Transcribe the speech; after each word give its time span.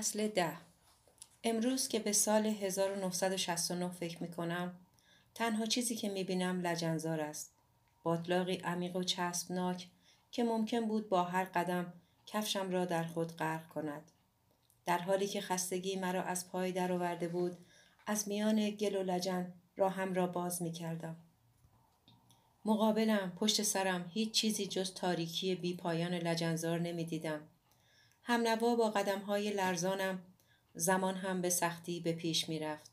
فصل 0.00 0.28
ده 0.28 0.56
امروز 1.44 1.88
که 1.88 1.98
به 1.98 2.12
سال 2.12 2.46
1969 2.46 3.88
فکر 3.88 4.22
می 4.22 4.30
کنم 4.30 4.74
تنها 5.34 5.66
چیزی 5.66 5.96
که 5.96 6.08
می 6.08 6.24
بینم 6.24 6.60
لجنزار 6.60 7.20
است. 7.20 7.52
باطلاقی 8.02 8.54
عمیق 8.54 8.96
و 8.96 9.02
چسبناک 9.02 9.88
که 10.30 10.44
ممکن 10.44 10.88
بود 10.88 11.08
با 11.08 11.24
هر 11.24 11.44
قدم 11.44 11.92
کفشم 12.26 12.70
را 12.70 12.84
در 12.84 13.04
خود 13.04 13.36
غرق 13.36 13.68
کند. 13.68 14.12
در 14.86 14.98
حالی 14.98 15.26
که 15.26 15.40
خستگی 15.40 15.96
مرا 15.96 16.22
از 16.22 16.50
پای 16.50 16.72
درآورده 16.72 17.28
بود 17.28 17.56
از 18.06 18.28
میان 18.28 18.70
گل 18.70 18.96
و 18.96 19.02
لجن 19.02 19.52
راهم 19.76 20.14
را 20.14 20.26
باز 20.26 20.62
می 20.62 20.72
کردم. 20.72 21.16
مقابلم 22.64 23.32
پشت 23.36 23.62
سرم 23.62 24.10
هیچ 24.14 24.30
چیزی 24.30 24.66
جز 24.66 24.94
تاریکی 24.94 25.54
بی 25.54 25.74
پایان 25.74 26.14
لجنزار 26.14 26.78
نمی 26.78 27.04
دیدم. 27.04 27.40
همنوا 28.30 28.76
با 28.76 28.90
قدم 28.90 29.18
های 29.18 29.50
لرزانم 29.50 30.22
زمان 30.74 31.14
هم 31.14 31.40
به 31.40 31.50
سختی 31.50 32.00
به 32.00 32.12
پیش 32.12 32.48
می 32.48 32.58
رفت. 32.58 32.90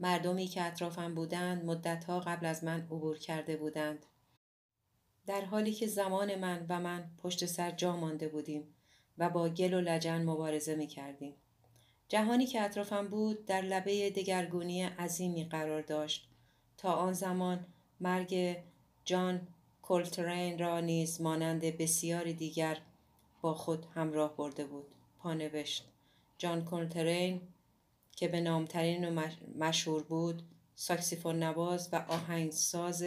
مردمی 0.00 0.46
که 0.46 0.62
اطرافم 0.62 1.14
بودند 1.14 1.64
مدتها 1.64 2.20
قبل 2.20 2.46
از 2.46 2.64
من 2.64 2.80
عبور 2.80 3.18
کرده 3.18 3.56
بودند. 3.56 4.06
در 5.26 5.44
حالی 5.44 5.72
که 5.72 5.86
زمان 5.86 6.34
من 6.34 6.66
و 6.68 6.80
من 6.80 7.10
پشت 7.22 7.46
سر 7.46 7.70
جا 7.70 7.96
مانده 7.96 8.28
بودیم 8.28 8.74
و 9.18 9.30
با 9.30 9.48
گل 9.48 9.74
و 9.74 9.80
لجن 9.80 10.22
مبارزه 10.22 10.74
می 10.74 10.86
کردیم. 10.86 11.34
جهانی 12.08 12.46
که 12.46 12.62
اطرافم 12.62 13.08
بود 13.08 13.46
در 13.46 13.62
لبه 13.62 14.10
دگرگونی 14.10 14.82
عظیمی 14.82 15.44
قرار 15.44 15.82
داشت 15.82 16.28
تا 16.76 16.92
آن 16.92 17.12
زمان 17.12 17.66
مرگ 18.00 18.56
جان 19.04 19.48
کلترین 19.82 20.58
را 20.58 20.80
نیز 20.80 21.20
مانند 21.20 21.60
بسیاری 21.60 22.34
دیگر 22.34 22.78
با 23.46 23.54
خود 23.54 23.86
همراه 23.94 24.36
برده 24.36 24.64
بود. 24.64 24.86
پانوشت. 25.18 25.84
جان 26.38 26.64
کلترین 26.64 27.40
که 28.16 28.28
به 28.28 28.40
نامترین 28.40 29.08
و 29.08 29.22
مشهور 29.58 30.02
بود 30.02 30.42
ساکسیفون 30.74 31.42
نواز 31.42 31.88
و 31.92 31.96
آهنگساز 32.08 33.04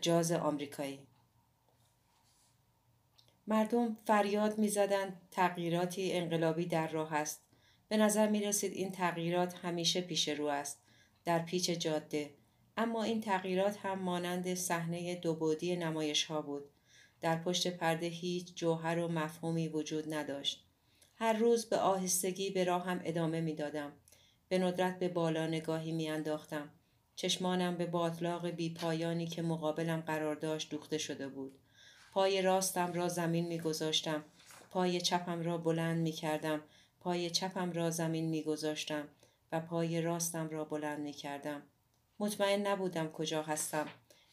جاز 0.00 0.32
آمریکایی. 0.32 0.98
مردم 3.46 3.96
فریاد 4.06 4.58
می‌زدند 4.58 5.20
تغییراتی 5.30 6.12
انقلابی 6.12 6.66
در 6.66 6.88
راه 6.88 7.14
است. 7.14 7.40
به 7.88 7.96
نظر 7.96 8.28
می 8.28 8.40
رسید 8.40 8.72
این 8.72 8.92
تغییرات 8.92 9.54
همیشه 9.54 10.00
پیش 10.00 10.28
رو 10.28 10.46
است 10.46 10.82
در 11.24 11.38
پیچ 11.38 11.70
جاده. 11.70 12.30
اما 12.76 13.02
این 13.02 13.20
تغییرات 13.20 13.76
هم 13.76 13.98
مانند 13.98 14.54
صحنه 14.54 15.14
دوبودی 15.14 15.76
نمایش 15.76 16.24
ها 16.24 16.42
بود. 16.42 16.64
در 17.24 17.36
پشت 17.36 17.68
پرده 17.76 18.06
هیچ 18.06 18.54
جوهر 18.54 18.98
و 18.98 19.08
مفهومی 19.08 19.68
وجود 19.68 20.14
نداشت 20.14 20.64
هر 21.16 21.32
روز 21.32 21.66
به 21.66 21.76
آهستگی 21.76 22.50
به 22.50 22.64
راهم 22.64 23.00
ادامه 23.04 23.40
می 23.40 23.54
دادم. 23.54 23.92
به 24.48 24.58
ندرت 24.58 24.98
به 24.98 25.08
بالا 25.08 25.46
نگاهی 25.46 25.92
می 25.92 26.08
انداختم. 26.08 26.70
چشمانم 27.16 27.76
به 27.76 27.86
باطلاق 27.86 28.46
بی 28.46 28.74
پایانی 28.74 29.26
که 29.26 29.42
مقابلم 29.42 30.00
قرار 30.00 30.34
داشت 30.34 30.70
دوخته 30.70 30.98
شده 30.98 31.28
بود. 31.28 31.58
پای 32.12 32.42
راستم 32.42 32.92
را 32.92 33.08
زمین 33.08 33.46
می 33.46 33.58
گذاشتم. 33.58 34.24
پای 34.70 35.00
چپم 35.00 35.42
را 35.42 35.58
بلند 35.58 36.02
می 36.02 36.12
کردم. 36.12 36.60
پای 37.00 37.30
چپم 37.30 37.72
را 37.72 37.90
زمین 37.90 38.28
می 38.28 38.42
گذاشتم 38.42 39.08
و 39.52 39.60
پای 39.60 40.00
راستم 40.00 40.48
را 40.48 40.64
بلند 40.64 41.00
می 41.00 41.12
کردم. 41.12 41.62
مطمئن 42.18 42.66
نبودم 42.66 43.08
کجا 43.08 43.42
هستم. 43.42 43.86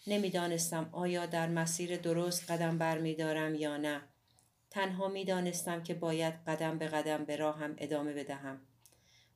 نمی‌دانستم 0.08 0.90
آیا 0.92 1.26
در 1.26 1.50
مسیر 1.50 1.98
درست 1.98 2.52
قدم 2.52 2.78
بر 2.78 2.98
می 2.98 3.16
دارم 3.16 3.56
یا 3.56 3.78
نه. 3.78 4.02
تنها 4.70 5.08
می 5.08 5.26
دانستم 5.26 5.84
که 5.84 5.94
باید 5.94 6.34
قدم 6.48 6.78
به 6.78 6.88
قدم 6.88 7.26
به 7.26 7.36
راهم 7.36 7.76
ادامه 7.78 8.14
بدهم. 8.14 8.62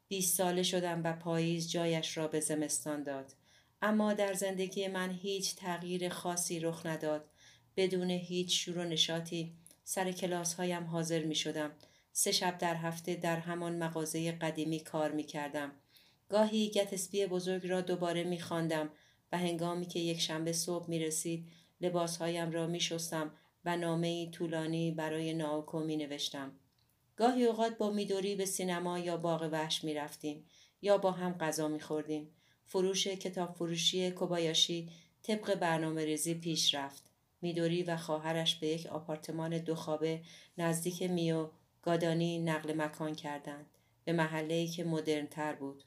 بیست 0.07 0.37
ساله 0.37 0.63
شدم 0.63 1.01
و 1.03 1.13
پاییز 1.13 1.71
جایش 1.71 2.17
را 2.17 2.27
به 2.27 2.39
زمستان 2.39 3.03
داد. 3.03 3.33
اما 3.81 4.13
در 4.13 4.33
زندگی 4.33 4.87
من 4.87 5.11
هیچ 5.11 5.55
تغییر 5.55 6.09
خاصی 6.09 6.59
رخ 6.59 6.85
نداد. 6.85 7.29
بدون 7.77 8.09
هیچ 8.09 8.65
شور 8.65 8.77
و 8.77 8.83
نشاطی 8.83 9.53
سر 9.83 10.11
کلاس 10.11 10.53
هایم 10.53 10.83
حاضر 10.83 11.23
می 11.23 11.35
شدم. 11.35 11.71
سه 12.11 12.31
شب 12.31 12.57
در 12.57 12.75
هفته 12.75 13.15
در 13.15 13.37
همان 13.37 13.83
مغازه 13.83 14.31
قدیمی 14.31 14.79
کار 14.79 15.11
می 15.11 15.23
کردم. 15.23 15.71
گاهی 16.29 16.69
گتسبی 16.69 17.25
بزرگ 17.25 17.67
را 17.67 17.81
دوباره 17.81 18.23
می 18.23 18.39
خواندم 18.39 18.89
و 19.31 19.37
هنگامی 19.37 19.85
که 19.85 19.99
یک 19.99 20.21
شنبه 20.21 20.53
صبح 20.53 20.89
می 20.89 20.99
رسید 20.99 21.47
لباسهایم 21.81 22.51
را 22.51 22.67
می 22.67 22.79
شستم 22.79 23.31
و 23.65 23.77
نامه 23.77 24.31
طولانی 24.31 24.91
برای 24.91 25.33
ناوکو 25.33 25.79
می 25.79 25.97
نوشتم. 25.97 26.51
گاهی 27.15 27.45
اوقات 27.45 27.77
با 27.77 27.91
میدوری 27.91 28.35
به 28.35 28.45
سینما 28.45 28.99
یا 28.99 29.17
باغ 29.17 29.49
وحش 29.51 29.83
می 29.83 29.93
رفتیم 29.93 30.45
یا 30.81 30.97
با 30.97 31.11
هم 31.11 31.33
غذا 31.33 31.67
می 31.67 31.79
خوردیم. 31.79 32.29
فروش 32.65 33.07
کتاب 33.07 33.53
فروشی 33.55 34.11
کوبایاشی 34.11 34.89
طبق 35.23 35.55
برنامه 35.55 36.05
ریزی 36.05 36.33
پیش 36.33 36.75
رفت. 36.75 37.03
میدوری 37.41 37.83
و 37.83 37.97
خواهرش 37.97 38.55
به 38.55 38.67
یک 38.67 38.85
آپارتمان 38.85 39.57
دو 39.57 39.75
خوابه 39.75 40.21
نزدیک 40.57 41.03
میو 41.03 41.49
گادانی 41.81 42.39
نقل 42.39 42.73
مکان 42.73 43.15
کردند 43.15 43.65
به 44.05 44.13
محله 44.13 44.67
که 44.67 44.83
مدرن 44.83 45.27
تر 45.27 45.53
بود. 45.53 45.83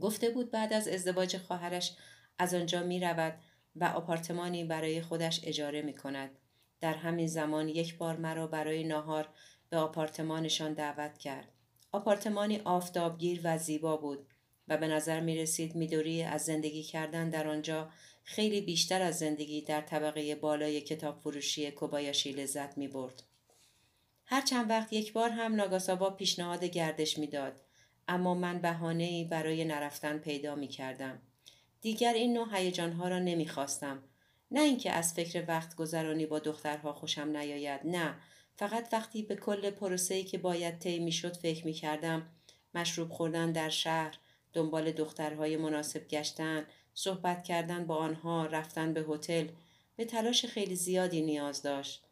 گفته 0.00 0.30
بود 0.30 0.50
بعد 0.50 0.72
از 0.72 0.88
ازدواج 0.88 1.36
خواهرش 1.36 1.92
از 2.40 2.54
آنجا 2.54 2.82
می 2.82 3.00
رود 3.00 3.38
و 3.76 3.84
آپارتمانی 3.84 4.64
برای 4.64 5.02
خودش 5.02 5.40
اجاره 5.44 5.82
می 5.82 5.94
کند. 5.94 6.30
در 6.80 6.94
همین 6.94 7.26
زمان 7.26 7.68
یک 7.68 7.98
بار 7.98 8.16
مرا 8.16 8.46
برای 8.46 8.84
ناهار 8.84 9.28
به 9.70 9.76
آپارتمانشان 9.76 10.74
دعوت 10.74 11.18
کرد. 11.18 11.48
آپارتمانی 11.92 12.58
آفتابگیر 12.58 13.40
و 13.44 13.58
زیبا 13.58 13.96
بود 13.96 14.26
و 14.68 14.76
به 14.76 14.88
نظر 14.88 15.20
می 15.20 15.36
رسید 15.36 15.74
میدوری 15.74 16.22
از 16.22 16.44
زندگی 16.44 16.82
کردن 16.82 17.30
در 17.30 17.48
آنجا 17.48 17.90
خیلی 18.24 18.60
بیشتر 18.60 19.02
از 19.02 19.18
زندگی 19.18 19.62
در 19.62 19.80
طبقه 19.80 20.34
بالای 20.34 20.80
کتاب 20.80 21.20
فروشی 21.20 21.70
کوبایاشی 21.70 22.32
لذت 22.32 22.78
می 22.78 22.88
برد. 22.88 23.22
هر 24.26 24.40
چند 24.40 24.70
وقت 24.70 24.92
یک 24.92 25.12
بار 25.12 25.30
هم 25.30 25.54
ناگاساوا 25.54 26.10
پیشنهاد 26.10 26.64
گردش 26.64 27.18
می‌داد 27.18 27.60
اما 28.08 28.34
من 28.34 28.58
بهانه 28.58 29.24
برای 29.24 29.64
نرفتن 29.64 30.18
پیدا 30.18 30.54
می 30.54 30.68
کردم. 30.68 31.22
دیگر 31.80 32.12
این 32.12 32.32
نوع 32.32 32.56
هیجانها 32.56 33.08
را 33.08 33.18
نمی‌خواستم. 33.18 34.02
نه 34.50 34.60
اینکه 34.60 34.92
از 34.92 35.14
فکر 35.14 35.44
وقت 35.48 35.76
گذرانی 35.76 36.26
با 36.26 36.38
دخترها 36.38 36.92
خوشم 36.92 37.36
نیاید 37.36 37.80
نه. 37.84 38.14
فقط 38.56 38.88
وقتی 38.92 39.22
به 39.22 39.36
کل 39.36 39.70
پروسه‌ای 39.70 40.24
که 40.24 40.38
باید 40.38 40.78
طی 40.78 40.98
می‌شد 40.98 41.36
فکر 41.36 41.66
می 41.66 41.72
کردم 41.72 42.26
مشروب 42.74 43.10
خوردن 43.10 43.52
در 43.52 43.68
شهر 43.68 44.18
دنبال 44.52 44.92
دخترهای 44.92 45.56
مناسب 45.56 46.08
گشتن 46.08 46.66
صحبت 46.94 47.44
کردن 47.44 47.86
با 47.86 47.96
آنها 47.96 48.46
رفتن 48.46 48.92
به 48.92 49.00
هتل 49.08 49.48
به 49.96 50.04
تلاش 50.04 50.46
خیلی 50.46 50.76
زیادی 50.76 51.22
نیاز 51.22 51.62
داشت. 51.62 52.04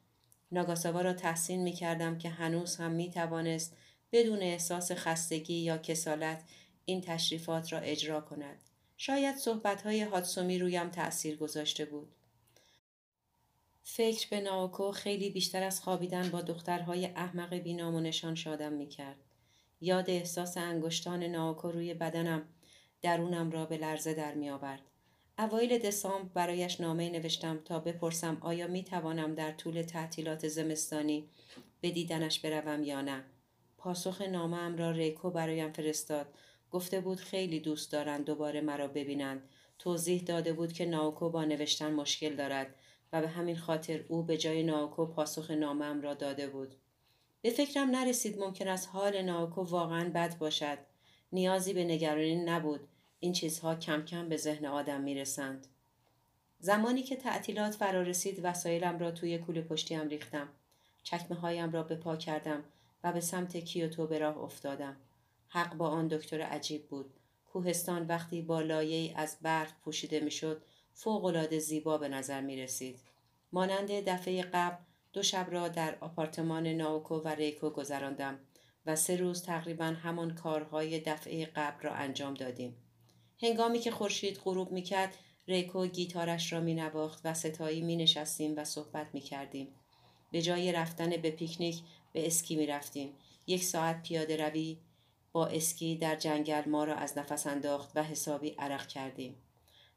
ناگاساوا 0.52 1.00
را 1.00 1.12
تحسین 1.12 1.62
می 1.62 1.72
کردم 1.72 2.18
که 2.18 2.28
هنوز 2.28 2.76
هم 2.76 2.90
می 2.90 3.10
توانست 3.10 3.76
بدون 4.12 4.38
احساس 4.38 4.92
خستگی 4.92 5.54
یا 5.54 5.78
کسالت 5.78 6.44
این 6.84 7.00
تشریفات 7.00 7.72
را 7.72 7.78
اجرا 7.78 8.20
کند. 8.20 8.67
شاید 9.00 9.36
صحبتهای 9.36 10.02
هاتسومی 10.02 10.58
رویم 10.58 10.88
تأثیر 10.88 11.36
گذاشته 11.36 11.84
بود. 11.84 12.08
فکر 13.82 14.28
به 14.30 14.40
ناوکو 14.40 14.92
خیلی 14.92 15.30
بیشتر 15.30 15.62
از 15.62 15.80
خوابیدن 15.80 16.30
با 16.30 16.40
دخترهای 16.40 17.06
احمق 17.06 17.54
بینام 17.54 17.94
و 17.94 18.00
نشان 18.00 18.34
شادم 18.34 18.72
می 18.72 18.88
کرد. 18.88 19.16
یاد 19.80 20.10
احساس 20.10 20.56
انگشتان 20.56 21.22
ناوکو 21.22 21.70
روی 21.70 21.94
بدنم 21.94 22.48
درونم 23.02 23.50
را 23.50 23.66
به 23.66 23.76
لرزه 23.76 24.14
در 24.14 24.34
می 24.34 24.50
آورد. 24.50 24.82
اوایل 25.38 25.78
دسامبر 25.78 26.30
برایش 26.34 26.80
نامه 26.80 27.10
نوشتم 27.10 27.58
تا 27.64 27.80
بپرسم 27.80 28.38
آیا 28.40 28.66
می 28.66 28.84
توانم 28.84 29.34
در 29.34 29.52
طول 29.52 29.82
تعطیلات 29.82 30.48
زمستانی 30.48 31.28
به 31.80 31.90
دیدنش 31.90 32.40
بروم 32.40 32.84
یا 32.84 33.00
نه. 33.00 33.24
پاسخ 33.76 34.22
نامه 34.22 34.76
را 34.76 34.90
ریکو 34.90 35.30
برایم 35.30 35.72
فرستاد. 35.72 36.26
گفته 36.70 37.00
بود 37.00 37.18
خیلی 37.18 37.60
دوست 37.60 37.92
دارند 37.92 38.24
دوباره 38.24 38.60
مرا 38.60 38.88
ببینند. 38.88 39.48
توضیح 39.78 40.22
داده 40.22 40.52
بود 40.52 40.72
که 40.72 40.86
ناوکو 40.86 41.30
با 41.30 41.44
نوشتن 41.44 41.92
مشکل 41.92 42.36
دارد 42.36 42.74
و 43.12 43.20
به 43.20 43.28
همین 43.28 43.56
خاطر 43.56 44.04
او 44.08 44.22
به 44.22 44.36
جای 44.36 44.62
ناوکو 44.62 45.06
پاسخ 45.06 45.50
نامم 45.50 46.00
را 46.00 46.14
داده 46.14 46.46
بود. 46.46 46.74
به 47.42 47.50
فکرم 47.50 47.90
نرسید 47.90 48.38
ممکن 48.38 48.68
است 48.68 48.88
حال 48.92 49.22
ناوکو 49.22 49.62
واقعا 49.62 50.10
بد 50.14 50.38
باشد. 50.38 50.78
نیازی 51.32 51.72
به 51.72 51.84
نگرانی 51.84 52.36
نبود. 52.36 52.88
این 53.20 53.32
چیزها 53.32 53.74
کم 53.74 54.04
کم 54.04 54.28
به 54.28 54.36
ذهن 54.36 54.66
آدم 54.66 55.00
می 55.00 55.14
رسند. 55.14 55.66
زمانی 56.60 57.02
که 57.02 57.16
تعطیلات 57.16 57.74
فرا 57.74 58.02
رسید 58.02 58.40
وسایلم 58.42 58.98
را 58.98 59.10
توی 59.10 59.38
کوله 59.38 59.60
پشتیم 59.60 60.08
ریختم. 60.08 60.48
چکمه 61.02 61.36
هایم 61.36 61.70
را 61.70 61.82
به 61.82 61.94
پا 61.94 62.16
کردم 62.16 62.64
و 63.04 63.12
به 63.12 63.20
سمت 63.20 63.56
کیوتو 63.56 64.06
به 64.06 64.18
راه 64.18 64.38
افتادم. 64.38 64.96
حق 65.48 65.74
با 65.74 65.88
آن 65.88 66.08
دکتر 66.08 66.40
عجیب 66.40 66.88
بود. 66.88 67.14
کوهستان 67.46 68.06
وقتی 68.06 68.42
با 68.42 68.60
لایه 68.60 69.18
از 69.18 69.36
برف 69.42 69.72
پوشیده 69.84 70.20
می‌شد 70.20 70.62
فوقالعاده 70.94 71.58
زیبا 71.58 71.98
به 71.98 72.08
نظر 72.08 72.40
می 72.40 72.56
رسید. 72.56 73.00
مانند 73.52 73.90
دفعه 73.90 74.42
قبل 74.42 74.76
دو 75.12 75.22
شب 75.22 75.46
را 75.50 75.68
در 75.68 75.98
آپارتمان 76.00 76.66
ناوکو 76.66 77.14
و 77.14 77.28
ریکو 77.28 77.70
گذراندم 77.70 78.38
و 78.86 78.96
سه 78.96 79.16
روز 79.16 79.42
تقریبا 79.42 79.84
همان 79.84 80.34
کارهای 80.34 81.00
دفعه 81.00 81.46
قبل 81.46 81.82
را 81.82 81.94
انجام 81.94 82.34
دادیم. 82.34 82.76
هنگامی 83.42 83.78
که 83.78 83.90
خورشید 83.90 84.40
غروب 84.44 84.72
می‌کرد 84.72 85.14
ریکو 85.48 85.86
گیتارش 85.86 86.52
را 86.52 86.60
می 86.60 86.74
نواخت 86.74 87.20
و 87.24 87.34
ستایی 87.34 87.80
می 87.80 87.96
نشستیم 87.96 88.54
و 88.56 88.64
صحبت 88.64 89.06
می 89.12 89.20
کردیم. 89.20 89.68
به 90.32 90.42
جای 90.42 90.72
رفتن 90.72 91.10
به 91.10 91.30
پیکنیک 91.30 91.82
به 92.12 92.26
اسکی 92.26 92.56
می 92.56 92.66
رفتیم. 92.66 93.12
یک 93.46 93.64
ساعت 93.64 94.02
پیاده 94.02 94.36
روی 94.36 94.78
با 95.32 95.46
اسکی 95.46 95.96
در 95.96 96.16
جنگل 96.16 96.68
ما 96.68 96.84
را 96.84 96.94
از 96.94 97.18
نفس 97.18 97.46
انداخت 97.46 97.92
و 97.94 98.02
حسابی 98.02 98.48
عرق 98.48 98.86
کردیم. 98.86 99.42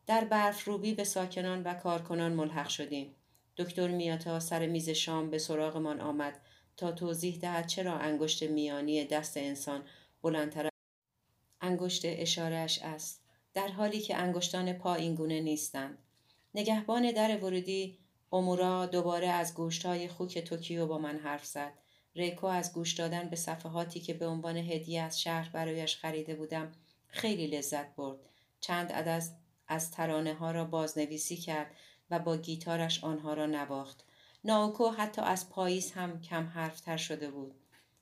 در 0.08 0.24
برف 0.24 0.64
روبی 0.64 0.94
به 0.94 1.04
ساکنان 1.04 1.64
و 1.64 1.74
کارکنان 1.74 2.34
ملحق 2.34 2.70
شدیم. 2.70 3.16
دکتر 3.58 3.88
میاتا 3.88 4.40
سر 4.40 4.68
میز 4.68 4.90
شام 4.90 5.30
به 5.30 5.38
سراغمان 5.38 6.02
آمد 6.02 6.42
تا 6.78 6.92
توضیح 6.92 7.40
دهد 7.40 7.68
چرا 7.68 7.98
انگشت 7.98 8.44
میانی 8.44 9.06
دست 9.06 9.38
انسان 9.38 9.84
بلندتر 10.22 10.70
انگشت 11.62 12.02
اشارهش 12.06 12.80
است 12.84 13.22
در 13.54 13.68
حالی 13.68 14.00
که 14.00 14.16
انگشتان 14.16 14.74
پا 14.74 14.96
اینگونه 14.96 15.42
نیستند 15.42 15.98
نگهبان 16.56 17.12
در 17.12 17.38
ورودی 17.38 17.98
امورا 18.32 18.86
دوباره 18.86 19.28
از 19.28 19.54
گوشتهای 19.54 20.08
خوک 20.08 20.40
توکیو 20.40 20.86
با 20.86 20.98
من 20.98 21.18
حرف 21.18 21.46
زد 21.46 21.74
ریکو 22.16 22.48
از 22.48 22.74
گوش 22.74 22.94
دادن 22.94 23.30
به 23.30 23.36
صفحاتی 23.36 24.00
که 24.00 24.14
به 24.14 24.28
عنوان 24.28 24.58
هدیه 24.58 25.02
از 25.02 25.22
شهر 25.22 25.50
برایش 25.50 25.96
خریده 25.96 26.36
بودم 26.36 26.72
خیلی 27.08 27.48
لذت 27.48 27.96
برد 27.96 28.20
چند 28.60 28.92
عدد 28.92 29.24
از 29.68 29.92
ترانه 29.92 30.34
ها 30.34 30.52
را 30.52 30.66
بازنویسی 30.66 31.38
کرد 31.38 31.72
و 32.10 32.20
با 32.20 32.38
گیتارش 32.38 33.04
آنها 33.04 33.34
را 33.34 33.46
نواخت 33.46 34.06
ناوکو 34.44 34.90
حتی 34.90 35.22
از 35.22 35.50
پاییز 35.50 35.92
هم 35.92 36.22
کم 36.22 36.48
حرفتر 36.48 36.98
شده 36.98 37.32
بود 37.32 37.56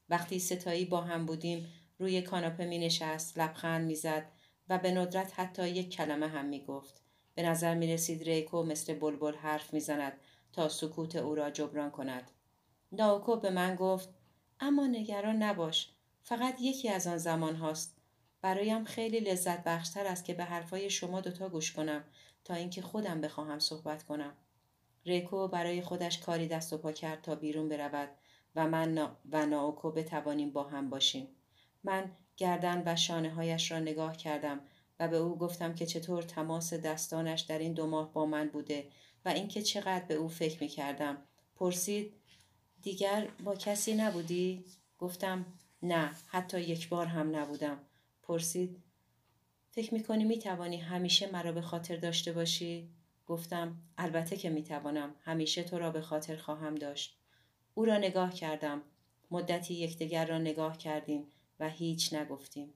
وقتی 0.09 0.39
ستایی 0.39 0.85
با 0.85 1.01
هم 1.01 1.25
بودیم 1.25 1.73
روی 1.99 2.21
کاناپه 2.21 2.65
می 2.65 2.79
نشست 2.79 3.39
لبخند 3.39 3.87
می 3.87 3.95
زد 3.95 4.31
و 4.69 4.77
به 4.77 4.91
ندرت 4.91 5.39
حتی 5.39 5.69
یک 5.69 5.89
کلمه 5.89 6.27
هم 6.27 6.45
می 6.45 6.65
گفت. 6.65 7.01
به 7.35 7.43
نظر 7.43 7.75
می 7.75 7.93
رسید 7.93 8.23
ریکو 8.23 8.63
مثل 8.63 8.93
بلبل 8.93 9.35
حرف 9.35 9.73
می 9.73 9.79
زند 9.79 10.13
تا 10.53 10.69
سکوت 10.69 11.15
او 11.15 11.35
را 11.35 11.51
جبران 11.51 11.91
کند. 11.91 12.31
ناوکو 12.91 13.35
به 13.35 13.49
من 13.49 13.75
گفت 13.75 14.09
اما 14.59 14.87
نگران 14.87 15.43
نباش 15.43 15.89
فقط 16.23 16.55
یکی 16.61 16.89
از 16.89 17.07
آن 17.07 17.17
زمان 17.17 17.55
هاست. 17.55 17.95
برایم 18.41 18.83
خیلی 18.83 19.19
لذت 19.19 19.63
بخشتر 19.63 20.05
است 20.05 20.25
که 20.25 20.33
به 20.33 20.43
حرفای 20.43 20.89
شما 20.89 21.21
دوتا 21.21 21.49
گوش 21.49 21.71
کنم 21.71 22.03
تا 22.43 22.53
اینکه 22.53 22.81
خودم 22.81 23.21
بخواهم 23.21 23.59
صحبت 23.59 24.03
کنم. 24.03 24.33
ریکو 25.05 25.47
برای 25.47 25.81
خودش 25.81 26.19
کاری 26.19 26.47
دست 26.47 26.73
و 26.73 26.77
پا 26.77 26.91
کرد 26.91 27.21
تا 27.21 27.35
بیرون 27.35 27.69
برود 27.69 28.09
و 28.55 28.67
من 28.67 29.09
و 29.31 29.45
ناوکو 29.45 29.91
بتوانیم 29.91 30.51
با 30.51 30.63
هم 30.63 30.89
باشیم. 30.89 31.27
من 31.83 32.11
گردن 32.37 32.83
و 32.85 32.95
شانه 32.95 33.29
هایش 33.29 33.71
را 33.71 33.79
نگاه 33.79 34.17
کردم 34.17 34.59
و 34.99 35.07
به 35.07 35.17
او 35.17 35.37
گفتم 35.37 35.75
که 35.75 35.85
چطور 35.85 36.23
تماس 36.23 36.73
دستانش 36.73 37.41
در 37.41 37.59
این 37.59 37.73
دو 37.73 37.87
ماه 37.87 38.13
با 38.13 38.25
من 38.25 38.47
بوده 38.47 38.87
و 39.25 39.29
اینکه 39.29 39.61
چقدر 39.61 40.05
به 40.05 40.13
او 40.13 40.27
فکر 40.27 40.63
می 40.63 40.67
کردم. 40.67 41.17
پرسید 41.55 42.13
دیگر 42.81 43.27
با 43.43 43.55
کسی 43.55 43.93
نبودی؟ 43.93 44.65
گفتم 44.99 45.45
نه 45.83 46.11
حتی 46.27 46.61
یک 46.61 46.89
بار 46.89 47.05
هم 47.05 47.35
نبودم. 47.35 47.77
پرسید 48.23 48.83
فکر 49.71 49.93
می 49.93 50.03
کنی 50.03 50.23
می 50.23 50.39
توانی 50.39 50.77
همیشه 50.77 51.31
مرا 51.31 51.51
به 51.51 51.61
خاطر 51.61 51.95
داشته 51.95 52.33
باشی؟ 52.33 52.89
گفتم 53.27 53.75
البته 53.97 54.37
که 54.37 54.49
می 54.49 54.63
توانم 54.63 55.15
همیشه 55.23 55.63
تو 55.63 55.79
را 55.79 55.91
به 55.91 56.01
خاطر 56.01 56.35
خواهم 56.35 56.75
داشت. 56.75 57.17
او 57.73 57.85
را 57.85 57.97
نگاه 57.97 58.33
کردم. 58.33 58.81
مدتی 59.31 59.73
یکدیگر 59.73 60.25
را 60.25 60.37
نگاه 60.37 60.77
کردیم 60.77 61.23
و 61.59 61.69
هیچ 61.69 62.13
نگفتیم. 62.13 62.73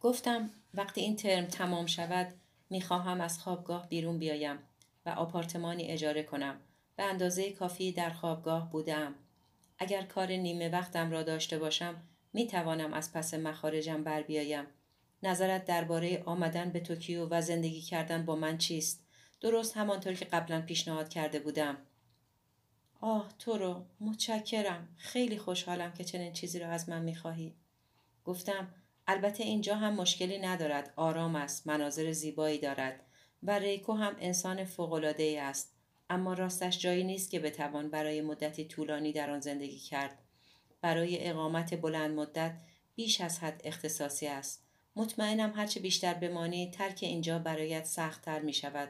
گفتم 0.00 0.50
وقتی 0.74 1.00
این 1.00 1.16
ترم 1.16 1.46
تمام 1.46 1.86
شود 1.86 2.34
می‌خواهم 2.70 3.20
از 3.20 3.38
خوابگاه 3.38 3.88
بیرون 3.88 4.18
بیایم 4.18 4.58
و 5.06 5.10
آپارتمانی 5.10 5.84
اجاره 5.84 6.22
کنم. 6.22 6.60
به 7.02 7.08
اندازه 7.08 7.52
کافی 7.52 7.92
در 7.92 8.10
خوابگاه 8.10 8.70
بودم. 8.70 9.14
اگر 9.78 10.02
کار 10.02 10.32
نیمه 10.32 10.68
وقتم 10.68 11.10
را 11.10 11.22
داشته 11.22 11.58
باشم 11.58 12.02
می 12.32 12.46
توانم 12.46 12.92
از 12.92 13.12
پس 13.12 13.34
مخارجم 13.34 14.04
بر 14.04 14.22
بیایم. 14.22 14.66
نظرت 15.22 15.64
درباره 15.64 16.22
آمدن 16.26 16.70
به 16.70 16.80
توکیو 16.80 17.28
و 17.30 17.40
زندگی 17.40 17.80
کردن 17.80 18.24
با 18.24 18.36
من 18.36 18.58
چیست؟ 18.58 19.04
درست 19.40 19.76
همانطور 19.76 20.14
که 20.14 20.24
قبلا 20.24 20.60
پیشنهاد 20.60 21.08
کرده 21.08 21.38
بودم. 21.38 21.76
آه 23.00 23.32
تو 23.38 23.58
رو 23.58 23.84
متشکرم 24.00 24.88
خیلی 24.96 25.38
خوشحالم 25.38 25.92
که 25.92 26.04
چنین 26.04 26.32
چیزی 26.32 26.58
را 26.58 26.68
از 26.68 26.88
من 26.88 27.02
می‌خواهی 27.02 27.54
گفتم 28.24 28.74
البته 29.06 29.44
اینجا 29.44 29.74
هم 29.76 29.94
مشکلی 29.94 30.38
ندارد 30.38 30.92
آرام 30.96 31.36
است 31.36 31.66
مناظر 31.66 32.12
زیبایی 32.12 32.58
دارد 32.58 33.00
و 33.42 33.58
ریکو 33.58 33.92
هم 33.92 34.16
انسان 34.18 34.64
فوقالعاده 34.64 35.38
است 35.42 35.71
اما 36.12 36.34
راستش 36.34 36.78
جایی 36.78 37.04
نیست 37.04 37.30
که 37.30 37.40
بتوان 37.40 37.90
برای 37.90 38.20
مدتی 38.20 38.64
طولانی 38.64 39.12
در 39.12 39.30
آن 39.30 39.40
زندگی 39.40 39.78
کرد. 39.78 40.18
برای 40.80 41.28
اقامت 41.28 41.74
بلند 41.80 42.10
مدت 42.10 42.60
بیش 42.94 43.20
از 43.20 43.38
حد 43.38 43.60
اختصاصی 43.64 44.26
است. 44.26 44.66
مطمئنم 44.96 45.52
هرچه 45.56 45.80
بیشتر 45.80 46.14
بمانی 46.14 46.70
ترک 46.70 46.98
اینجا 47.02 47.38
برایت 47.38 47.84
سختتر 47.84 48.40
می 48.40 48.52
شود 48.52 48.88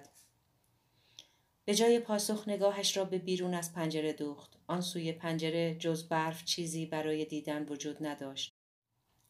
به 1.64 1.74
جای 1.74 1.98
پاسخ 1.98 2.48
نگاهش 2.48 2.96
را 2.96 3.04
به 3.04 3.18
بیرون 3.18 3.54
از 3.54 3.72
پنجره 3.72 4.12
دوخت. 4.12 4.58
آن 4.66 4.80
سوی 4.80 5.12
پنجره 5.12 5.74
جز 5.74 6.08
برف 6.08 6.44
چیزی 6.44 6.86
برای 6.86 7.24
دیدن 7.24 7.66
وجود 7.68 8.06
نداشت. 8.06 8.54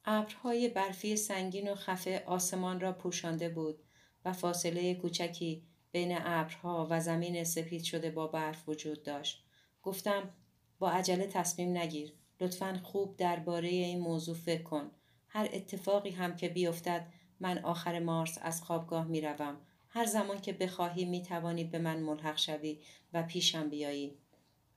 ابرهای 0.04 0.68
برفی 0.68 1.16
سنگین 1.16 1.70
و 1.70 1.74
خفه 1.74 2.22
آسمان 2.26 2.80
را 2.80 2.92
پوشانده 2.92 3.48
بود 3.48 3.82
و 4.24 4.32
فاصله 4.32 4.94
کوچکی 4.94 5.66
بین 5.92 6.18
ابرها 6.20 6.86
و 6.90 7.00
زمین 7.00 7.44
سپید 7.44 7.82
شده 7.82 8.10
با 8.10 8.26
برف 8.26 8.68
وجود 8.68 9.02
داشت. 9.02 9.44
گفتم 9.82 10.30
با 10.78 10.90
عجله 10.90 11.26
تصمیم 11.26 11.76
نگیر. 11.76 12.12
لطفا 12.40 12.80
خوب 12.82 13.16
درباره 13.16 13.68
این 13.68 14.00
موضوع 14.00 14.34
فکر 14.34 14.62
کن. 14.62 14.90
هر 15.28 15.48
اتفاقی 15.52 16.10
هم 16.10 16.36
که 16.36 16.48
بیفتد 16.48 17.06
من 17.40 17.58
آخر 17.58 17.98
مارس 17.98 18.38
از 18.42 18.62
خوابگاه 18.62 19.06
می‌روم. 19.06 19.56
هر 19.88 20.06
زمان 20.06 20.40
که 20.40 20.52
بخواهی 20.52 21.04
می 21.04 21.22
توانی 21.22 21.64
به 21.64 21.78
من 21.78 22.00
ملحق 22.00 22.38
شوی 22.38 22.80
و 23.12 23.22
پیشم 23.22 23.68
بیایی. 23.68 24.18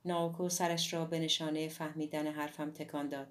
ناوکو 0.05 0.49
سرش 0.49 0.93
را 0.93 1.05
به 1.05 1.19
نشانه 1.19 1.67
فهمیدن 1.67 2.27
حرفم 2.27 2.71
تکان 2.71 3.09
داد. 3.09 3.27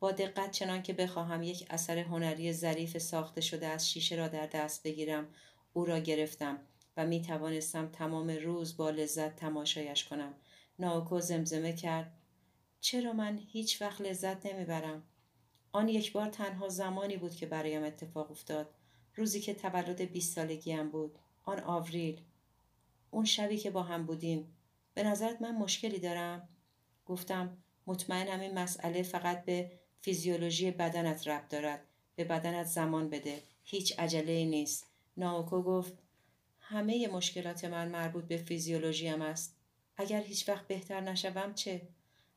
با 0.00 0.12
دقت 0.12 0.50
چنان 0.50 0.82
که 0.82 0.92
بخواهم 0.92 1.42
یک 1.42 1.66
اثر 1.70 1.98
هنری 1.98 2.52
ظریف 2.52 2.98
ساخته 2.98 3.40
شده 3.40 3.66
از 3.66 3.90
شیشه 3.90 4.16
را 4.16 4.28
در 4.28 4.46
دست 4.46 4.82
بگیرم 4.82 5.28
او 5.72 5.84
را 5.84 5.98
گرفتم. 5.98 6.58
و 6.96 7.06
می 7.06 7.22
توانستم 7.22 7.88
تمام 7.88 8.30
روز 8.30 8.76
با 8.76 8.90
لذت 8.90 9.36
تماشایش 9.36 10.04
کنم. 10.04 10.34
ناوکو 10.78 11.20
زمزمه 11.20 11.72
کرد. 11.72 12.18
چرا 12.80 13.12
من 13.12 13.38
هیچ 13.38 13.82
وقت 13.82 14.00
لذت 14.00 14.46
نمی‌برم؟ 14.46 15.02
آن 15.72 15.88
یک 15.88 16.12
بار 16.12 16.28
تنها 16.28 16.68
زمانی 16.68 17.16
بود 17.16 17.34
که 17.34 17.46
برایم 17.46 17.84
اتفاق 17.84 18.30
افتاد. 18.30 18.74
روزی 19.16 19.40
که 19.40 19.54
تولد 19.54 20.00
20 20.00 20.34
سالگیم 20.34 20.90
بود. 20.90 21.18
آن 21.42 21.60
آوریل. 21.60 22.20
اون 23.10 23.24
شبی 23.24 23.56
که 23.56 23.70
با 23.70 23.82
هم 23.82 24.06
بودیم. 24.06 24.56
به 24.94 25.02
نظرت 25.02 25.42
من 25.42 25.56
مشکلی 25.56 25.98
دارم؟ 25.98 26.48
گفتم 27.06 27.56
مطمئنم 27.86 28.40
این 28.40 28.58
مسئله 28.58 29.02
فقط 29.02 29.44
به 29.44 29.70
فیزیولوژی 30.00 30.70
بدنت 30.70 31.28
ربط 31.28 31.48
دارد. 31.48 31.80
به 32.16 32.24
بدنت 32.24 32.66
زمان 32.66 33.10
بده. 33.10 33.42
هیچ 33.64 33.98
عجله 33.98 34.44
نیست. 34.44 34.86
ناوکو 35.16 35.62
گفت 35.62 35.92
همه 36.70 37.08
مشکلات 37.08 37.64
من 37.64 37.88
مربوط 37.88 38.24
به 38.24 38.36
فیزیولوژیم 38.36 39.22
است 39.22 39.56
اگر 39.96 40.20
هیچ 40.20 40.48
وقت 40.48 40.66
بهتر 40.66 41.00
نشوم 41.00 41.54
چه 41.54 41.88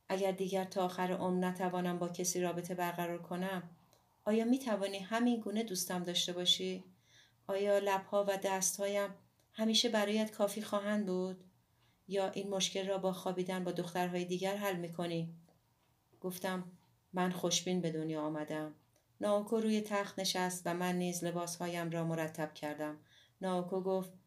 اگر 0.10 0.32
دیگر 0.32 0.64
تا 0.64 0.86
آخر 0.86 1.12
عمر 1.12 1.48
نتوانم 1.48 2.00
با 2.00 2.10
کسی 2.10 2.42
رابطه 2.42 2.76
برقرار 2.76 3.22
کنم 3.22 3.70
آیا 4.26 4.46
می 4.46 4.60
توانی 4.60 5.00
همین 5.00 5.40
گونه 5.40 5.64
دوستم 5.64 6.04
داشته 6.04 6.34
باشی؟ 6.34 6.84
آیا 7.48 7.80
لبها 7.80 8.26
و 8.28 8.38
دستهایم 8.44 9.10
همیشه 9.52 9.90
برایت 9.90 10.32
کافی 10.32 10.62
خواهند 10.62 11.06
بود؟ 11.06 11.44
یا 12.08 12.30
این 12.30 12.50
مشکل 12.50 12.88
را 12.88 12.98
با 12.98 13.14
خوابیدن 13.14 13.64
با 13.64 13.72
دخترهای 13.72 14.26
دیگر 14.26 14.56
حل 14.56 14.76
می 14.76 14.94
کنی؟ 14.94 15.34
گفتم 16.22 16.72
من 17.14 17.32
خوشبین 17.32 17.82
به 17.82 17.92
دنیا 17.92 18.22
آمدم. 18.22 18.76
ناوکو 19.22 19.58
روی 19.58 19.82
تخت 19.82 20.20
نشست 20.20 20.62
و 20.66 20.74
من 20.74 20.96
نیز 20.96 21.24
لباسهایم 21.24 21.92
را 21.92 22.04
مرتب 22.04 22.54
کردم. 22.54 22.98
ناوکو 23.42 23.82
گفت 23.82 24.23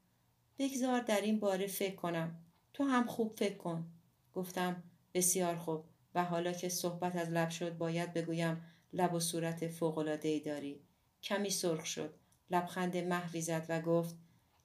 بگذار 0.59 1.01
در 1.01 1.21
این 1.21 1.41
باره 1.41 1.67
فکر 1.67 1.95
کنم. 1.95 2.39
تو 2.75 2.85
هم 2.85 3.07
خوب 3.07 3.37
فکر 3.37 3.57
کن. 3.57 3.87
گفتم 4.35 4.83
بسیار 5.15 5.57
خوب. 5.57 5.85
و 6.15 6.25
حالا 6.25 6.53
که 6.53 6.69
صحبت 6.69 7.17
از 7.17 7.29
لب 7.29 7.49
شد 7.49 7.79
باید 7.79 8.13
بگویم 8.13 8.65
لب 8.93 9.15
و 9.15 9.21
صورت 9.21 9.69
فوق‌العاده‌ای 9.69 10.41
داری. 10.41 10.81
کمی 11.23 11.51
سرخ 11.51 11.87
شد. 11.87 12.15
لبخند 12.51 12.97
محوی 12.97 13.41
زد 13.41 13.67
و 13.69 13.81
گفت 13.81 14.17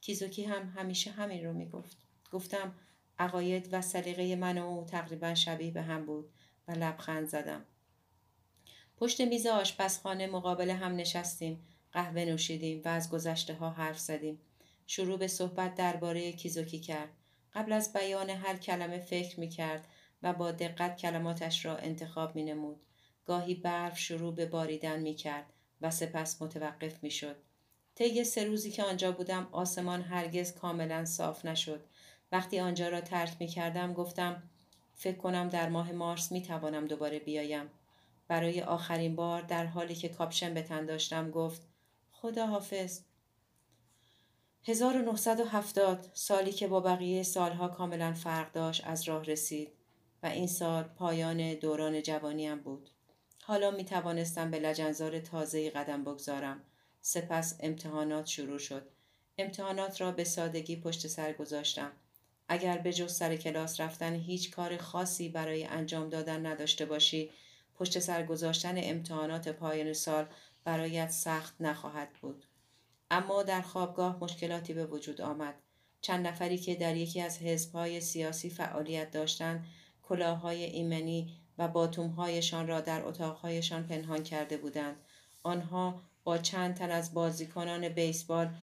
کیزوکی 0.02 0.44
هم 0.44 0.74
همیشه 0.76 1.12
همین 1.12 1.46
رو 1.46 1.54
می‌گفت. 1.54 1.98
گفتم 2.32 2.76
عقاید 3.20 3.70
و 3.72 3.82
سلیقه 3.82 4.36
من 4.36 4.58
و 4.58 4.66
او 4.66 4.86
تقریبا 4.86 5.36
شبیه 5.36 5.72
به 5.72 5.82
هم 5.82 6.06
بود. 6.06 6.30
و 6.68 6.72
لبخند 6.72 7.28
زدم. 7.28 7.66
پشت 8.98 9.22
میز 9.22 9.48
آشپزخانه 9.48 10.28
مقابل 10.28 10.70
هم 10.70 10.96
نشستیم. 10.96 11.64
قهوه 11.92 12.26
نوشیدیم 12.26 12.82
و 12.86 12.88
از 12.88 13.10
گذشته 13.10 13.54
ها 13.54 13.70
حرف 13.70 14.00
زدیم. 14.00 14.40
شروع 14.94 15.18
به 15.18 15.28
صحبت 15.28 15.76
درباره 15.76 16.32
کیزوکی 16.32 16.80
کرد 16.80 17.10
قبل 17.54 17.72
از 17.72 17.94
بیان 17.94 18.30
هر 18.30 18.58
کلمه 18.58 19.00
فکر 19.00 19.40
می 19.40 19.50
کرد 19.50 19.88
و 20.24 20.34
با 20.34 20.52
دقت 20.52 20.98
کلماتش 20.98 21.66
را 21.66 21.78
انتخاب 21.78 22.36
می 22.36 22.44
نمود. 22.44 22.82
گاهی 23.26 23.56
برف 23.56 24.00
شروع 24.00 24.36
به 24.36 24.46
باریدن 24.46 25.00
می 25.00 25.16
کرد 25.16 25.54
و 25.82 25.92
سپس 25.92 26.42
متوقف 26.42 27.04
می 27.04 27.12
شد. 27.12 27.36
طی 27.96 28.24
سه 28.24 28.44
روزی 28.44 28.72
که 28.72 28.84
آنجا 28.84 29.12
بودم 29.12 29.48
آسمان 29.52 30.02
هرگز 30.02 30.54
کاملا 30.54 31.06
صاف 31.06 31.46
نشد. 31.46 31.86
وقتی 32.32 32.60
آنجا 32.60 32.90
را 32.90 33.02
ترک 33.02 33.36
می 33.40 33.48
کردم 33.48 33.94
گفتم 33.94 34.44
فکر 34.96 35.18
کنم 35.18 35.48
در 35.48 35.70
ماه 35.70 35.92
مارس 35.92 36.32
می 36.32 36.42
توانم 36.42 36.88
دوباره 36.88 37.20
بیایم. 37.20 37.70
برای 38.28 38.62
آخرین 38.62 39.16
بار 39.16 39.42
در 39.42 39.66
حالی 39.66 39.96
که 39.96 40.10
کاپشن 40.10 40.54
به 40.54 40.62
تن 40.62 40.86
داشتم 40.86 41.32
گفت 41.32 41.68
خدا 42.12 42.48
حافظ 42.48 43.02
1970 44.66 46.12
سالی 46.14 46.52
که 46.52 46.68
با 46.68 46.80
بقیه 46.80 47.24
سالها 47.24 47.68
کاملا 47.68 48.14
فرق 48.14 48.52
داشت 48.52 48.88
از 48.88 49.04
راه 49.04 49.24
رسید 49.24 49.72
و 50.24 50.28
این 50.28 50.48
سال 50.48 50.84
پایان 50.84 51.54
دوران 51.54 52.02
جوانیم 52.02 52.60
بود. 52.60 52.90
حالا 53.44 53.72
می 53.72 53.86
توانستم 53.86 54.52
به 54.52 54.60
لجنزار 54.60 55.20
تازهی 55.20 55.70
قدم 55.70 56.04
بگذارم. 56.04 56.62
سپس 57.02 57.58
امتحانات 57.60 58.26
شروع 58.26 58.58
شد. 58.58 58.88
امتحانات 59.38 60.02
را 60.02 60.12
به 60.12 60.24
سادگی 60.24 60.76
پشت 60.76 61.08
سر 61.08 61.34
گذاشتم. 61.34 61.92
اگر 62.48 62.78
به 62.78 62.94
جز 62.94 63.14
سر 63.14 63.36
کلاس 63.36 63.80
رفتن 63.80 64.16
هیچ 64.16 64.52
کار 64.52 64.78
خاصی 64.78 65.30
برای 65.30 65.66
انجام 65.66 66.10
دادن 66.10 66.46
نداشته 66.46 66.86
باشی، 66.86 67.32
پشت 67.76 68.00
سر 68.00 68.26
گذاشتن 68.26 68.76
امتحانات 68.78 69.50
پایان 69.50 69.94
سال 69.94 70.26
برایت 70.64 71.10
سخت 71.10 71.56
نخواهد 71.60 72.10
بود. 72.22 72.46
اما 73.12 73.44
در 73.44 73.62
خوابگاه 73.62 74.18
مشکلاتی 74.22 74.74
به 74.74 74.86
وجود 74.86 75.22
آمد. 75.22 75.56
چند 76.02 76.28
نفری 76.28 76.58
که 76.58 76.76
در 76.76 76.96
یکی 76.96 77.22
از 77.22 77.38
حزبهای 77.38 78.02
سیاسی 78.02 78.50
فعالیت 78.50 79.12
داشتند 79.12 79.66
کلاههای 80.04 80.64
ایمنی 80.64 81.38
و 81.58 81.68
باتومهایشان 81.68 82.68
را 82.68 82.82
در 82.82 83.06
اتاقهایشان 83.06 83.88
پنهان 83.88 84.24
کرده 84.24 84.58
بودند 84.58 84.96
آنها 85.44 86.02
با 86.24 86.38
چند 86.38 86.76
تن 86.76 86.92
از 86.92 87.14
بازیکنان 87.14 87.90
بیسبال 87.90 88.60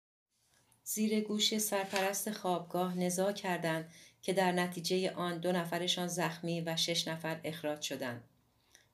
زیر 0.84 1.20
گوش 1.20 1.58
سرپرست 1.58 2.32
خوابگاه 2.32 2.98
نزاع 2.98 3.32
کردند 3.32 3.92
که 4.22 4.32
در 4.32 4.52
نتیجه 4.52 5.10
آن 5.10 5.38
دو 5.38 5.52
نفرشان 5.52 6.06
زخمی 6.06 6.60
و 6.60 6.76
شش 6.76 7.08
نفر 7.08 7.40
اخراج 7.44 7.82
شدند. 7.82 8.24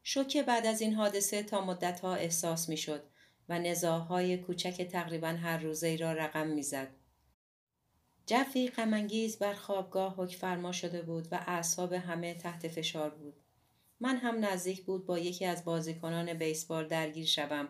شوکه 0.02 0.42
بعد 0.42 0.66
از 0.66 0.80
این 0.80 0.94
حادثه 0.94 1.42
تا 1.42 1.64
مدتها 1.64 2.14
احساس 2.14 2.68
می 2.68 2.76
شد 2.76 3.09
و 3.50 3.58
نزاهای 3.58 4.36
کوچک 4.36 4.82
تقریبا 4.82 5.28
هر 5.28 5.58
روزه 5.58 5.96
را 5.96 6.12
رقم 6.12 6.46
می‌زد. 6.46 6.88
جفی 8.26 8.68
غمانگیز 8.68 9.38
بر 9.38 9.54
خوابگاه 9.54 10.14
حک 10.16 10.36
فرما 10.36 10.72
شده 10.72 11.02
بود 11.02 11.28
و 11.30 11.34
اعصاب 11.46 11.92
همه 11.92 12.34
تحت 12.34 12.68
فشار 12.68 13.10
بود. 13.10 13.34
من 14.00 14.16
هم 14.16 14.44
نزدیک 14.44 14.84
بود 14.84 15.06
با 15.06 15.18
یکی 15.18 15.44
از 15.44 15.64
بازیکنان 15.64 16.34
بیسبال 16.34 16.88
درگیر 16.88 17.26
شوم 17.26 17.68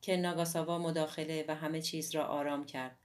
که 0.00 0.16
ناگاساوا 0.16 0.78
مداخله 0.78 1.44
و 1.48 1.54
همه 1.54 1.82
چیز 1.82 2.14
را 2.14 2.24
آرام 2.24 2.66
کرد. 2.66 2.98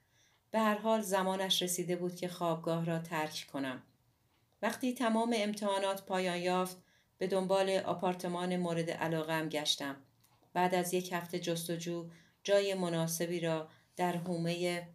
به 0.51 0.59
هر 0.59 0.77
حال 0.77 1.01
زمانش 1.01 1.61
رسیده 1.61 1.95
بود 1.95 2.15
که 2.15 2.27
خوابگاه 2.27 2.85
را 2.85 2.99
ترک 2.99 3.47
کنم. 3.53 3.83
وقتی 4.61 4.93
تمام 4.93 5.33
امتحانات 5.37 6.05
پایان 6.05 6.37
یافت 6.37 6.77
به 7.17 7.27
دنبال 7.27 7.69
آپارتمان 7.69 8.57
مورد 8.57 8.89
علاقه 8.89 9.47
گشتم. 9.47 9.95
بعد 10.53 10.75
از 10.75 10.93
یک 10.93 11.13
هفته 11.13 11.39
جستجو 11.39 12.09
جای 12.43 12.73
مناسبی 12.73 13.39
را 13.39 13.69
در 13.95 14.17
حومه 14.17 14.87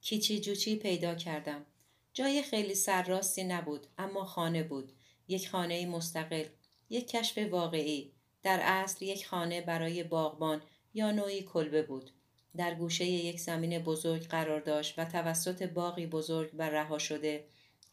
کیچی 0.00 0.40
جوچی 0.40 0.76
پیدا 0.76 1.14
کردم. 1.14 1.66
جای 2.12 2.42
خیلی 2.42 2.74
سرراستی 2.74 3.44
نبود 3.44 3.86
اما 3.98 4.24
خانه 4.24 4.62
بود. 4.62 4.92
یک 5.28 5.48
خانه 5.48 5.86
مستقل. 5.86 6.44
یک 6.90 7.08
کشف 7.08 7.38
واقعی. 7.38 8.12
در 8.42 8.60
اصل 8.62 9.04
یک 9.04 9.26
خانه 9.26 9.60
برای 9.60 10.02
باغبان 10.02 10.62
یا 10.94 11.10
نوعی 11.10 11.42
کلبه 11.42 11.82
بود. 11.82 12.10
در 12.56 12.74
گوشه 12.74 13.04
یک 13.04 13.40
زمین 13.40 13.78
بزرگ 13.78 14.22
قرار 14.26 14.60
داشت 14.60 14.98
و 14.98 15.04
توسط 15.04 15.62
باقی 15.62 16.06
بزرگ 16.06 16.50
و 16.54 16.70
رها 16.70 16.98
شده 16.98 17.44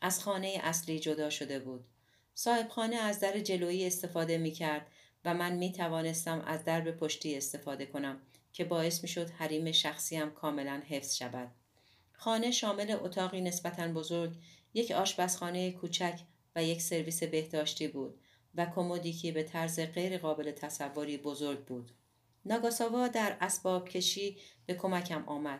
از 0.01 0.23
خانه 0.23 0.59
اصلی 0.63 0.99
جدا 0.99 1.29
شده 1.29 1.59
بود. 1.59 1.85
صاحب 2.33 2.69
خانه 2.69 2.95
از 2.95 3.19
در 3.19 3.39
جلویی 3.39 3.87
استفاده 3.87 4.37
می 4.37 4.51
کرد 4.51 4.87
و 5.27 5.33
من 5.33 5.55
می 5.55 5.71
توانستم 5.71 6.41
از 6.41 6.63
درب 6.63 6.91
پشتی 6.91 7.37
استفاده 7.37 7.85
کنم 7.85 8.21
که 8.53 8.63
باعث 8.63 9.03
می 9.03 9.09
شد 9.09 9.29
حریم 9.29 9.71
شخصیم 9.71 10.31
کاملا 10.31 10.81
حفظ 10.89 11.15
شود. 11.15 11.51
خانه 12.13 12.51
شامل 12.51 12.97
اتاقی 13.01 13.41
نسبتا 13.41 13.87
بزرگ، 13.87 14.35
یک 14.73 14.91
آشپزخانه 14.91 15.71
کوچک 15.71 16.19
و 16.55 16.63
یک 16.63 16.81
سرویس 16.81 17.23
بهداشتی 17.23 17.87
بود 17.87 18.19
و 18.55 18.65
کمدی 18.65 19.13
که 19.13 19.31
به 19.31 19.43
طرز 19.43 19.79
غیر 19.79 20.17
قابل 20.17 20.51
تصوری 20.51 21.17
بزرگ 21.17 21.65
بود. 21.65 21.91
ناگاساوا 22.45 23.07
در 23.07 23.37
اسباب 23.41 23.89
کشی 23.89 24.37
به 24.65 24.73
کمکم 24.73 25.23
آمد. 25.25 25.59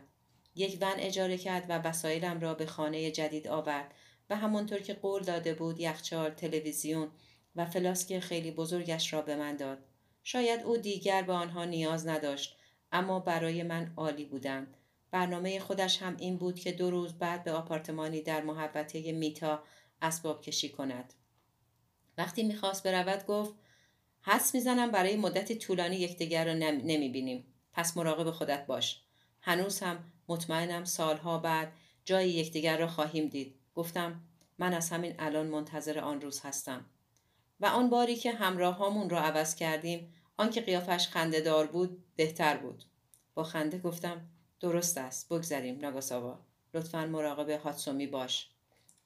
یک 0.55 0.77
ون 0.81 0.95
اجاره 0.97 1.37
کرد 1.37 1.65
و 1.69 1.73
وسایلم 1.73 2.39
را 2.39 2.53
به 2.53 2.65
خانه 2.65 3.11
جدید 3.11 3.47
آورد 3.47 3.93
و 4.29 4.35
همانطور 4.35 4.79
که 4.79 4.93
قول 4.93 5.23
داده 5.23 5.53
بود 5.53 5.79
یخچال، 5.79 6.29
تلویزیون 6.29 7.11
و 7.57 7.65
فلاسک 7.65 8.19
خیلی 8.19 8.51
بزرگش 8.51 9.13
را 9.13 9.21
به 9.21 9.35
من 9.35 9.55
داد. 9.55 9.77
شاید 10.23 10.63
او 10.63 10.77
دیگر 10.77 11.21
به 11.21 11.33
آنها 11.33 11.65
نیاز 11.65 12.07
نداشت 12.07 12.57
اما 12.91 13.19
برای 13.19 13.63
من 13.63 13.93
عالی 13.97 14.25
بودند. 14.25 14.77
برنامه 15.11 15.59
خودش 15.59 16.01
هم 16.01 16.17
این 16.19 16.37
بود 16.37 16.59
که 16.59 16.71
دو 16.71 16.89
روز 16.89 17.13
بعد 17.13 17.43
به 17.43 17.51
آپارتمانی 17.51 18.21
در 18.21 18.41
محوطه 18.41 19.11
میتا 19.11 19.63
اسباب 20.01 20.41
کشی 20.41 20.69
کند. 20.69 21.13
وقتی 22.17 22.43
می‌خواست 22.43 22.83
برود 22.83 23.25
گفت 23.25 23.53
حس 24.21 24.55
می‌زنم 24.55 24.91
برای 24.91 25.15
مدت 25.15 25.57
طولانی 25.57 25.95
یکدیگر 25.95 26.45
را 26.45 26.53
نمی‌بینیم. 26.53 27.53
پس 27.73 27.97
مراقب 27.97 28.31
خودت 28.31 28.65
باش. 28.65 29.01
هنوز 29.41 29.79
هم 29.79 30.11
مطمئنم 30.27 30.85
سالها 30.85 31.37
بعد 31.37 31.71
جای 32.05 32.29
یکدیگر 32.29 32.77
را 32.77 32.87
خواهیم 32.87 33.27
دید. 33.27 33.55
گفتم 33.75 34.21
من 34.57 34.73
از 34.73 34.89
همین 34.89 35.15
الان 35.19 35.47
منتظر 35.47 35.99
آن 35.99 36.21
روز 36.21 36.41
هستم. 36.41 36.85
و 37.59 37.65
آن 37.65 37.89
باری 37.89 38.15
که 38.15 38.31
همراه 38.31 38.75
هامون 38.75 39.09
را 39.09 39.19
عوض 39.19 39.55
کردیم 39.55 40.13
آنکه 40.37 40.61
قیافش 40.61 41.07
خنده 41.07 41.41
دار 41.41 41.67
بود 41.67 42.03
بهتر 42.15 42.57
بود. 42.57 42.83
با 43.33 43.43
خنده 43.43 43.79
گفتم 43.79 44.29
درست 44.59 44.97
است 44.97 45.29
بگذریم 45.29 45.79
ناگاساوا 45.79 46.39
لطفا 46.73 47.05
مراقب 47.05 47.49
هاتسومی 47.49 48.07
باش. 48.07 48.49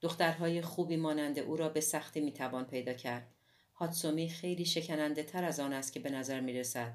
دخترهای 0.02 0.62
خوبی 0.62 0.98
مانند 0.98 1.40
او 1.40 1.56
را 1.56 1.70
به 1.70 1.82
سختی 1.82 2.22
می‌توان 2.22 2.66
پیدا 2.66 2.94
کرد. 2.94 3.28
هاتسومی 3.76 4.30
خیلی 4.30 4.66
شکننده 4.66 5.24
تر 5.24 5.44
از 5.44 5.60
آن 5.60 5.74
است 5.74 5.94
که 5.94 6.00
به 6.00 6.10
نظر 6.10 6.40
می 6.40 6.54
رسد. 6.54 6.94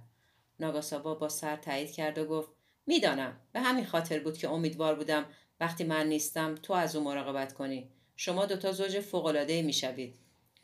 ناگاساوا 0.61 1.15
با 1.15 1.29
سر 1.29 1.57
تایید 1.57 1.93
کرد 1.93 2.19
و 2.19 2.25
گفت 2.25 2.51
می‌دانم 2.87 3.41
به 3.53 3.61
همین 3.61 3.85
خاطر 3.85 4.19
بود 4.19 4.39
که 4.39 4.51
امیدوار 4.51 4.95
بودم 4.95 5.25
وقتی 5.61 5.85
من 5.85 6.07
نیستم 6.07 6.55
تو 6.55 6.73
از 6.73 6.97
او 6.97 7.05
مراقبت 7.05 7.53
کنی. 7.53 7.91
شما 8.17 8.47
دوتا 8.47 8.73
زوج 8.73 9.01
فوقالعاده 9.01 9.63
می‌شوید. 9.63 10.19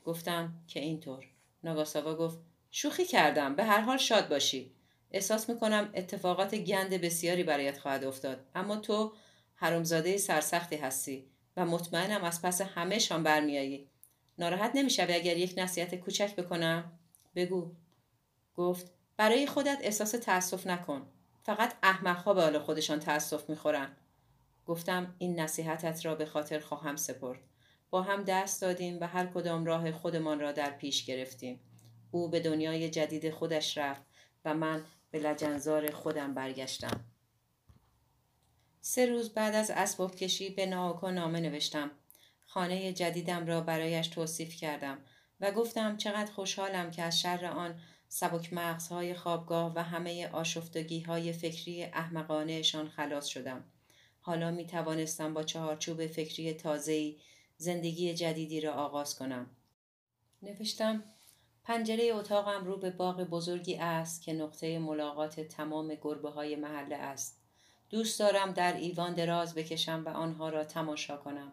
گفتم 0.04 0.54
که 0.66 0.80
اینطور. 0.80 1.24
ناگاساوا 1.64 2.14
گفت 2.14 2.38
شوخی 2.70 3.04
کردم 3.04 3.54
به 3.54 3.64
هر 3.64 3.80
حال 3.80 3.96
شاد 3.96 4.28
باشی. 4.28 4.72
احساس 5.10 5.48
می‌کنم 5.48 5.90
اتفاقات 5.94 6.54
گند 6.54 6.90
بسیاری 6.90 7.44
برایت 7.44 7.78
خواهد 7.78 8.04
افتاد. 8.04 8.46
اما 8.54 8.76
تو 8.76 9.12
حرومزاده 9.54 10.16
سرسختی 10.16 10.76
هستی 10.76 11.26
و 11.56 11.66
مطمئنم 11.66 12.24
از 12.24 12.42
پس 12.42 12.60
همهشان 12.60 13.22
برمیایی 13.22 13.88
ناراحت 14.38 14.70
نمی‌شوی 14.74 15.14
اگر 15.14 15.36
یک 15.36 15.54
نصیحت 15.56 15.94
کوچک 15.94 16.36
بکنم؟ 16.36 16.92
بگو. 17.34 17.72
گفت 18.56 18.92
برای 19.16 19.46
خودت 19.46 19.78
احساس 19.80 20.10
تأسف 20.10 20.66
نکن. 20.66 21.06
فقط 21.42 21.74
احمقها 21.82 22.34
به 22.34 22.42
حال 22.42 22.58
خودشان 22.58 22.98
تأسف 22.98 23.50
می‌خورن. 23.50 23.96
گفتم 24.66 25.14
این 25.18 25.40
نصیحتت 25.40 26.06
را 26.06 26.14
به 26.14 26.26
خاطر 26.26 26.60
خواهم 26.60 26.96
سپرد. 26.96 27.40
با 27.92 28.02
هم 28.02 28.22
دست 28.22 28.62
دادیم 28.62 28.98
و 29.00 29.06
هر 29.06 29.26
کدام 29.26 29.64
راه 29.64 29.92
خودمان 29.92 30.40
را 30.40 30.52
در 30.52 30.70
پیش 30.70 31.04
گرفتیم. 31.04 31.60
او 32.10 32.28
به 32.28 32.40
دنیای 32.40 32.90
جدید 32.90 33.30
خودش 33.30 33.78
رفت 33.78 34.02
و 34.44 34.54
من 34.54 34.84
به 35.10 35.18
لجنزار 35.18 35.90
خودم 35.90 36.34
برگشتم. 36.34 37.04
سه 38.80 39.06
روز 39.06 39.34
بعد 39.34 39.54
از 39.54 39.70
اسباب 39.70 40.16
کشی 40.16 40.50
به 40.50 40.66
ناوکا 40.66 41.10
نامه 41.10 41.40
نوشتم. 41.40 41.90
خانه 42.46 42.92
جدیدم 42.92 43.46
را 43.46 43.60
برایش 43.60 44.08
توصیف 44.08 44.56
کردم 44.56 44.98
و 45.40 45.50
گفتم 45.50 45.96
چقدر 45.96 46.32
خوشحالم 46.32 46.90
که 46.90 47.02
از 47.02 47.20
شر 47.20 47.46
آن 47.46 47.80
سبک 48.08 48.52
مغزهای 48.52 49.14
خوابگاه 49.14 49.72
و 49.76 49.82
همه 49.82 50.28
آشفتگی 50.28 51.00
های 51.00 51.32
فکری 51.32 51.84
احمقانهشان 51.84 52.88
خلاص 52.88 53.26
شدم. 53.26 53.64
حالا 54.20 54.50
می 54.50 54.66
توانستم 54.66 55.34
با 55.34 55.42
چهارچوب 55.42 56.06
فکری 56.06 56.54
تازه‌ای 56.54 57.18
زندگی 57.62 58.14
جدیدی 58.14 58.60
را 58.60 58.72
آغاز 58.72 59.18
کنم. 59.18 59.46
نوشتم 60.42 61.04
پنجره 61.64 62.04
اتاقم 62.04 62.64
رو 62.64 62.76
به 62.76 62.90
باغ 62.90 63.20
بزرگی 63.20 63.76
است 63.76 64.22
که 64.22 64.32
نقطه 64.32 64.78
ملاقات 64.78 65.40
تمام 65.40 65.94
گربه 65.94 66.30
های 66.30 66.56
محله 66.56 66.96
است. 66.96 67.40
دوست 67.90 68.20
دارم 68.20 68.52
در 68.52 68.76
ایوان 68.76 69.14
دراز 69.14 69.54
بکشم 69.54 70.02
و 70.06 70.08
آنها 70.08 70.48
را 70.48 70.64
تماشا 70.64 71.16
کنم. 71.16 71.52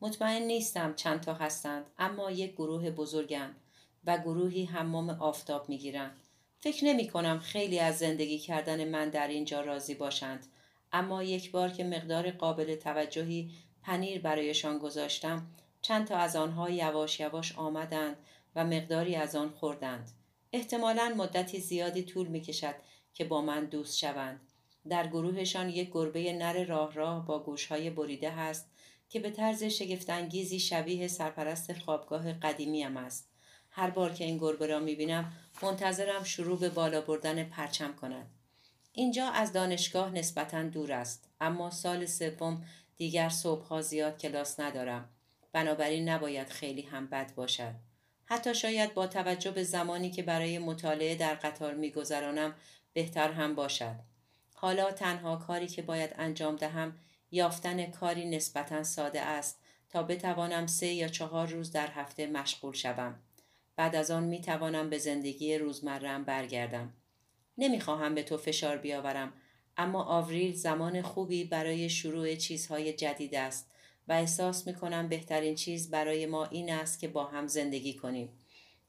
مطمئن 0.00 0.42
نیستم 0.42 0.94
چند 0.94 1.20
تا 1.20 1.34
هستند 1.34 1.90
اما 1.98 2.30
یک 2.30 2.52
گروه 2.52 2.90
بزرگند 2.90 3.56
و 4.04 4.18
گروهی 4.18 4.64
حمام 4.64 5.10
آفتاب 5.10 5.68
می‌گیرند. 5.68 6.20
فکر 6.58 6.84
نمی 6.84 7.08
کنم 7.08 7.38
خیلی 7.38 7.78
از 7.78 7.98
زندگی 7.98 8.38
کردن 8.38 8.88
من 8.88 9.10
در 9.10 9.28
اینجا 9.28 9.60
راضی 9.60 9.94
باشند 9.94 10.46
اما 10.92 11.22
یک 11.22 11.50
بار 11.50 11.68
که 11.68 11.84
مقدار 11.84 12.30
قابل 12.30 12.74
توجهی 12.74 13.50
پنیر 13.86 14.20
برایشان 14.20 14.78
گذاشتم 14.78 15.46
چند 15.82 16.06
تا 16.06 16.16
از 16.16 16.36
آنها 16.36 16.70
یواش 16.70 17.20
یواش 17.20 17.52
آمدند 17.52 18.16
و 18.56 18.64
مقداری 18.64 19.16
از 19.16 19.36
آن 19.36 19.50
خوردند. 19.50 20.10
احتمالا 20.52 21.14
مدتی 21.16 21.60
زیادی 21.60 22.02
طول 22.02 22.26
می 22.26 22.40
کشد 22.40 22.74
که 23.14 23.24
با 23.24 23.40
من 23.40 23.64
دوست 23.64 23.98
شوند. 23.98 24.40
در 24.88 25.06
گروهشان 25.06 25.68
یک 25.68 25.90
گربه 25.92 26.32
نر 26.32 26.64
راه 26.64 26.94
راه 26.94 27.26
با 27.26 27.38
گوشهای 27.38 27.90
بریده 27.90 28.30
هست 28.30 28.70
که 29.08 29.20
به 29.20 29.30
طرز 29.30 29.64
شگفتانگیزی 29.64 30.60
شبیه 30.60 31.08
سرپرست 31.08 31.72
خوابگاه 31.72 32.32
قدیمیم 32.32 32.96
است. 32.96 33.28
هر 33.70 33.90
بار 33.90 34.12
که 34.12 34.24
این 34.24 34.38
گربه 34.38 34.66
را 34.66 34.78
می‌بینم 34.78 35.32
منتظرم 35.62 36.24
شروع 36.24 36.58
به 36.58 36.68
بالا 36.68 37.00
بردن 37.00 37.44
پرچم 37.44 37.94
کند. 37.94 38.26
اینجا 38.92 39.28
از 39.28 39.52
دانشگاه 39.52 40.10
نسبتا 40.10 40.62
دور 40.62 40.92
است 40.92 41.28
اما 41.40 41.70
سال 41.70 42.06
سوم 42.06 42.64
دیگر 42.96 43.28
صبحها 43.28 43.82
زیاد 43.82 44.18
کلاس 44.18 44.60
ندارم. 44.60 45.08
بنابراین 45.52 46.08
نباید 46.08 46.48
خیلی 46.48 46.82
هم 46.82 47.06
بد 47.06 47.34
باشد. 47.34 47.74
حتی 48.24 48.54
شاید 48.54 48.94
با 48.94 49.06
توجه 49.06 49.50
به 49.50 49.62
زمانی 49.62 50.10
که 50.10 50.22
برای 50.22 50.58
مطالعه 50.58 51.14
در 51.14 51.34
قطار 51.34 51.74
میگذرانم 51.74 52.54
بهتر 52.92 53.32
هم 53.32 53.54
باشد. 53.54 53.94
حالا 54.54 54.92
تنها 54.92 55.36
کاری 55.36 55.66
که 55.66 55.82
باید 55.82 56.14
انجام 56.18 56.56
دهم 56.56 56.98
یافتن 57.30 57.86
کاری 57.86 58.30
نسبتا 58.30 58.82
ساده 58.82 59.20
است 59.20 59.60
تا 59.90 60.02
بتوانم 60.02 60.66
سه 60.66 60.86
یا 60.86 61.08
چهار 61.08 61.48
روز 61.48 61.72
در 61.72 61.86
هفته 61.86 62.26
مشغول 62.26 62.74
شوم. 62.74 63.14
بعد 63.76 63.96
از 63.96 64.10
آن 64.10 64.24
می 64.24 64.40
توانم 64.40 64.90
به 64.90 64.98
زندگی 64.98 65.58
روزمرم 65.58 66.24
برگردم. 66.24 66.92
نمی‌خواهم 67.58 68.14
به 68.14 68.22
تو 68.22 68.36
فشار 68.36 68.76
بیاورم. 68.76 69.32
اما 69.76 70.04
آوریل 70.04 70.54
زمان 70.54 71.02
خوبی 71.02 71.44
برای 71.44 71.88
شروع 71.88 72.34
چیزهای 72.34 72.92
جدید 72.92 73.34
است 73.34 73.70
و 74.08 74.12
احساس 74.12 74.66
می 74.66 74.74
کنم 74.74 75.08
بهترین 75.08 75.54
چیز 75.54 75.90
برای 75.90 76.26
ما 76.26 76.44
این 76.44 76.72
است 76.72 77.00
که 77.00 77.08
با 77.08 77.24
هم 77.24 77.46
زندگی 77.46 77.94
کنیم. 77.94 78.28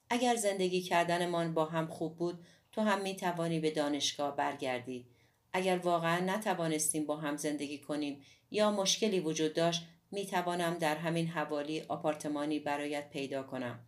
اگر 0.09 0.35
زندگی 0.35 0.81
کردنمان 0.81 1.53
با 1.53 1.65
هم 1.65 1.87
خوب 1.87 2.15
بود 2.15 2.39
تو 2.71 2.81
هم 2.81 3.01
می 3.01 3.15
توانی 3.15 3.59
به 3.59 3.71
دانشگاه 3.71 4.35
برگردی. 4.35 5.05
اگر 5.53 5.77
واقعا 5.77 6.19
نتوانستیم 6.25 7.05
با 7.05 7.17
هم 7.17 7.37
زندگی 7.37 7.77
کنیم 7.77 8.21
یا 8.51 8.71
مشکلی 8.71 9.19
وجود 9.19 9.53
داشت 9.53 9.81
می 10.11 10.25
توانم 10.25 10.73
در 10.73 10.95
همین 10.95 11.27
حوالی 11.27 11.81
آپارتمانی 11.81 12.59
برایت 12.59 13.09
پیدا 13.09 13.43
کنم. 13.43 13.79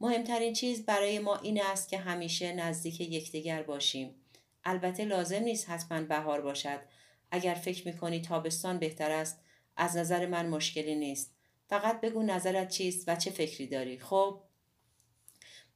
مهمترین 0.00 0.52
چیز 0.52 0.86
برای 0.86 1.18
ما 1.18 1.36
این 1.36 1.62
است 1.62 1.88
که 1.88 1.98
همیشه 1.98 2.52
نزدیک 2.52 3.00
یکدیگر 3.00 3.62
باشیم. 3.62 4.14
البته 4.64 5.04
لازم 5.04 5.42
نیست 5.42 5.70
حتما 5.70 6.00
بهار 6.00 6.40
باشد. 6.40 6.80
اگر 7.30 7.54
فکر 7.54 7.88
می 7.88 7.96
کنی 7.96 8.20
تابستان 8.20 8.78
بهتر 8.78 9.10
است 9.10 9.40
از 9.76 9.96
نظر 9.96 10.26
من 10.26 10.48
مشکلی 10.48 10.94
نیست. 10.94 11.34
فقط 11.68 12.00
بگو 12.00 12.22
نظرت 12.22 12.68
چیست 12.68 13.08
و 13.08 13.16
چه 13.16 13.30
فکری 13.30 13.66
داری. 13.66 13.98
خب 13.98 14.40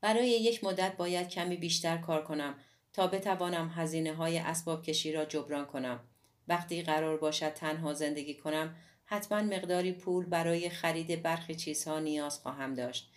برای 0.01 0.29
یک 0.29 0.65
مدت 0.65 0.97
باید 0.97 1.29
کمی 1.29 1.57
بیشتر 1.57 1.97
کار 1.97 2.25
کنم 2.25 2.55
تا 2.93 3.07
بتوانم 3.07 3.73
هزینه 3.75 4.15
های 4.15 4.39
اسباب 4.39 4.83
کشی 4.83 5.13
را 5.13 5.25
جبران 5.25 5.67
کنم. 5.67 6.01
وقتی 6.49 6.83
قرار 6.83 7.17
باشد 7.17 7.53
تنها 7.53 7.95
زندگی 7.95 8.35
کنم 8.35 8.77
حتما 9.05 9.43
مقداری 9.43 9.93
پول 9.93 10.27
برای 10.27 10.71
خرید 10.71 11.23
برخی 11.23 11.55
چیزها 11.55 11.99
نیاز 11.99 12.39
خواهم 12.39 12.75
داشت. 12.75 13.11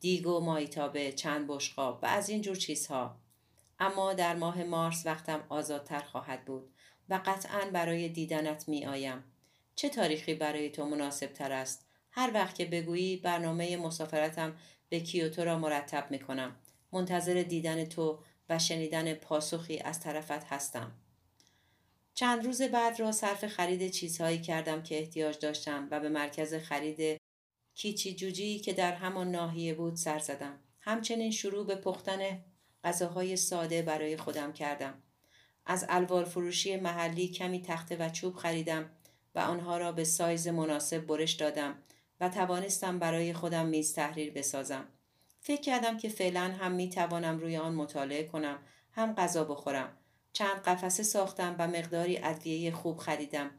دیگ 0.00 0.26
و 0.26 0.40
مایتابه، 0.40 1.12
چند 1.12 1.46
بشقاب 1.48 1.98
و 2.02 2.06
از 2.06 2.28
این 2.28 2.40
جور 2.40 2.56
چیزها. 2.56 3.20
اما 3.82 4.14
در 4.14 4.34
ماه 4.36 4.64
مارس 4.64 5.06
وقتم 5.06 5.44
آزادتر 5.48 6.00
خواهد 6.00 6.44
بود 6.44 6.70
و 7.08 7.20
قطعا 7.26 7.70
برای 7.72 8.08
دیدنت 8.08 8.68
می 8.68 8.86
آیم. 8.86 9.24
چه 9.74 9.88
تاریخی 9.88 10.34
برای 10.34 10.70
تو 10.70 10.86
مناسب 10.86 11.26
تر 11.26 11.52
است؟ 11.52 11.86
هر 12.10 12.30
وقت 12.34 12.54
که 12.54 12.64
بگویی 12.64 13.16
برنامه 13.16 13.76
مسافرتم 13.76 14.56
به 14.88 15.00
کیوتو 15.00 15.44
را 15.44 15.58
مرتب 15.58 16.10
می 16.10 16.18
کنم. 16.18 16.56
منتظر 16.92 17.42
دیدن 17.42 17.84
تو 17.84 18.18
و 18.48 18.58
شنیدن 18.58 19.14
پاسخی 19.14 19.78
از 19.78 20.00
طرفت 20.00 20.44
هستم. 20.44 20.92
چند 22.14 22.44
روز 22.44 22.62
بعد 22.62 23.00
را 23.00 23.12
صرف 23.12 23.46
خرید 23.46 23.90
چیزهایی 23.90 24.40
کردم 24.40 24.82
که 24.82 24.98
احتیاج 24.98 25.38
داشتم 25.38 25.88
و 25.90 26.00
به 26.00 26.08
مرکز 26.08 26.54
خرید 26.54 27.20
کیچی 27.74 28.14
جوجی 28.14 28.58
که 28.58 28.72
در 28.72 28.92
همان 28.92 29.30
ناحیه 29.30 29.74
بود 29.74 29.96
سر 29.96 30.18
زدم. 30.18 30.58
همچنین 30.80 31.30
شروع 31.30 31.66
به 31.66 31.74
پختن 31.74 32.44
غذاهای 32.84 33.36
ساده 33.36 33.82
برای 33.82 34.16
خودم 34.16 34.52
کردم. 34.52 34.94
از 35.66 35.86
الوار 35.88 36.24
فروشی 36.24 36.76
محلی 36.76 37.28
کمی 37.28 37.62
تخته 37.62 37.96
و 37.96 38.08
چوب 38.08 38.36
خریدم 38.36 38.90
و 39.34 39.38
آنها 39.38 39.78
را 39.78 39.92
به 39.92 40.04
سایز 40.04 40.48
مناسب 40.48 41.06
برش 41.06 41.32
دادم 41.32 41.74
و 42.20 42.28
توانستم 42.28 42.98
برای 42.98 43.32
خودم 43.32 43.66
میز 43.66 43.94
تحریر 43.94 44.32
بسازم. 44.32 44.84
فکر 45.40 45.60
کردم 45.60 45.96
که 45.96 46.08
فعلا 46.08 46.40
هم 46.40 46.72
می 46.72 46.90
توانم 46.90 47.38
روی 47.38 47.56
آن 47.56 47.74
مطالعه 47.74 48.24
کنم 48.24 48.58
هم 48.92 49.14
غذا 49.14 49.44
بخورم. 49.44 49.96
چند 50.32 50.62
قفسه 50.62 51.02
ساختم 51.02 51.56
و 51.58 51.68
مقداری 51.68 52.18
ادویه 52.18 52.72
خوب 52.72 52.98
خریدم. 52.98 53.50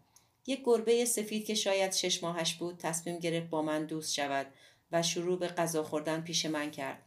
یک 0.47 0.61
گربه 0.65 1.05
سفید 1.05 1.45
که 1.45 1.53
شاید 1.53 1.91
شش 1.91 2.23
ماهش 2.23 2.53
بود 2.53 2.77
تصمیم 2.77 3.19
گرفت 3.19 3.49
با 3.49 3.61
من 3.61 3.85
دوست 3.85 4.13
شود 4.13 4.47
و 4.91 5.01
شروع 5.01 5.39
به 5.39 5.47
غذا 5.47 5.83
خوردن 5.83 6.21
پیش 6.21 6.45
من 6.45 6.71
کرد. 6.71 7.02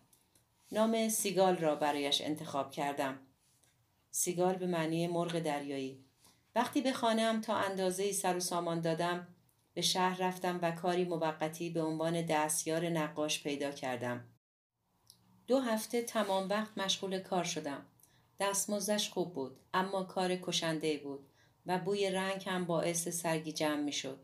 نام 0.72 1.08
سیگال 1.08 1.56
را 1.56 1.74
برایش 1.74 2.20
انتخاب 2.20 2.70
کردم. 2.70 3.18
سیگال 4.10 4.54
به 4.54 4.66
معنی 4.66 5.06
مرغ 5.06 5.38
دریایی. 5.38 6.04
وقتی 6.54 6.80
به 6.80 6.92
خانهام 6.92 7.40
تا 7.40 7.56
اندازه 7.56 8.12
سر 8.12 8.36
و 8.36 8.40
سامان 8.40 8.80
دادم 8.80 9.28
به 9.74 9.82
شهر 9.82 10.20
رفتم 10.20 10.58
و 10.62 10.70
کاری 10.70 11.04
موقتی 11.04 11.70
به 11.70 11.82
عنوان 11.82 12.22
دستیار 12.22 12.88
نقاش 12.88 13.42
پیدا 13.42 13.70
کردم. 13.70 14.24
دو 15.46 15.60
هفته 15.60 16.02
تمام 16.02 16.48
وقت 16.48 16.78
مشغول 16.78 17.18
کار 17.18 17.44
شدم. 17.44 17.86
دستمزدش 18.40 19.10
خوب 19.10 19.34
بود 19.34 19.60
اما 19.74 20.04
کار 20.04 20.36
کشنده 20.36 20.96
بود 20.96 21.28
و 21.66 21.78
بوی 21.78 22.10
رنگ 22.10 22.48
هم 22.48 22.64
باعث 22.64 23.08
سرگی 23.08 23.52
جمع 23.52 23.80
می 23.80 23.92
شد. 23.92 24.18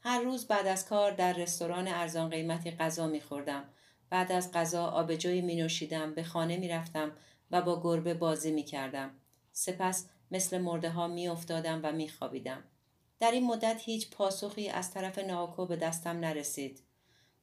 هر 0.00 0.20
روز 0.20 0.46
بعد 0.46 0.66
از 0.66 0.88
کار 0.88 1.10
در 1.10 1.32
رستوران 1.32 1.88
ارزان 1.88 2.30
قیمتی 2.30 2.70
غذا 2.70 3.06
می 3.06 3.20
خوردم. 3.20 3.64
بعد 4.10 4.32
از 4.32 4.52
غذا 4.52 4.86
آبجوی 4.86 5.40
می 5.40 5.56
نوشیدم 5.56 6.14
به 6.14 6.22
خانه 6.22 6.56
می 6.56 6.68
رفتم 6.68 7.12
و 7.50 7.62
با 7.62 7.80
گربه 7.82 8.14
بازی 8.14 8.50
می 8.50 8.62
کردم. 8.62 9.10
سپس 9.52 10.08
مثل 10.30 10.58
مرده 10.58 10.90
ها 10.90 11.08
می 11.08 11.28
افتادم 11.28 11.80
و 11.82 11.92
می 11.92 12.08
خوابیدم. 12.08 12.64
در 13.20 13.30
این 13.30 13.46
مدت 13.46 13.82
هیچ 13.84 14.10
پاسخی 14.10 14.68
از 14.68 14.90
طرف 14.90 15.18
ناکو 15.18 15.66
به 15.66 15.76
دستم 15.76 16.20
نرسید. 16.20 16.82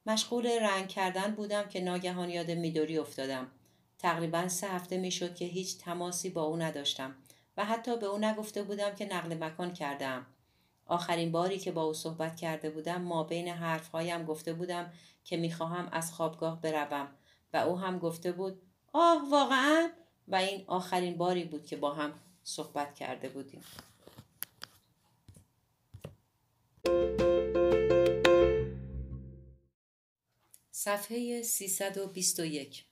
مشغول 0.06 0.46
رنگ 0.46 0.88
کردن 0.88 1.34
بودم 1.34 1.68
که 1.68 1.80
ناگهان 1.80 2.30
یاد 2.30 2.50
میدوری 2.50 2.98
افتادم. 2.98 3.50
تقریبا 3.98 4.48
سه 4.48 4.68
هفته 4.68 4.98
می 4.98 5.10
شد 5.10 5.34
که 5.34 5.44
هیچ 5.44 5.78
تماسی 5.78 6.30
با 6.30 6.42
او 6.42 6.56
نداشتم 6.56 7.14
و 7.56 7.64
حتی 7.64 7.96
به 7.96 8.06
او 8.06 8.18
نگفته 8.18 8.62
بودم 8.62 8.94
که 8.94 9.06
نقل 9.06 9.44
مکان 9.44 9.72
کردم. 9.72 10.26
آخرین 10.86 11.32
باری 11.32 11.58
که 11.58 11.72
با 11.72 11.82
او 11.82 11.94
صحبت 11.94 12.36
کرده 12.36 12.70
بودم 12.70 13.02
ما 13.02 13.24
بین 13.24 13.48
حرفهایم 13.48 14.24
گفته 14.24 14.52
بودم 14.52 14.92
که 15.26 15.36
می‌خواهم 15.36 15.88
از 15.92 16.12
خوابگاه 16.12 16.60
بروم. 16.60 17.08
و 17.52 17.56
او 17.56 17.78
هم 17.78 17.98
گفته 17.98 18.32
بود 18.32 18.62
آه 18.92 19.30
واقعا؟ 19.30 19.90
و 20.28 20.36
این 20.36 20.64
آخرین 20.66 21.16
باری 21.16 21.44
بود 21.44 21.66
که 21.66 21.76
با 21.76 21.94
هم 21.94 22.20
صحبت 22.44 22.94
کرده 22.94 23.28
بودیم. 23.28 23.62
صفحه 30.70 31.42
321 31.42 32.84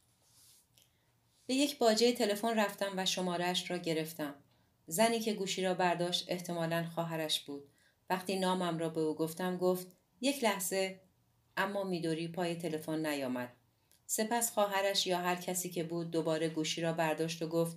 به 1.46 1.54
یک 1.54 1.78
باجه 1.78 2.12
تلفن 2.12 2.58
رفتم 2.58 2.92
و 2.96 3.06
شمارش 3.06 3.70
را 3.70 3.76
گرفتم. 3.76 4.34
زنی 4.86 5.20
که 5.20 5.32
گوشی 5.32 5.62
را 5.62 5.74
برداشت 5.74 6.24
احتمالا 6.28 6.86
خواهرش 6.94 7.40
بود. 7.40 7.68
وقتی 8.10 8.38
نامم 8.38 8.78
را 8.78 8.88
به 8.88 9.00
او 9.00 9.14
گفتم 9.14 9.56
گفت 9.56 9.86
یک 10.20 10.44
لحظه. 10.44 11.00
اما 11.56 11.84
میدوری 11.84 12.28
پای 12.28 12.54
تلفن 12.54 13.06
نیامد. 13.06 13.52
سپس 14.06 14.52
خواهرش 14.52 15.06
یا 15.06 15.18
هر 15.18 15.36
کسی 15.36 15.70
که 15.70 15.84
بود 15.84 16.10
دوباره 16.10 16.48
گوشی 16.48 16.80
را 16.80 16.92
برداشت 16.92 17.42
و 17.42 17.48
گفت 17.48 17.76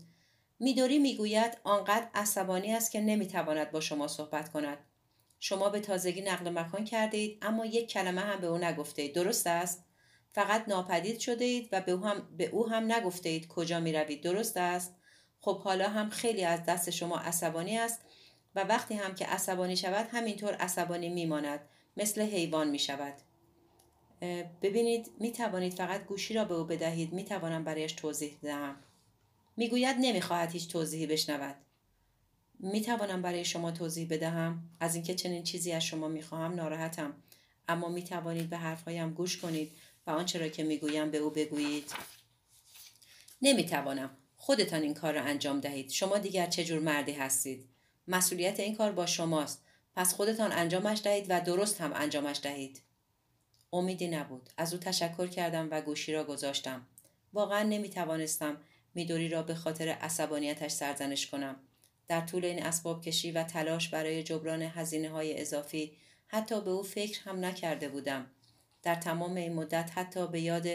میدوری 0.60 1.00
می‌گوید 1.00 1.58
آنقدر 1.64 2.08
عصبانی 2.16 2.74
است 2.74 2.92
که 2.92 3.02
نمی‌تواند 3.02 3.72
با 3.72 3.80
شما 3.80 4.08
صحبت 4.08 4.52
کند. 4.52 4.78
شما 5.40 5.70
به 5.70 5.80
تازگی 5.80 6.22
نقل 6.22 6.50
مکان 6.50 6.86
کرده 6.86 7.18
اید 7.18 7.38
اما 7.42 7.66
یک 7.66 7.90
کلمه 7.90 8.22
هم 8.22 8.42
به 8.42 8.48
او 8.48 8.58
نگفته 8.58 9.02
اید. 9.02 9.16
درست 9.16 9.48
است؟ 9.48 9.86
فقط 10.30 10.68
ناپدید 10.68 11.20
شده 11.20 11.46
اید 11.46 11.70
و 11.72 11.82
به 11.82 11.92
او 11.92 12.06
هم, 12.06 12.28
به 12.38 12.46
او 12.46 12.70
هم 12.70 12.92
نگفته 12.92 13.30
اید 13.30 13.48
کجا 13.48 13.80
می 13.80 13.94
روید 13.94 14.22
درست 14.22 14.58
است؟ 14.58 14.96
خب 15.42 15.62
حالا 15.62 15.90
هم 15.90 16.10
خیلی 16.10 16.44
از 16.44 16.66
دست 16.66 16.90
شما 16.90 17.18
عصبانی 17.18 17.78
است 17.78 18.02
و 18.56 18.64
وقتی 18.64 18.94
هم 18.94 19.16
که 19.16 19.26
عصبانی 19.26 19.78
شود 19.78 20.08
همینطور 20.12 20.54
عصبانی 20.54 21.10
میماند 21.10 21.60
مثل 21.98 22.22
حیوان 22.22 22.70
می 22.70 22.80
شود. 22.80 23.14
ببینید 24.62 25.12
می 25.20 25.32
توانید 25.32 25.74
فقط 25.74 26.06
گوشی 26.06 26.34
را 26.34 26.46
به 26.46 26.54
او 26.54 26.64
بدهید 26.64 27.14
می 27.14 27.26
توانم 27.26 27.64
برایش 27.64 27.94
توضیح 27.94 28.38
دهم. 28.42 28.76
می‌گوید 29.58 29.98
نمی‌خواهد 30.00 30.52
هیچ 30.52 30.68
توضیحی 30.68 31.06
بشنود. 31.06 31.56
می 32.60 32.82
توانم 32.82 33.22
برای 33.22 33.46
شما 33.46 33.72
توضیح 33.72 34.08
بدهم؟ 34.10 34.70
از 34.80 34.96
اینکه 34.96 35.16
چنین 35.16 35.44
چیزی 35.44 35.72
از 35.72 35.84
شما 35.84 36.08
می 36.08 36.22
خواهم 36.22 36.54
ناراحتم. 36.54 37.14
اما 37.68 37.90
می 37.90 38.04
توانید 38.04 38.50
به 38.50 38.58
حرفهایم 38.58 39.14
گوش 39.14 39.38
کنید 39.38 39.72
و 40.08 40.12
آنچه 40.12 40.40
را 40.40 40.48
که 40.48 40.64
می 40.64 40.78
گویم 40.78 41.12
به 41.12 41.18
او 41.18 41.30
بگویید. 41.30 41.92
نمی 43.42 43.66
توانم 43.66 44.10
خودتان 44.38 44.82
این 44.82 44.94
کار 44.94 45.14
را 45.14 45.22
انجام 45.22 45.60
دهید. 45.60 45.90
شما 45.90 46.18
دیگر 46.18 46.48
چه 46.48 46.64
جور 46.64 46.80
مردی 46.80 47.12
هستید؟ 47.12 47.66
مسئولیت 48.08 48.60
این 48.60 48.76
کار 48.76 48.92
با 48.92 49.06
شماست. 49.06 49.64
پس 49.96 50.14
خودتان 50.14 50.52
انجامش 50.52 51.02
دهید 51.04 51.26
و 51.30 51.42
درست 51.42 51.82
هم 51.82 51.92
انجامش 51.96 52.40
دهید. 52.44 52.82
امیدی 53.74 54.08
نبود 54.08 54.50
از 54.58 54.74
او 54.74 54.80
تشکر 54.80 55.28
کردم 55.28 55.68
و 55.72 55.82
گوشی 55.82 56.14
را 56.14 56.24
گذاشتم 56.24 56.88
واقعا 57.34 57.64
نمی 57.64 57.90
توانستم 57.90 58.58
میدوری 58.96 59.30
را 59.30 59.44
به 59.44 59.56
خاطر 59.56 59.90
عصبانیتش 59.90 60.72
سرزنش 60.72 61.28
کنم 61.28 61.56
در 62.08 62.22
طول 62.22 62.46
این 62.46 62.64
اسباب 62.64 63.02
کشی 63.02 63.32
و 63.32 63.44
تلاش 63.44 63.90
برای 63.90 64.24
جبران 64.24 64.62
هزینه 64.62 65.10
های 65.10 65.42
اضافی 65.42 65.98
حتی 66.28 66.62
به 66.62 66.70
او 66.70 66.84
فکر 66.84 67.22
هم 67.22 67.46
نکرده 67.46 67.90
بودم. 67.90 68.26
در 68.84 68.96
تمام 68.96 69.36
این 69.36 69.54
مدت 69.54 69.92
حتی 69.96 70.28
به 70.28 70.42
یاد 70.42 70.68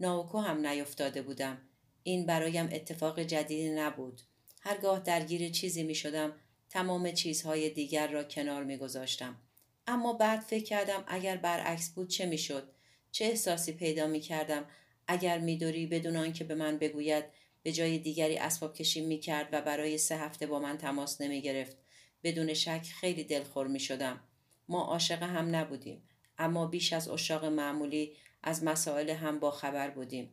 ناوکو 0.00 0.38
هم 0.38 0.66
نیفتاده 0.66 1.22
بودم. 1.22 1.58
این 2.02 2.26
برایم 2.26 2.68
اتفاق 2.72 3.20
جدیدی 3.20 3.70
نبود. 3.70 4.20
هرگاه 4.60 5.00
درگیر 5.00 5.50
چیزی 5.50 5.82
می 5.82 5.94
شدم 5.94 6.32
تمام 6.68 7.12
چیزهای 7.12 7.70
دیگر 7.70 8.08
را 8.08 8.24
کنار 8.24 8.64
می 8.64 8.76
گذاشتم. 8.76 9.36
اما 9.86 10.12
بعد 10.12 10.40
فکر 10.40 10.64
کردم 10.64 11.04
اگر 11.06 11.36
برعکس 11.36 11.90
بود 11.90 12.08
چه 12.08 12.26
می 12.26 12.38
شد؟ 12.38 12.72
چه 13.12 13.24
احساسی 13.24 13.72
پیدا 13.72 14.06
می 14.06 14.20
کردم 14.20 14.64
اگر 15.08 15.38
میدوری 15.38 15.86
بدون 15.86 16.16
آنکه 16.16 16.44
به 16.44 16.54
من 16.54 16.78
بگوید 16.78 17.24
به 17.62 17.72
جای 17.72 17.98
دیگری 17.98 18.38
اسباب 18.38 18.74
کشی 18.74 19.00
می 19.00 19.18
کرد 19.18 19.48
و 19.52 19.60
برای 19.60 19.98
سه 19.98 20.16
هفته 20.16 20.46
با 20.46 20.58
من 20.58 20.78
تماس 20.78 21.20
نمی 21.20 21.42
گرفت. 21.42 21.76
بدون 22.22 22.54
شک 22.54 22.86
خیلی 23.00 23.24
دلخور 23.24 23.66
می 23.66 23.80
شدم. 23.80 24.20
ما 24.68 24.84
عاشق 24.84 25.22
هم 25.22 25.56
نبودیم 25.56 26.02
اما 26.38 26.66
بیش 26.66 26.92
از 26.92 27.08
اشاق 27.08 27.44
معمولی 27.44 28.16
از 28.42 28.64
مسائل 28.64 29.10
هم 29.10 29.38
با 29.38 29.50
خبر 29.50 29.90
بودیم. 29.90 30.32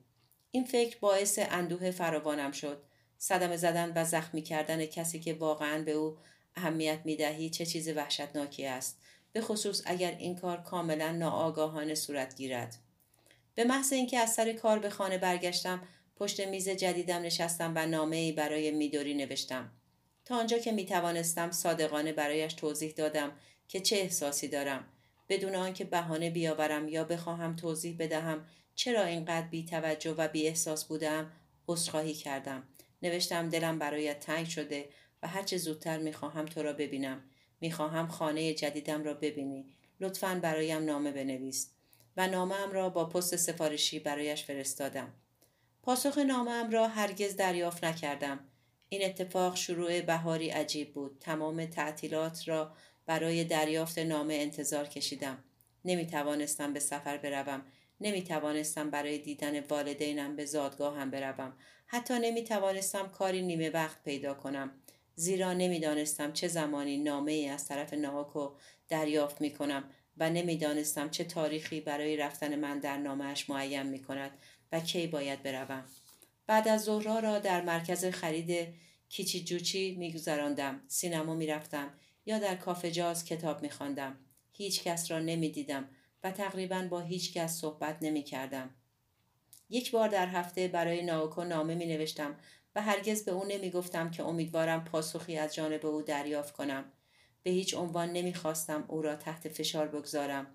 این 0.51 0.63
فکر 0.63 0.97
باعث 0.99 1.39
اندوه 1.41 1.91
فراوانم 1.91 2.51
شد. 2.51 2.83
صدمه 3.17 3.57
زدن 3.57 3.93
و 3.95 4.05
زخمی 4.05 4.41
کردن 4.41 4.85
کسی 4.85 5.19
که 5.19 5.33
واقعا 5.33 5.83
به 5.83 5.91
او 5.91 6.17
اهمیت 6.55 6.99
می 7.05 7.15
دهی 7.15 7.49
چه 7.49 7.65
چیز 7.65 7.89
وحشتناکی 7.89 8.65
است. 8.65 9.01
به 9.33 9.41
خصوص 9.41 9.81
اگر 9.85 10.15
این 10.19 10.35
کار 10.35 10.61
کاملا 10.61 11.11
ناآگاهانه 11.11 11.95
صورت 11.95 12.35
گیرد. 12.35 12.77
به 13.55 13.63
محض 13.63 13.93
اینکه 13.93 14.19
از 14.19 14.33
سر 14.33 14.53
کار 14.53 14.79
به 14.79 14.89
خانه 14.89 15.17
برگشتم 15.17 15.81
پشت 16.15 16.39
میز 16.39 16.69
جدیدم 16.69 17.21
نشستم 17.21 17.73
و 17.75 17.85
نامه 17.85 18.15
ای 18.15 18.31
برای 18.31 18.71
میدوری 18.71 19.13
نوشتم. 19.13 19.71
تا 20.25 20.35
آنجا 20.35 20.57
که 20.57 20.71
می 20.71 20.85
توانستم 20.85 21.51
صادقانه 21.51 22.13
برایش 22.13 22.53
توضیح 22.53 22.91
دادم 22.91 23.31
که 23.67 23.79
چه 23.79 23.95
احساسی 23.95 24.47
دارم 24.47 24.85
بدون 25.29 25.55
آنکه 25.55 25.83
بهانه 25.83 26.29
بیاورم 26.29 26.87
یا 26.87 27.03
بخواهم 27.03 27.55
توضیح 27.55 27.95
بدهم 27.99 28.45
چرا 28.75 29.03
اینقدر 29.03 29.47
بی 29.47 29.65
توجه 29.65 30.11
و 30.17 30.27
بی 30.27 30.47
احساس 30.47 30.85
بودم 30.85 31.31
عذرخواهی 31.67 32.13
کردم 32.13 32.63
نوشتم 33.01 33.49
دلم 33.49 33.79
برایت 33.79 34.19
تنگ 34.19 34.47
شده 34.47 34.89
و 35.23 35.27
هرچه 35.27 35.57
زودتر 35.57 35.97
می‌خواهم 35.97 36.45
تو 36.45 36.63
را 36.63 36.73
ببینم 36.73 37.23
می‌خواهم 37.63 38.07
خانه 38.07 38.53
جدیدم 38.53 39.03
را 39.03 39.13
ببینی 39.13 39.65
لطفا 39.99 40.39
برایم 40.43 40.85
نامه 40.85 41.11
بنویس 41.11 41.71
و 42.17 42.27
نامه 42.27 42.65
را 42.71 42.89
با 42.89 43.05
پست 43.05 43.35
سفارشی 43.35 43.99
برایش 43.99 44.43
فرستادم 44.43 45.13
پاسخ 45.83 46.17
نامم 46.17 46.69
را 46.71 46.87
هرگز 46.87 47.35
دریافت 47.35 47.83
نکردم. 47.83 48.39
این 48.89 49.05
اتفاق 49.05 49.55
شروع 49.55 50.01
بهاری 50.01 50.49
عجیب 50.49 50.93
بود. 50.93 51.17
تمام 51.19 51.65
تعطیلات 51.65 52.47
را 52.47 52.75
برای 53.05 53.43
دریافت 53.43 53.99
نامه 53.99 54.33
انتظار 54.33 54.85
کشیدم. 54.87 55.43
نمی 55.85 56.07
توانستم 56.07 56.73
به 56.73 56.79
سفر 56.79 57.17
بروم. 57.17 57.61
نمی 58.01 58.23
توانستم 58.23 58.89
برای 58.89 59.17
دیدن 59.17 59.59
والدینم 59.59 60.35
به 60.35 60.45
زادگاه 60.45 60.97
هم 60.97 61.11
بروم. 61.11 61.53
حتی 61.87 62.13
نمی 62.19 62.43
توانستم 62.43 63.07
کاری 63.07 63.41
نیمه 63.41 63.69
وقت 63.69 64.03
پیدا 64.03 64.33
کنم. 64.33 64.71
زیرا 65.15 65.53
نمی‌دانستم 65.53 66.33
چه 66.33 66.47
زمانی 66.47 66.97
نامه 66.97 67.31
ای 67.31 67.47
از 67.47 67.67
طرف 67.67 67.93
ناهاکو 67.93 68.49
دریافت 68.89 69.41
می 69.41 69.51
کنم 69.51 69.83
و 70.17 70.29
نمی‌دانستم 70.29 71.09
چه 71.09 71.23
تاریخی 71.23 71.81
برای 71.81 72.17
رفتن 72.17 72.55
من 72.55 72.79
در 72.79 72.97
نامهش 72.97 73.49
معین 73.49 73.83
می 73.83 73.99
کند 73.99 74.31
و 74.71 74.79
کی 74.79 75.07
باید 75.07 75.43
بروم 75.43 75.85
بعد 76.47 76.67
از 76.67 76.83
ظهرها 76.83 77.19
را 77.19 77.39
در 77.39 77.61
مرکز 77.61 78.05
خرید 78.05 78.67
کیچی 79.09 79.43
جوچی 79.43 79.95
میگذراندم 79.95 80.81
سینما 80.87 81.35
می‌رفتم 81.35 81.93
یا 82.25 82.39
در 82.39 82.55
کافه 82.55 82.91
جاز 82.91 83.25
کتاب 83.25 83.61
میخواندم 83.61 84.17
هیچ 84.51 84.83
کس 84.83 85.11
را 85.11 85.19
نمی‌دیدم 85.19 85.89
و 86.23 86.31
تقریبا 86.31 86.87
با 86.89 87.01
هیچ 87.01 87.33
کس 87.33 87.59
صحبت 87.59 87.97
نمی 88.01 88.23
کردم. 88.23 88.69
یک 89.69 89.91
بار 89.91 90.09
در 90.09 90.27
هفته 90.27 90.67
برای 90.67 91.03
ناوکو 91.03 91.43
نامه 91.43 91.75
می 91.75 91.85
نوشتم 91.85 92.35
و 92.75 92.81
هرگز 92.81 93.25
به 93.25 93.31
او 93.31 93.45
نمی 93.45 93.71
گفتم 93.71 94.11
که 94.11 94.23
امیدوارم 94.23 94.83
پاسخی 94.83 95.37
از 95.37 95.55
جانب 95.55 95.85
او 95.85 96.01
دریافت 96.01 96.53
کنم. 96.53 96.85
به 97.43 97.51
هیچ 97.51 97.73
عنوان 97.73 98.11
نمی 98.11 98.33
خواستم 98.33 98.85
او 98.87 99.01
را 99.01 99.15
تحت 99.15 99.47
فشار 99.47 99.87
بگذارم. 99.87 100.47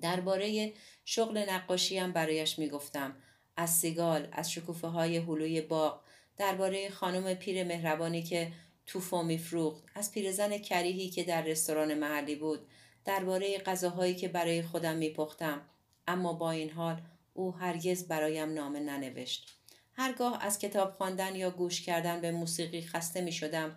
درباره 0.00 0.72
شغل 1.04 1.38
نقاشیم 1.38 2.12
برایش 2.12 2.58
می‌گفتم 2.58 3.16
از 3.56 3.70
سیگال 3.70 4.28
از 4.32 4.52
شکوفه 4.52 4.86
های 4.86 5.16
هلوی 5.16 5.60
باغ 5.60 6.00
درباره 6.36 6.90
خانم 6.90 7.34
پیر 7.34 7.64
مهربانی 7.64 8.22
که 8.22 8.52
توفو 8.86 9.22
میفروخت 9.22 9.84
از 9.94 10.12
پیرزن 10.12 10.58
کریهی 10.58 11.10
که 11.10 11.24
در 11.24 11.42
رستوران 11.42 11.94
محلی 11.94 12.36
بود 12.36 12.66
درباره 13.04 13.58
غذاهایی 13.58 14.14
که 14.14 14.28
برای 14.28 14.62
خودم 14.62 14.96
میپختم 14.96 15.60
اما 16.06 16.32
با 16.32 16.50
این 16.50 16.70
حال 16.70 17.02
او 17.34 17.56
هرگز 17.56 18.08
برایم 18.08 18.52
نامه 18.52 18.80
ننوشت 18.80 19.56
هرگاه 19.96 20.44
از 20.44 20.58
کتاب 20.58 20.92
خواندن 20.92 21.36
یا 21.36 21.50
گوش 21.50 21.82
کردن 21.82 22.20
به 22.20 22.32
موسیقی 22.32 22.82
خسته 22.82 23.20
می 23.20 23.32
شدم 23.32 23.76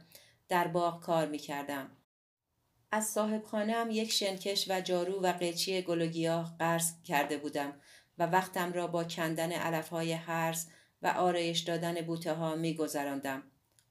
در 0.49 0.67
باغ 0.67 1.01
کار 1.01 1.27
می 1.27 1.37
کردم. 1.37 1.89
از 2.91 3.07
صاحب 3.07 3.43
خانم 3.43 3.87
یک 3.91 4.11
شنکش 4.11 4.65
و 4.69 4.81
جارو 4.81 5.21
و 5.21 5.33
قیچی 5.33 5.81
گل 5.81 6.01
و 6.01 6.05
گیاه 6.05 6.55
قرض 6.59 6.91
کرده 7.03 7.37
بودم 7.37 7.73
و 8.17 8.25
وقتم 8.25 8.73
را 8.73 8.87
با 8.87 9.03
کندن 9.03 9.51
علفهای 9.51 10.11
هرز 10.11 10.67
و 11.01 11.07
آرایش 11.07 11.59
دادن 11.59 12.01
بوته 12.01 12.33
ها 12.33 12.55
می 12.55 12.75
گذراندم. 12.75 13.43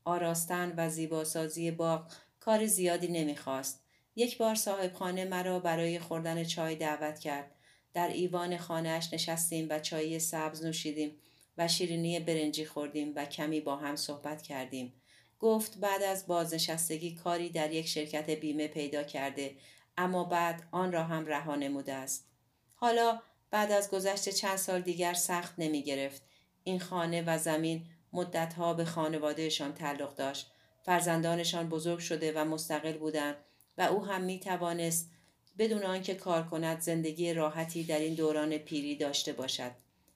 آراستن 0.04 0.74
و 0.76 0.88
زیباسازی 0.88 1.70
باغ 1.70 2.12
کار 2.40 2.66
زیادی 2.66 3.08
نمی‌خواست. 3.08 3.84
یک 4.16 4.38
بار 4.38 4.54
صاحب 4.54 4.92
خانه 4.92 5.24
مرا 5.24 5.60
برای 5.60 5.98
خوردن 5.98 6.44
چای 6.44 6.76
دعوت 6.76 7.18
کرد. 7.18 7.54
در 7.94 8.08
ایوان 8.08 8.56
خانهاش 8.56 9.12
نشستیم 9.12 9.66
و 9.70 9.78
چای 9.78 10.18
سبز 10.18 10.64
نوشیدیم 10.64 11.16
و 11.58 11.68
شیرینی 11.68 12.20
برنجی 12.20 12.64
خوردیم 12.64 13.12
و 13.16 13.24
کمی 13.24 13.60
با 13.60 13.76
هم 13.76 13.96
صحبت 13.96 14.42
کردیم. 14.42 14.92
گفت 15.40 15.78
بعد 15.78 16.02
از 16.02 16.26
بازنشستگی 16.26 17.14
کاری 17.14 17.50
در 17.50 17.72
یک 17.72 17.88
شرکت 17.88 18.30
بیمه 18.30 18.68
پیدا 18.68 19.02
کرده 19.02 19.56
اما 19.96 20.24
بعد 20.24 20.68
آن 20.70 20.92
را 20.92 21.04
هم 21.04 21.26
رها 21.26 21.56
نموده 21.56 21.92
است. 21.92 22.28
حالا 22.74 23.20
بعد 23.50 23.72
از 23.72 23.90
گذشت 23.90 24.28
چند 24.28 24.56
سال 24.56 24.80
دیگر 24.80 25.14
سخت 25.14 25.54
نمی 25.58 25.82
گرفت. 25.82 26.22
این 26.64 26.80
خانه 26.80 27.22
و 27.26 27.38
زمین 27.38 27.86
مدتها 28.12 28.74
به 28.74 28.84
خانوادهشان 28.84 29.74
تعلق 29.74 30.14
داشت. 30.14 30.50
فرزندانشان 30.82 31.68
بزرگ 31.68 31.98
شده 31.98 32.32
و 32.32 32.44
مستقل 32.44 32.98
بودند 32.98 33.36
و 33.78 33.82
او 33.82 34.06
هم 34.06 34.22
می 34.22 34.40
توانست 34.40 35.10
بدون 35.58 35.82
آنکه 35.82 36.14
کار 36.14 36.42
کند 36.48 36.80
زندگی 36.80 37.34
راحتی 37.34 37.84
در 37.84 37.98
این 37.98 38.14
دوران 38.14 38.58
پیری 38.58 38.96
داشته 38.96 39.32
باشد 39.32 39.70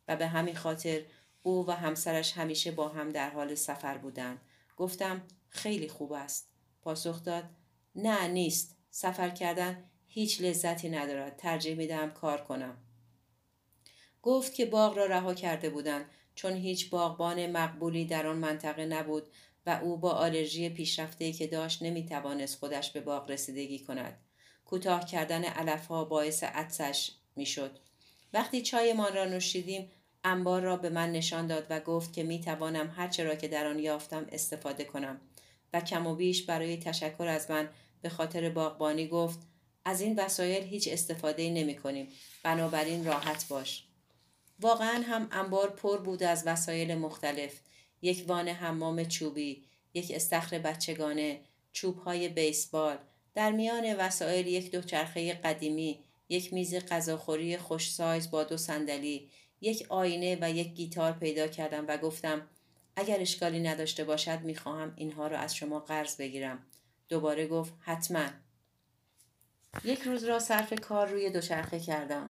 و 0.09 0.17
به 0.17 0.27
همین 0.27 0.55
خاطر 0.55 1.03
او 1.43 1.67
و 1.67 1.71
همسرش 1.71 2.33
همیشه 2.33 2.71
با 2.71 2.89
هم 2.89 3.09
در 3.09 3.31
حال 3.31 3.55
سفر 3.55 3.99
بودند 3.99 4.41
گفتم 4.77 5.23
خیلی 5.49 5.89
خوب 5.89 6.13
است. 6.13 6.51
پاسخ 6.83 7.23
داد 7.25 7.45
نه 7.95 8.29
نیست. 8.29 8.77
سفر 8.91 9.31
کردن 9.31 9.85
هیچ 10.07 10.41
لذتی 10.41 10.89
ندارد. 10.89 11.37
ترجیح 11.37 11.75
می‌دهم 11.75 12.11
کار 12.11 12.41
کنم. 12.41 12.77
گفت 14.23 14.55
که 14.55 14.67
باغ 14.67 14.97
را 14.97 15.07
رها 15.07 15.35
کرده 15.35 15.71
بودند 15.71 16.11
چون 16.35 16.53
هیچ 16.53 16.91
باغبان 16.91 17.51
مقبولی 17.51 18.05
در 18.05 18.27
آن 18.27 18.37
منطقه 18.37 18.87
نبود 18.87 19.31
و 19.67 19.81
او 19.83 19.97
با 19.97 20.11
آلرژی 20.11 20.69
پیشرفته 20.69 21.33
که 21.33 21.47
داشت 21.47 21.83
نمی‌توانست 21.83 22.59
خودش 22.59 22.91
به 22.91 23.01
باغ 23.01 23.31
رسیدگی 23.31 23.79
کند. 23.79 24.21
کوتاه 24.65 25.07
کردن 25.07 25.45
علفها 25.45 26.05
باعث 26.05 26.43
عطسش 26.43 27.11
می‌شد. 27.37 27.79
وقتی 28.33 28.63
چایمان 28.63 29.15
را 29.15 29.25
نوشیدیم 29.25 29.91
انبار 30.25 30.63
را 30.63 30.77
به 30.77 30.91
من 30.91 31.13
نشان 31.13 31.47
داد 31.47 31.67
و 31.71 31.81
گفت 31.81 32.13
که 32.13 32.23
می 32.23 32.41
توانم 32.41 32.93
هرچه 32.97 33.25
را 33.25 33.35
که 33.35 33.49
در 33.49 33.67
آن 33.67 33.79
یافتم 33.79 34.27
استفاده 34.33 34.85
کنم. 34.85 35.21
و 35.73 35.81
کم 35.81 36.07
و 36.07 36.15
بیش 36.15 36.43
برای 36.43 36.77
تشکر 36.77 37.27
از 37.27 37.51
من 37.51 37.69
به 38.03 38.09
خاطر 38.09 38.51
باغبانی 38.51 39.09
گفت 39.09 39.39
از 39.85 40.01
این 40.01 40.19
وسایل 40.19 40.63
هیچ 40.63 40.89
استفاده 40.93 41.51
نمی 41.51 41.77
کنیم 41.77 42.09
بنابراین 42.43 43.05
راحت 43.05 43.49
باش. 43.49 43.85
واقعا 44.61 45.03
هم 45.07 45.29
انبار 45.33 45.71
پر 45.71 45.99
بود 45.99 46.23
از 46.23 46.43
وسایل 46.47 46.95
مختلف. 46.95 47.61
یک 48.03 48.25
وان 48.29 48.49
حمام 48.49 49.05
چوبی 49.05 49.65
یک 49.95 50.13
استخر 50.15 50.59
بچگانه 50.59 51.41
چوبهای 51.73 52.29
بیسبال. 52.29 52.99
در 53.35 53.53
میان 53.53 53.97
وسایل 53.97 54.47
یک 54.47 54.71
دوچرخه 54.71 55.33
قدیمی 55.33 56.05
یک 56.29 56.53
میز 56.53 56.75
غذاخوری 56.75 57.57
خوش 57.57 57.93
سایز 57.93 58.31
با 58.31 58.45
دو 58.45 58.57
صندلی 58.57 59.31
یک 59.61 59.87
آینه 59.89 60.39
و 60.41 60.51
یک 60.51 60.75
گیتار 60.75 61.13
پیدا 61.13 61.49
کردم 61.49 61.85
و 61.89 61.97
گفتم 61.97 62.49
اگر 62.97 63.21
اشکالی 63.21 63.61
نداشته 63.61 64.05
باشد 64.05 64.41
می‌خواهم 64.41 64.93
اینها 64.97 65.27
را 65.27 65.39
از 65.39 65.57
شما 65.57 65.81
قرض 65.81 66.17
بگیرم. 66.17 66.67
دوباره 67.09 67.47
گفت 67.47 67.73
حتما. 67.81 68.27
یک 69.85 70.03
روز 70.03 70.25
را 70.25 70.39
صرف 70.39 70.81
کار 70.81 71.09
روی 71.09 71.31
دوچرخه 71.31 71.81
کردم. 71.81 72.27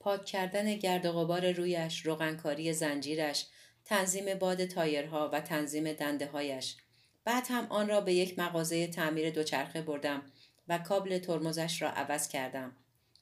پاک 0.00 0.24
کردن 0.24 0.76
گرد 0.76 1.06
و 1.06 1.12
غبار 1.12 1.52
رویش 1.52 2.06
روغنکاری 2.06 2.72
زنجیرش 2.72 3.46
تنظیم 3.84 4.34
باد 4.34 4.64
تایرها 4.64 5.30
و 5.32 5.40
تنظیم 5.40 5.92
دنده 5.92 6.26
هایش 6.26 6.76
بعد 7.24 7.46
هم 7.48 7.66
آن 7.70 7.88
را 7.88 8.00
به 8.00 8.14
یک 8.14 8.38
مغازه 8.38 8.86
تعمیر 8.86 9.30
دوچرخه 9.30 9.82
بردم 9.82 10.22
و 10.68 10.78
کابل 10.78 11.18
ترمزش 11.18 11.82
را 11.82 11.90
عوض 11.90 12.28
کردم. 12.28 12.76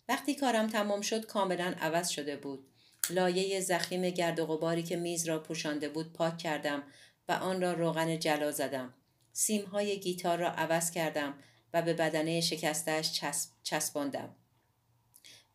وقتی 0.09 0.35
کارم 0.35 0.67
تمام 0.67 1.01
شد 1.01 1.27
کاملا 1.27 1.75
عوض 1.81 2.09
شده 2.09 2.37
بود. 2.37 2.70
لایه 3.13 3.61
زخیم 3.61 4.11
گرد 4.11 4.41
و 4.41 4.47
غباری 4.47 4.83
که 4.83 4.97
میز 4.97 5.29
را 5.29 5.39
پوشانده 5.39 5.89
بود 5.89 6.13
پاک 6.13 6.39
کردم 6.39 6.83
و 7.29 7.33
آن 7.33 7.61
را 7.61 7.73
روغن 7.73 8.19
جلا 8.19 8.51
زدم. 8.53 8.95
سیمهای 9.33 10.01
گیتار 10.01 10.39
را 10.39 10.51
عوض 10.51 10.91
کردم 10.91 11.35
و 11.75 11.83
به 11.83 11.95
بدنه 11.95 12.41
شکستش 12.41 13.13
چسب، 13.13 13.51
چسباندم. 13.63 14.35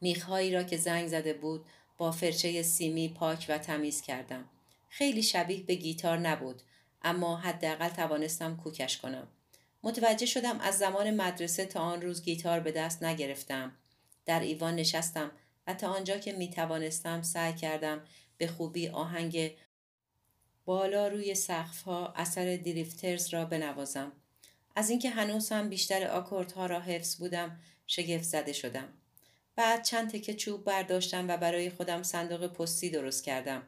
میخهایی 0.02 0.52
را 0.52 0.64
که 0.64 0.78
زنگ 0.78 1.08
زده 1.08 1.34
بود 1.34 1.66
با 1.98 2.12
فرچه 2.12 2.64
سیمی 2.64 3.10
پاک 3.10 3.46
و 3.50 3.58
تمیز 3.58 4.02
کردم. 4.02 4.50
خیلی 4.90 5.24
شبیه 5.24 5.64
به 5.64 5.76
گیتار 5.76 6.18
نبود 6.18 6.62
اما 7.02 7.38
حداقل 7.38 7.90
توانستم 7.90 8.56
کوکش 8.56 8.98
کنم. 8.98 9.28
متوجه 9.84 10.26
شدم 10.26 10.60
از 10.60 10.78
زمان 10.78 11.12
مدرسه 11.12 11.66
تا 11.66 11.80
آن 11.80 12.02
روز 12.02 12.24
گیتار 12.24 12.60
به 12.60 12.72
دست 12.72 13.04
نگرفتم. 13.04 13.72
در 14.26 14.40
ایوان 14.40 14.76
نشستم 14.76 15.32
و 15.68 15.74
تا 15.74 15.88
آنجا 15.88 16.18
که 16.18 16.34
می 16.34 16.50
توانستم 16.50 17.22
سعی 17.22 17.54
کردم 17.54 18.02
به 18.38 18.48
خوبی 18.48 18.88
آهنگ 18.88 19.52
بالا 20.66 21.08
روی 21.08 21.36
سقف 21.36 21.82
ها 21.82 22.14
اثر 22.16 22.56
دریفترز 22.56 23.34
را 23.34 23.46
بنوازم. 23.46 24.12
از 24.76 24.90
اینکه 24.90 25.10
هنوز 25.10 25.52
هم 25.52 25.70
بیشتر 25.70 26.08
آکوردها 26.08 26.66
را 26.66 26.80
حفظ 26.80 27.16
بودم 27.16 27.60
شگفت 27.88 28.24
زده 28.24 28.54
شدم. 28.54 28.88
بعد 29.56 29.84
چند 29.84 30.10
تکه 30.10 30.34
چوب 30.34 30.64
برداشتم 30.64 31.28
و 31.28 31.38
برای 31.38 31.70
خودم 31.70 32.04
صندوق 32.04 32.48
پستی 32.48 32.90
درست 32.90 33.24
کردم. 33.24 33.64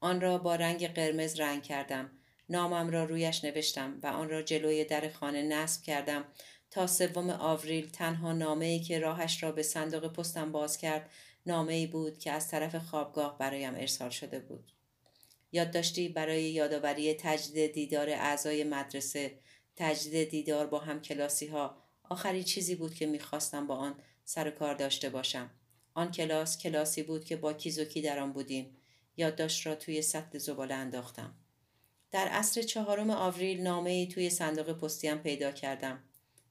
آن 0.00 0.20
را 0.20 0.38
با 0.38 0.56
رنگ 0.56 0.94
قرمز 0.94 1.40
رنگ 1.40 1.62
کردم. 1.62 2.10
نامم 2.48 2.90
را 2.90 3.04
رویش 3.04 3.44
نوشتم 3.44 3.98
و 4.02 4.06
آن 4.06 4.30
را 4.30 4.42
جلوی 4.42 4.84
در 4.84 5.08
خانه 5.08 5.42
نصب 5.42 5.82
کردم 5.82 6.24
تا 6.70 6.86
سوم 6.86 7.30
آوریل 7.30 7.90
تنها 7.90 8.32
نامه 8.32 8.64
ای 8.64 8.80
که 8.80 8.98
راهش 8.98 9.42
را 9.42 9.52
به 9.52 9.62
صندوق 9.62 10.12
پستم 10.12 10.52
باز 10.52 10.78
کرد 10.78 11.10
نامه 11.48 11.72
ای 11.72 11.86
بود 11.86 12.18
که 12.18 12.32
از 12.32 12.48
طرف 12.48 12.74
خوابگاه 12.74 13.38
برایم 13.38 13.74
ارسال 13.74 14.10
شده 14.10 14.40
بود. 14.40 14.72
یادداشتی 15.52 16.08
برای 16.08 16.42
یادآوری 16.42 17.14
تجدید 17.14 17.72
دیدار 17.72 18.10
اعضای 18.10 18.64
مدرسه، 18.64 19.38
تجدید 19.76 20.30
دیدار 20.30 20.66
با 20.66 20.78
هم 20.78 21.00
کلاسی 21.00 21.46
ها، 21.46 21.82
آخرین 22.02 22.42
چیزی 22.42 22.74
بود 22.74 22.94
که 22.94 23.06
می‌خواستم 23.06 23.66
با 23.66 23.76
آن 23.76 23.94
سر 24.24 24.50
کار 24.50 24.74
داشته 24.74 25.10
باشم. 25.10 25.50
آن 25.94 26.10
کلاس 26.10 26.58
کلاسی 26.58 27.02
بود 27.02 27.24
که 27.24 27.36
با 27.36 27.52
کیزوکی 27.52 28.02
در 28.02 28.18
آن 28.18 28.32
بودیم. 28.32 28.76
یادداشت 29.16 29.66
را 29.66 29.74
توی 29.74 30.02
سطل 30.02 30.38
زباله 30.38 30.74
انداختم. 30.74 31.34
در 32.10 32.28
عصر 32.28 32.62
چهارم 32.62 33.10
آوریل 33.10 33.60
نامه 33.60 33.90
ای 33.90 34.06
توی 34.06 34.30
صندوق 34.30 34.72
پستیم 34.72 35.18
پیدا 35.18 35.52
کردم. 35.52 36.04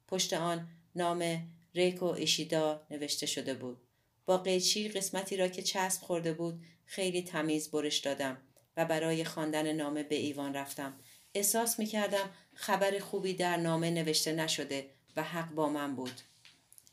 پشت 0.07 0.33
آن 0.33 0.67
نام 0.95 1.47
ریکو 1.75 2.05
ایشیدا 2.05 2.87
نوشته 2.89 3.25
شده 3.25 3.53
بود. 3.53 3.86
با 4.27 4.37
قیچی 4.37 4.89
قسمتی 4.89 5.37
را 5.37 5.47
که 5.47 5.61
چسب 5.61 6.01
خورده 6.01 6.33
بود 6.33 6.61
خیلی 6.85 7.21
تمیز 7.21 7.71
برش 7.71 7.97
دادم 7.97 8.37
و 8.77 8.85
برای 8.85 9.25
خواندن 9.25 9.71
نامه 9.71 10.03
به 10.03 10.15
ایوان 10.15 10.53
رفتم. 10.53 10.99
احساس 11.33 11.79
می 11.79 11.85
کردم 11.85 12.29
خبر 12.53 12.99
خوبی 12.99 13.33
در 13.33 13.57
نامه 13.57 13.91
نوشته 13.91 14.33
نشده 14.33 14.89
و 15.15 15.23
حق 15.23 15.49
با 15.49 15.69
من 15.69 15.95
بود. 15.95 16.21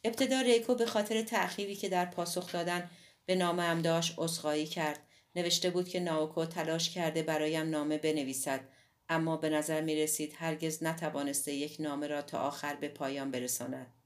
ابتدا 0.04 0.40
ریکو 0.40 0.74
به 0.74 0.86
خاطر 0.86 1.22
تأخیری 1.22 1.76
که 1.76 1.88
در 1.88 2.06
پاسخ 2.06 2.52
دادن 2.52 2.90
به 3.26 3.34
نامه 3.34 3.62
ام 3.62 3.82
داشت 3.82 4.14
عذرخواهی 4.18 4.66
کرد. 4.66 5.00
نوشته 5.36 5.70
بود 5.70 5.88
که 5.88 6.00
ناوکو 6.00 6.44
تلاش 6.44 6.90
کرده 6.90 7.22
برایم 7.22 7.70
نامه 7.70 7.98
بنویسد 7.98 8.60
اما 9.08 9.36
به 9.36 9.48
نظر 9.48 9.80
می 9.80 9.96
رسید 9.96 10.34
هرگز 10.36 10.82
نتوانسته 10.82 11.52
یک 11.52 11.76
نامه 11.80 12.06
را 12.06 12.22
تا 12.22 12.38
آخر 12.38 12.74
به 12.74 12.88
پایان 12.88 13.30
برساند. 13.30 14.03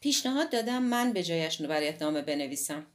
پیشنهاد 0.00 0.50
دادم 0.50 0.82
من 0.82 1.12
به 1.12 1.22
جایش 1.22 1.62
برایت 1.62 2.02
نامه 2.02 2.22
بنویسم. 2.22 2.86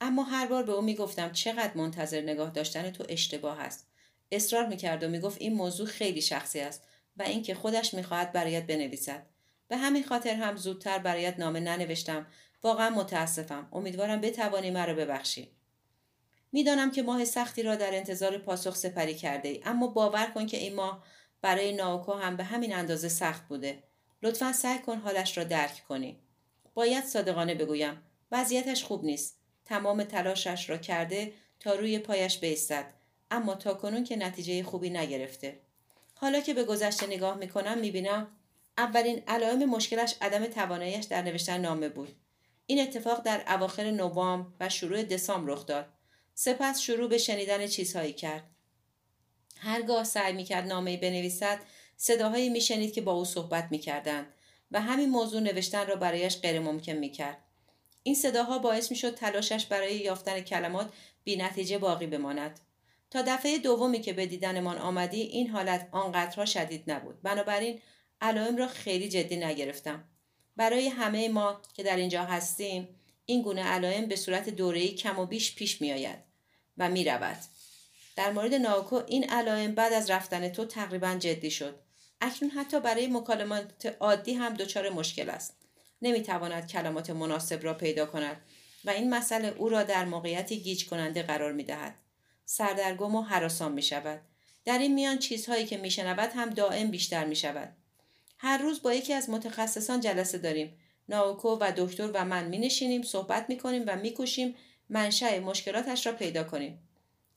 اما 0.00 0.22
هر 0.22 0.46
بار 0.46 0.62
به 0.62 0.72
او 0.72 0.82
می‌گفتم 0.82 1.32
چقدر 1.32 1.72
منتظر 1.74 2.20
نگاه 2.20 2.50
داشتن 2.50 2.90
تو 2.90 3.04
اشتباه 3.08 3.60
است 3.60 3.86
اصرار 4.32 4.66
می‌کرد 4.66 5.02
و 5.02 5.08
می‌گفت 5.08 5.40
این 5.40 5.54
موضوع 5.54 5.86
خیلی 5.86 6.22
شخصی 6.22 6.60
است 6.60 6.82
و 7.16 7.22
اینکه 7.22 7.54
خودش 7.54 7.94
می‌خواهد 7.94 8.32
برایت 8.32 8.66
بنویسد. 8.66 9.26
به 9.68 9.76
همین 9.76 10.02
خاطر 10.02 10.34
هم 10.34 10.56
زودتر 10.56 10.98
برایت 10.98 11.38
نامه 11.38 11.60
ننوشتم. 11.60 12.26
واقعا 12.62 12.90
متاسفم. 12.90 13.68
امیدوارم 13.72 14.20
بتوانی 14.20 14.70
مرا 14.70 14.94
ببخشی. 14.94 15.50
می‌دانم 16.52 16.90
که 16.90 17.02
ماه 17.02 17.24
سختی 17.24 17.62
را 17.62 17.76
در 17.76 17.94
انتظار 17.94 18.38
پاسخ 18.38 18.76
سپری 18.76 19.14
کرده 19.14 19.48
ای 19.48 19.62
اما 19.64 19.86
باور 19.86 20.26
کن 20.34 20.46
که 20.46 20.56
این 20.56 20.74
ماه 20.74 21.04
برای 21.42 21.72
ناوکو 21.72 22.12
هم 22.12 22.36
به 22.36 22.44
همین 22.44 22.74
اندازه 22.74 23.08
سخت 23.08 23.48
بوده. 23.48 23.82
لطفا 24.22 24.52
سعی 24.52 24.78
کن 24.78 24.98
حالش 24.98 25.38
را 25.38 25.44
درک 25.44 25.84
کنی. 25.88 26.20
باید 26.78 27.04
صادقانه 27.04 27.54
بگویم. 27.54 28.02
وضعیتش 28.32 28.84
خوب 28.84 29.04
نیست. 29.04 29.38
تمام 29.64 30.02
تلاشش 30.02 30.70
را 30.70 30.76
کرده 30.76 31.32
تا 31.60 31.74
روی 31.74 31.98
پایش 31.98 32.38
بیستد 32.38 32.94
اما 33.30 33.54
تا 33.54 33.74
کنون 33.74 34.04
که 34.04 34.16
نتیجه 34.16 34.62
خوبی 34.62 34.90
نگرفته. 34.90 35.60
حالا 36.14 36.40
که 36.40 36.54
به 36.54 36.64
گذشته 36.64 37.06
نگاه 37.06 37.36
می‌کنم 37.36 37.78
می‌بینم 37.78 38.28
اولین 38.76 39.22
علائم 39.28 39.64
مشکلش 39.64 40.14
عدم 40.20 40.46
تواناییش 40.46 41.04
در 41.04 41.22
نوشتن 41.22 41.60
نامه 41.60 41.88
بود. 41.88 42.16
این 42.66 42.80
اتفاق 42.82 43.22
در 43.22 43.44
اواخر 43.54 43.90
نوامبر 43.90 44.48
و 44.60 44.68
شروع 44.68 45.02
دسامبر 45.02 45.52
رخ 45.52 45.66
داد. 45.66 45.86
سپس 46.34 46.80
شروع 46.80 47.08
به 47.08 47.18
شنیدن 47.18 47.66
چیزهایی 47.66 48.12
کرد. 48.12 48.44
هرگاه 49.56 50.04
سعی 50.04 50.32
می‌کرد 50.32 50.66
نامهای 50.66 50.96
بنویسد 50.96 51.58
صداهایی 51.96 52.48
میشنید 52.48 52.92
که 52.92 53.00
با 53.00 53.12
او 53.12 53.24
صحبت 53.24 53.68
می‌کردند. 53.70 54.26
و 54.70 54.80
همین 54.80 55.08
موضوع 55.08 55.40
نوشتن 55.40 55.86
را 55.86 55.96
برایش 55.96 56.40
غیر 56.40 56.60
ممکن 56.60 56.92
می 56.92 57.10
کرد. 57.10 57.38
این 58.02 58.14
صداها 58.14 58.58
باعث 58.58 58.90
می 58.90 58.96
شد 58.96 59.14
تلاشش 59.14 59.66
برای 59.66 59.96
یافتن 59.96 60.40
کلمات 60.40 60.92
بی 61.24 61.36
نتیجه 61.36 61.78
باقی 61.78 62.06
بماند. 62.06 62.60
تا 63.10 63.22
دفعه 63.22 63.58
دومی 63.58 64.00
که 64.00 64.12
به 64.12 64.26
دیدنمان 64.26 64.78
آمدی 64.78 65.20
این 65.20 65.48
حالت 65.48 65.88
آنقدرها 65.92 66.44
شدید 66.44 66.90
نبود. 66.90 67.22
بنابراین 67.22 67.80
علائم 68.20 68.56
را 68.56 68.68
خیلی 68.68 69.08
جدی 69.08 69.36
نگرفتم. 69.36 70.04
برای 70.56 70.88
همه 70.88 71.28
ما 71.28 71.60
که 71.74 71.82
در 71.82 71.96
اینجا 71.96 72.24
هستیم 72.24 72.88
این 73.26 73.42
گونه 73.42 73.62
علائم 73.62 74.06
به 74.06 74.16
صورت 74.16 74.48
دوره‌ای 74.48 74.88
کم 74.88 75.18
و 75.18 75.26
بیش 75.26 75.54
پیش 75.54 75.80
می 75.80 75.92
آید 75.92 76.18
و 76.78 76.88
می 76.90 77.04
رود. 77.04 77.38
در 78.16 78.32
مورد 78.32 78.54
ناوکو 78.54 79.02
این 79.06 79.30
علائم 79.30 79.74
بعد 79.74 79.92
از 79.92 80.10
رفتن 80.10 80.48
تو 80.48 80.64
تقریبا 80.64 81.14
جدی 81.14 81.50
شد. 81.50 81.80
اکنون 82.20 82.50
حتی 82.50 82.80
برای 82.80 83.06
مکالمات 83.06 83.96
عادی 84.00 84.34
هم 84.34 84.54
دچار 84.54 84.90
مشکل 84.90 85.30
است 85.30 85.56
نمی‌تواند 86.02 86.70
کلمات 86.70 87.10
مناسب 87.10 87.64
را 87.64 87.74
پیدا 87.74 88.06
کند 88.06 88.36
و 88.84 88.90
این 88.90 89.14
مسئله 89.14 89.48
او 89.48 89.68
را 89.68 89.82
در 89.82 90.04
موقعیتی 90.04 90.60
گیج 90.60 90.86
کننده 90.86 91.22
قرار 91.22 91.52
می 91.52 91.64
دهد. 91.64 91.94
سردرگم 92.44 93.14
و 93.14 93.22
حراسان 93.22 93.72
می 93.72 93.82
شود. 93.82 94.20
در 94.64 94.78
این 94.78 94.94
میان 94.94 95.18
چیزهایی 95.18 95.66
که 95.66 95.76
می 95.76 95.90
شنود 95.90 96.30
هم 96.34 96.50
دائم 96.50 96.90
بیشتر 96.90 97.24
می 97.24 97.36
شود. 97.36 97.76
هر 98.38 98.58
روز 98.58 98.82
با 98.82 98.94
یکی 98.94 99.12
از 99.12 99.30
متخصصان 99.30 100.00
جلسه 100.00 100.38
داریم. 100.38 100.78
ناوکو 101.08 101.58
و 101.60 101.72
دکتر 101.76 102.10
و 102.14 102.24
من 102.24 102.44
می 102.44 102.58
نشینیم 102.58 103.02
صحبت 103.02 103.46
می 103.48 103.58
کنیم 103.58 103.84
و 103.86 103.96
می 103.96 104.14
کشیم 104.18 104.54
منشأ 104.88 105.40
مشکلاتش 105.40 106.06
را 106.06 106.12
پیدا 106.12 106.44
کنیم. 106.44 106.88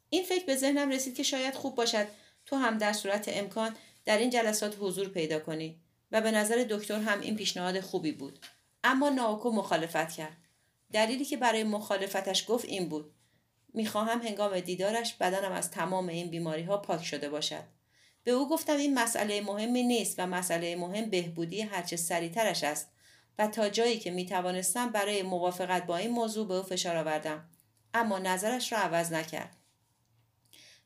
این 0.10 0.24
فکر 0.24 0.46
به 0.46 0.56
ذهنم 0.56 0.90
رسید 0.90 1.16
که 1.16 1.24
شاید 1.24 1.56
خوب 1.56 1.76
باشد 1.76 2.08
تو 2.46 2.56
هم 2.56 2.78
در 2.78 2.94
صورت 2.94 3.26
امکان 3.28 3.76
در 4.06 4.18
این 4.18 4.30
جلسات 4.30 4.78
حضور 4.80 5.10
پیدا 5.10 5.40
کنی 5.40 5.82
و 6.12 6.22
به 6.22 6.32
نظر 6.32 6.66
دکتر 6.70 7.00
هم 7.00 7.22
این 7.22 7.36
پیشنهاد 7.36 7.80
خوبی 7.80 8.12
بود. 8.12 8.40
اما 8.84 9.10
ناوکو 9.10 9.52
مخالفت 9.52 10.12
کرد. 10.12 10.38
دلیلی 10.94 11.26
که 11.26 11.38
برای 11.38 11.64
مخالفتش 11.64 12.46
گفت 12.48 12.66
این 12.66 12.90
بود. 12.90 13.14
می‌خواهم 13.74 14.22
هنگام 14.22 14.60
دیدارش 14.60 15.14
بدنم 15.14 15.52
از 15.52 15.72
تمام 15.72 16.08
این 16.08 16.30
بیماری 16.30 16.64
ها 16.64 16.78
پاک 16.78 17.06
شده 17.06 17.30
باشد. 17.30 17.64
به 18.24 18.32
او 18.32 18.50
گفتم 18.50 18.78
این 18.78 19.00
مسئله 19.00 19.42
مهمی 19.42 19.84
نیست 19.84 20.16
و 20.18 20.28
مسئله 20.28 20.76
مهم 20.76 21.10
بهبودی 21.10 21.62
هرچه 21.62 21.96
سریعترش 21.98 22.64
است 22.64 22.92
و 23.40 23.48
تا 23.48 23.70
جایی 23.70 24.00
که 24.00 24.12
می 24.12 24.26
توانستم 24.26 24.90
برای 24.90 25.24
موافقت 25.24 25.86
با 25.86 25.98
این 25.98 26.12
موضوع 26.12 26.48
به 26.48 26.54
او 26.54 26.64
فشار 26.64 26.98
آوردم. 26.98 27.50
اما 27.94 28.20
نظرش 28.20 28.74
را 28.74 28.80
عوض 28.80 29.14
نکرد. 29.14 29.58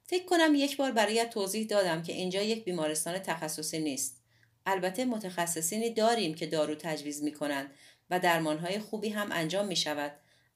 فکر 0.07 0.25
کنم 0.25 0.55
یک 0.55 0.77
بار 0.77 0.91
برایت 0.91 1.29
توضیح 1.29 1.67
دادم 1.67 2.03
که 2.03 2.13
اینجا 2.13 2.41
یک 2.41 2.63
بیمارستان 2.63 3.19
تخصصی 3.19 3.79
نیست. 3.79 4.21
البته 4.65 5.05
متخصصینی 5.05 5.93
داریم 5.93 6.33
که 6.33 6.45
دارو 6.47 6.75
تجویز 6.75 7.23
می 7.23 7.31
کنند 7.31 7.71
و 8.09 8.19
درمانهای 8.19 8.79
خوبی 8.79 9.09
هم 9.09 9.31
انجام 9.31 9.67
می 9.67 9.75
شود 9.75 10.11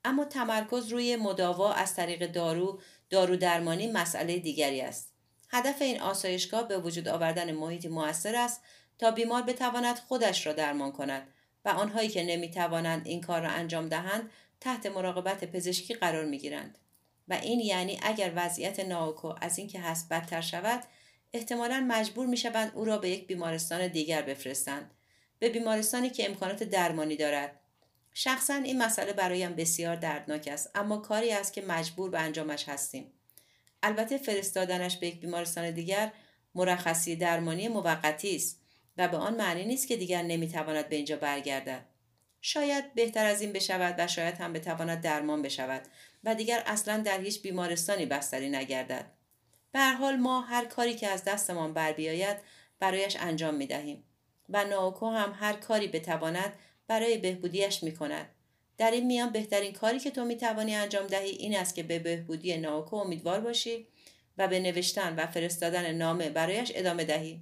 اما 0.06 0.26
تمرکز 0.26 0.88
روی 0.88 1.16
مداوا 1.16 1.74
از 1.74 1.96
طریق 1.96 2.32
دارو 2.32 2.82
دارو 3.10 3.36
درمانی 3.36 3.92
مسئله 3.92 4.38
دیگری 4.38 4.82
است. 4.82 5.14
هدف 5.50 5.82
این 5.82 6.02
آسایشگاه 6.02 6.68
به 6.68 6.78
وجود 6.78 7.08
آوردن 7.08 7.52
محیطی 7.52 7.88
موثر 7.88 8.36
است 8.36 8.62
تا 8.98 9.12
بیمار 9.12 9.42
بتواند 9.42 9.96
خودش 9.96 10.48
را 10.48 10.54
درمان 10.54 10.92
کند 10.92 11.28
و 11.66 11.70
آنهایی 11.70 12.10
که 12.10 12.24
نمی‌توانند 12.24 13.08
این 13.08 13.22
کار 13.22 13.42
را 13.42 13.50
انجام 13.50 13.90
دهند 13.90 14.30
تحت 14.60 14.86
مراقبت 14.86 15.52
پزشکی 15.52 15.94
قرار 15.94 16.26
می‌گیرند. 16.26 16.78
و 17.30 17.34
این 17.34 17.60
یعنی 17.60 18.00
اگر 18.04 18.32
وضعیت 18.36 18.80
ناوکو 18.80 19.34
از 19.42 19.58
اینکه 19.58 19.80
هست 19.80 20.10
بدتر 20.10 20.42
شود 20.42 20.84
احتمالا 21.34 21.86
مجبور 21.88 22.26
می‌شوند 22.26 22.72
او 22.76 22.86
را 22.86 22.98
به 22.98 23.10
یک 23.10 23.28
بیمارستان 23.28 23.88
دیگر 23.88 24.22
بفرستند. 24.22 24.92
به 25.40 25.50
بیمارستانی 25.50 26.10
که 26.10 26.30
امکانات 26.30 26.64
درمانی 26.64 27.16
دارد. 27.16 27.60
شخصا 28.14 28.54
این 28.54 28.82
مسئله 28.82 29.14
برایم 29.14 29.56
بسیار 29.56 29.96
دردناک 29.96 30.50
است 30.52 30.70
اما 30.76 30.98
کاری 30.98 31.32
است 31.32 31.54
که 31.54 31.62
مجبور 31.62 32.10
به 32.10 32.20
انجامش 32.20 32.70
هستیم. 32.70 33.14
البته 33.84 34.18
فرستادنش 34.18 34.98
به 34.98 35.08
یک 35.08 35.20
بیمارستان 35.20 35.72
دیگر 35.72 36.12
مرخصی 36.56 37.16
درمانی 37.16 37.68
موقتی 37.68 38.36
است 38.36 38.62
و 38.98 39.08
به 39.08 39.18
آن 39.18 39.36
معنی 39.36 39.66
نیست 39.66 39.88
که 39.88 39.98
دیگر 39.98 40.22
نمی‌تواند 40.22 40.90
به 40.90 40.96
اینجا 40.96 41.18
برگردد. 41.18 41.86
شاید 42.42 42.94
بهتر 42.94 43.26
از 43.26 43.42
این 43.42 43.54
بشود 43.54 43.96
و 43.98 44.08
شاید 44.08 44.36
هم 44.36 44.54
بتواند 44.54 45.02
درمان 45.02 45.42
بشود. 45.42 45.82
و 46.24 46.36
دیگر 46.36 46.64
اصلا 46.66 46.98
در 46.98 47.22
هیچ 47.22 47.42
بیمارستانی 47.42 48.06
بستری 48.06 48.50
نگردد 48.50 49.12
به 49.72 49.80
حال 49.80 50.16
ما 50.16 50.42
هر 50.42 50.66
کاری 50.66 50.96
که 50.96 51.08
از 51.08 51.24
دستمان 51.24 51.74
بر 51.74 51.94
بیاید 51.94 52.38
برایش 52.80 53.18
انجام 53.20 53.56
می 53.56 53.68
دهیم 53.68 54.04
و 54.50 54.66
ناوکو 54.66 55.10
هم 55.10 55.34
هر 55.40 55.54
کاری 55.54 55.88
بتواند 55.88 56.54
برای 56.88 57.18
بهبودیش 57.18 57.84
می 57.84 57.94
کند. 57.94 58.30
در 58.78 58.92
این 58.92 59.06
میان 59.06 59.30
بهترین 59.30 59.74
کاری 59.74 60.00
که 60.00 60.12
تو 60.12 60.26
می 60.26 60.38
توانی 60.38 60.76
انجام 60.76 61.08
دهی 61.08 61.30
این 61.30 61.58
است 61.58 61.76
که 61.76 61.84
به 61.84 62.00
بهبودی 62.00 62.58
ناوکو 62.58 62.96
امیدوار 62.96 63.40
باشی 63.40 63.88
و 64.38 64.48
به 64.48 64.60
نوشتن 64.60 65.16
و 65.16 65.28
فرستادن 65.28 65.92
نامه 65.92 66.30
برایش 66.30 66.72
ادامه 66.76 67.04
دهی. 67.04 67.42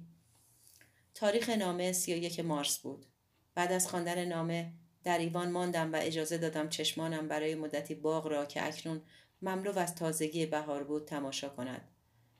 تاریخ 1.14 1.48
نامه 1.48 1.92
31 1.92 2.40
مارس 2.40 2.78
بود. 2.78 3.06
بعد 3.54 3.72
از 3.72 3.88
خواندن 3.88 4.24
نامه 4.24 4.72
در 5.04 5.18
ایوان 5.18 5.50
ماندم 5.50 5.92
و 5.92 5.96
اجازه 6.00 6.38
دادم 6.38 6.68
چشمانم 6.68 7.28
برای 7.28 7.54
مدتی 7.54 7.94
باغ 7.94 8.26
را 8.26 8.46
که 8.46 8.66
اکنون 8.66 9.02
مملو 9.42 9.78
از 9.78 9.94
تازگی 9.94 10.46
بهار 10.46 10.84
بود 10.84 11.04
تماشا 11.04 11.48
کند. 11.48 11.88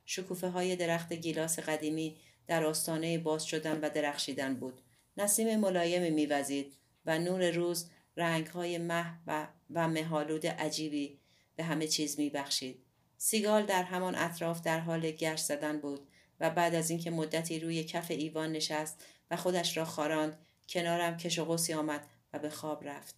شکوفه 0.04 0.48
های 0.48 0.76
درخت 0.76 1.12
گیلاس 1.12 1.58
قدیمی 1.58 2.16
در 2.46 2.64
آستانه 2.64 3.18
باز 3.18 3.44
شدن 3.44 3.80
و 3.80 3.90
درخشیدن 3.90 4.54
بود. 4.54 4.80
نسیم 5.16 5.60
ملایمی 5.60 6.10
میوزید 6.10 6.72
و 7.06 7.18
نور 7.18 7.50
روز 7.50 7.90
رنگ 8.16 8.46
های 8.46 8.78
مه 8.78 9.06
و, 9.26 9.46
و 9.70 9.88
مهالود 9.88 10.46
عجیبی 10.46 11.20
به 11.56 11.64
همه 11.64 11.86
چیز 11.86 12.18
میبخشید. 12.18 12.84
سیگال 13.16 13.66
در 13.66 13.82
همان 13.82 14.14
اطراف 14.14 14.62
در 14.62 14.80
حال 14.80 15.10
گشت 15.10 15.44
زدن 15.44 15.80
بود 15.80 16.08
و 16.40 16.50
بعد 16.50 16.74
از 16.74 16.90
اینکه 16.90 17.10
مدتی 17.10 17.60
روی 17.60 17.84
کف 17.84 18.10
ایوان 18.10 18.52
نشست 18.52 19.04
و 19.30 19.36
خودش 19.36 19.76
را 19.76 19.84
خاراند 19.84 20.38
کنارم 20.68 21.16
کش 21.16 21.38
و 21.38 21.56
آمد 21.78 22.06
و 22.32 22.38
به 22.38 22.50
خواب 22.50 22.88
رفت 22.88 23.14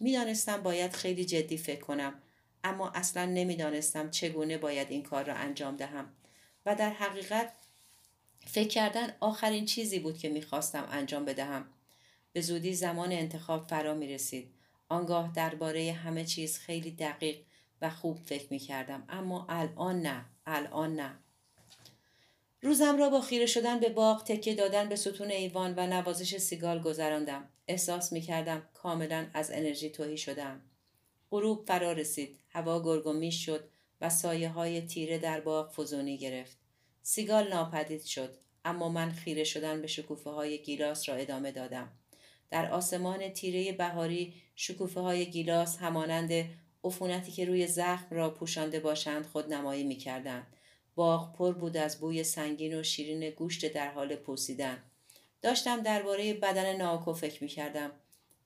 می‌دانستم 0.00 0.62
باید 0.62 0.92
خیلی 0.92 1.24
جدی 1.24 1.56
فکر 1.58 1.80
کنم 1.80 2.22
اما 2.64 2.90
اصلا 2.90 3.24
نمی‌دانستم 3.24 4.10
چگونه 4.10 4.58
باید 4.58 4.90
این 4.90 5.02
کار 5.02 5.24
را 5.24 5.34
انجام 5.34 5.76
دهم 5.76 6.12
و 6.66 6.74
در 6.74 6.90
حقیقت 6.90 7.52
فکر 8.46 8.68
کردن 8.68 9.16
آخرین 9.20 9.64
چیزی 9.64 9.98
بود 9.98 10.18
که 10.18 10.28
می‌خواستم 10.28 10.88
انجام 10.90 11.24
بدهم 11.24 11.64
به 12.32 12.40
زودی 12.40 12.74
زمان 12.74 13.12
انتخاب 13.12 13.68
فرا 13.68 13.94
می 13.94 14.06
رسید. 14.06 14.50
آنگاه 14.88 15.32
درباره 15.34 15.92
همه 15.92 16.24
چیز 16.24 16.58
خیلی 16.58 16.90
دقیق 16.90 17.36
و 17.82 17.90
خوب 17.90 18.18
فکر 18.18 18.46
می 18.50 18.58
کردم. 18.58 19.04
اما 19.08 19.46
الان 19.48 20.02
نه. 20.02 20.24
الان 20.46 20.96
نه. 20.96 21.18
روزم 22.62 22.98
را 22.98 23.10
با 23.10 23.20
خیره 23.20 23.46
شدن 23.46 23.80
به 23.80 23.88
باغ 23.88 24.24
تکه 24.24 24.54
دادن 24.54 24.88
به 24.88 24.96
ستون 24.96 25.30
ایوان 25.30 25.74
و 25.76 25.86
نوازش 25.86 26.36
سیگال 26.36 26.82
گذراندم. 26.82 27.48
احساس 27.68 28.12
می 28.12 28.20
کردم 28.20 28.62
کاملا 28.74 29.26
از 29.34 29.50
انرژی 29.50 29.90
توهی 29.90 30.16
شدم. 30.16 30.60
غروب 31.30 31.66
فرا 31.66 31.92
رسید. 31.92 32.38
هوا 32.48 32.82
گرگومی 32.82 33.32
شد 33.32 33.68
و 34.00 34.10
سایه 34.10 34.48
های 34.48 34.80
تیره 34.80 35.18
در 35.18 35.40
باغ 35.40 35.72
فزونی 35.72 36.18
گرفت. 36.18 36.56
سیگال 37.02 37.48
ناپدید 37.48 38.02
شد. 38.02 38.36
اما 38.64 38.88
من 38.88 39.10
خیره 39.10 39.44
شدن 39.44 39.80
به 39.80 39.86
شکوفه 39.86 40.30
های 40.30 40.62
گیلاس 40.62 41.08
را 41.08 41.14
ادامه 41.14 41.52
دادم. 41.52 41.92
در 42.50 42.72
آسمان 42.72 43.28
تیره 43.28 43.72
بهاری 43.72 44.34
شکوفه 44.54 45.00
های 45.00 45.30
گیلاس 45.30 45.78
همانند 45.78 46.30
عفونتی 46.84 47.32
که 47.32 47.44
روی 47.44 47.66
زخم 47.66 48.06
را 48.10 48.30
پوشانده 48.30 48.80
باشند 48.80 49.26
خود 49.26 49.52
نمایی 49.52 49.84
می 49.84 49.96
کردن. 49.96 50.46
باغ 50.94 51.36
پر 51.36 51.52
بود 51.52 51.76
از 51.76 52.00
بوی 52.00 52.24
سنگین 52.24 52.78
و 52.78 52.82
شیرین 52.82 53.30
گوشت 53.30 53.72
در 53.72 53.90
حال 53.90 54.16
پوسیدن. 54.16 54.82
داشتم 55.42 55.82
درباره 55.82 56.34
بدن 56.34 56.76
ناکو 56.76 57.12
فکر 57.12 57.42
می 57.42 57.48
کردم. 57.48 57.92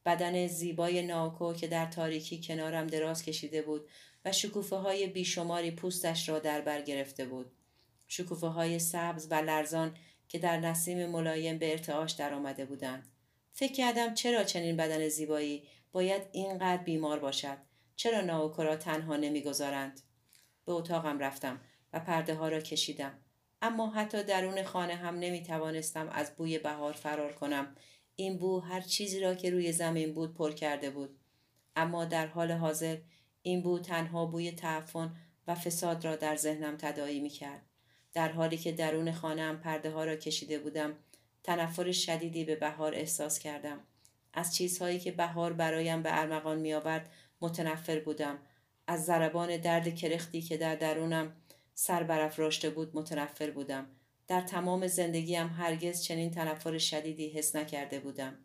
بدن 0.07 0.46
زیبای 0.46 1.03
ناکو 1.03 1.53
که 1.53 1.66
در 1.66 1.87
تاریکی 1.87 2.40
کنارم 2.44 2.87
دراز 2.87 3.22
کشیده 3.22 3.62
بود 3.62 3.88
و 4.24 4.33
شکوفه 4.33 4.76
های 4.76 5.07
بیشماری 5.07 5.70
پوستش 5.70 6.29
را 6.29 6.38
در 6.38 6.61
بر 6.61 6.81
گرفته 6.81 7.24
بود. 7.24 7.53
شکوفه 8.09 8.46
های 8.46 8.79
سبز 8.79 9.26
و 9.31 9.35
لرزان 9.35 9.96
که 10.29 10.38
در 10.38 10.61
نسیم 10.61 11.07
ملایم 11.07 11.59
به 11.59 11.70
ارتعاش 11.70 12.12
در 12.12 12.35
آمده 12.35 12.64
بودند. 12.64 13.09
فکر 13.53 13.72
کردم 13.72 14.14
چرا 14.14 14.44
چنین 14.44 14.76
بدن 14.76 15.09
زیبایی 15.09 15.68
باید 15.92 16.22
اینقدر 16.33 16.83
بیمار 16.83 17.18
باشد 17.18 17.59
چرا 17.96 18.20
ناوکو 18.20 18.62
را 18.62 18.76
تنها 18.76 19.16
نمی‌گذارند 19.16 20.00
به 20.64 20.72
اتاقم 20.72 21.18
رفتم 21.18 21.61
و 21.92 22.00
پرده 22.00 22.35
ها 22.35 22.48
را 22.48 22.61
کشیدم 22.61 23.18
اما 23.62 23.90
حتی 23.90 24.23
درون 24.23 24.62
خانه 24.62 24.94
هم 24.94 25.18
نمی 25.18 25.42
توانستم 25.42 26.09
از 26.09 26.37
بوی 26.37 26.59
بهار 26.59 26.92
فرار 26.92 27.33
کنم 27.33 27.77
این 28.16 28.38
بو 28.38 28.61
هر 28.61 28.81
چیزی 28.81 29.20
را 29.20 29.35
که 29.35 29.51
روی 29.51 29.73
زمین 29.73 30.14
بود 30.14 30.35
پر 30.35 30.53
کرده 30.53 30.90
بود 30.90 31.18
اما 31.77 32.05
در 32.05 32.27
حال 32.27 32.53
حاضر 32.53 32.99
این 33.42 33.62
بو 33.62 33.79
تنها 33.79 34.27
بوی 34.27 34.53
تعفن 34.53 35.14
و 35.46 35.55
فساد 35.55 36.05
را 36.05 36.16
در 36.16 36.37
ذهنم 36.37 36.77
تدایی 36.77 37.20
می 37.20 37.29
کرد. 37.29 37.62
در 38.12 38.33
حالی 38.33 38.57
که 38.57 38.73
درون 38.73 39.12
خانم 39.12 39.61
پرده 39.61 39.90
ها 39.90 40.05
را 40.05 40.16
کشیده 40.16 40.59
بودم 40.59 40.96
تنفر 41.42 41.92
شدیدی 41.92 42.44
به 42.44 42.57
بهار 42.57 42.94
احساس 42.94 43.38
کردم. 43.38 43.81
از 44.33 44.55
چیزهایی 44.55 44.99
که 44.99 45.12
بهار 45.12 45.53
برایم 45.53 46.03
به 46.03 46.20
ارمغان 46.20 46.59
می 46.59 46.75
آورد 46.75 47.11
متنفر 47.40 48.01
بودم. 48.01 48.38
از 48.87 49.05
ضربان 49.05 49.57
درد 49.57 49.94
کرختی 49.94 50.42
که 50.42 50.57
در 50.57 50.75
درونم 50.75 51.33
سر 51.83 52.31
راشته 52.37 52.70
بود 52.70 52.97
متنفر 52.97 53.51
بودم. 53.51 53.87
در 54.28 54.41
تمام 54.41 54.87
زندگیم 54.87 55.47
هرگز 55.47 56.03
چنین 56.03 56.31
تنفر 56.31 56.78
شدیدی 56.78 57.28
حس 57.28 57.57
نکرده 57.57 58.01
بودم. 58.01 58.39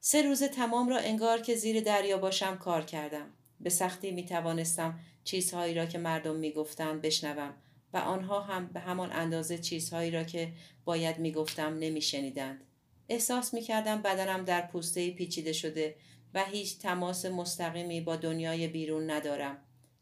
سه 0.00 0.22
روز 0.22 0.42
تمام 0.42 0.88
را 0.88 0.98
انگار 0.98 1.40
که 1.40 1.54
زیر 1.54 1.80
دریا 1.80 2.18
باشم 2.18 2.56
کار 2.56 2.82
کردم. 2.82 3.26
به 3.60 3.70
سختی 3.70 4.10
می 4.10 4.24
توانستم 4.24 5.00
چیزهایی 5.24 5.74
را 5.74 5.86
که 5.86 5.98
مردم 5.98 6.36
می 6.36 6.52
گفتند 6.52 7.02
بشنوم 7.02 7.54
و 7.92 7.96
آنها 7.96 8.40
هم 8.40 8.66
به 8.66 8.80
همان 8.80 9.12
اندازه 9.12 9.58
چیزهایی 9.58 10.10
را 10.10 10.24
که 10.24 10.52
باید 10.84 11.18
می‌گفتم 11.18 11.78
نمیشنیدند 11.78 12.64
احساس 13.08 13.54
می‌کردم 13.54 14.02
بدنم 14.02 14.44
در 14.44 14.66
پوسته 14.66 15.10
پیچیده 15.10 15.52
شده 15.52 15.96
و 16.34 16.44
هیچ 16.44 16.78
تماس 16.78 17.26
مستقیمی 17.26 18.00
با 18.00 18.16
دنیای 18.16 18.68
بیرون 18.68 19.10
ندارم 19.10 19.58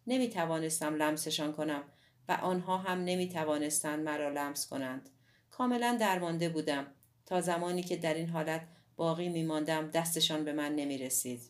نمی 0.07 0.28
توانستم 0.28 0.95
لمسشان 0.95 1.53
کنم 1.53 1.85
و 2.29 2.33
آنها 2.33 2.77
هم 2.77 3.05
نمی 3.05 3.29
توانستند 3.29 4.05
مرا 4.05 4.29
لمس 4.29 4.66
کنند 4.66 5.09
کاملا 5.51 5.97
درمانده 6.01 6.49
بودم 6.49 6.87
تا 7.27 7.41
زمانی 7.41 7.83
که 7.83 7.97
در 7.97 8.14
این 8.14 8.29
حالت 8.29 8.66
باقی 8.97 9.29
می 9.29 9.43
ماندم 9.43 9.91
دستشان 9.91 10.45
به 10.45 10.53
من 10.53 10.77
نمی 10.77 10.99
رسید. 10.99 11.41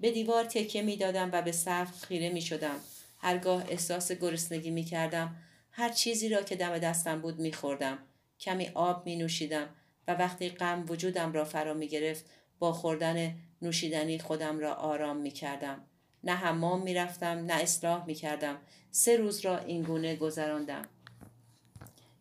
به 0.00 0.10
دیوار 0.10 0.44
تکیه 0.44 0.82
می 0.82 0.96
دادم 0.96 1.30
و 1.32 1.42
به 1.42 1.52
سقف 1.52 2.04
خیره 2.04 2.30
می 2.30 2.40
شدم. 2.40 2.80
هرگاه 3.18 3.64
احساس 3.68 4.12
گرسنگی 4.12 4.70
می 4.70 4.84
کردم 4.84 5.36
هر 5.70 5.88
چیزی 5.88 6.28
را 6.28 6.42
که 6.42 6.56
دم 6.56 6.78
دستم 6.78 7.20
بود 7.20 7.38
میخوردم 7.38 7.98
کمی 8.40 8.70
آب 8.74 9.06
می 9.06 9.16
نوشیدم 9.16 9.68
و 10.08 10.14
وقتی 10.14 10.48
غم 10.48 10.84
وجودم 10.88 11.32
را 11.32 11.44
فرا 11.44 11.74
می 11.74 11.88
گرفت 11.88 12.24
با 12.58 12.72
خوردن 12.72 13.34
نوشیدنی 13.62 14.18
خودم 14.18 14.58
را 14.58 14.74
آرام 14.74 15.16
می 15.16 15.30
کردم. 15.30 15.86
نه 16.24 16.32
حمام 16.32 16.82
می 16.82 16.94
رفتم 16.94 17.26
نه 17.26 17.52
اصلاح 17.52 18.06
می 18.06 18.14
کردم. 18.14 18.58
سه 18.90 19.16
روز 19.16 19.40
را 19.40 19.58
این 19.58 19.82
گونه 19.82 20.16
گذراندم. 20.16 20.88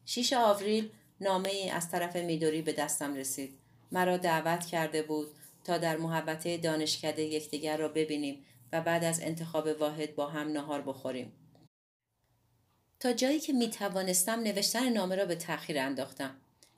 شیش 0.06 0.34
آوریل 0.34 0.90
نامه 1.22 1.50
ای 1.50 1.70
از 1.70 1.92
طرف 1.92 2.16
میدوری 2.16 2.62
به 2.62 2.74
دستم 2.74 3.16
رسید. 3.16 3.58
مرا 3.92 4.18
دعوت 4.18 4.66
کرده 4.66 5.04
بود 5.04 5.28
تا 5.64 5.78
در 5.78 5.98
محبته 5.98 6.58
دانشکده 6.58 7.22
یکدیگر 7.22 7.78
را 7.78 7.88
ببینیم 7.88 8.46
و 8.72 8.82
بعد 8.82 9.04
از 9.04 9.22
انتخاب 9.22 9.68
واحد 9.68 10.16
با 10.16 10.28
هم 10.28 10.48
نهار 10.48 10.82
بخوریم. 10.82 11.32
تا 13.00 13.14
جایی 13.14 13.40
که 13.40 13.54
می 13.54 13.70
توانستم 13.70 14.40
نوشتن 14.40 14.90
نامه 14.90 15.16
را 15.16 15.26
به 15.26 15.36
تأخیر 15.36 15.80
انداختم. 15.80 16.36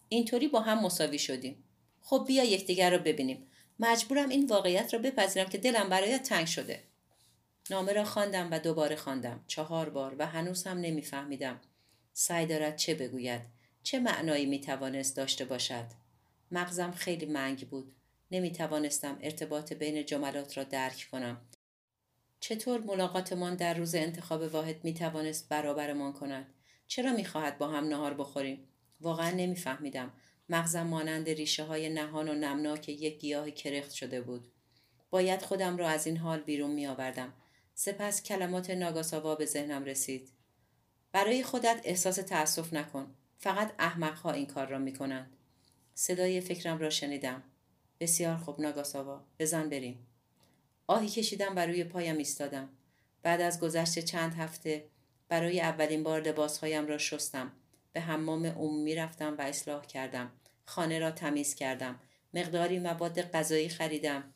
اینطوری 0.09 0.47
با 0.47 0.59
هم 0.59 0.86
مساوی 0.86 1.19
شدیم. 1.19 1.63
خب 2.01 2.23
بیا 2.28 2.43
یکدیگر 2.43 2.91
را 2.91 2.97
ببینیم. 2.97 3.47
مجبورم 3.80 4.30
این 4.30 4.45
واقعیت 4.45 4.93
را 4.93 4.99
بپذیرم 4.99 5.49
که 5.49 5.57
دلم 5.57 5.89
برایت 5.89 6.23
تنگ 6.23 6.47
شده. 6.47 6.84
نامه 7.70 7.93
را 7.93 8.03
خواندم 8.03 8.47
و 8.51 8.59
دوباره 8.59 8.95
خواندم. 8.95 9.43
چهار 9.47 9.89
بار 9.89 10.16
و 10.20 10.26
هنوز 10.26 10.63
هم 10.63 10.78
نمیفهمیدم. 10.78 11.59
سعی 12.13 12.45
دارد 12.45 12.76
چه 12.76 12.95
بگوید. 12.95 13.41
چه 13.84 13.99
معنایی 13.99 14.45
می 14.45 14.61
توانست 14.61 15.18
داشته 15.18 15.45
باشد؟ 15.45 15.86
مغزم 16.51 16.91
خیلی 16.91 17.26
منگ 17.26 17.70
بود. 17.70 17.95
نمی 18.32 18.51
توانستم 18.51 19.18
ارتباط 19.22 19.74
بین 19.74 20.05
جملات 20.05 20.57
را 20.57 20.63
درک 20.63 21.07
کنم. 21.11 21.41
چطور 22.39 22.82
ملاقاتمان 22.82 23.55
در 23.55 23.74
روز 23.74 23.95
انتخاب 23.95 24.41
واحد 24.41 24.84
می 24.84 24.93
توانست 24.93 25.49
برابرمان 25.49 26.13
کند؟ 26.13 26.53
چرا 26.88 27.13
می 27.13 27.26
خواهد 27.26 27.57
با 27.57 27.68
هم 27.68 27.88
نهار 27.88 28.13
بخوریم؟ 28.13 28.68
واقعا 29.01 29.32
نمیفهمیدم. 29.32 30.13
مغزم 30.49 30.84
مانند 30.88 31.30
ریشه 31.30 31.63
های 31.63 31.89
نهان 31.89 32.30
و 32.30 32.34
نمناک 32.34 32.89
یک 32.89 33.20
گیاه 33.20 33.51
کرخت 33.51 33.91
شده 33.91 34.22
بود. 34.22 34.51
باید 35.09 35.41
خودم 35.41 35.78
را 35.78 35.89
از 35.89 36.07
این 36.07 36.18
حال 36.18 36.39
بیرون 36.39 36.72
می 36.72 36.88
آوردم 36.88 37.34
سپس 37.78 38.23
کلمات 38.23 38.69
ناگاساوا 38.69 39.36
به 39.36 39.45
ذهنم 39.45 39.84
رسید. 39.84 40.30
برای 41.11 41.43
خودت 41.43 41.82
احساس 41.84 42.15
تأسف 42.15 42.73
نکن. 42.73 43.15
فقط 43.38 43.73
احمقها 43.80 44.32
این 44.32 44.45
کار 44.45 44.67
را 44.67 44.80
می 44.80 44.93
کنند 44.93 45.36
صدای 45.93 46.41
فکرم 46.41 46.78
را 46.78 46.89
شنیدم. 46.89 47.43
بسیار 47.99 48.38
خوب 48.38 48.61
ناگاساوا. 48.61 49.23
بزن 49.39 49.69
بریم. 49.69 50.07
آهی 50.88 51.09
کشیدم 51.09 51.55
و 51.55 51.59
روی 51.59 51.84
پایم 51.84 52.17
ایستادم. 52.17 52.69
بعد 53.23 53.41
از 53.41 53.59
گذشت 53.59 53.99
چند 53.99 54.34
هفته 54.34 54.86
برای 55.30 55.61
اولین 55.61 56.03
بار 56.03 56.21
لباسهایم 56.21 56.88
را 56.88 56.97
شستم. 56.97 57.51
به 57.93 58.01
حمام 58.01 58.45
عمومی 58.45 58.95
رفتم 58.95 59.36
و 59.38 59.41
اصلاح 59.41 59.86
کردم. 59.86 60.32
خانه 60.65 60.99
را 60.99 61.11
تمیز 61.11 61.55
کردم. 61.55 61.99
مقداری 62.34 62.80
مواد 62.80 63.21
غذایی 63.21 63.69
خریدم. 63.69 64.34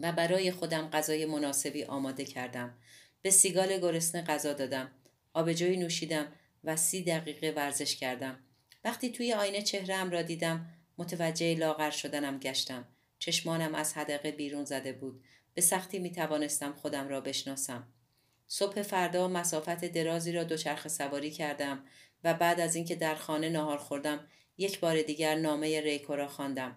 و 0.00 0.12
برای 0.12 0.50
خودم 0.50 0.88
غذای 0.88 1.26
مناسبی 1.26 1.84
آماده 1.84 2.24
کردم. 2.24 2.74
به 3.22 3.30
سیگال 3.30 3.78
گرسنه 3.78 4.22
غذا 4.22 4.52
دادم. 4.52 4.90
آبجوی 5.34 5.76
نوشیدم 5.76 6.32
و 6.64 6.76
سی 6.76 7.02
دقیقه 7.02 7.50
ورزش 7.56 7.96
کردم. 7.96 8.38
وقتی 8.84 9.12
توی 9.12 9.32
آینه 9.32 9.62
چهرم 9.62 10.10
را 10.10 10.22
دیدم 10.22 10.66
متوجه 10.98 11.54
لاغر 11.54 11.90
شدنم 11.90 12.38
گشتم. 12.38 12.88
چشمانم 13.18 13.74
از 13.74 13.94
حدقه 13.94 14.32
بیرون 14.32 14.64
زده 14.64 14.92
بود. 14.92 15.24
به 15.54 15.62
سختی 15.62 15.98
می 15.98 16.12
توانستم 16.12 16.72
خودم 16.72 17.08
را 17.08 17.20
بشناسم. 17.20 17.88
صبح 18.46 18.82
فردا 18.82 19.28
مسافت 19.28 19.84
درازی 19.84 20.32
را 20.32 20.44
دوچرخه 20.44 20.88
سواری 20.88 21.30
کردم 21.30 21.84
و 22.24 22.34
بعد 22.34 22.60
از 22.60 22.76
اینکه 22.76 22.94
در 22.94 23.14
خانه 23.14 23.48
نهار 23.48 23.78
خوردم 23.78 24.26
یک 24.58 24.80
بار 24.80 25.02
دیگر 25.02 25.34
نامه 25.34 25.80
ریکو 25.80 26.16
را 26.16 26.28
خواندم. 26.28 26.76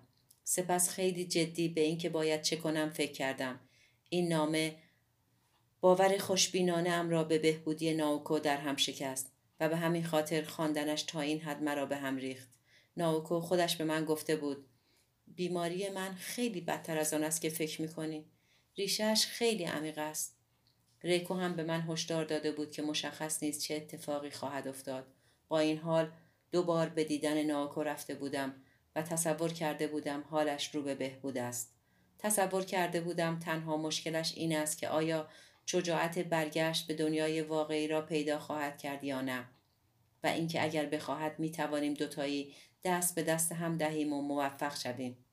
سپس 0.52 0.90
خیلی 0.90 1.26
جدی 1.26 1.68
به 1.68 1.82
اینکه 1.82 2.10
باید 2.10 2.42
چه 2.42 2.56
کنم 2.56 2.90
فکر 2.90 3.12
کردم. 3.12 3.60
این 4.10 4.28
نامه 4.28 4.76
باور 5.82 6.18
خوشبینانه 6.18 6.90
ام 6.90 7.10
را 7.10 7.24
به 7.24 7.40
بهبودی 7.40 7.94
ناوکو 7.94 8.40
در 8.40 8.58
هم 8.58 8.76
شکست 8.76 9.32
و 9.60 9.70
به 9.70 9.78
همین 9.78 10.04
خاطر 10.04 10.44
خواندنش 10.44 11.04
تا 11.04 11.22
این 11.22 11.42
حد 11.42 11.64
مرا 11.64 11.86
به 11.86 11.98
هم 11.98 12.18
ریخت. 12.18 12.50
ناوکو 12.98 13.40
خودش 13.40 13.76
به 13.76 13.84
من 13.84 14.06
گفته 14.06 14.36
بود 14.36 14.66
بیماری 15.28 15.90
من 15.90 16.14
خیلی 16.14 16.62
بدتر 16.62 16.98
از 16.98 17.14
آن 17.14 17.24
است 17.24 17.42
که 17.42 17.50
فکر 17.50 17.82
می‌کنی. 17.82 18.26
ریشهش 18.78 19.26
خیلی 19.26 19.64
عمیق 19.64 19.98
است. 19.98 20.38
ریکو 21.04 21.34
هم 21.34 21.56
به 21.56 21.64
من 21.64 21.82
هشدار 21.82 22.26
داده 22.26 22.52
بود 22.52 22.72
که 22.72 22.82
مشخص 22.82 23.44
نیست 23.44 23.62
چه 23.62 23.76
اتفاقی 23.76 24.32
خواهد 24.32 24.68
افتاد. 24.68 25.08
با 25.48 25.60
این 25.60 25.78
حال 25.78 26.12
دو 26.52 26.64
بار 26.64 26.90
به 26.90 27.04
دیدن 27.04 27.44
ناوکو 27.44 27.84
رفته 27.84 28.16
بودم. 28.16 28.64
و 28.96 29.02
تصور 29.02 29.54
کرده 29.54 29.88
بودم 29.88 30.24
حالش 30.30 30.76
رو 30.76 30.82
به 30.82 30.96
بهبود 30.96 31.38
است. 31.38 31.74
تصور 32.20 32.66
کرده 32.66 33.02
بودم 33.02 33.40
تنها 33.40 33.78
مشکلش 33.78 34.34
این 34.36 34.56
است 34.56 34.78
که 34.78 34.88
آیا 34.90 35.30
شجاعت 35.66 36.20
برگشت 36.20 36.88
به 36.88 36.94
دنیای 36.94 37.42
واقعی 37.42 37.88
را 37.88 38.02
پیدا 38.02 38.40
خواهد 38.40 38.78
کرد 38.78 39.04
یا 39.04 39.22
نه. 39.22 39.46
و 40.24 40.28
اینکه 40.28 40.64
اگر 40.64 40.86
بخواهد 40.86 41.40
می 41.40 41.52
توانیم 41.52 41.94
دوتایی 41.94 42.56
دست 42.84 43.16
به 43.16 43.24
دست 43.24 43.52
هم 43.52 43.78
دهیم 43.78 44.14
و 44.14 44.22
موفق 44.22 44.78
شویم. 44.78 45.26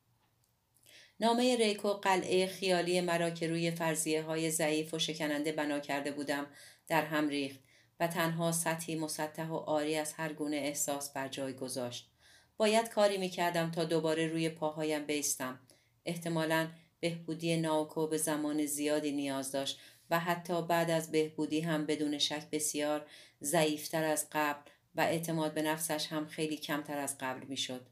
نامه 1.20 1.56
ریکو 1.56 1.88
قلعه 1.88 2.46
خیالی 2.46 3.00
مرا 3.00 3.30
که 3.30 3.48
روی 3.48 3.70
فرضیه 3.70 4.22
های 4.22 4.50
ضعیف 4.50 4.94
و 4.94 4.98
شکننده 4.98 5.52
بنا 5.52 5.80
کرده 5.80 6.10
بودم 6.10 6.46
در 6.88 7.04
هم 7.04 7.28
ریخت 7.28 7.60
و 8.00 8.06
تنها 8.06 8.52
سطحی 8.52 8.96
مسطح 8.96 9.46
و 9.46 9.54
آری 9.54 9.96
از 9.96 10.12
هر 10.12 10.32
گونه 10.32 10.56
احساس 10.56 11.12
بر 11.12 11.28
جای 11.28 11.52
گذاشت. 11.52 12.15
باید 12.56 12.88
کاری 12.88 13.18
می 13.18 13.28
کردم 13.28 13.70
تا 13.70 13.84
دوباره 13.84 14.28
روی 14.28 14.48
پاهایم 14.48 15.06
بیستم 15.06 15.58
احتمالا 16.04 16.68
بهبودی 17.00 17.56
ناوکو 17.56 18.06
به 18.06 18.16
زمان 18.16 18.66
زیادی 18.66 19.12
نیاز 19.12 19.52
داشت 19.52 19.80
و 20.10 20.18
حتی 20.18 20.62
بعد 20.62 20.90
از 20.90 21.10
بهبودی 21.10 21.60
هم 21.60 21.86
بدون 21.86 22.18
شک 22.18 22.50
بسیار 22.52 23.06
ضعیفتر 23.42 24.04
از 24.04 24.26
قبل 24.32 24.70
و 24.94 25.00
اعتماد 25.00 25.54
به 25.54 25.62
نفسش 25.62 26.06
هم 26.06 26.26
خیلی 26.26 26.56
کمتر 26.56 26.98
از 26.98 27.18
قبل 27.18 27.46
می‌شد. 27.46 27.86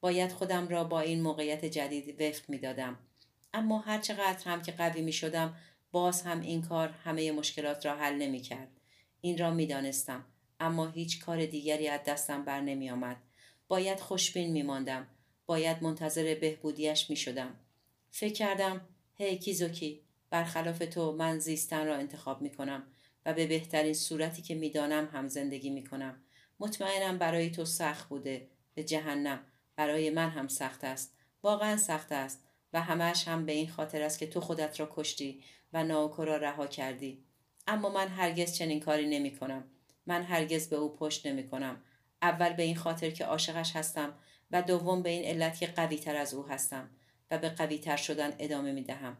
باید 0.00 0.32
خودم 0.32 0.68
را 0.68 0.84
با 0.84 1.00
این 1.00 1.22
موقعیت 1.22 1.64
جدید 1.64 2.20
وفق 2.22 2.50
می 2.50 2.58
دادم. 2.58 2.98
اما 3.54 3.78
هرچقدر 3.78 4.44
هم 4.44 4.62
که 4.62 4.72
قوی 4.72 5.02
می 5.02 5.12
شدم 5.12 5.56
باز 5.92 6.22
هم 6.22 6.40
این 6.40 6.62
کار 6.62 6.88
همه 6.88 7.32
مشکلات 7.32 7.86
را 7.86 7.96
حل 7.96 8.14
نمی 8.14 8.40
کرد. 8.40 8.80
این 9.20 9.38
را 9.38 9.50
می 9.50 9.66
دانستم. 9.66 10.24
اما 10.60 10.86
هیچ 10.86 11.20
کار 11.24 11.46
دیگری 11.46 11.88
از 11.88 12.00
دستم 12.06 12.44
بر 12.44 12.60
نمی 12.60 12.90
آمد. 12.90 13.16
باید 13.68 14.00
خوشبین 14.00 14.52
می 14.52 14.62
ماندم. 14.62 15.06
باید 15.46 15.82
منتظر 15.82 16.34
بهبودیش 16.40 17.10
می 17.10 17.16
شدم. 17.16 17.56
فکر 18.10 18.34
کردم 18.34 18.80
هی 19.14 19.38
کیزوکی 19.38 20.00
برخلاف 20.30 20.78
تو 20.78 21.12
من 21.12 21.38
زیستن 21.38 21.86
را 21.86 21.96
انتخاب 21.96 22.42
می 22.42 22.50
کنم 22.50 22.82
و 23.26 23.34
به 23.34 23.46
بهترین 23.46 23.94
صورتی 23.94 24.42
که 24.42 24.54
می‌دانم 24.54 25.08
هم 25.12 25.28
زندگی 25.28 25.70
می 25.70 25.84
کنم. 25.84 26.22
مطمئنم 26.60 27.18
برای 27.18 27.50
تو 27.50 27.64
سخت 27.64 28.08
بوده 28.08 28.48
به 28.74 28.84
جهنم 28.84 29.40
برای 29.76 30.10
من 30.10 30.30
هم 30.30 30.48
سخت 30.48 30.84
است 30.84 31.16
واقعا 31.42 31.76
سخت 31.76 32.12
است 32.12 32.44
و 32.72 32.80
همش 32.80 33.28
هم 33.28 33.46
به 33.46 33.52
این 33.52 33.68
خاطر 33.68 34.02
است 34.02 34.18
که 34.18 34.26
تو 34.26 34.40
خودت 34.40 34.80
را 34.80 34.88
کشتی 34.92 35.42
و 35.72 35.84
ناوکو 35.84 36.24
را 36.24 36.36
رها 36.36 36.66
کردی 36.66 37.24
اما 37.66 37.88
من 37.88 38.08
هرگز 38.08 38.54
چنین 38.54 38.80
کاری 38.80 39.06
نمی 39.06 39.36
کنم 39.36 39.64
من 40.06 40.22
هرگز 40.22 40.68
به 40.68 40.76
او 40.76 40.96
پشت 40.96 41.26
نمی 41.26 41.48
کنم 41.48 41.82
اول 42.22 42.52
به 42.52 42.62
این 42.62 42.76
خاطر 42.76 43.10
که 43.10 43.24
عاشقش 43.24 43.76
هستم 43.76 44.14
و 44.50 44.62
دوم 44.62 45.02
به 45.02 45.10
این 45.10 45.24
علت 45.24 45.58
که 45.58 45.66
قوی 45.66 45.96
تر 45.96 46.16
از 46.16 46.34
او 46.34 46.46
هستم 46.46 46.90
و 47.30 47.38
به 47.38 47.48
قوی 47.48 47.78
تر 47.78 47.96
شدن 47.96 48.34
ادامه 48.38 48.72
می 48.72 48.82
دهم 48.82 49.16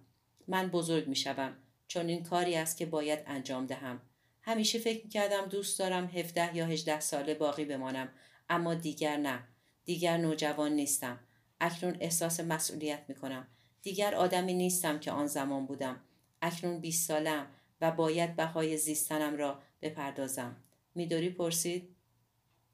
من 0.49 0.69
بزرگ 0.69 1.09
می 1.09 1.17
شوم 1.17 1.57
چون 1.89 2.09
این 2.09 2.23
کاری 2.23 2.57
است 2.57 2.77
که 2.77 2.87
باید 2.87 3.19
انجام 3.27 3.67
دهم. 3.67 4.01
همیشه 4.43 4.79
فکر 4.79 5.05
می 5.05 5.11
کردم 5.11 5.47
دوست 5.47 5.79
دارم 5.79 6.07
17 6.07 6.57
یا 6.57 6.67
18 6.67 7.01
ساله 7.01 7.35
باقی 7.35 7.65
بمانم 7.65 8.09
اما 8.49 8.75
دیگر 8.75 9.17
نه. 9.17 9.45
دیگر 9.85 10.17
نوجوان 10.17 10.73
نیستم. 10.73 11.21
اکنون 11.61 11.97
احساس 12.01 12.41
مسئولیت 12.41 13.05
می 13.09 13.15
کنم 13.15 13.47
دیگر 13.83 14.15
آدمی 14.15 14.55
نیستم 14.55 14.99
که 14.99 15.11
آن 15.11 15.27
زمان 15.27 15.67
بودم. 15.67 16.01
اکنون 16.43 16.81
20 16.81 17.09
سالم 17.09 17.47
و 17.81 17.91
باید 17.91 18.37
بهای 18.37 18.77
زیستنم 18.77 19.37
را 19.37 19.63
بپردازم. 19.83 20.57
میدوری 20.95 21.31
پرسید؟ 21.31 21.96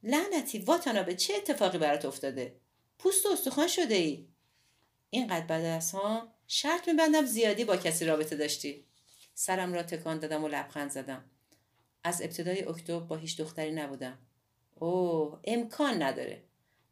لعنتی 0.03 0.59
به 1.07 1.15
چه 1.15 1.35
اتفاقی 1.35 1.79
برات 1.79 2.05
افتاده؟ 2.05 2.57
پوست 2.99 3.27
و 3.27 3.29
استخوان 3.29 3.69
شده 3.69 3.95
ای. 3.95 4.27
اینقدر 5.11 5.47
بد 5.47 5.65
است 5.65 5.95
ها؟ 5.95 6.35
شرط 6.47 6.89
میبندم 6.89 7.25
زیادی 7.27 7.65
با 7.65 7.77
کسی 7.77 8.05
رابطه 8.05 8.37
داشتی. 8.37 8.85
سرم 9.35 9.73
را 9.73 9.83
تکان 9.83 10.19
دادم 10.19 10.45
و 10.45 10.49
لبخند 10.49 10.91
زدم. 10.91 11.25
از 12.05 12.23
ابتدای 12.23 12.65
اکتبر 12.65 13.01
با 13.01 13.17
هیچ 13.17 13.37
دختری 13.37 13.73
نبودم. 13.73 14.19
اوه 14.75 15.41
امکان 15.45 16.03
نداره. 16.03 16.43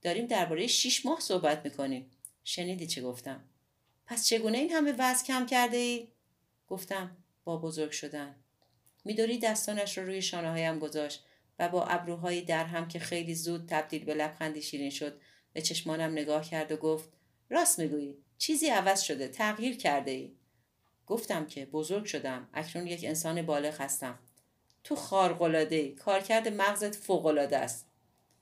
داریم 0.02 0.26
درباره 0.26 0.66
شیش 0.66 1.06
ماه 1.06 1.20
صحبت 1.20 1.64
می‌کنیم. 1.64 2.11
شنیدی 2.44 2.86
چه 2.86 3.02
گفتم؟ 3.02 3.44
پس 4.06 4.26
چگونه 4.26 4.58
این 4.58 4.70
همه 4.70 4.94
وزن 4.98 5.24
کم 5.24 5.46
کرده 5.46 5.76
ای؟ 5.76 6.08
گفتم 6.68 7.16
با 7.44 7.56
بزرگ 7.56 7.90
شدن. 7.90 8.34
میدوری 9.04 9.38
دستانش 9.38 9.98
را 9.98 10.04
رو 10.04 10.11
روی 10.11 10.22
شانه 10.22 10.50
هایم 10.50 10.78
گذاشت. 10.78 11.24
و 11.61 11.68
با 11.68 11.84
ابروهایی 11.84 12.42
در 12.42 12.64
هم 12.64 12.88
که 12.88 12.98
خیلی 12.98 13.34
زود 13.34 13.66
تبدیل 13.68 14.04
به 14.04 14.14
لبخندی 14.14 14.62
شیرین 14.62 14.90
شد 14.90 15.20
به 15.52 15.62
چشمانم 15.62 16.12
نگاه 16.12 16.44
کرد 16.44 16.72
و 16.72 16.76
گفت 16.76 17.08
راست 17.50 17.78
می‌گویی 17.78 18.16
چیزی 18.38 18.66
عوض 18.66 19.00
شده 19.00 19.28
تغییر 19.28 19.76
کرده 19.76 20.11
ای 20.11 20.32
گفتم 21.06 21.46
که 21.46 21.66
بزرگ 21.66 22.04
شدم 22.04 22.48
اکنون 22.54 22.86
یک 22.86 23.04
انسان 23.04 23.42
بالغ 23.42 23.80
هستم. 23.80 24.18
تو 24.84 24.96
خارقلاده 24.96 25.76
ای 25.76 25.94
کارکرد 25.94 26.48
مغزت 26.48 26.96
فوقالعاده 26.96 27.58
است. 27.58 27.86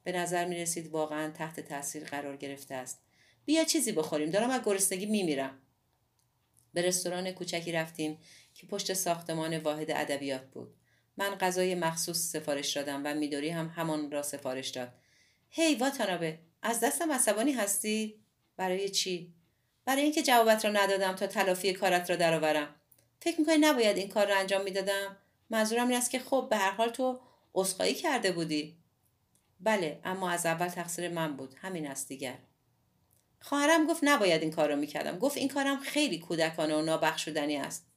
به 0.04 0.12
نظر 0.12 0.44
می 0.44 0.56
رسید 0.56 0.88
واقعا 0.88 1.30
تحت 1.30 1.60
تاثیر 1.60 2.04
قرار 2.04 2.36
گرفته 2.36 2.74
است. 2.74 3.02
بیا 3.44 3.64
چیزی 3.64 3.92
بخوریم 3.92 4.30
دارم 4.30 4.50
از 4.50 4.60
گرسنگی 4.64 5.06
میمیرم 5.06 5.58
به 6.74 6.82
رستوران 6.82 7.32
کوچکی 7.32 7.72
رفتیم 7.72 8.18
که 8.54 8.66
پشت 8.66 8.94
ساختمان 8.94 9.58
واحد 9.58 9.90
ادبیات 9.90 10.44
بود. 10.44 10.74
من 11.18 11.34
غذای 11.34 11.74
مخصوص 11.74 12.32
سفارش 12.32 12.76
دادم 12.76 13.02
و 13.04 13.14
میدوری 13.14 13.48
هم 13.48 13.68
همان 13.76 14.10
را 14.10 14.22
سفارش 14.22 14.68
داد. 14.68 14.88
هی 15.50 15.76
hey, 15.76 15.80
واتانابه 15.80 16.38
از 16.62 16.80
دستم 16.80 17.12
عصبانی 17.12 17.52
هستی؟ 17.52 18.14
برای 18.56 18.88
چی؟ 18.88 19.34
برای 19.84 20.02
اینکه 20.02 20.22
جوابت 20.22 20.64
را 20.64 20.70
ندادم 20.70 21.12
تا 21.12 21.26
تلافی 21.26 21.72
کارت 21.72 22.10
را 22.10 22.16
درآورم. 22.16 22.74
فکر 23.20 23.40
می‌کنی 23.40 23.58
نباید 23.58 23.96
این 23.96 24.08
کار 24.08 24.26
را 24.26 24.36
انجام 24.36 24.62
می‌دادم؟ 24.64 25.16
منظورم 25.50 25.88
این 25.88 25.96
است 25.96 26.10
که 26.10 26.18
خب 26.18 26.46
به 26.50 26.56
هر 26.56 26.70
حال 26.70 26.88
تو 26.88 27.20
عذرخواهی 27.54 27.94
کرده 27.94 28.32
بودی. 28.32 28.76
بله 29.60 30.00
اما 30.04 30.30
از 30.30 30.46
اول 30.46 30.68
تقصیر 30.68 31.08
من 31.08 31.36
بود. 31.36 31.54
همین 31.60 31.86
است 31.86 32.08
دیگر. 32.08 32.38
خواهرم 33.40 33.86
گفت 33.86 34.00
نباید 34.02 34.42
این 34.42 34.50
کار 34.50 34.68
را 34.68 34.76
می‌کردم. 34.76 35.18
گفت 35.18 35.36
این 35.36 35.48
کارم 35.48 35.80
خیلی 35.80 36.18
کودکانه 36.18 36.76
و 36.76 36.82
نابخشودنی 36.82 37.56
است. 37.56 37.87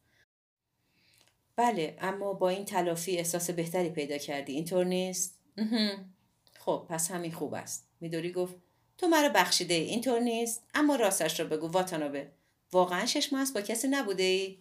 بله 1.61 1.97
اما 1.99 2.33
با 2.33 2.49
این 2.49 2.65
تلافی 2.65 3.17
احساس 3.17 3.49
بهتری 3.49 3.89
پیدا 3.89 4.17
کردی. 4.17 4.53
اینطور 4.53 4.85
نیست؟ 4.85 5.39
خب 6.59 6.85
پس 6.89 7.11
همین 7.11 7.31
خوب 7.31 7.53
است. 7.53 7.87
میدوری 7.99 8.31
گفت 8.31 8.55
تو 8.97 9.07
مرا 9.07 9.29
بخشیده 9.29 9.73
ای. 9.73 9.83
اینطور 9.83 10.19
نیست؟ 10.19 10.63
اما 10.73 10.95
راستش 10.95 11.39
را 11.39 11.45
بگو 11.45 11.67
واتانابه 11.67 12.31
واقعا 12.71 13.05
شش 13.05 13.33
ماه 13.33 13.47
با 13.55 13.61
کسی 13.61 13.87
نبوده 13.87 14.23
ای؟ 14.23 14.57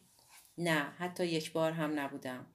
نه 0.58 0.80
حتی 0.98 1.26
یک 1.26 1.52
بار 1.52 1.72
هم 1.72 1.98
نبودم. 1.98 2.46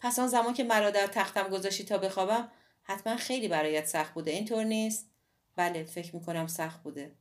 پس 0.00 0.18
آن 0.18 0.28
زمان 0.28 0.54
که 0.54 0.64
مرا 0.64 0.90
در 0.90 1.06
تختم 1.06 1.48
گذاشتی 1.48 1.84
تا 1.84 1.98
بخوابم 1.98 2.48
حتما 2.82 3.16
خیلی 3.16 3.48
برایت 3.48 3.86
سخت 3.86 4.14
بوده. 4.14 4.30
اینطور 4.30 4.64
نیست؟ 4.64 5.10
بله 5.56 5.84
فکر 5.84 6.16
می‌کنم 6.16 6.46
سخت 6.46 6.82
بوده. 6.82 7.12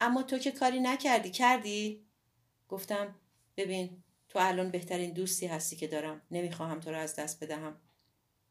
اما 0.00 0.22
تو 0.22 0.38
که 0.38 0.50
کاری 0.50 0.80
نکردی 0.80 1.30
کردی؟ 1.30 2.06
گفتم 2.68 3.14
ببین 3.56 4.02
تو 4.28 4.38
الان 4.38 4.70
بهترین 4.70 5.12
دوستی 5.12 5.46
هستی 5.46 5.76
که 5.76 5.86
دارم. 5.86 6.22
نمی‌خواهم 6.30 6.80
تو 6.80 6.90
را 6.90 6.98
از 6.98 7.16
دست 7.16 7.44
بدهم. 7.44 7.76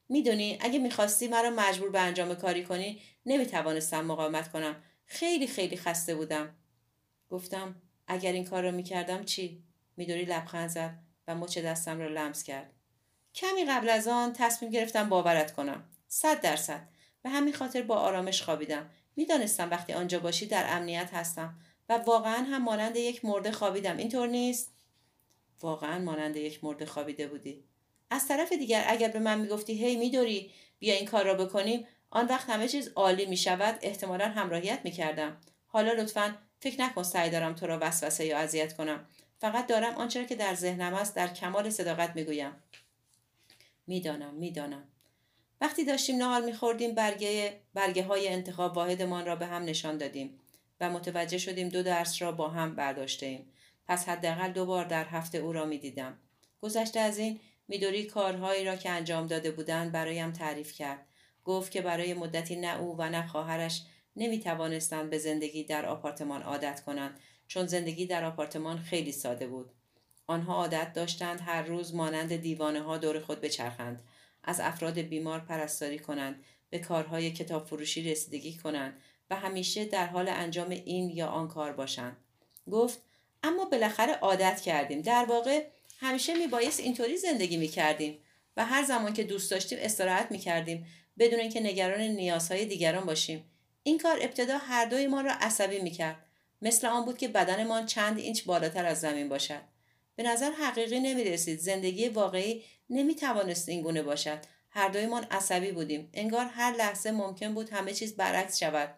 می‌دونی 0.10 0.58
اگه 0.62 0.80
می‌خواستی 0.80 1.28
مرا 1.28 1.50
مجبور 1.50 1.90
به 1.90 2.00
انجام 2.00 2.36
کاری 2.36 2.64
کنی 2.64 3.02
نمی‌توانستم 3.26 4.06
مقاومت 4.06 4.52
کنم. 4.52 4.84
خیلی 5.06 5.48
خیلی 5.48 5.78
خسته 5.78 6.16
بودم. 6.16 6.56
گفتم 7.30 7.76
اگر 8.08 8.32
این 8.32 8.46
کار 8.46 8.64
را 8.64 8.72
می‌کردم 8.72 9.24
چی؟ 9.24 9.64
می‌دونی 9.98 10.22
لبخند 10.22 10.70
زد 10.70 11.00
و 11.28 11.36
مچ 11.36 11.58
دستم 11.58 12.00
را 12.00 12.08
لمس 12.08 12.44
کرد. 12.44 12.74
کمی 13.36 13.66
قبل 13.66 13.90
از 13.90 14.08
آن 14.08 14.34
تصمیم 14.34 14.72
گرفتم 14.72 15.10
باورت 15.10 15.54
کنم. 15.54 15.84
صد 16.08 16.42
درصد. 16.42 16.88
به 17.22 17.30
همین 17.30 17.54
خاطر 17.54 17.82
با 17.82 17.96
آرامش 17.96 18.42
خوابیدم. 18.42 18.90
می‌دانستم 19.16 19.70
وقتی 19.70 19.94
آنجا 19.94 20.20
باشی 20.20 20.46
در 20.46 20.66
امنیت 20.78 21.10
هستم 21.14 21.60
و 21.90 21.94
واقعا 21.94 22.44
هم 22.44 22.64
مانند 22.64 22.96
یک 22.96 23.26
مرده 23.26 23.52
خوابیدم. 23.52 23.98
اینطور 23.98 24.28
نیست؟ 24.28 24.77
واقعا 25.62 26.00
مانند 26.00 26.36
یک 26.36 26.64
مرده 26.64 26.86
خوابیده 26.86 27.28
بودی. 27.28 27.64
از 28.10 28.28
طرف 28.28 28.52
دیگر 28.54 28.84
اگر 28.88 29.08
به 29.08 29.20
من 29.20 29.40
می‌گفتی 29.40 29.74
هی 29.74 29.96
میدوری 29.96 30.52
بیا 30.80 30.96
این 30.96 31.06
کار 31.06 31.26
را 31.26 31.34
بکنیم. 31.34 31.88
آن 32.10 32.26
وقت 32.26 32.50
همه 32.50 32.68
چیز 32.68 32.92
عالی 32.96 33.26
می 33.26 33.38
شود 33.38 33.80
احتمالا 33.82 34.30
همراهیت 34.30 34.80
می 34.84 34.92
کردم. 34.92 35.38
حالا 35.68 35.94
لطفا 35.94 36.38
فکر 36.60 36.82
نکن 36.82 37.04
سعی 37.04 37.30
دارم 37.30 37.56
تو 37.56 37.68
را 37.68 37.78
وسوسه 37.82 38.26
یا 38.26 38.38
اذیت 38.38 38.78
کنم. 38.78 39.06
فقط 39.40 39.68
دارم 39.68 39.96
آنچه 39.96 40.26
که 40.26 40.36
در 40.36 40.56
ذهنم 40.56 40.94
است 40.94 41.16
در 41.16 41.28
کمال 41.28 41.70
صداقت 41.70 42.16
می‌گویم. 42.16 42.52
می‌دانم 43.88 44.34
می‌دانم. 44.34 44.88
وقتی 45.62 45.86
داشتیم 45.86 46.18
نهار 46.18 46.42
میخوردیم 46.42 46.96
برگه, 46.96 47.62
برگه 47.74 48.04
های 48.04 48.28
انتخاب 48.28 48.78
واحدمان 48.78 49.26
را 49.26 49.36
به 49.36 49.46
هم 49.46 49.64
نشان 49.64 49.98
دادیم 49.98 50.40
و 50.80 50.90
متوجه 50.90 51.38
شدیم 51.38 51.70
دو 51.70 51.84
درس 51.84 52.22
را 52.22 52.32
با 52.32 52.50
هم 52.50 52.76
برداشته 52.76 53.26
ایم. 53.26 53.52
پس 53.88 54.10
حداقل 54.10 54.52
دو 54.52 54.66
بار 54.66 54.86
در 54.86 55.06
هفته 55.06 55.38
او 55.38 55.54
را 55.54 55.66
می‌دیدم. 55.66 56.18
گذشته 56.62 57.00
از 57.00 57.18
این 57.18 57.40
میدوری 57.68 58.04
کارهایی 58.04 58.66
را 58.66 58.76
که 58.76 58.90
انجام 58.90 59.28
داده 59.28 59.52
بودند 59.52 59.92
برایم 59.92 60.32
تعریف 60.32 60.74
کرد. 60.74 61.06
گفت 61.44 61.72
که 61.72 61.82
برای 61.82 62.14
مدتی 62.14 62.56
نه 62.56 62.80
او 62.80 62.96
و 62.98 63.10
نه 63.10 63.28
خواهرش 63.28 63.84
نمی 64.16 64.40
توانستند 64.40 65.10
به 65.10 65.18
زندگی 65.18 65.64
در 65.64 65.86
آپارتمان 65.86 66.42
عادت 66.42 66.82
کنند 66.82 67.20
چون 67.48 67.66
زندگی 67.66 68.06
در 68.06 68.24
آپارتمان 68.24 68.78
خیلی 68.78 69.12
ساده 69.12 69.48
بود. 69.48 69.72
آنها 70.28 70.56
عادت 70.56 70.94
داشتند 70.94 71.42
هر 71.42 71.62
روز 71.62 71.96
مانند 71.96 72.36
دیوانه 72.36 72.82
ها 72.82 72.98
دور 72.98 73.20
خود 73.20 73.42
بچرخند 73.42 74.04
از 74.44 74.60
افراد 74.60 75.00
بیمار 75.00 75.40
پرستاری 75.40 76.00
کنند 76.00 76.44
به 76.70 76.80
کارهای 76.80 77.32
کتاب 77.32 77.66
فروشی 77.66 78.12
رسیدگی 78.12 78.58
کنند 78.58 79.02
و 79.30 79.36
همیشه 79.36 79.86
در 79.86 80.06
حال 80.06 80.30
انجام 80.30 80.70
این 80.70 81.10
یا 81.10 81.28
آن 81.28 81.48
کار 81.48 81.74
باشند 81.74 82.18
گفت 82.72 83.02
اما 83.44 83.66
بالاخره 83.66 84.14
عادت 84.14 84.62
کردیم. 84.62 85.02
در 85.02 85.26
واقع 85.26 85.66
همیشه 86.00 86.34
میبایست 86.34 86.80
اینطوری 86.80 87.18
زندگی 87.18 87.58
می‌کردیم 87.58 88.18
و 88.58 88.66
هر 88.66 88.84
زمان 88.84 89.14
که 89.14 89.24
دوست 89.24 89.52
داشتیم 89.52 89.78
استراحت 89.82 90.32
می‌کردیم 90.32 90.88
بدون 91.20 91.40
اینکه 91.40 91.60
نگران 91.60 92.02
نیازهای 92.02 92.66
دیگران 92.66 93.06
باشیم. 93.06 93.52
این 93.84 93.98
کار 93.98 94.18
ابتدا 94.22 94.58
هر 94.58 94.86
دوی 94.86 95.08
ما 95.08 95.22
را 95.22 95.32
عصبی 95.32 95.80
می‌کرد 95.80 96.16
مثل 96.62 96.88
آن 96.88 97.06
بود 97.06 97.18
که 97.18 97.28
بدنمان 97.28 97.86
چند 97.86 98.18
اینچ 98.18 98.44
بالاتر 98.44 98.86
از 98.86 99.00
زمین 99.00 99.30
باشد. 99.30 99.62
به 100.16 100.24
نظر 100.24 100.52
حقیقی 100.52 101.00
نمی 101.00 101.24
رسید. 101.24 101.60
زندگی 101.60 102.10
واقعی 102.10 102.64
نمی 102.90 103.16
توانست 103.16 103.70
این 103.70 103.82
گونه 103.82 104.04
باشد. 104.04 104.40
هر 104.70 104.90
دویمان 104.90 105.24
عصبی 105.24 105.72
بودیم. 105.72 106.10
انگار 106.14 106.46
هر 106.46 106.76
لحظه 106.76 107.12
ممکن 107.12 107.54
بود 107.54 107.70
همه 107.70 107.94
چیز 107.94 108.16
برعکس 108.16 108.60
شود. 108.60 108.96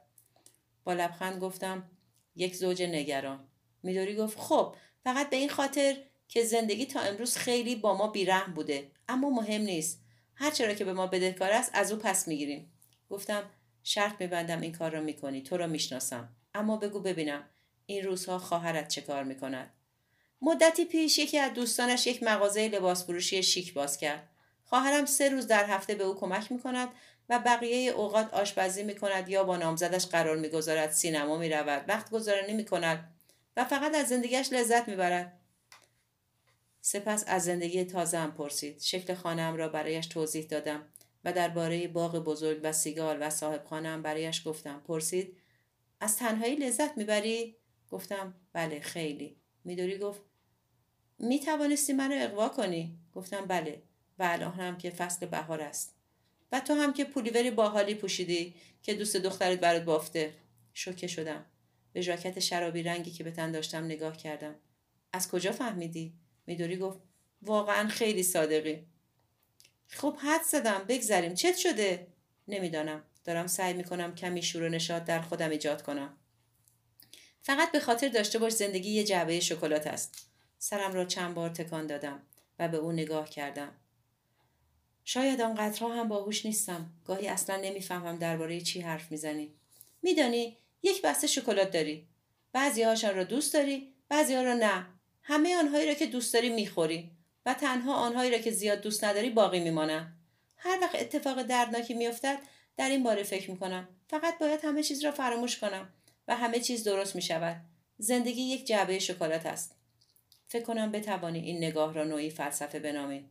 با 0.83 0.93
لبخند 0.93 1.41
گفتم 1.41 1.89
یک 2.35 2.55
زوج 2.55 2.83
نگران. 2.83 3.48
میدوری 3.83 4.15
گفت 4.15 4.39
خب 4.39 4.75
فقط 5.03 5.29
به 5.29 5.35
این 5.35 5.49
خاطر 5.49 5.97
که 6.27 6.43
زندگی 6.43 6.85
تا 6.85 6.99
امروز 6.99 7.37
خیلی 7.37 7.75
با 7.75 7.97
ما 7.97 8.07
بیرحم 8.07 8.53
بوده 8.53 8.91
اما 9.07 9.29
مهم 9.29 9.61
نیست. 9.61 10.01
هر 10.35 10.51
چرا 10.51 10.73
که 10.73 10.85
به 10.85 10.93
ما 10.93 11.07
بدهکار 11.07 11.51
است 11.51 11.71
از 11.73 11.91
او 11.91 11.97
پس 11.97 12.27
می‌گیریم. 12.27 12.71
گفتم 13.09 13.43
شرط 13.83 14.13
میبندم 14.19 14.61
این 14.61 14.71
کار 14.71 14.91
را 14.91 15.01
می‌کنی 15.01 15.41
تو 15.41 15.57
را 15.57 15.67
می‌شناسم. 15.67 16.29
اما 16.53 16.77
بگو 16.77 16.99
ببینم 16.99 17.43
این 17.85 18.03
روزها 18.03 18.39
خواهرت 18.39 18.87
چه 18.87 19.01
کار 19.01 19.23
می‌کند؟ 19.23 19.73
مدتی 20.41 20.85
پیش 20.85 21.17
یکی 21.17 21.37
از 21.37 21.53
دوستانش 21.53 22.07
یک 22.07 22.23
مغازه 22.23 22.67
لباس 22.67 23.03
فروشی 23.03 23.43
شیک 23.43 23.73
باز 23.73 23.97
کرد. 23.97 24.29
خواهرم 24.63 25.05
سه 25.05 25.29
روز 25.29 25.47
در 25.47 25.65
هفته 25.65 25.95
به 25.95 26.03
او 26.03 26.15
کمک 26.15 26.51
می 26.51 26.59
کند 26.59 26.89
و 27.29 27.39
بقیه 27.39 27.91
اوقات 27.91 28.33
آشپزی 28.33 28.83
می 28.83 28.95
کند 28.95 29.29
یا 29.29 29.43
با 29.43 29.57
نامزدش 29.57 30.05
قرار 30.05 30.37
می 30.37 30.49
گذارد 30.49 30.91
سینما 30.91 31.37
می 31.37 31.49
رود 31.49 31.85
وقت 31.87 32.09
گذرانی 32.09 32.53
می 32.53 32.65
کند 32.65 33.18
و 33.57 33.65
فقط 33.65 33.95
از 33.95 34.07
زندگیش 34.07 34.53
لذت 34.53 34.87
می 34.87 34.95
برد. 34.95 35.39
سپس 36.81 37.23
از 37.27 37.43
زندگی 37.43 37.83
تازه 37.83 38.17
هم 38.17 38.31
پرسید. 38.31 38.81
شکل 38.81 39.13
خانم 39.13 39.55
را 39.55 39.69
برایش 39.69 40.07
توضیح 40.07 40.45
دادم 40.45 40.85
و 41.23 41.33
درباره 41.33 41.87
باغ 41.87 42.23
بزرگ 42.23 42.59
و 42.63 42.71
سیگال 42.71 43.17
و 43.21 43.29
صاحب 43.29 43.65
خانم 43.65 44.01
برایش 44.01 44.47
گفتم. 44.47 44.83
پرسید 44.87 45.37
از 45.99 46.17
تنهایی 46.17 46.55
لذت 46.55 46.97
می‌بری؟ 46.97 47.55
گفتم 47.91 48.33
بله 48.53 48.79
خیلی. 48.79 49.37
میدوری 49.63 49.97
گفت 49.97 50.21
می 51.19 51.39
توانستی 51.39 51.93
منو 51.93 52.15
اقوا 52.23 52.49
کنی 52.49 52.97
گفتم 53.13 53.45
بله 53.45 53.81
و 54.19 54.23
الان 54.23 54.51
هم 54.51 54.77
که 54.77 54.89
فصل 54.89 55.25
بهار 55.25 55.61
است 55.61 55.95
و 56.51 56.59
تو 56.59 56.73
هم 56.73 56.93
که 56.93 57.05
پولیوری 57.05 57.51
باحالی 57.51 57.95
پوشیدی 57.95 58.55
که 58.83 58.93
دوست 58.93 59.17
دخترت 59.17 59.59
برات 59.59 59.83
بافته 59.83 60.33
شوکه 60.73 61.07
شدم 61.07 61.45
به 61.93 62.01
ژاکت 62.01 62.39
شرابی 62.39 62.83
رنگی 62.83 63.11
که 63.11 63.23
به 63.23 63.31
تن 63.31 63.51
داشتم 63.51 63.85
نگاه 63.85 64.17
کردم. 64.17 64.55
از 65.13 65.31
کجا 65.31 65.51
فهمیدی؟ 65.51 66.13
میدوری 66.47 66.77
گفت 66.77 66.99
واقعا 67.41 67.87
خیلی 67.87 68.23
صادقی. 68.23 68.85
خب 69.87 70.17
حد 70.21 70.41
زدم 70.41 70.85
بگذریم. 70.87 71.33
چت 71.33 71.57
شده؟ 71.57 72.07
نمی‌دانم. 72.47 73.03
دارم 73.25 73.47
سعی 73.47 73.73
می‌کنم 73.73 74.15
کمی 74.15 74.41
شور 74.41 74.63
و 74.63 74.69
نشاد 74.69 75.05
در 75.05 75.21
خودم 75.21 75.49
ایجاد 75.49 75.81
کنم. 75.81 76.17
فقط 77.41 77.71
به 77.71 77.79
خاطر 77.79 78.07
داشته 78.07 78.39
باش 78.39 78.53
زندگی 78.53 78.89
یه 78.89 79.03
جعبه 79.03 79.39
شکلات 79.39 79.87
است. 79.87 80.29
سرم 80.57 80.93
را 80.93 81.05
چند 81.05 81.33
بار 81.33 81.49
تکان 81.49 81.87
دادم 81.87 82.21
و 82.59 82.67
به 82.67 82.77
او 82.77 82.91
نگاه 82.91 83.29
کردم. 83.29 83.71
شاید 85.05 85.41
آنقدرها 85.41 85.95
هم 85.95 86.07
باهوش 86.07 86.45
نیستم. 86.45 86.93
گاهی 87.05 87.27
اصلا 87.27 87.55
نمی‌فهمم 87.55 88.17
درباره 88.17 88.61
چی 88.61 88.81
حرف 88.81 89.11
می‌زنی. 89.11 89.53
میدانی 90.01 90.57
یک 90.83 91.01
بسته 91.01 91.27
شکلات 91.27 91.71
داری. 91.71 92.07
بعضی 92.53 92.83
هاشان 92.83 93.15
را 93.15 93.23
دوست 93.23 93.53
داری، 93.53 93.93
بعضی 94.09 94.35
ها 94.35 94.41
را 94.41 94.53
نه. 94.53 94.85
همه 95.23 95.57
آنهایی 95.57 95.87
را 95.87 95.93
که 95.93 96.05
دوست 96.05 96.33
داری 96.33 96.49
می‌خوری 96.49 97.11
و 97.45 97.53
تنها 97.53 97.93
آنهایی 97.93 98.31
را 98.31 98.37
که 98.37 98.51
زیاد 98.51 98.81
دوست 98.81 99.03
نداری 99.03 99.29
باقی 99.29 99.59
میمانند. 99.59 100.17
هر 100.57 100.79
وقت 100.81 100.95
اتفاق 100.95 101.41
دردناکی 101.41 101.93
میافتد 101.93 102.39
در 102.77 102.89
این 102.89 103.03
باره 103.03 103.23
فکر 103.23 103.51
می‌کنم. 103.51 103.87
فقط 104.07 104.39
باید 104.39 104.59
همه 104.63 104.83
چیز 104.83 105.05
را 105.05 105.11
فراموش 105.11 105.57
کنم 105.57 105.89
و 106.27 106.35
همه 106.35 106.59
چیز 106.59 106.83
درست 106.83 107.15
می 107.15 107.21
شود. 107.21 107.61
زندگی 107.97 108.41
یک 108.41 108.67
جعبه 108.67 108.99
شکلات 108.99 109.45
است 109.45 109.75
فکر 110.47 110.63
کنم 110.63 110.91
بتوانی 110.91 111.39
این 111.39 111.57
نگاه 111.57 111.93
را 111.93 112.03
نوعی 112.03 112.29
فلسفه 112.29 112.79
بنامی 112.79 113.29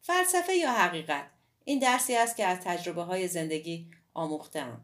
فلسفه 0.00 0.54
یا 0.54 0.72
حقیقت 0.72 1.26
این 1.64 1.78
درسی 1.78 2.16
است 2.16 2.36
که 2.36 2.46
از 2.46 2.60
تجربه 2.60 3.02
های 3.02 3.28
زندگی 3.28 3.90
آموختم 4.14 4.80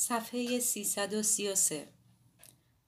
صفحه 0.00 0.58
333 0.58 1.88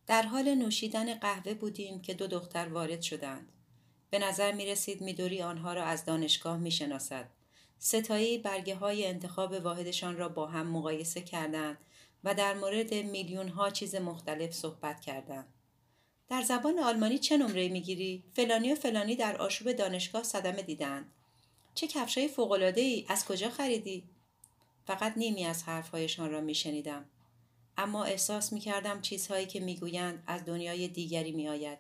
در 0.06 0.22
حال 0.22 0.54
نوشیدن 0.54 1.14
قهوه 1.14 1.54
بودیم 1.54 2.02
که 2.02 2.14
دو 2.14 2.26
دختر 2.26 2.68
وارد 2.68 3.02
شدند. 3.02 3.52
به 4.10 4.18
نظر 4.18 4.52
می 4.52 4.66
رسید 4.66 5.00
میدوری 5.00 5.42
آنها 5.42 5.74
را 5.74 5.84
از 5.84 6.04
دانشگاه 6.04 6.58
می 6.58 6.70
شناسد. 6.70 7.28
ستایی 7.78 8.38
برگه 8.38 8.74
های 8.74 9.06
انتخاب 9.06 9.52
واحدشان 9.52 10.16
را 10.16 10.28
با 10.28 10.46
هم 10.46 10.66
مقایسه 10.66 11.20
کردند 11.20 11.78
و 12.24 12.34
در 12.34 12.54
مورد 12.54 12.94
میلیون 12.94 13.48
ها 13.48 13.70
چیز 13.70 13.94
مختلف 13.94 14.52
صحبت 14.52 15.00
کردند. 15.00 15.46
در 16.28 16.42
زبان 16.42 16.78
آلمانی 16.78 17.18
چه 17.18 17.36
نمره 17.36 17.68
می‌گیری؟ 17.68 18.24
فلانی 18.34 18.72
و 18.72 18.74
فلانی 18.74 19.16
در 19.16 19.36
آشوب 19.36 19.72
دانشگاه 19.72 20.22
صدمه 20.22 20.62
دیدند. 20.62 21.12
چه 21.74 21.86
کفشای 21.86 22.28
فوقلاده 22.28 22.80
ای؟ 22.80 23.06
از 23.08 23.24
کجا 23.24 23.50
خریدی؟ 23.50 24.11
فقط 24.94 25.12
نیمی 25.16 25.44
از 25.44 25.62
حرفهایشان 25.62 26.30
را 26.30 26.40
میشنیدم. 26.40 27.04
اما 27.76 28.04
احساس 28.04 28.52
می 28.52 28.60
کردم 28.60 29.00
چیزهایی 29.00 29.46
که 29.46 29.60
می‌گویند 29.60 30.22
از 30.26 30.44
دنیای 30.44 30.88
دیگری 30.88 31.32
می 31.32 31.48
آید. 31.48 31.78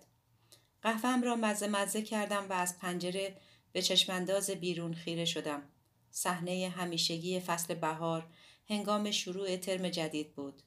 قهوهم 0.82 1.22
را 1.22 1.36
مزه 1.36 1.66
مزه 1.66 2.02
کردم 2.02 2.46
و 2.50 2.52
از 2.52 2.78
پنجره 2.78 3.36
به 3.72 3.82
چشمانداز 3.82 4.50
بیرون 4.50 4.94
خیره 4.94 5.24
شدم. 5.24 5.62
صحنه 6.10 6.68
همیشگی 6.76 7.40
فصل 7.40 7.74
بهار 7.74 8.26
هنگام 8.68 9.10
شروع 9.10 9.56
ترم 9.56 9.88
جدید 9.88 10.34
بود. 10.34 10.62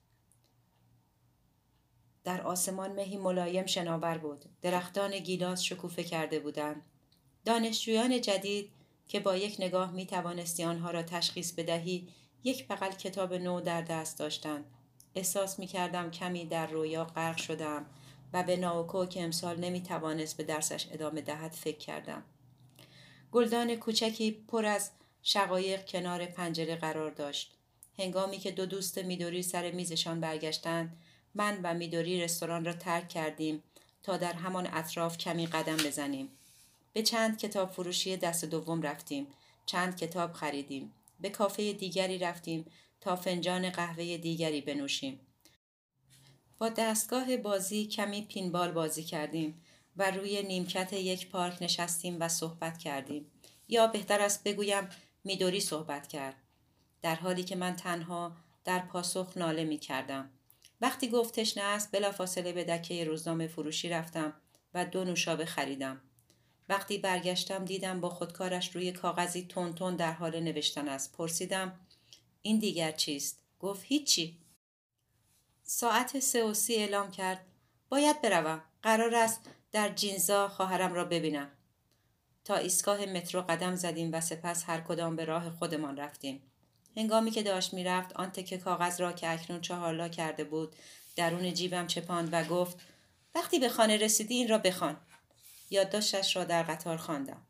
در 2.23 2.41
آسمان 2.41 2.91
مهی 2.91 3.17
ملایم 3.17 3.65
شناور 3.65 4.17
بود. 4.17 4.45
درختان 4.61 5.19
گیلاس 5.19 5.61
شکوفه 5.61 6.03
کرده 6.03 6.39
بودند. 6.39 6.81
دانشجویان 7.45 8.21
جدید 8.21 8.71
که 9.07 9.19
با 9.19 9.37
یک 9.37 9.55
نگاه 9.59 9.91
می 9.91 10.05
توانستی 10.05 10.63
آنها 10.63 10.91
را 10.91 11.03
تشخیص 11.03 11.51
بدهی 11.51 12.07
یک 12.45 12.67
بغل 12.67 12.91
کتاب 12.91 13.33
نو 13.33 13.61
در 13.61 13.81
دست 13.81 14.19
داشتند. 14.19 14.65
احساس 15.15 15.59
می 15.59 15.67
کردم 15.67 16.11
کمی 16.11 16.45
در 16.45 16.67
رویا 16.67 17.05
غرق 17.05 17.37
شدم 17.37 17.85
و 18.33 18.43
به 18.43 18.57
ناوکو 18.57 19.05
که 19.05 19.23
امسال 19.23 19.59
نمی 19.59 19.81
توانست 19.83 20.37
به 20.37 20.43
درسش 20.43 20.87
ادامه 20.91 21.21
دهد 21.21 21.51
فکر 21.51 21.77
کردم. 21.77 22.23
گلدان 23.31 23.75
کوچکی 23.75 24.31
پر 24.31 24.65
از 24.65 24.91
شقایق 25.23 25.85
کنار 25.85 26.25
پنجره 26.25 26.75
قرار 26.75 27.11
داشت. 27.11 27.51
هنگامی 27.99 28.37
که 28.37 28.51
دو 28.51 28.65
دوست 28.65 28.97
میدوری 28.97 29.43
سر 29.43 29.71
میزشان 29.71 30.19
برگشتند 30.19 30.97
من 31.35 31.59
و 31.63 31.73
میدوری 31.73 32.21
رستوران 32.21 32.65
را 32.65 32.73
ترک 32.73 33.09
کردیم 33.09 33.63
تا 34.03 34.17
در 34.17 34.33
همان 34.33 34.69
اطراف 34.73 35.17
کمی 35.17 35.47
قدم 35.47 35.77
بزنیم. 35.77 36.29
به 36.93 37.01
چند 37.01 37.37
کتاب 37.37 37.71
فروشی 37.71 38.17
دست 38.17 38.45
دوم 38.45 38.81
رفتیم. 38.81 39.27
چند 39.65 39.95
کتاب 39.95 40.33
خریدیم. 40.33 40.91
به 41.19 41.29
کافه 41.29 41.73
دیگری 41.73 42.17
رفتیم 42.17 42.65
تا 43.01 43.15
فنجان 43.15 43.69
قهوه 43.69 44.17
دیگری 44.17 44.61
بنوشیم. 44.61 45.19
با 46.57 46.69
دستگاه 46.69 47.37
بازی 47.37 47.85
کمی 47.85 48.21
پینبال 48.21 48.71
بازی 48.71 49.03
کردیم 49.03 49.61
و 49.97 50.11
روی 50.11 50.43
نیمکت 50.43 50.93
یک 50.93 51.29
پارک 51.29 51.57
نشستیم 51.61 52.17
و 52.19 52.27
صحبت 52.27 52.77
کردیم. 52.77 53.31
یا 53.67 53.87
بهتر 53.87 54.21
است 54.21 54.43
بگویم 54.43 54.89
میدوری 55.23 55.59
صحبت 55.59 56.07
کرد. 56.07 56.35
در 57.01 57.15
حالی 57.15 57.43
که 57.43 57.55
من 57.55 57.75
تنها 57.75 58.35
در 58.63 58.79
پاسخ 58.79 59.37
ناله 59.37 59.63
می 59.63 59.77
کردم. 59.77 60.29
وقتی 60.81 61.09
گفتش 61.09 61.57
نه 61.57 61.63
است 61.63 61.91
بلافاصله 61.91 62.53
به 62.53 62.63
دکه 62.63 63.03
روزنامه 63.03 63.47
فروشی 63.47 63.89
رفتم 63.89 64.33
و 64.73 64.85
دو 64.85 65.03
نوشابه 65.03 65.45
خریدم. 65.45 66.01
وقتی 66.69 66.97
برگشتم 66.97 67.65
دیدم 67.65 68.01
با 68.01 68.09
خودکارش 68.09 68.75
روی 68.75 68.91
کاغذی 68.91 69.45
تون 69.49 69.75
تون 69.75 69.95
در 69.95 70.11
حال 70.11 70.39
نوشتن 70.39 70.87
است. 70.87 71.13
پرسیدم 71.17 71.79
این 72.41 72.59
دیگر 72.59 72.91
چیست؟ 72.91 73.39
گفت 73.59 73.83
هیچی. 73.85 74.37
ساعت 75.63 76.19
سه 76.19 76.43
و 76.43 76.53
سی 76.53 76.75
اعلام 76.75 77.11
کرد. 77.11 77.45
باید 77.89 78.21
بروم. 78.21 78.61
قرار 78.83 79.15
است 79.15 79.41
در 79.71 79.89
جینزا 79.89 80.47
خواهرم 80.47 80.93
را 80.93 81.05
ببینم. 81.05 81.51
تا 82.43 82.55
ایستگاه 82.55 83.05
مترو 83.05 83.41
قدم 83.41 83.75
زدیم 83.75 84.09
و 84.13 84.21
سپس 84.21 84.63
هر 84.67 84.81
کدام 84.81 85.15
به 85.15 85.25
راه 85.25 85.49
خودمان 85.49 85.97
رفتیم. 85.97 86.41
هنگامی 86.97 87.31
که 87.31 87.43
داشت 87.43 87.73
می‌رفت 87.73 88.13
آن 88.15 88.31
تکه 88.31 88.57
کاغذ 88.57 89.01
را 89.01 89.11
که 89.11 89.29
اکنون 89.29 89.61
چهارلا 89.61 90.07
کرده 90.09 90.43
بود 90.43 90.75
درون 91.15 91.53
جیبم 91.53 91.87
چپاند 91.87 92.29
و 92.31 92.43
گفت 92.43 92.77
وقتی 93.35 93.59
به 93.59 93.69
خانه 93.69 93.97
رسیدی 93.97 94.35
این 94.35 94.47
را 94.47 94.57
بخوان 94.57 94.97
یادداشتش 95.69 96.35
را 96.35 96.43
در 96.43 96.63
قطار 96.63 96.97
خواندم 96.97 97.45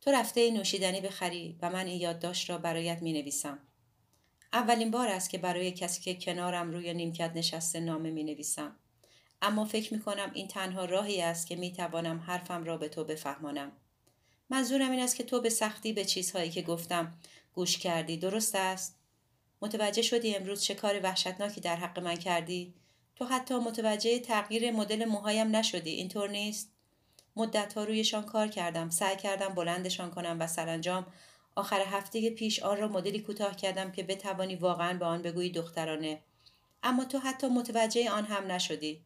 تو 0.00 0.10
رفته 0.10 0.50
نوشیدنی 0.50 1.00
بخری 1.00 1.58
و 1.62 1.70
من 1.70 1.86
این 1.86 2.00
یادداشت 2.00 2.50
را 2.50 2.58
برایت 2.58 3.02
می 3.02 3.12
نویسم. 3.12 3.58
اولین 4.52 4.90
بار 4.90 5.08
است 5.08 5.30
که 5.30 5.38
برای 5.38 5.72
کسی 5.72 6.00
که 6.00 6.14
کنارم 6.14 6.70
روی 6.70 6.94
نیمکت 6.94 7.32
نشسته 7.34 7.80
نامه 7.80 8.10
می 8.10 8.24
نویسم. 8.24 8.76
اما 9.42 9.64
فکر 9.64 9.94
می 9.94 10.00
کنم 10.00 10.30
این 10.34 10.48
تنها 10.48 10.84
راهی 10.84 11.22
است 11.22 11.46
که 11.46 11.56
می 11.56 11.72
توانم 11.72 12.18
حرفم 12.18 12.64
را 12.64 12.76
به 12.76 12.88
تو 12.88 13.04
بفهمانم. 13.04 13.72
منظورم 14.50 14.90
این 14.90 15.00
است 15.00 15.16
که 15.16 15.24
تو 15.24 15.40
به 15.40 15.50
سختی 15.50 15.92
به 15.92 16.04
چیزهایی 16.04 16.50
که 16.50 16.62
گفتم 16.62 17.18
گوش 17.52 17.78
کردی 17.78 18.16
درست 18.16 18.54
است؟ 18.54 18.98
متوجه 19.62 20.02
شدی 20.02 20.36
امروز 20.36 20.62
چه 20.62 20.74
کار 20.74 21.00
وحشتناکی 21.02 21.60
در 21.60 21.76
حق 21.76 21.98
من 21.98 22.16
کردی؟ 22.16 22.74
تو 23.22 23.28
حتی 23.28 23.54
متوجه 23.54 24.18
تغییر 24.18 24.70
مدل 24.70 25.04
موهایم 25.04 25.56
نشدی. 25.56 25.90
اینطور 25.90 26.30
نیست؟ 26.30 26.72
مدت 27.36 27.74
ها 27.74 27.84
رویشان 27.84 28.22
کار 28.22 28.48
کردم. 28.48 28.90
سعی 28.90 29.16
کردم 29.16 29.48
بلندشان 29.48 30.10
کنم 30.10 30.36
و 30.40 30.46
سرانجام 30.46 31.06
آخر 31.54 31.80
هفته 31.80 32.30
پیش 32.30 32.62
آن 32.62 32.76
را 32.76 32.88
مدلی 32.88 33.20
کوتاه 33.20 33.56
کردم 33.56 33.92
که 33.92 34.02
بتوانی 34.02 34.56
واقعا 34.56 34.98
به 34.98 35.04
آن 35.04 35.22
بگویی 35.22 35.50
دخترانه. 35.50 36.22
اما 36.82 37.04
تو 37.04 37.18
حتی 37.18 37.46
متوجه 37.46 38.10
آن 38.10 38.24
هم 38.24 38.52
نشدی. 38.52 39.00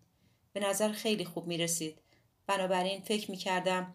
به 0.53 0.61
نظر 0.61 0.93
خیلی 0.93 1.25
خوب 1.25 1.47
می 1.47 1.59
رسید 1.59 1.99
بنابراین 2.47 3.01
فکر 3.01 3.31
می 3.31 3.37
کردم 3.37 3.95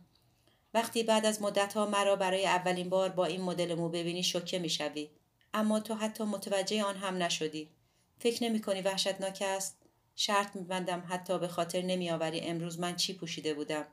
وقتی 0.73 1.03
بعد 1.03 1.25
از 1.25 1.41
مدت 1.41 1.73
ها 1.73 1.85
مرا 1.85 2.15
برای 2.15 2.45
اولین 2.45 2.89
بار 2.89 3.09
با 3.09 3.25
این 3.25 3.41
مدل 3.41 3.75
مو 3.75 3.89
ببینی 3.89 4.23
شوکه 4.23 4.59
می 4.59 4.69
شوی. 4.69 5.09
اما 5.53 5.79
تو 5.79 5.95
حتی 5.95 6.23
متوجه 6.23 6.83
آن 6.83 6.95
هم 6.95 7.23
نشدی. 7.23 7.69
فکر 8.19 8.43
نمی 8.43 8.61
کنی 8.61 8.81
وحشتناک 8.81 9.43
است؟ 9.45 9.80
شرط 10.15 10.55
میبندم 10.55 11.03
حتی 11.09 11.39
به 11.39 11.47
خاطر 11.47 11.81
نمیآوری 11.81 12.39
امروز 12.39 12.79
من 12.79 12.95
چی 12.95 13.13
پوشیده 13.13 13.53
بودم. 13.53 13.85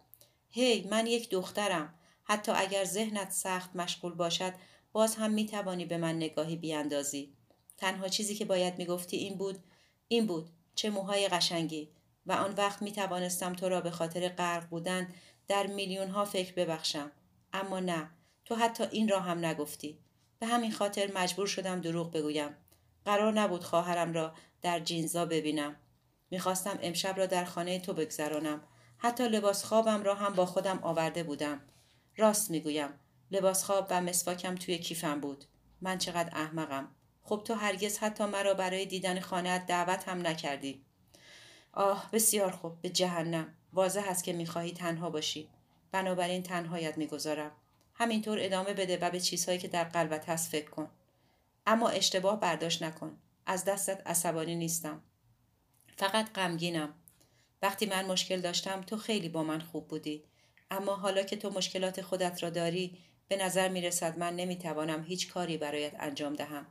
هی 0.50 0.88
من 0.90 1.06
یک 1.06 1.30
دخترم. 1.30 1.94
حتی 2.24 2.52
اگر 2.52 2.84
ذهنت 2.84 3.30
سخت 3.30 3.76
مشغول 3.76 4.14
باشد 4.14 4.52
باز 4.92 5.16
هم 5.16 5.30
می 5.30 5.46
توانی 5.46 5.84
به 5.84 5.98
من 5.98 6.16
نگاهی 6.16 6.56
بیاندازی. 6.56 7.32
تنها 7.78 8.08
چیزی 8.08 8.34
که 8.34 8.44
باید 8.44 8.78
می‌گفتی 8.78 9.16
این 9.16 9.38
بود 9.38 9.58
این 10.08 10.26
بود 10.26 10.50
چه 10.74 10.90
موهای 10.90 11.28
قشنگی. 11.28 11.90
و 12.26 12.32
آن 12.32 12.54
وقت 12.54 12.82
می 12.82 12.92
توانستم 12.92 13.52
تو 13.52 13.68
را 13.68 13.80
به 13.80 13.90
خاطر 13.90 14.28
غرق 14.28 14.68
بودن 14.68 15.08
در 15.48 15.66
میلیون 15.66 16.08
ها 16.08 16.24
فکر 16.24 16.52
ببخشم. 16.54 17.12
اما 17.52 17.80
نه 17.80 18.10
تو 18.44 18.54
حتی 18.54 18.84
این 18.90 19.08
را 19.08 19.20
هم 19.20 19.44
نگفتی. 19.44 19.98
به 20.38 20.46
همین 20.46 20.72
خاطر 20.72 21.10
مجبور 21.14 21.46
شدم 21.46 21.80
دروغ 21.80 22.12
بگویم. 22.12 22.56
قرار 23.04 23.32
نبود 23.32 23.64
خواهرم 23.64 24.12
را 24.12 24.34
در 24.62 24.80
جینزا 24.80 25.26
ببینم. 25.26 25.76
می‌خواستم 26.30 26.78
امشب 26.82 27.18
را 27.18 27.26
در 27.26 27.44
خانه 27.44 27.78
تو 27.80 27.92
بگذرانم 27.92 28.60
حتی 28.98 29.28
لباس 29.28 29.64
خوابم 29.64 30.02
را 30.02 30.14
هم 30.14 30.34
با 30.34 30.46
خودم 30.46 30.78
آورده 30.82 31.22
بودم. 31.22 31.60
راست 32.16 32.50
می‌گویم. 32.50 32.88
لباس 33.30 33.64
خواب 33.64 33.86
و 33.90 34.00
مسواکم 34.00 34.54
توی 34.54 34.78
کیفم 34.78 35.20
بود. 35.20 35.44
من 35.80 35.98
چقدر 35.98 36.30
احمقم. 36.38 36.88
خب 37.22 37.42
تو 37.44 37.54
هرگز 37.54 37.98
حتی 37.98 38.24
مرا 38.24 38.54
برای 38.54 38.86
دیدن 38.86 39.20
خانه 39.20 39.58
دعوت 39.58 40.08
هم 40.08 40.26
نکردی. 40.26 40.84
آه 41.72 42.08
بسیار 42.12 42.50
خوب 42.50 42.82
به 42.82 42.90
جهنم. 42.90 43.54
واضح 43.72 44.04
است 44.08 44.24
که 44.24 44.32
می‌خواهی 44.32 44.72
تنها 44.72 45.10
باشی. 45.10 45.48
بنابراین 45.92 46.42
تنهایت 46.42 46.98
می‌گذارم. 46.98 47.52
همینطور 47.94 48.38
ادامه 48.40 48.74
بده 48.74 48.96
و 48.96 49.10
به 49.10 49.20
چیزهایی 49.20 49.58
که 49.58 49.68
در 49.68 49.84
قلبت 49.84 50.28
هست 50.28 50.50
فکر 50.50 50.70
کن. 50.70 50.90
اما 51.66 51.88
اشتباه 51.88 52.40
برداشت 52.40 52.82
نکن. 52.82 53.18
از 53.46 53.64
دستت 53.64 54.06
عصبانی 54.06 54.54
نیستم. 54.54 55.02
فقط 55.98 56.32
غمگینم. 56.32 56.94
وقتی 57.62 57.86
من 57.86 58.04
مشکل 58.04 58.40
داشتم 58.40 58.82
تو 58.82 58.96
خیلی 58.96 59.28
با 59.28 59.42
من 59.42 59.60
خوب 59.60 59.88
بودی 59.88 60.24
اما 60.70 60.96
حالا 60.96 61.22
که 61.22 61.36
تو 61.36 61.50
مشکلات 61.50 62.02
خودت 62.02 62.42
را 62.42 62.50
داری 62.50 62.98
به 63.28 63.36
نظر 63.36 63.68
می 63.68 63.80
رسد 63.80 64.18
من 64.18 64.36
نمی 64.36 64.58
توانم 64.58 65.04
هیچ 65.04 65.32
کاری 65.32 65.56
برایت 65.56 65.92
انجام 66.00 66.34
دهم 66.34 66.66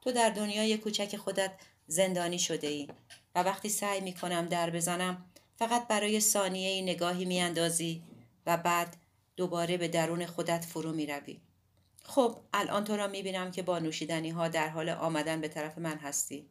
تو 0.00 0.12
در 0.12 0.30
دنیای 0.30 0.78
کوچک 0.78 1.16
خودت 1.16 1.52
زندانی 1.86 2.38
شده 2.38 2.66
ای 2.66 2.88
و 3.34 3.42
وقتی 3.42 3.68
سعی 3.68 4.00
می 4.00 4.12
کنم 4.12 4.46
در 4.46 4.70
بزنم 4.70 5.24
فقط 5.56 5.88
برای 5.88 6.20
ثانیه 6.20 6.82
نگاهی 6.82 7.24
می 7.24 7.40
اندازی 7.40 8.02
و 8.46 8.56
بعد 8.56 8.96
دوباره 9.36 9.76
به 9.76 9.88
درون 9.88 10.26
خودت 10.26 10.64
فرو 10.64 10.92
می 10.92 11.06
روی. 11.06 11.40
خب 12.04 12.38
الان 12.54 12.84
تو 12.84 12.96
را 12.96 13.06
می‌بینم 13.06 13.50
که 13.50 13.62
با 13.62 13.78
نوشیدنی 13.78 14.30
ها 14.30 14.48
در 14.48 14.68
حال 14.68 14.88
آمدن 14.88 15.40
به 15.40 15.48
طرف 15.48 15.78
من 15.78 15.98
هستی 15.98 16.50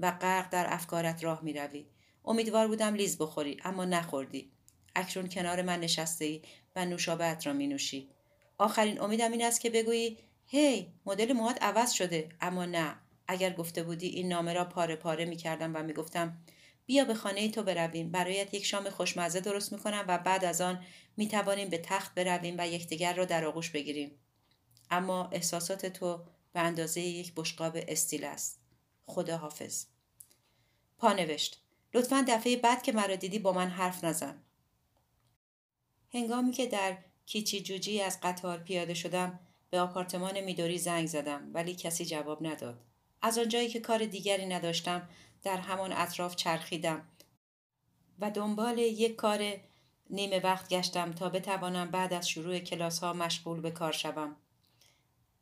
و 0.00 0.10
غرق 0.10 0.50
در 0.50 0.66
افکارت 0.68 1.24
راه 1.24 1.44
می‌روی. 1.44 1.86
امیدوار 2.24 2.68
بودم 2.68 2.94
لیز 2.94 3.18
بخوری 3.18 3.56
اما 3.64 3.84
نخوردی. 3.84 4.52
اکنون 4.94 5.28
کنار 5.28 5.62
من 5.62 5.80
نشسته 5.80 6.24
ای 6.24 6.42
و 6.76 6.84
نوشابهت 6.84 7.46
را 7.46 7.52
می 7.52 7.66
نوشی. 7.66 8.10
آخرین 8.58 9.00
امیدم 9.00 9.32
این 9.32 9.44
است 9.44 9.60
که 9.60 9.70
بگویی 9.70 10.18
هی 10.46 10.92
مدل 11.06 11.32
موهات 11.32 11.62
عوض 11.62 11.92
شده. 11.92 12.28
اما 12.40 12.64
نه. 12.64 12.96
اگر 13.28 13.52
گفته 13.52 13.82
بودی 13.82 14.06
این 14.06 14.28
نامه 14.28 14.52
را 14.52 14.64
پاره 14.64 14.96
پاره 14.96 15.24
می 15.24 15.36
کردم 15.36 15.76
و 15.76 15.82
می 15.82 15.92
گفتم 15.92 16.38
بیا 16.86 17.04
به 17.04 17.14
خانه 17.14 17.50
تو 17.50 17.62
برویم. 17.62 18.10
برایت 18.10 18.54
یک 18.54 18.66
شام 18.66 18.90
خوشمزه 18.90 19.40
درست 19.40 19.72
می 19.72 19.78
کنم 19.78 20.04
و 20.08 20.18
بعد 20.18 20.44
از 20.44 20.60
آن 20.60 20.84
می 21.16 21.28
توانیم 21.28 21.68
به 21.68 21.78
تخت 21.78 22.14
برویم 22.14 22.54
و 22.58 22.68
یکدیگر 22.68 23.14
را 23.14 23.24
در 23.24 23.44
آغوش 23.44 23.70
بگیریم. 23.70 24.10
اما 24.90 25.28
احساسات 25.32 25.86
تو 25.86 26.24
به 26.52 26.60
اندازه 26.60 27.00
یک 27.00 27.32
بشقاب 27.36 27.78
استیل 27.88 28.24
است. 28.24 28.59
خدا 29.10 29.36
حافظ 29.36 29.86
پانوشت. 30.98 31.62
لطفا 31.94 32.24
دفعه 32.28 32.56
بعد 32.56 32.82
که 32.82 32.92
مرا 32.92 33.16
دیدی 33.16 33.38
با 33.38 33.52
من 33.52 33.68
حرف 33.68 34.04
نزن. 34.04 34.42
هنگامی 36.12 36.52
که 36.52 36.66
در 36.66 36.98
کیچی 37.26 37.62
جوجی 37.62 38.00
از 38.00 38.18
قطار 38.22 38.58
پیاده 38.58 38.94
شدم 38.94 39.40
به 39.70 39.80
آپارتمان 39.80 40.40
میدوری 40.40 40.78
زنگ 40.78 41.06
زدم 41.06 41.50
ولی 41.54 41.74
کسی 41.74 42.04
جواب 42.04 42.46
نداد. 42.46 42.84
از 43.22 43.38
آنجایی 43.38 43.68
که 43.68 43.80
کار 43.80 44.04
دیگری 44.04 44.46
نداشتم 44.46 45.08
در 45.42 45.56
همان 45.56 45.92
اطراف 45.92 46.36
چرخیدم 46.36 47.08
و 48.18 48.30
دنبال 48.30 48.78
یک 48.78 49.16
کار 49.16 49.52
نیمه 50.10 50.40
وقت 50.40 50.68
گشتم 50.68 51.12
تا 51.12 51.28
بتوانم 51.28 51.90
بعد 51.90 52.12
از 52.12 52.28
شروع 52.28 52.58
کلاس 52.58 52.98
ها 52.98 53.12
مشغول 53.12 53.60
به 53.60 53.70
کار 53.70 53.92
شوم. 53.92 54.36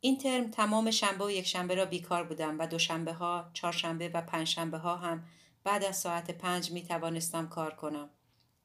این 0.01 0.17
ترم 0.17 0.51
تمام 0.51 0.91
شنبه 0.91 1.25
و 1.25 1.31
یک 1.31 1.47
شنبه 1.47 1.75
را 1.75 1.85
بیکار 1.85 2.23
بودم 2.23 2.59
و 2.59 2.67
دوشنبه 2.67 3.13
ها، 3.13 3.51
چهارشنبه 3.53 4.09
و 4.09 4.21
پنجشنبه 4.21 4.77
ها 4.77 4.95
هم 4.95 5.23
بعد 5.63 5.83
از 5.83 5.97
ساعت 5.97 6.31
پنج 6.31 6.71
می 6.71 6.83
توانستم 6.83 7.47
کار 7.47 7.75
کنم. 7.75 8.09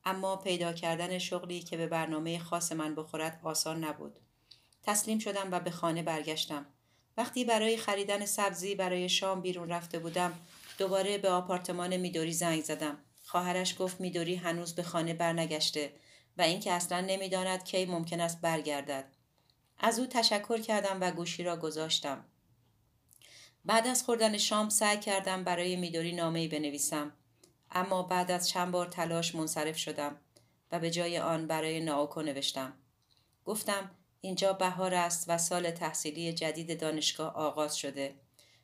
اما 0.05 0.37
پیدا 0.37 0.73
کردن 0.73 1.19
شغلی 1.19 1.61
که 1.61 1.77
به 1.77 1.87
برنامه 1.87 2.39
خاص 2.39 2.73
من 2.73 2.95
بخورد 2.95 3.41
آسان 3.43 3.85
نبود. 3.85 4.21
تسلیم 4.83 5.19
شدم 5.19 5.49
و 5.51 5.61
به 5.61 5.71
خانه 5.71 6.03
برگشتم. 6.03 6.67
وقتی 7.17 7.45
برای 7.45 7.77
خریدن 7.77 8.27
سبزی 8.27 8.75
برای 8.75 9.09
شام 9.09 9.41
بیرون 9.41 9.69
رفته 9.69 9.99
بودم 9.99 10.33
دوباره 10.79 11.19
به 11.19 11.31
آپارتمان 11.31 11.97
میدوری 11.97 12.33
زنگ 12.33 12.63
زدم. 12.63 12.99
خواهرش 13.25 13.75
گفت 13.79 14.01
میدوری 14.01 14.35
هنوز 14.35 14.75
به 14.75 14.83
خانه 14.83 15.15
برنگشته 15.15 15.93
و 16.39 16.43
اینکه 16.43 16.73
اصلا 16.73 17.01
نمی‌داند 17.01 17.65
کی 17.65 17.85
ممکن 17.85 18.21
است 18.21 18.41
برگردد. 18.41 19.14
از 19.79 19.99
او 19.99 20.07
تشکر 20.07 20.59
کردم 20.59 20.99
و 21.01 21.11
گوشی 21.11 21.43
را 21.43 21.57
گذاشتم. 21.57 22.25
بعد 23.65 23.87
از 23.87 24.03
خوردن 24.03 24.39
شام 24.39 24.69
سعی 24.69 24.99
کردم 24.99 25.45
برای 25.45 25.77
میدوری 25.77 26.13
نامه 26.13 26.49
بنویسم 26.49 27.13
اما 27.71 28.03
بعد 28.03 28.31
از 28.31 28.49
چند 28.49 28.71
بار 28.71 28.87
تلاش 28.87 29.35
منصرف 29.35 29.77
شدم 29.77 30.17
و 30.73 30.79
به 30.79 30.91
جای 30.91 31.19
آن 31.19 31.47
برای 31.47 31.81
ناوکو 31.81 32.23
نوشتم. 32.23 32.73
گفتم 33.45 33.91
اینجا 34.21 34.53
بهار 34.53 34.95
است 34.95 35.25
و 35.29 35.39
سال 35.39 35.71
تحصیلی 35.71 36.33
جدید 36.33 36.81
دانشگاه 36.81 37.35
آغاز 37.35 37.77
شده. 37.77 38.15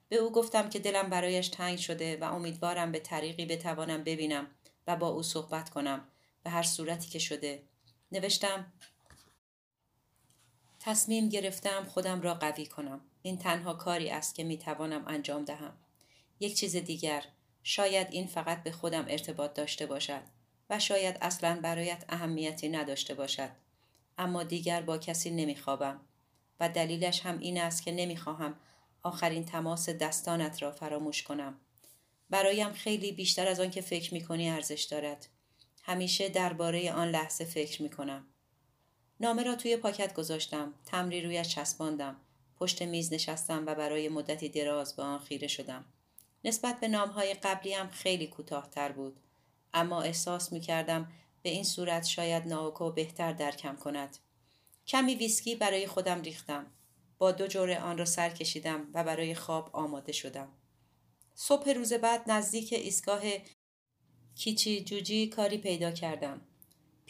به 0.09 0.17
او 0.17 0.33
گفتم 0.33 0.69
که 0.69 0.79
دلم 0.79 1.11
برایش 1.11 1.49
تنگ 1.49 1.79
شده 1.79 2.17
و 2.17 2.25
امیدوارم 2.25 2.93
به 2.93 2.99
طریقی 2.99 3.47
بتوانم 3.47 4.05
ببینم 4.05 4.47
و 4.87 4.97
با 4.97 5.09
او 5.09 5.23
صحبت 5.23 5.71
کنم 5.71 6.09
به 6.43 6.51
هر 6.51 6.63
صورتی 6.63 7.09
که 7.09 7.19
شده. 7.19 7.63
نوشتم 8.13 8.73
تصمیم 10.81 11.29
گرفتم 11.29 11.85
خودم 11.85 12.21
را 12.21 12.35
قوی 12.35 12.67
کنم. 12.67 13.01
این 13.23 13.39
تنها 13.39 13.75
کاری 13.75 14.11
است 14.11 14.35
که 14.35 14.45
می 14.45 14.59
توانم 14.59 15.05
انجام 15.07 15.45
دهم. 15.45 15.77
یک 16.41 16.57
چیز 16.57 16.77
دیگر 16.77 17.25
شاید 17.63 18.07
این 18.11 18.27
فقط 18.27 18.63
به 18.63 18.73
خودم 18.73 19.05
ارتباط 19.09 19.55
داشته 19.55 19.87
باشد 19.87 20.23
و 20.71 20.79
شاید 20.79 21.19
اصلا 21.21 21.61
برایت 21.63 22.05
اهمیتی 22.09 22.69
نداشته 22.69 23.15
باشد. 23.15 23.51
اما 24.19 24.43
دیگر 24.43 24.83
با 24.83 24.99
کسی 24.99 25.31
نمیخوابم 25.31 26.01
و 26.61 26.69
دلیلش 26.69 27.21
هم 27.21 27.39
این 27.39 27.61
است 27.61 27.83
که 27.83 27.93
نمی‌خواهم 27.93 28.55
آخرین 29.03 29.45
تماس 29.45 29.89
دستانت 29.89 30.63
را 30.63 30.73
فراموش 30.73 31.23
کنم. 31.23 31.61
برایم 32.31 32.73
خیلی 32.73 33.13
بیشتر 33.13 33.49
از 33.49 33.61
آن 33.61 33.71
که 33.71 33.81
فکر 33.81 34.15
می‌کنی 34.15 34.51
ارزش 34.51 34.83
دارد. 34.83 35.27
همیشه 35.83 36.29
درباره 36.29 36.93
آن 36.93 37.09
لحظه 37.09 37.45
فکر 37.45 37.83
می‌کنم. 37.83 38.27
نامه 39.21 39.43
را 39.43 39.55
توی 39.55 39.77
پاکت 39.77 40.15
گذاشتم. 40.15 40.75
تمری 40.87 41.23
رویش 41.23 41.49
چسباندم. 41.49 42.17
پشت 42.57 42.83
میز 42.83 43.13
نشستم 43.13 43.67
و 43.67 43.75
برای 43.75 44.09
مدتی 44.09 44.49
دراز 44.49 44.97
به 44.97 45.03
آن 45.03 45.19
خیره 45.19 45.49
شدم. 45.49 45.85
نسبت 46.45 46.81
به 46.81 46.89
نامهای 46.89 47.35
قبلیم 47.35 47.89
خیلی 47.89 48.27
کوتاهتر 48.27 48.93
بود. 48.93 49.21
اما 49.75 50.03
احساس 50.03 50.53
می 50.53 50.61
کردم 50.61 51.13
به 51.43 51.51
این 51.51 51.65
صورت 51.65 52.07
شاید 52.07 52.49
ناوکو 52.49 52.91
بهتر 52.91 53.33
درکم 53.33 53.77
کند. 53.77 54.17
کمی 54.87 55.15
ویسکی 55.15 55.55
برای 55.55 55.87
خودم 55.87 56.23
ریختم. 56.23 56.67
با 57.19 57.33
دو 57.33 57.47
جوره 57.47 57.81
آن 57.81 57.99
را 57.99 58.05
سر 58.05 58.31
کشیدم 58.31 58.91
و 58.95 59.05
برای 59.05 59.35
خواب 59.35 59.71
آماده 59.73 60.13
شدم. 60.13 60.49
صبح 61.35 61.71
روز 61.71 61.93
بعد 61.93 62.31
نزدیک 62.31 62.73
ایستگاه 62.73 63.23
کیچی 64.35 64.85
جوجی 64.85 65.27
کاری 65.27 65.59
پیدا 65.59 65.91
کردم. 65.91 66.41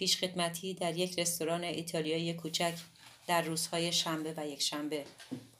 پیش 0.01 0.18
خدمتی 0.18 0.74
در 0.74 0.96
یک 0.96 1.18
رستوران 1.18 1.64
ایتالیایی 1.64 2.34
کوچک 2.34 2.74
در 3.26 3.42
روزهای 3.42 3.92
شنبه 3.92 4.34
و 4.36 4.46
یک 4.46 4.62
شنبه. 4.62 5.05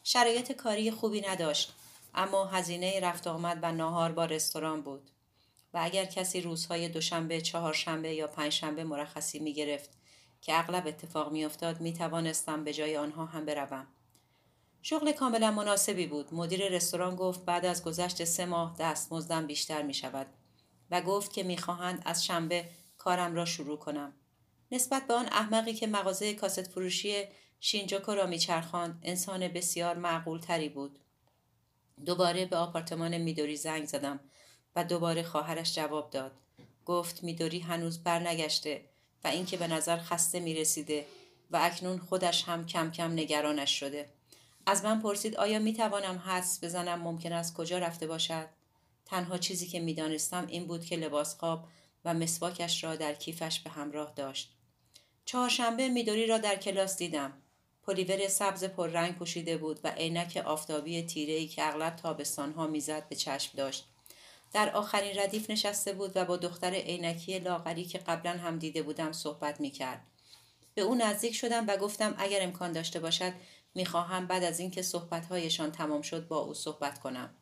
شرایط 0.05 0.53
کاری 0.53 0.91
خوبی 0.91 1.20
نداشت 1.20 1.72
اما 2.14 2.45
هزینه 2.45 3.01
رفت 3.01 3.26
آمد 3.26 3.59
و 3.62 3.72
ناهار 3.72 4.12
با 4.12 4.24
رستوران 4.24 4.82
بود. 4.82 5.11
و 5.74 5.78
اگر 5.82 6.05
کسی 6.05 6.41
روزهای 6.41 6.88
دوشنبه، 6.88 7.41
چهارشنبه 7.41 8.14
یا 8.14 8.26
پنجشنبه 8.26 8.84
مرخصی 8.84 9.38
می 9.38 9.53
گرفت 9.53 9.91
که 10.43 10.59
اغلب 10.59 10.86
اتفاق 10.86 11.32
می 11.32 11.45
افتاد 11.45 11.80
می 11.80 11.93
توانستم 11.93 12.64
به 12.64 12.72
جای 12.72 12.97
آنها 12.97 13.26
هم 13.26 13.47
بروم. 13.47 13.86
شغل 14.82 15.12
کاملا 15.12 15.51
مناسبی 15.51 16.07
بود. 16.07 16.34
مدیر 16.34 16.68
رستوران 16.68 17.16
گفت 17.16 17.45
بعد 17.45 17.66
از 17.66 17.84
گذشت 17.84 18.24
سه 18.24 18.47
ماه 18.47 18.76
دستمزدم 18.78 19.47
بیشتر 19.47 19.82
می 19.82 19.95
شود 19.95 20.26
و 20.91 21.01
گفت 21.01 21.32
که 21.32 21.43
می‌خواهند 21.43 22.03
از 22.05 22.24
شنبه 22.24 22.68
کارم 22.99 23.34
را 23.34 23.45
شروع 23.45 23.78
کنم. 23.78 24.12
نسبت 24.73 25.07
به 25.07 25.14
آن 25.14 25.27
احمقی 25.27 25.75
که 25.75 25.87
مغازه 25.87 26.35
کاست 26.35 26.68
فروشی 26.68 27.25
شینجوکو 27.61 28.14
را 28.14 28.27
میچرخاند 28.27 28.99
انسان 29.03 29.49
بسیار 29.49 29.97
معقول 29.97 30.39
تری 30.39 30.68
بود. 30.68 30.99
دوباره 32.07 32.47
به 32.47 32.57
آپارتمان 32.57 33.18
میدوری 33.18 33.57
زنگ 33.57 33.85
زدم 33.85 34.21
و 34.77 34.85
دوباره 34.85 35.23
خواهرش 35.23 35.75
جواب 35.75 36.11
داد. 36.11 36.33
گفت 36.85 37.23
میدوری 37.23 37.59
هنوز 37.61 38.03
برنگشته 38.03 38.85
و 39.25 39.29
اینکه 39.29 39.57
به 39.57 39.66
نظر 39.66 39.99
خسته 39.99 40.41
می 40.41 40.55
رسیده 40.55 41.07
و 41.51 41.59
اکنون 41.62 41.99
خودش 41.99 42.45
هم 42.45 42.66
کم 42.66 42.91
کم 42.91 43.12
نگرانش 43.12 43.81
شده. 43.81 44.09
از 44.66 44.85
من 44.85 45.01
پرسید 45.01 45.37
آیا 45.37 45.59
می 45.59 45.73
توانم 45.73 46.23
حدس 46.27 46.64
بزنم 46.64 47.03
ممکن 47.03 47.33
است 47.33 47.55
کجا 47.55 47.79
رفته 47.79 48.07
باشد؟ 48.07 48.49
تنها 49.05 49.39
چیزی 49.39 49.66
که 49.66 49.81
می 49.81 49.95
دانستم 49.95 50.47
این 50.47 50.66
بود 50.66 50.85
که 50.85 50.97
لباس 50.97 51.39
خواب 51.39 51.68
و 52.05 52.14
مسواکش 52.14 52.85
را 52.85 52.97
در 52.97 53.14
کیفش 53.14 53.61
به 53.61 53.71
همراه 53.71 54.12
داشت. 54.16 54.57
چهارشنبه 55.31 55.89
میدوری 55.89 56.26
را 56.26 56.39
در 56.39 56.57
کلاس 56.57 56.97
دیدم. 56.97 57.33
پلیور 57.83 58.28
سبز 58.28 58.64
پررنگ 58.64 59.14
پوشیده 59.14 59.57
بود 59.57 59.81
و 59.85 59.89
عینک 59.89 60.43
آفتابی 60.47 61.03
تیره‌ای 61.03 61.49
که 61.49 61.66
اغلب 61.66 61.97
تابستانها 61.97 62.66
می‌زد 62.66 63.09
به 63.09 63.16
چشم 63.16 63.51
داشت. 63.57 63.87
در 64.53 64.70
آخرین 64.70 65.18
ردیف 65.18 65.51
نشسته 65.51 65.93
بود 65.93 66.12
و 66.14 66.24
با 66.24 66.37
دختر 66.37 66.74
عینکی 66.74 67.39
لاغری 67.39 67.85
که 67.85 67.99
قبلا 67.99 68.31
هم 68.31 68.59
دیده 68.59 68.83
بودم 68.83 69.12
صحبت 69.12 69.61
می 69.61 69.70
کرد. 69.70 70.01
به 70.74 70.83
او 70.83 70.95
نزدیک 70.95 71.35
شدم 71.35 71.66
و 71.68 71.76
گفتم 71.76 72.14
اگر 72.18 72.43
امکان 72.43 72.72
داشته 72.72 73.01
باشد 73.01 73.33
می‌خواهم 73.74 74.26
بعد 74.26 74.45
از 74.45 74.61
اینکه 74.61 74.83
صحبتهایشان 74.83 75.72
تمام 75.72 76.03
شد 76.03 76.28
با 76.28 76.39
او 76.39 76.55
صحبت 76.55 76.99
کنم. 76.99 77.35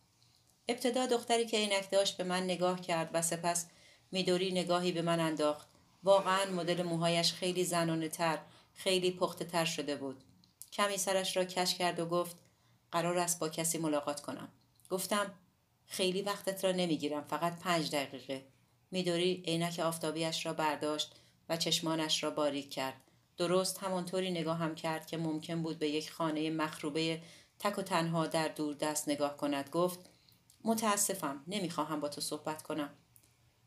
ابتدا 0.69 1.07
دختری 1.07 1.47
که 1.47 1.57
عینک 1.57 1.91
داشت 1.91 2.17
به 2.17 2.25
من 2.25 2.43
نگاه 2.43 2.81
کرد 2.81 3.11
و 3.13 3.23
سپس 3.23 3.67
میدوری 4.13 4.53
نگاهی 4.53 4.93
به 4.93 5.03
من 5.03 5.21
انداخت. 5.21 5.78
واقعا 6.03 6.51
مدل 6.51 6.83
موهایش 6.83 7.33
خیلی 7.33 7.65
زنانه 7.65 8.09
تر، 8.09 8.39
خیلی 8.75 9.11
پخته 9.11 9.45
تر 9.45 9.65
شده 9.65 9.97
بود. 9.97 10.25
کمی 10.73 10.97
سرش 10.97 11.37
را 11.37 11.45
کش 11.45 11.75
کرد 11.75 12.01
و 12.01 12.07
گفت 12.07 12.37
قرار 12.93 13.19
است 13.19 13.39
با 13.39 13.49
کسی 13.49 13.79
ملاقات 13.79 14.21
کنم. 14.21 14.49
گفتم 14.91 15.35
خیلی 15.87 16.23
وقتت 16.23 16.65
را 16.65 16.73
نمی‌گیرم 16.73 17.25
فقط 17.25 17.59
پنج 17.59 17.91
دقیقه 17.91 18.47
میدوری 18.91 19.43
عینک 19.47 19.79
آفتابیش 19.79 20.47
را 20.47 20.53
برداشت 20.53 21.15
و 21.49 21.57
چشمانش 21.57 22.25
را 22.25 22.31
باریک 22.31 22.71
کرد 22.71 23.01
درست 23.37 23.79
همانطوری 23.79 24.31
نگاه 24.31 24.59
هم 24.59 24.75
کرد 24.75 25.07
که 25.07 25.17
ممکن 25.17 25.63
بود 25.63 25.79
به 25.79 25.89
یک 25.89 26.11
خانه 26.11 26.51
مخروبه 26.51 27.23
تک 27.59 27.79
و 27.79 27.83
تنها 27.83 28.27
در 28.27 28.49
دور 28.49 28.75
دست 28.75 29.09
نگاه 29.09 29.37
کند 29.37 29.71
گفت 29.71 29.99
متاسفم 30.65 31.45
نمی‌خواهم 31.47 32.01
با 32.01 32.09
تو 32.09 32.21
صحبت 32.21 32.63
کنم 32.63 32.91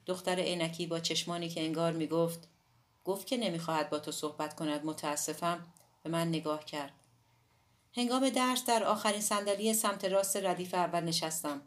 دختر 0.06 0.39
عینکی 0.39 0.88
با 0.88 0.99
چشمانی 0.99 1.49
که 1.49 1.62
انگار 1.62 1.91
می‌گفت 1.91 2.47
گفت 3.04 3.28
که 3.28 3.38
نمی‌خواهد 3.38 3.89
با 3.89 3.99
تو 3.99 4.12
صحبت 4.12 4.56
کند 4.56 4.86
متاسفم 4.86 5.66
به 6.04 6.10
من 6.10 6.28
نگاه 6.28 6.66
کرد 6.66 6.93
هنگام 7.95 8.30
درس 8.30 8.66
در 8.66 8.84
آخرین 8.84 9.22
صندلی 9.22 9.74
سمت 9.74 10.06
راست 10.06 10.38
ردیف 10.38 10.74
اول 10.74 11.04
نشستم. 11.04 11.62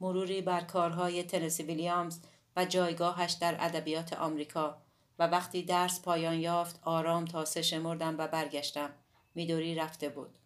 مروری 0.00 0.42
بر 0.42 0.60
کارهای 0.60 1.22
تنسی 1.22 1.62
ویلیامز 1.62 2.18
و 2.56 2.64
جایگاهش 2.64 3.32
در 3.32 3.56
ادبیات 3.60 4.12
آمریکا 4.12 4.82
و 5.18 5.26
وقتی 5.26 5.62
درس 5.62 6.02
پایان 6.02 6.40
یافت 6.40 6.80
آرام 6.82 7.24
تا 7.24 7.44
سه 7.44 7.62
شمردم 7.62 8.18
و 8.18 8.28
برگشتم. 8.28 8.90
میدوری 9.34 9.74
رفته 9.74 10.08
بود. 10.08 10.38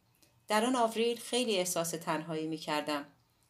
در 0.48 0.64
آن 0.64 0.76
آوریل 0.76 1.20
خیلی 1.20 1.56
احساس 1.56 1.90
تنهایی 1.90 2.46
می 2.46 2.56
کردم. 2.56 3.04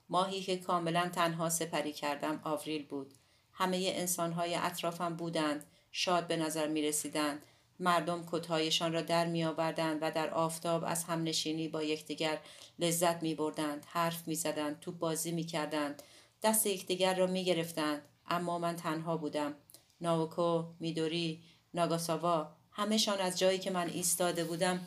ماهی 0.08 0.42
که 0.42 0.56
کاملا 0.56 1.08
تنها 1.08 1.50
سپری 1.50 1.92
کردم 1.92 2.40
آوریل 2.44 2.86
بود. 2.86 3.14
همه 3.54 3.92
انسانهای 3.94 4.54
اطرافم 4.54 5.16
بودند. 5.16 5.66
شاد 5.92 6.26
به 6.26 6.36
نظر 6.36 6.68
می 6.68 6.82
رسیدند. 6.82 7.46
مردم 7.80 8.26
کتهایشان 8.32 8.92
را 8.92 9.02
در 9.02 9.26
می 9.26 9.44
آوردند 9.44 9.98
و 10.00 10.10
در 10.10 10.30
آفتاب 10.30 10.84
از 10.86 11.04
همنشینی 11.04 11.68
با 11.68 11.82
یکدیگر 11.82 12.38
لذت 12.78 13.22
می 13.22 13.34
بردند. 13.34 13.86
حرف 13.88 14.28
می 14.28 14.34
زدند. 14.34 14.80
توپ 14.80 14.98
بازی 14.98 15.32
می 15.32 15.44
کردند. 15.44 16.02
دست 16.42 16.66
یکدیگر 16.66 17.14
را 17.14 17.26
می 17.26 17.44
گرفتند. 17.44 18.02
اما 18.28 18.58
من 18.58 18.76
تنها 18.76 19.16
بودم. 19.16 19.54
ناوکو، 20.00 20.64
میدوری، 20.80 21.42
ناگاساوا 21.74 22.52
همهشان 22.72 23.18
از 23.18 23.38
جایی 23.38 23.58
که 23.58 23.70
من 23.70 23.88
ایستاده 23.88 24.44
بودم 24.44 24.86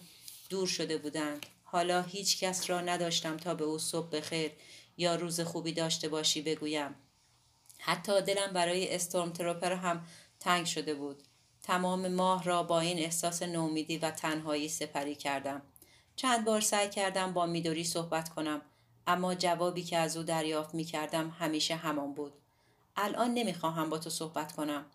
دور 0.49 0.68
شده 0.68 0.97
بودند. 0.97 1.45
حالا 1.63 2.01
هیچ 2.01 2.39
کس 2.39 2.70
را 2.70 2.82
نداشتم 2.82 3.38
تا 3.38 3.53
به 3.53 3.63
او 3.63 3.80
صبح 3.80 4.09
بخیر 4.09 4.51
یا 4.97 5.15
روز 5.15 5.41
خوبی 5.41 5.72
داشته 5.72 6.09
باشی 6.09 6.41
بگویم. 6.41 6.95
حتی 7.80 8.21
دلم 8.21 8.53
برای 8.53 8.95
استورم 8.95 9.32
تروپر 9.32 9.73
هم 9.73 10.05
تنگ 10.39 10.65
شده 10.65 10.93
بود. 10.93 11.23
تمام 11.63 12.07
ماه 12.07 12.43
را 12.43 12.63
با 12.63 12.80
این 12.80 12.99
احساس 12.99 13.43
نومیدی 13.43 13.97
و 13.97 14.11
تنهایی 14.11 14.69
سپری 14.69 15.15
کردم. 15.15 15.61
چند 16.15 16.45
بار 16.45 16.61
سعی 16.61 16.89
کردم 16.89 17.34
با 17.34 17.45
میدوری 17.45 17.84
صحبت 17.84 18.30
کنم 18.30 18.61
اما 19.07 19.36
جوابی 19.36 19.84
که 19.84 19.97
از 19.97 20.17
او 20.17 20.23
دریافت 20.23 20.75
می 20.75 20.84
کردم 20.84 21.30
همیشه 21.39 21.75
همان 21.75 22.13
بود. 22.13 22.34
الان 22.95 23.34
نمی‌خواهم 23.34 23.89
با 23.89 23.97
تو 23.97 24.09
صحبت 24.09 24.51
کنم 24.51 24.86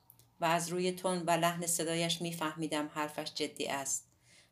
و 0.41 0.45
از 0.45 0.69
روی 0.69 0.93
تون 0.93 1.23
و 1.27 1.31
لحن 1.31 1.67
صدایش 1.67 2.23
میفهمیدم 2.23 2.91
حرفش 2.95 3.35
جدی 3.35 3.67
است. 3.67 4.09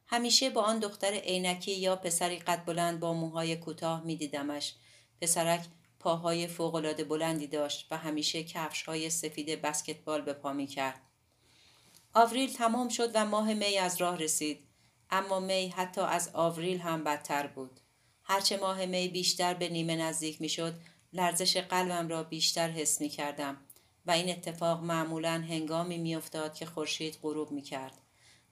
همیشه 0.06 0.50
با 0.50 0.62
آن 0.62 0.78
دختر 0.78 1.12
عینکی 1.12 1.72
یا 1.72 1.96
پسری 1.96 2.38
قد 2.38 2.64
بلند 2.64 3.00
با 3.00 3.12
موهای 3.12 3.56
کوتاه 3.56 4.04
میدیدمش. 4.04 4.74
پسرک 5.20 5.60
پاهای 6.00 6.46
فوقالعاده 6.46 7.04
بلندی 7.04 7.46
داشت 7.46 7.86
و 7.90 7.96
همیشه 7.96 8.44
کفش 8.44 8.82
های 8.82 9.10
سفید 9.10 9.62
بسکتبال 9.62 10.20
به 10.20 10.32
پا 10.32 10.52
می 10.52 10.66
کرد. 10.66 11.00
آوریل 12.14 12.52
تمام 12.52 12.88
شد 12.88 13.10
و 13.14 13.26
ماه 13.26 13.54
می 13.54 13.78
از 13.78 14.00
راه 14.00 14.16
رسید. 14.16 14.66
اما 15.10 15.40
می 15.40 15.68
حتی 15.68 16.00
از 16.00 16.30
آوریل 16.34 16.80
هم 16.80 17.04
بدتر 17.04 17.46
بود. 17.46 17.80
هرچه 18.22 18.56
ماه 18.56 18.86
می 18.86 19.08
بیشتر 19.08 19.54
به 19.54 19.68
نیمه 19.68 19.96
نزدیک 19.96 20.40
می 20.40 20.48
شد 20.48 20.74
لرزش 21.12 21.56
قلبم 21.56 22.08
را 22.08 22.22
بیشتر 22.22 22.70
حس 22.70 23.00
می 23.00 23.08
کردم 23.08 23.56
و 24.06 24.10
این 24.10 24.30
اتفاق 24.30 24.82
معمولا 24.82 25.44
هنگامی 25.48 25.98
می 25.98 26.14
افتاد 26.14 26.54
که 26.54 26.66
خورشید 26.66 27.18
غروب 27.22 27.50
می 27.50 27.62
کرد. 27.62 27.98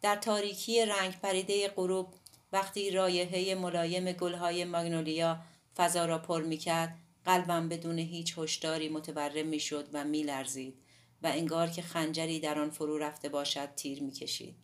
در 0.03 0.17
تاریکی 0.17 0.85
رنگ 0.85 1.21
پریده 1.21 1.69
غروب 1.69 2.15
وقتی 2.53 2.91
رایحه 2.91 3.55
ملایم 3.55 4.13
گلهای 4.13 4.65
ماگنولیا 4.65 5.39
فضا 5.77 6.05
را 6.05 6.19
پر 6.19 6.43
می 6.43 6.57
کرد 6.57 6.99
قلبم 7.29 7.69
بدون 7.69 7.99
هیچ 7.99 8.39
هشداری 8.39 8.89
متورم 8.89 9.47
می 9.47 9.61
شد 9.61 9.89
و 9.93 10.05
می 10.05 10.23
لرزید 10.23 10.83
و 11.23 11.27
انگار 11.27 11.69
که 11.69 11.83
خنجری 11.83 12.41
در 12.41 12.59
آن 12.59 12.71
فرو 12.71 12.99
رفته 12.99 13.29
باشد 13.29 13.75
تیر 13.75 14.03
می 14.03 14.13
کشید. 14.13 14.57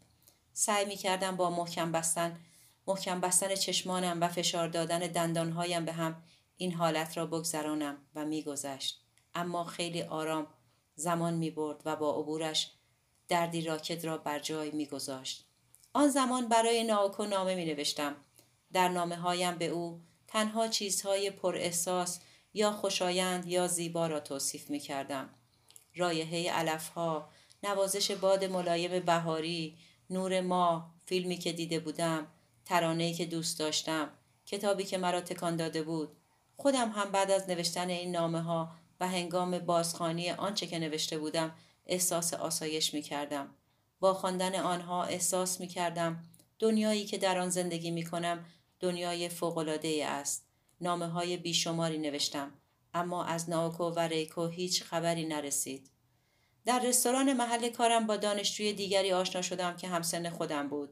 سعی 0.53 0.85
می 0.85 0.97
کردم 0.97 1.37
با 1.37 1.51
محکم 1.51 1.93
بستن 1.93 2.41
محکم 2.87 3.21
بستن 3.21 3.55
چشمانم 3.55 4.21
و 4.21 4.29
فشار 4.29 4.69
دادن 4.69 4.99
دندانهایم 4.99 5.85
به 5.85 5.93
هم 5.93 6.23
این 6.57 6.73
حالت 6.73 7.17
را 7.17 7.27
بگذرانم 7.27 7.97
و 8.15 8.25
میگذشت. 8.25 9.05
اما 9.35 9.65
خیلی 9.65 10.03
آرام 10.03 10.47
زمان 10.95 11.35
می 11.35 11.51
برد 11.51 11.83
و 11.85 11.97
با 11.97 12.21
عبورش 12.21 12.71
دردی 13.29 13.63
راکت 13.63 14.05
را 14.05 14.19
بر 14.19 14.39
جای 14.39 14.71
میگذاشت. 14.71 15.49
آن 15.93 16.09
زمان 16.09 16.49
برای 16.49 16.85
ناوکو 16.85 17.25
نامه 17.25 17.55
می 17.55 17.65
نوشتم 17.65 18.17
در 18.73 18.89
نامه 18.89 19.17
هایم 19.17 19.59
به 19.59 19.67
او 19.67 20.01
تنها 20.27 20.69
چیزهای 20.69 21.31
پر 21.31 21.57
احساس 21.57 22.21
یا 22.55 22.73
خوشایند 22.73 23.47
یا 23.47 23.67
زیبا 23.67 24.07
را 24.07 24.21
توصیف 24.21 24.71
می 24.71 24.81
کردم. 24.81 25.29
رایحه 25.97 26.53
علف 26.53 26.89
ها، 26.89 27.31
نوازش 27.63 28.11
باد 28.11 28.45
ملایم 28.45 29.01
بهاری، 29.01 29.79
نور 30.11 30.41
ماه، 30.41 30.95
فیلمی 31.07 31.37
که 31.37 31.53
دیده 31.53 31.79
بودم، 31.79 32.27
ترانه‌ای 32.65 33.15
که 33.15 33.27
دوست 33.27 33.59
داشتم، 33.59 34.11
کتابی 34.47 34.85
که 34.85 34.99
مرا 34.99 35.21
تکان 35.21 35.57
داده 35.57 35.83
بود، 35.83 36.17
خودم 36.57 36.91
هم 36.91 37.11
بعد 37.11 37.31
از 37.31 37.49
نوشتن 37.49 37.89
این 37.89 38.11
نامه 38.11 38.41
ها 38.43 38.73
و 39.01 39.09
هنگام 39.09 39.59
بازخانی 39.59 40.31
آنچه 40.31 40.67
که 40.67 40.79
نوشته 40.79 41.19
بودم 41.19 41.55
احساس 41.87 42.35
آسایش 42.35 42.95
می 42.95 43.03
کردم. 43.03 43.55
با 44.01 44.15
خواندن 44.15 44.55
آنها 44.55 45.05
احساس 45.05 45.61
می 45.61 45.69
کردم 45.69 46.25
دنیایی 46.59 47.05
که 47.05 47.19
در 47.19 47.39
آن 47.39 47.51
زندگی 47.51 47.91
می 47.91 48.05
کنم 48.05 48.45
دنیای 48.81 49.29
فوقلاده 49.29 50.07
است. 50.07 50.44
نامه 50.81 51.07
های 51.07 51.37
بیشماری 51.37 51.99
نوشتم 51.99 52.53
اما 52.95 53.25
از 53.25 53.51
ناوکو 53.51 53.85
و 53.85 53.99
ریکو 53.99 54.47
هیچ 54.47 54.83
خبری 54.83 55.27
نرسید. 55.27 55.91
در 56.67 56.79
رستوران 56.79 57.33
محل 57.33 57.69
کارم 57.69 58.07
با 58.07 58.17
دانشجوی 58.17 58.73
دیگری 58.73 59.13
آشنا 59.13 59.43
شدم 59.43 59.77
که 59.77 59.89
همسن 59.89 60.31
خودم 60.31 60.69
بود. 60.69 60.91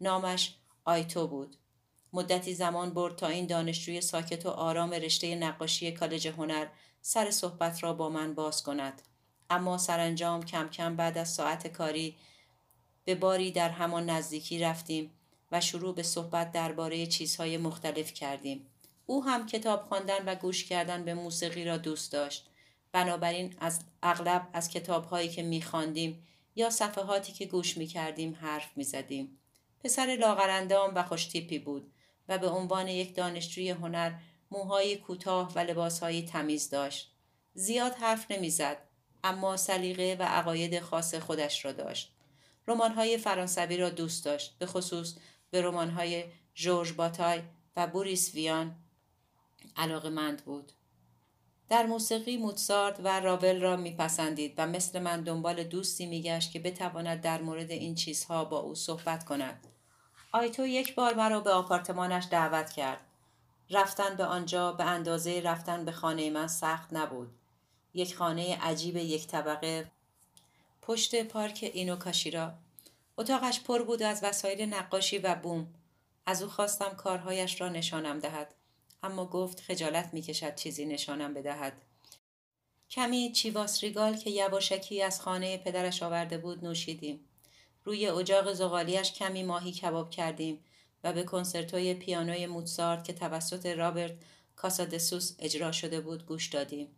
نامش 0.00 0.54
آیتو 0.84 1.26
بود. 1.26 1.56
مدتی 2.12 2.54
زمان 2.54 2.90
برد 2.90 3.16
تا 3.16 3.26
این 3.26 3.46
دانشجوی 3.46 4.00
ساکت 4.00 4.46
و 4.46 4.48
آرام 4.48 4.90
رشته 4.90 5.34
نقاشی 5.34 5.92
کالج 5.92 6.28
هنر 6.28 6.66
سر 7.00 7.30
صحبت 7.30 7.82
را 7.82 7.92
با 7.92 8.08
من 8.08 8.34
باز 8.34 8.62
کند. 8.62 9.02
اما 9.50 9.78
سرانجام 9.78 10.42
کم 10.44 10.68
کم 10.68 10.96
بعد 10.96 11.18
از 11.18 11.28
ساعت 11.28 11.66
کاری 11.66 12.16
به 13.04 13.14
باری 13.14 13.52
در 13.52 13.70
همان 13.70 14.10
نزدیکی 14.10 14.58
رفتیم 14.58 15.10
و 15.52 15.60
شروع 15.60 15.94
به 15.94 16.02
صحبت 16.02 16.52
درباره 16.52 17.06
چیزهای 17.06 17.58
مختلف 17.58 18.12
کردیم. 18.12 18.66
او 19.10 19.24
هم 19.24 19.46
کتاب 19.46 19.82
خواندن 19.82 20.24
و 20.26 20.34
گوش 20.34 20.64
کردن 20.64 21.04
به 21.04 21.14
موسیقی 21.14 21.64
را 21.64 21.76
دوست 21.76 22.12
داشت. 22.12 22.48
بنابراین 22.92 23.54
از 23.58 23.80
اغلب 24.02 24.48
از 24.52 24.70
کتابهایی 24.70 25.28
که 25.28 25.42
میخواندیم 25.42 26.26
یا 26.56 26.70
صفحاتی 26.70 27.32
که 27.32 27.46
گوش 27.46 27.76
می‌کردیم 27.76 28.38
حرف 28.40 28.70
می‌زدیم. 28.76 29.38
پسر 29.84 30.16
لاغرندام 30.20 30.94
و 30.94 31.02
خوشتیپی 31.02 31.58
بود 31.58 31.92
و 32.28 32.38
به 32.38 32.48
عنوان 32.48 32.88
یک 32.88 33.14
دانشجوی 33.14 33.70
هنر 33.70 34.12
موهای 34.50 34.96
کوتاه 34.96 35.52
و 35.54 35.58
لباسهای 35.58 36.22
تمیز 36.22 36.70
داشت. 36.70 37.12
زیاد 37.54 37.94
حرف 37.94 38.30
نمی‌زد 38.30 38.78
اما 39.24 39.56
سلیقه 39.56 40.16
و 40.20 40.22
عقاید 40.22 40.80
خاص 40.80 41.14
خودش 41.14 41.64
را 41.64 41.72
داشت. 41.72 42.12
رمان‌های 42.66 43.18
فرانسوی 43.18 43.76
را 43.76 43.90
دوست 43.90 44.24
داشت 44.24 44.58
به 44.58 44.66
خصوص 44.66 45.14
به 45.50 45.62
رمان‌های 45.62 46.24
جورج 46.54 46.92
باتای 46.92 47.42
و 47.76 47.86
بوریس 47.86 48.34
ویان 48.34 48.76
علاقمند 49.78 50.44
بود. 50.44 50.72
در 51.68 51.86
موسیقی 51.86 52.36
موتسارت 52.36 53.00
و 53.04 53.20
راول 53.20 53.60
را 53.60 53.76
میپسندید 53.76 54.54
و 54.58 54.66
مثل 54.66 54.98
من 54.98 55.20
دنبال 55.20 55.64
دوستی 55.64 56.06
میگشت 56.06 56.52
که 56.52 56.58
بتواند 56.58 57.20
در 57.20 57.42
مورد 57.42 57.70
این 57.70 57.94
چیزها 57.94 58.44
با 58.44 58.58
او 58.58 58.74
صحبت 58.74 59.24
کند. 59.24 59.66
آیتو 60.32 60.66
یک 60.66 60.94
بار 60.94 61.14
مرا 61.14 61.40
به 61.40 61.50
آپارتمانش 61.50 62.26
دعوت 62.30 62.72
کرد. 62.72 63.00
رفتن 63.70 64.16
به 64.16 64.24
آنجا 64.24 64.72
به 64.72 64.84
اندازه 64.84 65.40
رفتن 65.40 65.84
به 65.84 65.92
خانه 65.92 66.30
من 66.30 66.46
سخت 66.46 66.92
نبود. 66.92 67.28
یک 67.94 68.16
خانه 68.16 68.58
عجیب 68.62 68.96
یک 68.96 69.26
طبقه 69.26 69.90
پشت 70.82 71.24
پارک 71.24 71.70
اینوکاشیرا. 71.74 72.54
اتاقش 73.18 73.60
پر 73.60 73.82
بود 73.82 74.02
از 74.02 74.24
وسایل 74.24 74.74
نقاشی 74.74 75.18
و 75.18 75.34
بوم. 75.34 75.74
از 76.26 76.42
او 76.42 76.48
خواستم 76.48 76.88
کارهایش 76.88 77.60
را 77.60 77.68
نشانم 77.68 78.18
دهد. 78.18 78.54
اما 79.02 79.26
گفت 79.26 79.60
خجالت 79.60 80.14
می 80.14 80.22
کشد 80.22 80.54
چیزی 80.54 80.86
نشانم 80.86 81.34
بدهد. 81.34 81.72
کمی 82.90 83.32
چیواس 83.32 83.84
ریگال 83.84 84.16
که 84.16 84.30
یواشکی 84.30 85.02
از 85.02 85.20
خانه 85.20 85.56
پدرش 85.56 86.02
آورده 86.02 86.38
بود 86.38 86.64
نوشیدیم. 86.64 87.20
روی 87.84 88.08
اجاق 88.08 88.52
زغالیش 88.52 89.12
کمی 89.12 89.42
ماهی 89.42 89.72
کباب 89.72 90.10
کردیم 90.10 90.64
و 91.04 91.12
به 91.12 91.22
کنسرتوی 91.22 91.94
پیانوی 91.94 92.46
موتسارت 92.46 93.04
که 93.04 93.12
توسط 93.12 93.66
رابرت 93.66 94.14
کاسادسوس 94.56 95.34
اجرا 95.38 95.72
شده 95.72 96.00
بود 96.00 96.26
گوش 96.26 96.48
دادیم. 96.48 96.88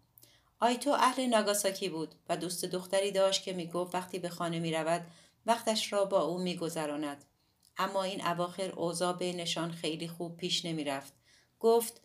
آیتو 0.61 0.91
اهل 0.91 1.27
ناگاساکی 1.27 1.89
بود 1.89 2.15
و 2.29 2.37
دوست 2.37 2.65
دختری 2.65 3.11
داشت 3.13 3.43
که 3.43 3.53
می‌گفت 3.53 3.95
وقتی 3.95 4.19
به 4.19 4.29
خانه 4.29 4.59
می 4.59 4.73
رود 4.73 5.07
وقتش 5.47 5.93
را 5.93 6.05
با 6.05 6.21
او 6.23 6.39
میگذراند. 6.39 7.25
اما 7.77 8.03
این 8.03 8.27
اواخر 8.27 8.71
اوضاع 8.71 9.17
بینشان 9.17 9.73
خیلی 9.73 10.09
خوب 10.09 10.37
پیش 10.37 10.65
نمی 10.65 10.85
رفت. 10.85 11.20
گفت 11.61 12.01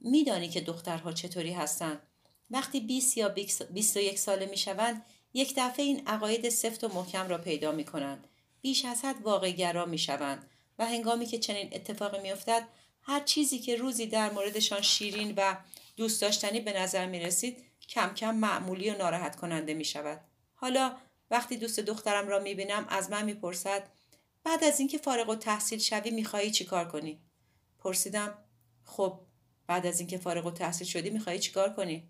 میدانی 0.00 0.48
که 0.48 0.60
دخترها 0.60 1.12
چطوری 1.12 1.52
هستند 1.52 2.02
وقتی 2.50 2.80
20 2.80 3.16
یا 3.16 3.28
21 3.28 4.18
ساله 4.18 4.46
می 4.46 4.56
شوند 4.56 5.04
یک 5.34 5.54
دفعه 5.56 5.84
این 5.84 6.06
عقاید 6.06 6.48
سفت 6.48 6.84
و 6.84 6.88
محکم 6.88 7.28
را 7.28 7.38
پیدا 7.38 7.72
می 7.72 7.84
کنند. 7.84 8.26
بیش 8.60 8.84
از 8.84 9.04
حد 9.04 9.22
واقع 9.22 9.50
گرا 9.50 9.86
می 9.86 9.98
شوند 9.98 10.50
و 10.78 10.86
هنگامی 10.86 11.26
که 11.26 11.38
چنین 11.38 11.68
اتفاقی 11.72 12.20
می 12.20 12.32
افتد 12.32 12.68
هر 13.02 13.20
چیزی 13.20 13.58
که 13.58 13.76
روزی 13.76 14.06
در 14.06 14.32
موردشان 14.32 14.80
شیرین 14.80 15.34
و 15.36 15.56
دوست 15.96 16.22
داشتنی 16.22 16.60
به 16.60 16.80
نظر 16.80 17.06
می 17.06 17.20
رسید 17.20 17.64
کم 17.88 18.14
کم 18.14 18.34
معمولی 18.34 18.90
و 18.90 18.98
ناراحت 18.98 19.36
کننده 19.36 19.74
می 19.74 19.84
شود. 19.84 20.20
حالا 20.54 20.96
وقتی 21.30 21.56
دوست 21.56 21.80
دخترم 21.80 22.28
را 22.28 22.38
می 22.38 22.54
بینم 22.54 22.86
از 22.88 23.10
من 23.10 23.24
می 23.24 23.34
پرسد 23.34 23.88
بعد 24.44 24.64
از 24.64 24.78
اینکه 24.78 24.98
فارغ 24.98 25.28
و 25.28 25.34
تحصیل 25.34 25.78
شوی 25.78 26.10
می 26.10 26.24
خواهی 26.24 26.50
چیکار 26.50 26.88
کنی؟ 26.88 27.20
پرسیدم 27.78 28.38
خب 28.90 29.20
بعد 29.66 29.86
از 29.86 30.00
اینکه 30.00 30.18
فارغ 30.18 30.46
و 30.46 30.50
تحصیل 30.50 30.86
شدی 30.86 31.10
می 31.10 31.20
خواهی 31.20 31.38
چیکار 31.38 31.74
کنی؟ 31.74 32.08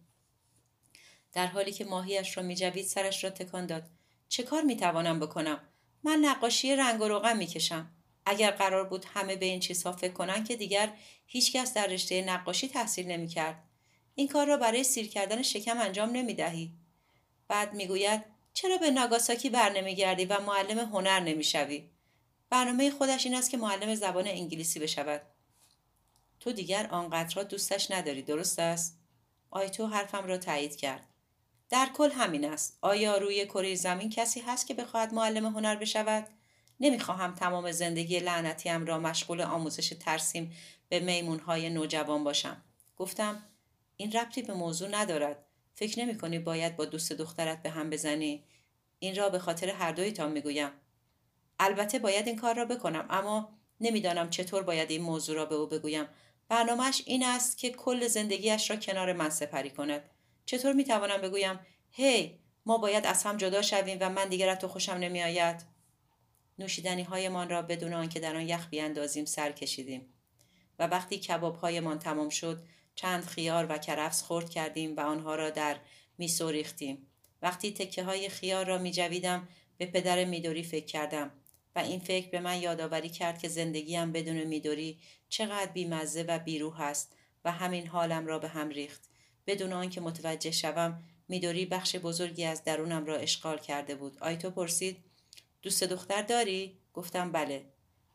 در 1.32 1.46
حالی 1.46 1.72
که 1.72 1.84
ماهیش 1.84 2.36
را 2.36 2.42
می 2.42 2.56
جوید 2.56 2.86
سرش 2.86 3.24
را 3.24 3.30
تکان 3.30 3.66
داد. 3.66 3.90
چه 4.28 4.42
کار 4.42 4.62
می 4.62 4.76
توانم 4.76 5.20
بکنم؟ 5.20 5.60
من 6.02 6.18
نقاشی 6.18 6.76
رنگ 6.76 7.00
و 7.00 7.08
روغن 7.08 7.36
می 7.36 7.46
کشم. 7.46 7.90
اگر 8.26 8.50
قرار 8.50 8.84
بود 8.84 9.04
همه 9.14 9.36
به 9.36 9.46
این 9.46 9.60
چیزها 9.60 9.92
فکر 9.92 10.12
کنند 10.12 10.48
که 10.48 10.56
دیگر 10.56 10.92
هیچکس 11.26 11.74
در 11.74 11.86
رشته 11.86 12.22
نقاشی 12.22 12.68
تحصیل 12.68 13.06
نمی 13.06 13.28
کرد. 13.28 13.62
این 14.14 14.28
کار 14.28 14.46
را 14.46 14.56
برای 14.56 14.84
سیر 14.84 15.08
کردن 15.08 15.42
شکم 15.42 15.78
انجام 15.78 16.10
نمی 16.10 16.34
دهی. 16.34 16.72
بعد 17.48 17.74
می 17.74 17.86
گوید 17.86 18.24
چرا 18.52 18.76
به 18.76 18.90
ناگاساکی 18.90 19.50
بر 19.50 19.72
نمی 19.72 19.94
گردی 19.94 20.24
و 20.24 20.40
معلم 20.40 20.78
هنر 20.78 21.20
نمی 21.20 21.44
شوی؟ 21.44 21.90
برنامه 22.50 22.90
خودش 22.90 23.26
این 23.26 23.34
است 23.34 23.50
که 23.50 23.56
معلم 23.56 23.94
زبان 23.94 24.26
انگلیسی 24.26 24.80
بشود. 24.80 25.22
تو 26.40 26.52
دیگر 26.52 26.86
آنقدر 26.90 27.34
را 27.36 27.42
دوستش 27.42 27.90
نداری 27.90 28.22
درست 28.22 28.58
است؟ 28.58 28.98
آیتو 29.50 29.86
حرفم 29.86 30.26
را 30.26 30.38
تایید 30.38 30.76
کرد. 30.76 31.06
در 31.70 31.88
کل 31.94 32.10
همین 32.10 32.44
است. 32.44 32.78
آیا 32.80 33.16
روی 33.16 33.46
کره 33.46 33.74
زمین 33.74 34.10
کسی 34.10 34.40
هست 34.40 34.66
که 34.66 34.74
بخواهد 34.74 35.14
معلم 35.14 35.46
هنر 35.46 35.76
بشود؟ 35.76 36.28
نمی‌خواهم 36.80 37.34
تمام 37.34 37.72
زندگی 37.72 38.18
لعنتیم 38.18 38.86
را 38.86 38.98
مشغول 38.98 39.40
آموزش 39.40 39.88
ترسیم 39.88 40.56
به 40.88 41.00
میمونهای 41.00 41.70
نوجوان 41.70 42.24
باشم. 42.24 42.62
گفتم 42.96 43.42
این 43.96 44.12
ربطی 44.12 44.42
به 44.42 44.54
موضوع 44.54 44.88
ندارد. 44.88 45.44
فکر 45.74 46.00
نمی 46.00 46.18
کنی 46.18 46.38
باید 46.38 46.76
با 46.76 46.84
دوست 46.84 47.12
دخترت 47.12 47.62
به 47.62 47.70
هم 47.70 47.90
بزنی؟ 47.90 48.44
این 48.98 49.16
را 49.16 49.28
به 49.28 49.38
خاطر 49.38 49.68
هر 49.68 49.92
دویتان 49.92 50.32
می‌گویم. 50.32 50.70
البته 51.58 51.98
باید 51.98 52.26
این 52.26 52.36
کار 52.36 52.54
را 52.54 52.64
بکنم 52.64 53.06
اما 53.10 53.58
نمی‌دانم 53.80 54.30
چطور 54.30 54.62
باید 54.62 54.90
این 54.90 55.02
موضوع 55.02 55.36
را 55.36 55.44
به 55.44 55.54
او 55.54 55.66
بگویم. 55.66 56.06
برنامهش 56.50 57.02
این 57.06 57.24
است 57.24 57.58
که 57.58 57.70
کل 57.70 58.06
زندگیش 58.06 58.70
را 58.70 58.76
کنار 58.76 59.12
من 59.12 59.30
سپری 59.30 59.70
کند. 59.70 60.10
چطور 60.46 60.72
می‌توانم 60.72 61.20
بگویم 61.20 61.60
هی 61.90 62.38
ما 62.66 62.78
باید 62.78 63.06
از 63.06 63.22
هم 63.22 63.36
جدا 63.36 63.62
شویم 63.62 63.98
و 64.00 64.10
من 64.10 64.28
دیگر 64.28 64.54
تو 64.54 64.68
خوشم 64.68 64.92
نمیآید؟ 64.92 65.62
نوشیدنی 66.58 67.02
هایمان 67.02 67.48
را 67.48 67.62
بدون 67.62 67.92
آنکه 67.92 68.20
در 68.20 68.36
آن 68.36 68.48
یخ 68.48 68.68
بیاندازیم 68.68 69.24
سر 69.24 69.52
کشیدیم. 69.52 70.14
و 70.78 70.86
وقتی 70.86 71.18
کباب 71.18 71.56
هایمان 71.56 71.98
تمام 71.98 72.28
شد 72.28 72.62
چند 72.94 73.24
خیار 73.24 73.66
و 73.68 73.78
کرفس 73.78 74.22
خورد 74.22 74.50
کردیم 74.50 74.96
و 74.96 75.00
آنها 75.00 75.34
را 75.34 75.50
در 75.50 75.76
میسو 76.18 76.50
ریختیم 76.50 77.06
وقتی 77.42 77.72
تکه 77.72 78.04
های 78.04 78.28
خیار 78.28 78.66
را 78.66 78.78
می 78.78 78.92
جویدم 78.92 79.48
به 79.78 79.86
پدر 79.86 80.24
میدوری 80.24 80.62
فکر 80.62 80.86
کردم. 80.86 81.30
و 81.76 81.78
این 81.78 82.00
فکر 82.00 82.30
به 82.30 82.40
من 82.40 82.60
یادآوری 82.60 83.08
کرد 83.08 83.38
که 83.38 83.48
زندگیم 83.48 84.12
بدون 84.12 84.44
میدوری 84.44 84.98
چقدر 85.28 85.72
بیمزه 85.72 86.22
و 86.22 86.38
بیروح 86.38 86.80
است 86.80 87.12
و 87.44 87.52
همین 87.52 87.86
حالم 87.86 88.26
را 88.26 88.38
به 88.38 88.48
هم 88.48 88.68
ریخت. 88.68 89.08
بدون 89.46 89.72
آنکه 89.72 90.00
متوجه 90.00 90.50
شوم 90.50 91.02
میدوری 91.28 91.66
بخش 91.66 91.96
بزرگی 91.96 92.44
از 92.44 92.64
درونم 92.64 93.06
را 93.06 93.16
اشغال 93.16 93.58
کرده 93.58 93.94
بود. 93.94 94.18
آیتو 94.20 94.50
پرسید 94.50 94.96
دوست 95.62 95.84
دختر 95.84 96.22
داری؟ 96.22 96.78
گفتم 96.94 97.32
بله. 97.32 97.64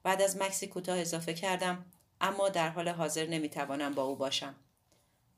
بعد 0.04 0.22
از 0.22 0.38
مکسی 0.38 0.68
کوتاه 0.68 1.00
اضافه 1.00 1.34
کردم 1.34 1.86
اما 2.22 2.50
در 2.50 2.70
حال 2.70 2.90
حاضر 2.90 3.26
نمی‌توانم 3.26 3.94
با 3.94 4.04
او 4.04 4.16
باشم. 4.16 4.56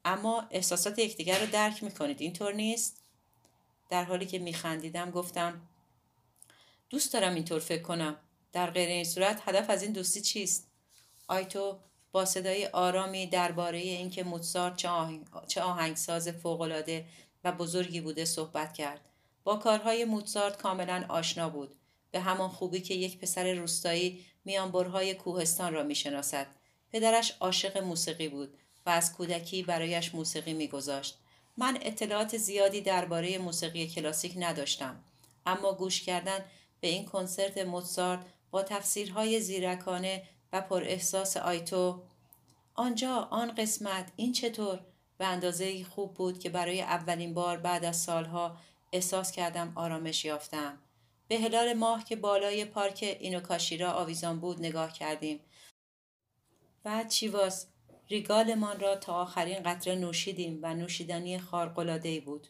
اما 0.05 0.47
احساسات 0.51 0.99
یکدیگر 0.99 1.39
را 1.39 1.45
درک 1.45 1.83
می‌کنید. 1.83 2.21
اینطور 2.21 2.53
نیست؟ 2.53 3.03
در 3.89 4.03
حالی 4.03 4.25
که 4.25 4.39
میخندیدم 4.39 5.11
گفتم 5.11 5.61
دوست 6.89 7.13
دارم 7.13 7.35
اینطور 7.35 7.59
فکر 7.59 7.81
کنم. 7.81 8.15
در 8.51 8.71
غیر 8.71 8.89
این 8.89 9.03
صورت 9.03 9.41
هدف 9.45 9.69
از 9.69 9.83
این 9.83 9.91
دوستی 9.91 10.21
چیست؟ 10.21 10.67
آیتو 11.27 11.79
با 12.11 12.25
صدای 12.25 12.65
آرامی 12.67 13.27
درباره 13.27 13.77
اینکه 13.77 14.23
موتسارت 14.23 14.75
چه, 14.75 14.89
آهنگ... 14.89 15.25
چه 15.47 15.61
آهنگساز 15.61 16.27
فوقالعاده 16.29 17.05
و 17.43 17.51
بزرگی 17.51 18.01
بوده 18.01 18.25
صحبت 18.25 18.73
کرد. 18.73 19.01
با 19.43 19.55
کارهای 19.55 20.05
موتسارت 20.05 20.57
کاملا 20.57 21.05
آشنا 21.09 21.49
بود. 21.49 21.75
به 22.11 22.19
همان 22.19 22.49
خوبی 22.49 22.81
که 22.81 22.93
یک 22.93 23.19
پسر 23.19 23.53
روستایی 23.53 24.25
میانبرهای 24.45 25.13
کوهستان 25.13 25.73
را 25.73 25.83
می‌شناسد. 25.83 26.47
پدرش 26.91 27.33
عاشق 27.39 27.77
موسیقی 27.77 28.27
بود 28.27 28.57
و 28.85 28.89
از 28.89 29.13
کودکی 29.13 29.63
برایش 29.63 30.15
موسیقی 30.15 30.53
میگذاشت. 30.53 31.17
من 31.57 31.77
اطلاعات 31.81 32.37
زیادی 32.37 32.81
درباره 32.81 33.37
موسیقی 33.37 33.87
کلاسیک 33.87 34.33
نداشتم. 34.37 35.03
اما 35.45 35.73
گوش 35.73 36.01
کردن 36.01 36.45
به 36.79 36.87
این 36.87 37.05
کنسرت 37.05 37.57
موتسارت 37.57 38.19
با 38.51 38.63
تفسیرهای 38.63 39.39
زیرکانه 39.39 40.23
و 40.53 40.61
پر 40.61 40.83
احساس 40.83 41.37
آیتو 41.37 42.03
آنجا 42.75 43.15
آن 43.15 43.55
قسمت 43.55 44.11
این 44.15 44.33
چطور 44.33 44.79
به 45.17 45.25
اندازه 45.25 45.83
خوب 45.83 46.13
بود 46.13 46.39
که 46.39 46.49
برای 46.49 46.81
اولین 46.81 47.33
بار 47.33 47.57
بعد 47.57 47.85
از 47.85 47.97
سالها 47.97 48.57
احساس 48.91 49.31
کردم 49.31 49.73
آرامش 49.75 50.25
یافتم. 50.25 50.77
به 51.27 51.39
هلال 51.39 51.73
ماه 51.73 52.03
که 52.03 52.15
بالای 52.15 52.65
پارک 52.65 53.17
اینوکاشیرا 53.19 53.91
آویزان 53.91 54.39
بود 54.39 54.59
نگاه 54.59 54.93
کردیم. 54.93 55.39
بعد 56.83 57.09
چیواس 57.09 57.67
ریگالمان 58.09 58.79
را 58.79 58.95
تا 58.95 59.13
آخرین 59.13 59.63
قطره 59.63 59.95
نوشیدیم 59.95 60.59
و 60.61 60.73
نوشیدنی 60.73 61.39
خارق‌العاده‌ای 61.39 62.19
بود. 62.19 62.47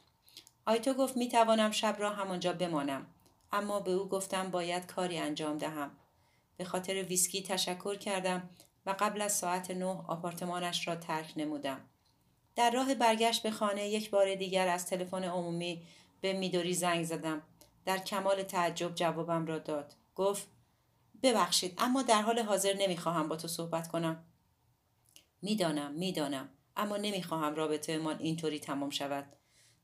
آیتو 0.66 0.94
گفت 0.94 1.18
می 1.18 1.30
توانم 1.30 1.72
شب 1.72 1.96
را 2.00 2.10
همانجا 2.10 2.54
بمانم. 2.54 3.08
اما 3.52 3.80
به 3.80 3.92
او 3.92 4.10
گفتم 4.10 4.52
باید 4.52 4.86
کاری 4.86 5.18
انجام 5.18 5.58
دهم 5.58 5.92
به 6.58 6.66
خاطر 6.66 6.94
ویسکی 7.04 7.44
تشکر 7.44 7.96
کردم 7.96 8.50
و 8.86 8.96
قبل 9.00 9.22
از 9.22 9.38
ساعت 9.38 9.72
نه 9.72 9.86
آپارتمانش 9.86 10.88
را 10.88 10.96
ترک 10.96 11.34
نمودم. 11.38 11.82
در 12.56 12.72
راه 12.72 12.96
برگشت 12.96 13.44
به 13.44 13.52
خانه 13.52 13.90
یک 13.90 14.10
بار 14.10 14.36
دیگر 14.36 14.68
از 14.68 14.86
تلفن 14.86 15.24
عمومی 15.24 15.84
به 16.22 16.34
میدوری 16.34 16.74
زنگ 16.74 17.06
زدم. 17.06 17.42
در 17.86 17.98
کمال 17.98 18.44
تعجب 18.44 18.96
جوابم 18.96 19.46
را 19.46 19.60
داد. 19.60 19.94
گفت 20.16 20.48
ببخشید 21.24 21.74
اما 21.78 22.02
در 22.02 22.22
حال 22.22 22.40
حاضر 22.40 22.74
نمی‌خواهم 22.74 23.28
با 23.28 23.36
تو 23.36 23.48
صحبت 23.48 23.88
کنم. 23.88 24.24
می‌دانم 25.42 25.92
می‌دانم 25.92 26.50
اما 26.76 26.98
نمی‌خواهم 26.98 27.56
رابطه 27.56 27.98
من 27.98 28.20
اینطوری 28.20 28.60
تمام 28.60 28.90
شود. 28.90 29.36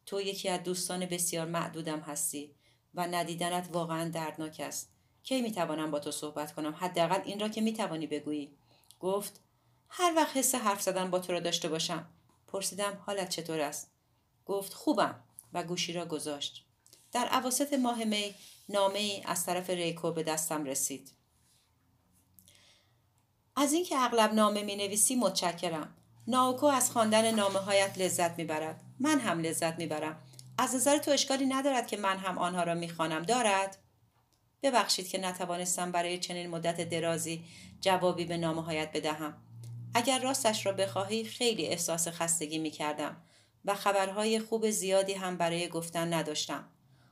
تو 0.05 0.22
یکی 0.22 0.49
از 0.49 0.64
دوستان 0.64 1.05
بسیار 1.05 1.47
معدودم 1.47 1.99
هستی 1.99 2.55
و 2.94 3.08
ندیدنت 3.08 3.70
واقعا 3.72 4.10
دردناک 4.10 4.60
است. 4.60 4.89
کی 5.24 5.41
می‌توانم 5.41 5.91
با 5.91 6.00
تو 6.00 6.12
صحبت 6.12 6.54
کنم؟ 6.54 6.76
حداقل 6.80 7.22
این 7.26 7.39
را 7.39 7.50
که 7.50 7.62
می‌توانی 7.62 8.08
بگویی. 8.08 8.52
گفت 9.00 9.39
هر 9.89 10.14
وقت 10.16 10.38
حس 10.38 10.56
حرف 10.56 10.82
زدن 10.82 11.12
با 11.12 11.20
تو 11.20 11.34
را 11.34 11.39
داشته 11.39 11.70
باشم. 11.70 12.08
پرسیدم 12.48 13.04
حالت 13.06 13.30
چطور 13.30 13.60
است؟ 13.60 13.91
گفت 14.46 14.74
خوبم 14.74 15.24
و 15.54 15.64
گوشی 15.64 15.94
را 15.94 16.06
گذاشت. 16.06 16.66
در 17.12 17.26
عواسط 17.26 17.74
ماه 17.74 18.04
می 18.04 18.36
نامه 18.70 19.00
ای 19.00 19.24
از 19.26 19.46
طرف 19.46 19.70
ریکو 19.70 20.12
به 20.12 20.24
دستم 20.24 20.66
رسید. 20.66 21.12
از 23.56 23.74
اینکه 23.74 23.96
اغلب 24.00 24.34
نامه 24.34 24.64
می 24.64 24.76
نویسی 24.76 25.16
متشکرم. 25.16 25.96
ناوکو 26.28 26.66
از 26.66 26.91
خواندن 26.91 27.36
نامه 27.36 27.60
هایت 27.60 27.98
لذت 27.98 28.38
می‌برد. 28.38 28.82
من 29.00 29.20
هم 29.20 29.39
لذت 29.39 29.80
می‌برم. 29.80 30.24
از 30.58 30.76
نظر 30.76 30.97
تو 30.97 31.12
اشکالی 31.12 31.45
ندارد 31.45 31.88
که 31.88 31.97
من 31.97 32.18
هم 32.18 32.38
آنها 32.38 32.64
را 32.64 32.74
می‌خوانم 32.74 33.22
دارد؟ 33.22 33.78
ببخشید 34.64 35.08
که 35.08 35.18
نتوانستم 35.18 35.91
برای 35.91 36.18
چنین 36.18 36.49
مدت 36.49 36.89
درازی 36.89 37.43
جوابی 37.82 38.26
به 38.26 38.47
هایت 38.47 38.91
بدهم. 38.93 39.38
اگر 39.93 40.20
راستش 40.20 40.66
را 40.66 40.72
بخواهی 40.72 41.24
خیلی 41.24 41.66
احساس 41.66 42.08
خستگی 42.08 42.58
می 42.58 42.72
کردم 42.72 43.18
و 43.66 43.76
خبرهای 43.76 44.39
خوب 44.39 44.70
زیادی 44.70 45.14
هم 45.14 45.38
برای 45.38 45.70
گفتن 45.70 46.14
نداشتم. 46.14 46.70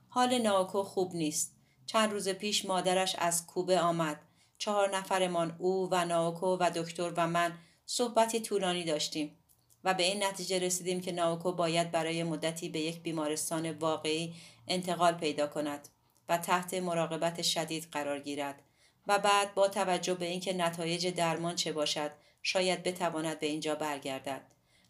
حال 0.10 0.38
ناکو 0.38 0.84
خوب 0.84 1.16
نیست. 1.16 1.56
چند 1.86 2.12
روز 2.12 2.30
پیش 2.30 2.66
مادرش 2.66 3.16
از 3.20 3.48
کوبه 3.48 3.80
آمد. 3.80 4.20
چهار 4.58 4.98
نفرمان 4.98 5.56
او 5.60 5.89
و 5.92 6.06
ناوکو 6.06 6.58
و 6.60 6.72
دکتر 6.76 7.14
و 7.18 7.28
من 7.28 7.54
صحبتی 7.86 8.39
طولانی 8.39 8.84
داشتیم. 8.84 9.38
و 9.84 9.94
به 9.94 10.04
این 10.04 10.24
نتیجه 10.24 10.60
رسیدیم 10.60 11.02
که 11.02 11.12
ناوکو 11.12 11.52
باید 11.52 11.92
برای 11.92 12.24
مدتی 12.24 12.70
به 12.70 12.80
یک 12.80 13.00
بیمارستان 13.00 13.72
واقعی 13.72 14.34
انتقال 14.68 15.14
پیدا 15.14 15.48
کند 15.48 15.88
و 16.30 16.38
تحت 16.38 16.74
مراقبت 16.74 17.42
شدید 17.42 17.88
قرار 17.92 18.20
گیرد 18.20 18.62
و 19.08 19.20
بعد 19.20 19.54
با 19.54 19.68
توجه 19.68 20.14
به 20.14 20.26
اینکه 20.26 20.54
نتایج 20.54 21.08
درمان 21.08 21.56
چه 21.56 21.72
باشد 21.72 22.12
شاید 22.44 22.84
بتواند 22.84 23.40
به 23.40 23.48
اینجا 23.48 23.76
برگردد. 23.76 24.42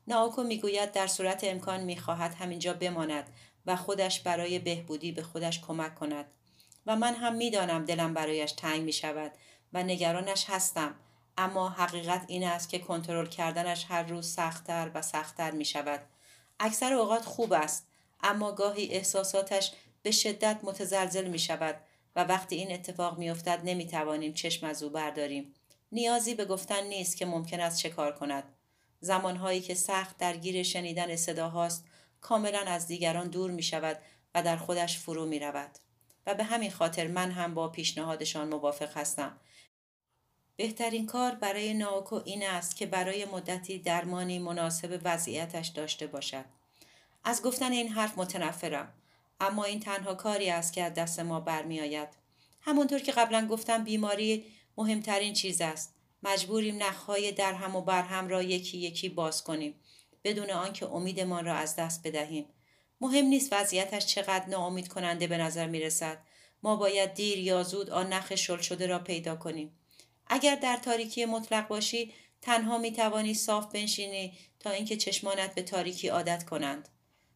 ناوکو 0.08 0.44
می‌گوید 0.44 0.92
در 0.92 1.08
صورت 1.08 1.44
امکان 1.44 1.84
می‌خواهد 1.84 2.34
همینجا 2.34 2.74
بماند 2.74 3.30
و 3.66 3.76
خودش 3.76 4.20
برای 4.20 4.60
بهبودی 4.60 5.12
به 5.12 5.24
خودش 5.24 5.62
کمک 5.62 5.96
کند. 5.96 6.26
و 6.86 6.96
من 6.96 7.16
هم 7.16 7.36
می‌دانم 7.36 7.86
دلم 7.86 8.14
برایش 8.14 8.52
تنگ 8.52 8.82
می 8.82 8.94
شود 8.94 9.32
و 9.74 9.84
نگرانش 9.84 10.46
هستم. 10.48 10.96
اما 11.42 11.70
حقیقت 11.70 12.26
این 12.28 12.44
است 12.44 12.70
که 12.70 12.80
کنترل 12.80 13.26
کردنش 13.26 13.86
هر 13.90 14.04
روز 14.04 14.34
سختتر 14.34 14.92
و 14.94 15.02
سختتر 15.02 15.52
می 15.52 15.66
شود. 15.66 16.00
اکثر 16.60 16.94
اوقات 16.94 17.26
خوب 17.26 17.54
است 17.54 17.88
اما 18.24 18.52
گاهی 18.52 18.86
احساساتش 18.86 19.72
به 20.04 20.12
شدت 20.12 20.60
متزلزل 20.64 21.28
می 21.28 21.40
شود 21.40 21.76
و 22.16 22.24
وقتی 22.24 22.56
این 22.56 22.72
اتفاق 22.72 23.18
می 23.18 23.30
افتد 23.30 23.62
نمی 23.64 23.88
توانیم 23.88 24.34
چشم 24.34 24.66
از 24.66 24.84
او 24.84 24.90
برداریم. 24.90 25.54
نیازی 25.92 26.36
به 26.36 26.46
گفتن 26.46 26.84
نیست 26.84 27.18
که 27.18 27.26
ممکن 27.26 27.60
است 27.60 27.78
چه 27.78 27.90
کار 27.90 28.12
کند. 28.12 28.44
زمانهایی 29.00 29.62
که 29.62 29.74
سخت 29.74 30.18
درگیر 30.18 30.64
شنیدن 30.64 31.16
صداهاست 31.16 31.86
کاملا 32.22 32.60
از 32.60 32.88
دیگران 32.88 33.28
دور 33.28 33.52
می 33.52 33.64
شود 33.64 34.00
و 34.36 34.44
در 34.44 34.58
خودش 34.58 34.98
فرو 34.98 35.26
می 35.26 35.40
رود. 35.40 35.72
و 36.28 36.34
به 36.34 36.44
همین 36.44 36.72
خاطر 36.72 37.08
من 37.08 37.32
هم 37.32 37.54
با 37.54 37.68
پیشنهادشان 37.68 38.48
موافق 38.48 38.98
هستم. 38.98 39.38
بهترین 40.62 41.06
کار 41.06 41.36
برای 41.36 41.74
ناوکو 41.74 42.22
این 42.26 42.44
است 42.44 42.76
که 42.76 42.86
برای 42.86 43.26
مدتی 43.26 43.80
درمانی 43.80 44.40
مناسب 44.40 45.00
وضعیتش 45.04 45.68
داشته 45.68 46.08
باشد. 46.08 46.46
از 47.24 47.42
گفتن 47.42 47.72
این 47.72 47.88
حرف 47.88 48.18
متنفرم 48.18 48.94
اما 49.40 49.64
این 49.64 49.80
تنها 49.80 50.14
کاری 50.14 50.50
است 50.50 50.74
که 50.74 50.84
از 50.84 50.94
دست 50.94 51.20
ما 51.20 51.40
برمیآید. 51.40 52.08
همانطور 52.62 53.00
که 53.00 53.12
قبلا 53.12 53.48
گفتم 53.48 53.84
بیماری 53.84 54.46
مهمترین 54.78 55.34
چیز 55.34 55.62
است. 55.62 55.96
مجبوریم 56.24 56.84
نخهای 56.84 57.32
در 57.32 57.54
هم 57.54 57.76
و 57.76 57.82
بر 57.82 58.02
هم 58.02 58.28
را 58.28 58.44
یکی 58.44 58.78
یکی 58.78 59.10
باز 59.10 59.44
کنیم 59.44 59.76
بدون 60.24 60.50
آنکه 60.50 60.86
امیدمان 60.86 61.46
را 61.46 61.54
از 61.54 61.76
دست 61.76 62.08
بدهیم. 62.08 62.46
مهم 63.02 63.26
نیست 63.26 63.54
وضعیتش 63.54 64.06
چقدر 64.06 64.46
ناامید 64.46 64.88
کننده 64.88 65.28
به 65.28 65.38
نظر 65.38 65.68
می 65.68 65.80
رسد. 65.80 66.18
ما 66.64 66.76
باید 66.76 67.14
دیر 67.14 67.40
یا 67.40 67.64
زود 67.64 67.90
آن 67.90 68.14
نخ 68.14 68.36
شل 68.36 68.62
شده 68.62 68.88
را 68.88 69.00
پیدا 69.00 69.36
کنیم. 69.36 69.78
اگر 70.34 70.56
در 70.56 70.78
تاریکی 70.78 71.26
مطلق 71.26 71.68
باشی 71.68 72.14
تنها 72.42 72.78
می 72.78 72.92
توانی 72.92 73.34
صاف 73.34 73.72
بنشینی 73.72 74.38
تا 74.60 74.70
اینکه 74.70 74.98
چشمانت 74.98 75.56
به 75.56 75.62
تاریکی 75.62 76.08
عادت 76.08 76.44
کنند. 76.44 76.90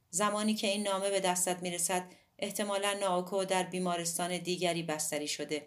زمانی 0.10 0.54
که 0.54 0.68
این 0.68 0.84
نامه 0.84 1.10
به 1.10 1.20
دستت 1.20 1.62
می 1.62 1.72
رسد 1.72 2.04
احتمالا 2.40 2.94
ناوکو 2.94 3.46
در 3.46 3.64
بیمارستان 3.64 4.38
دیگری 4.38 4.84
بستری 4.84 5.28
شده. 5.28 5.66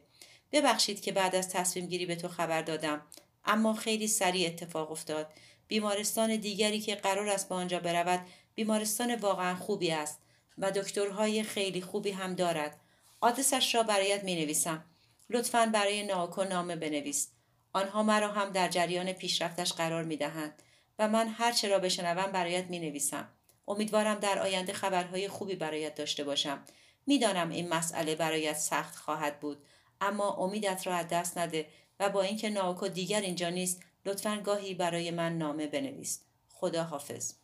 ببخشید 0.53 1.01
که 1.01 1.13
بعد 1.13 1.37
از 1.37 1.49
تصمیم 1.49 1.87
گیری 1.87 2.07
به 2.07 2.17
تو 2.17 2.29
خبر 2.29 2.63
دادم 2.63 3.07
اما 3.45 3.75
خیلی 3.75 4.09
سریع 4.09 4.47
اتفاق 4.47 4.91
افتاد. 4.91 5.27
بیمارستان 5.69 6.37
دیگری 6.37 6.81
که 6.81 6.95
قرار 6.95 7.29
است 7.29 7.49
به 7.49 7.55
آنجا 7.55 7.81
برود 7.81 8.21
بیمارستان 8.55 9.15
واقعا 9.15 9.57
خوبی 9.57 9.91
است 9.91 10.21
و 10.59 10.71
دکترهای 10.71 11.43
خیلی 11.43 11.81
خوبی 11.81 12.11
هم 12.11 12.35
دارد. 12.35 12.81
آدرسش 13.21 13.75
را 13.75 13.83
برایت 13.83 14.25
می 14.25 14.35
نویسم. 14.35 14.85
لطفا 15.31 15.67
برای 15.67 16.03
ناوکو 16.03 16.45
نامه 16.45 16.77
بنویس. 16.77 17.29
آنها 17.73 18.03
مرا 18.03 18.33
هم 18.33 18.51
در 18.51 18.69
جریان 18.69 19.13
پیشرفتش 19.13 19.73
قرار 19.73 20.05
می 20.05 20.17
دهند 20.17 20.63
و 20.99 21.09
من 21.09 21.29
هر 21.29 21.53
چه 21.53 21.69
را 21.69 21.79
بشنوم 21.79 22.33
برایت 22.33 22.65
می 22.65 22.79
نویسم. 22.79 23.29
امیدوارم 23.69 24.15
در 24.15 24.39
آینده 24.39 24.73
خبرهای 24.73 25.29
خوبی 25.29 25.57
برایت 25.57 25.95
داشته 25.95 26.25
باشم. 26.25 26.65
می‌دانم 27.07 27.51
این 27.51 27.69
مسئله 27.69 28.15
برایت 28.15 28.57
سخت 28.57 28.97
خواهد 28.97 29.41
بود 29.41 29.67
اما 30.01 30.31
امیدت 30.31 30.87
را 30.87 30.95
از 30.95 31.09
دست 31.09 31.39
نده 31.39 31.69
و 32.01 32.09
با 32.09 32.23
اینکه 32.23 32.51
ناوکو 32.51 32.89
دیگر 32.89 33.21
اینجا 33.21 33.49
نیست 33.49 33.83
لطفا 34.07 34.37
گاهی 34.37 34.75
برای 34.75 35.11
من 35.11 35.39
نامه 35.39 35.67
بنویس. 35.67 36.21
خدا 36.49 36.85
حافظ. 36.85 37.35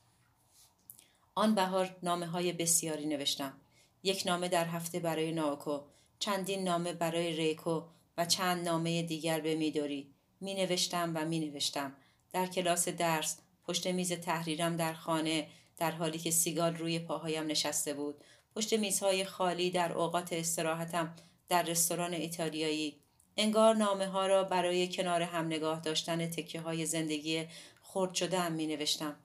آن 1.34 1.54
بهار 1.54 1.96
نامه 2.02 2.26
های 2.26 2.52
بسیاری 2.52 3.06
نوشتم. 3.06 3.60
یک 4.02 4.22
نامه 4.26 4.48
در 4.48 4.64
هفته 4.64 5.00
برای 5.00 5.32
ناوکو، 5.32 5.80
چندین 6.24 6.64
نامه 6.64 6.92
برای 6.92 7.36
ریکو 7.36 7.82
و 8.18 8.24
چند 8.24 8.68
نامه 8.68 9.02
دیگر 9.02 9.40
به 9.40 9.54
میدوری. 9.54 10.14
می 10.40 10.54
نوشتم 10.54 11.12
و 11.14 11.24
می 11.24 11.40
نوشتم. 11.40 11.96
در 12.32 12.46
کلاس 12.46 12.88
درس، 12.88 13.38
پشت 13.64 13.86
میز 13.86 14.12
تحریرم 14.12 14.76
در 14.76 14.92
خانه، 14.92 15.48
در 15.76 15.90
حالی 15.90 16.18
که 16.18 16.30
سیگال 16.30 16.76
روی 16.76 16.98
پاهایم 16.98 17.46
نشسته 17.46 17.94
بود. 17.94 18.24
پشت 18.56 18.72
میزهای 18.72 19.24
خالی 19.24 19.70
در 19.70 19.92
اوقات 19.92 20.32
استراحتم 20.32 21.14
در 21.48 21.62
رستوران 21.62 22.14
ایتالیایی. 22.14 23.00
انگار 23.36 23.74
نامه 23.74 24.06
ها 24.06 24.26
را 24.26 24.44
برای 24.44 24.88
کنار 24.88 25.22
هم 25.22 25.46
نگاه 25.46 25.80
داشتن 25.80 26.26
تکه 26.26 26.60
های 26.60 26.86
زندگی 26.86 27.46
خرد 27.82 28.14
شده 28.14 28.38
هم 28.38 28.52
می 28.52 28.66
نوشتم. 28.66 29.16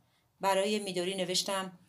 برای 0.41 0.80
میدوری 0.80 1.16
نوشتم 1.16 1.80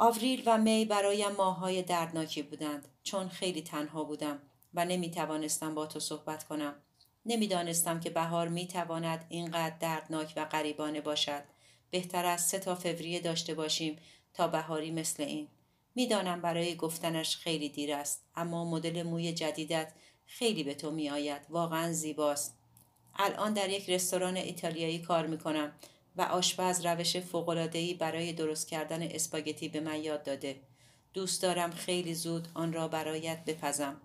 آوریل 0.00 0.42
و 0.46 0.58
می 0.58 0.84
برایم 0.84 1.32
ماهای 1.32 1.82
دردناکی 1.82 2.42
بودند 2.42 2.88
چون 3.02 3.28
خیلی 3.28 3.62
تنها 3.62 4.04
بودم 4.04 4.38
و 4.74 4.84
نمی 4.84 5.10
توانستم 5.10 5.74
با 5.74 5.86
تو 5.86 6.00
صحبت 6.00 6.44
کنم. 6.44 6.74
نمی‌دانستم 7.26 8.00
که 8.00 8.10
بهار 8.10 8.48
می 8.48 8.66
تواند 8.66 9.26
اینقدر 9.28 9.76
دردناک 9.80 10.32
و 10.36 10.44
غریبانه 10.44 11.00
باشد. 11.00 11.42
بهتر 11.90 12.26
از 12.26 12.46
سه 12.46 12.58
تا 12.58 12.74
فوریه 12.74 13.20
داشته 13.20 13.54
باشیم 13.54 13.96
تا 14.34 14.48
بهاری 14.48 14.90
مثل 14.90 15.22
این. 15.22 15.48
می‌دانم 15.94 16.40
برای 16.40 16.76
گفتنش 16.76 17.36
خیلی 17.36 17.68
دیر 17.68 17.94
است 17.94 18.24
اما 18.36 18.64
مدل 18.64 19.02
موی 19.02 19.32
جدیدت 19.32 19.92
خیلی 20.26 20.62
به 20.64 20.74
تو 20.74 20.90
می 20.90 21.10
آید. 21.10 21.42
واقعا 21.48 21.92
زیباست. 21.92 22.58
الان 23.16 23.52
در 23.52 23.68
یک 23.68 23.90
رستوران 23.90 24.36
ایتالیایی 24.36 24.98
کار 24.98 25.26
می 25.26 25.38
کنم 25.38 25.72
و 26.18 26.22
آشپز 26.22 26.86
روش 26.86 27.16
فوق‌العاده‌ای 27.16 27.94
برای 27.94 28.32
درست 28.32 28.68
کردن 28.68 29.02
اسپاگتی 29.02 29.68
به 29.68 29.80
من 29.80 30.02
یاد 30.02 30.22
داده. 30.22 30.60
دوست 31.12 31.42
دارم 31.42 31.70
خیلی 31.70 32.14
زود 32.14 32.48
آن 32.54 32.72
را 32.72 32.88
برایت 32.88 33.44
بپزم. 33.44 34.00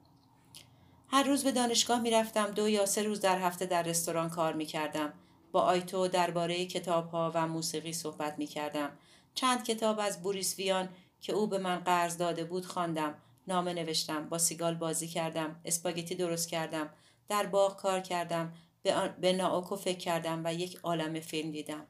هر 1.07 1.23
روز 1.23 1.43
به 1.43 1.51
دانشگاه 1.51 2.01
می 2.01 2.11
رفتم 2.11 2.51
دو 2.51 2.69
یا 2.69 2.85
سه 2.85 3.03
روز 3.03 3.19
در 3.19 3.39
هفته 3.39 3.65
در 3.65 3.83
رستوران 3.83 4.29
کار 4.29 4.53
می 4.53 4.65
کردم. 4.65 5.13
با 5.51 5.61
آیتو 5.61 6.07
درباره 6.07 6.65
کتاب 6.65 7.09
ها 7.09 7.31
و 7.35 7.47
موسیقی 7.47 7.93
صحبت 7.93 8.39
می 8.39 8.47
کردم. 8.47 8.89
چند 9.35 9.63
کتاب 9.63 9.99
از 9.99 10.23
بوریس 10.23 10.59
ویان 10.59 10.89
که 11.21 11.33
او 11.33 11.47
به 11.47 11.57
من 11.57 11.79
قرض 11.79 12.17
داده 12.17 12.43
بود 12.43 12.65
خواندم. 12.65 13.15
نامه 13.47 13.73
نوشتم. 13.73 14.29
با 14.29 14.37
سیگال 14.37 14.75
بازی 14.75 15.07
کردم. 15.07 15.61
اسپاگتی 15.65 16.15
درست 16.15 16.49
کردم. 16.49 16.89
در 17.27 17.45
باغ 17.45 17.77
کار 17.77 17.99
کردم. 17.99 18.53
به 19.21 19.33
ناوکو 19.33 19.75
فکر 19.75 19.97
کردم 19.97 20.41
و 20.45 20.53
یک 20.53 20.79
عالم 20.83 21.19
فیلم 21.19 21.51
دیدم. 21.51 21.87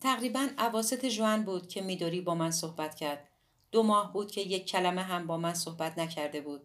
تقریبا 0.00 0.48
عواست 0.58 1.06
جوان 1.06 1.42
بود 1.42 1.68
که 1.68 1.80
میدوری 1.80 2.20
با 2.20 2.34
من 2.34 2.50
صحبت 2.50 2.94
کرد. 2.94 3.28
دو 3.72 3.82
ماه 3.82 4.12
بود 4.12 4.30
که 4.30 4.40
یک 4.40 4.66
کلمه 4.66 5.02
هم 5.02 5.26
با 5.26 5.36
من 5.36 5.54
صحبت 5.54 5.98
نکرده 5.98 6.40
بود. 6.40 6.60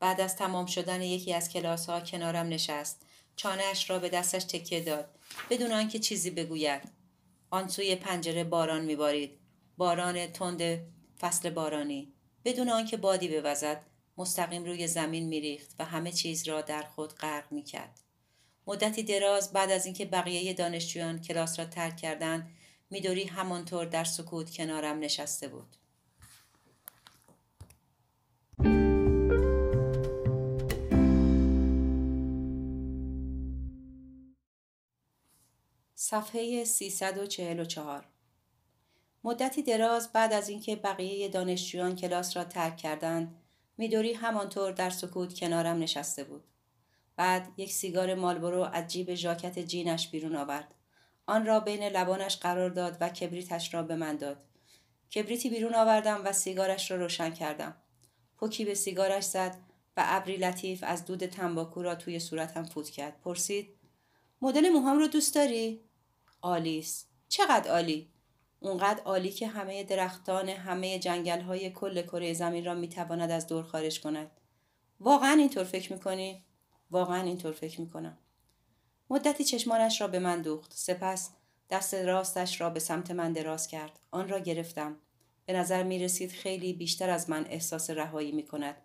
بعد 0.00 0.20
از 0.20 0.36
تمام 0.36 0.66
شدن 0.66 1.02
یکی 1.02 1.34
از 1.34 1.48
کلاس 1.48 1.86
ها 1.86 2.00
کنارم 2.00 2.48
نشست. 2.48 3.02
چانهش 3.36 3.90
را 3.90 3.98
به 3.98 4.08
دستش 4.08 4.44
تکیه 4.44 4.80
داد. 4.80 5.08
بدون 5.50 5.72
آنکه 5.72 5.98
چیزی 5.98 6.30
بگوید. 6.30 6.82
آن 7.50 7.68
سوی 7.68 7.96
پنجره 7.96 8.44
باران 8.44 8.84
میبارید. 8.84 9.38
باران 9.76 10.26
تند 10.26 10.62
فصل 11.20 11.50
بارانی. 11.50 12.12
بدون 12.44 12.68
آنکه 12.68 12.96
بادی 12.96 13.40
بوزد 13.40 13.82
مستقیم 14.18 14.64
روی 14.64 14.86
زمین 14.86 15.28
میریخت 15.28 15.74
و 15.78 15.84
همه 15.84 16.12
چیز 16.12 16.48
را 16.48 16.60
در 16.60 16.82
خود 16.82 17.14
غرق 17.14 17.52
می‌کرد. 17.52 18.00
مدتی 18.66 19.02
دراز 19.02 19.52
بعد 19.52 19.70
از 19.70 19.86
اینکه 19.86 20.04
بقیه 20.04 20.52
دانشجویان 20.52 21.20
کلاس 21.20 21.58
را 21.58 21.64
ترک 21.64 21.96
کردند 21.96 22.50
میدوری 22.90 23.24
همانطور 23.24 23.84
در 23.84 24.04
سکوت 24.04 24.50
کنارم 24.50 24.98
نشسته 24.98 25.48
بود. 25.48 25.76
صفحه 35.94 36.64
344 36.64 38.04
مدتی 39.24 39.62
دراز 39.62 40.12
بعد 40.12 40.32
از 40.32 40.48
اینکه 40.48 40.76
بقیه 40.76 41.28
دانشجویان 41.28 41.96
کلاس 41.96 42.36
را 42.36 42.44
ترک 42.44 42.76
کردند 42.76 43.34
میدوری 43.78 44.12
همانطور 44.12 44.72
در 44.72 44.90
سکوت 44.90 45.34
کنارم 45.34 45.78
نشسته 45.78 46.24
بود. 46.24 46.44
بعد 47.16 47.48
یک 47.56 47.72
سیگار 47.72 48.14
مالبرو 48.14 48.62
از 48.62 48.92
جیب 48.92 49.14
ژاکت 49.14 49.58
جینش 49.58 50.08
بیرون 50.08 50.36
آورد. 50.36 50.74
آن 51.28 51.46
را 51.46 51.60
بین 51.60 51.82
لبانش 51.82 52.36
قرار 52.36 52.70
داد 52.70 52.96
و 53.00 53.08
کبریتش 53.08 53.74
را 53.74 53.82
به 53.82 53.96
من 53.96 54.16
داد. 54.16 54.44
کبریتی 55.14 55.50
بیرون 55.50 55.74
آوردم 55.74 56.22
و 56.24 56.32
سیگارش 56.32 56.90
را 56.90 56.96
روشن 56.96 57.30
کردم. 57.30 57.76
پوکی 58.36 58.64
به 58.64 58.74
سیگارش 58.74 59.24
زد 59.24 59.56
و 59.96 60.02
ابری 60.06 60.36
لطیف 60.36 60.84
از 60.86 61.04
دود 61.04 61.26
تنباکو 61.26 61.82
را 61.82 61.94
توی 61.94 62.20
صورتم 62.20 62.62
فوت 62.64 62.90
کرد. 62.90 63.20
پرسید 63.20 63.68
مدل 64.42 64.68
موهام 64.68 64.98
رو 64.98 65.06
دوست 65.06 65.34
داری؟ 65.34 65.80
آلیس. 66.40 67.06
چقدر 67.28 67.70
عالی؟ 67.70 68.10
اونقدر 68.60 69.02
عالی 69.02 69.30
که 69.30 69.46
همه 69.46 69.84
درختان 69.84 70.48
همه 70.48 70.98
جنگل 70.98 71.40
های 71.40 71.70
کل 71.70 72.02
کره 72.02 72.32
زمین 72.32 72.64
را 72.64 72.74
می‌تواند 72.74 73.30
از 73.30 73.46
دور 73.46 73.62
خارج 73.62 74.00
کند. 74.00 74.30
واقعا 75.00 75.32
اینطور 75.32 75.64
فکر 75.64 75.92
می‌کنی؟ 75.92 76.44
واقعا 76.90 77.22
اینطور 77.22 77.52
فکر 77.52 77.80
می‌کنم. 77.80 78.18
مدتی 79.10 79.44
چشمانش 79.44 80.00
را 80.00 80.08
به 80.08 80.18
من 80.18 80.42
دوخت. 80.42 80.72
سپس 80.74 81.30
دست 81.70 81.94
راستش 81.94 82.60
را 82.60 82.70
به 82.70 82.80
سمت 82.80 83.10
من 83.10 83.32
دراز 83.32 83.68
کرد. 83.68 83.98
آن 84.10 84.28
را 84.28 84.38
گرفتم. 84.38 84.96
به 85.46 85.52
نظر 85.52 85.82
می 85.82 85.98
رسید 85.98 86.32
خیلی 86.32 86.72
بیشتر 86.72 87.10
از 87.10 87.30
من 87.30 87.46
احساس 87.50 87.90
رهایی 87.90 88.32
می 88.32 88.46
کند. 88.46 88.76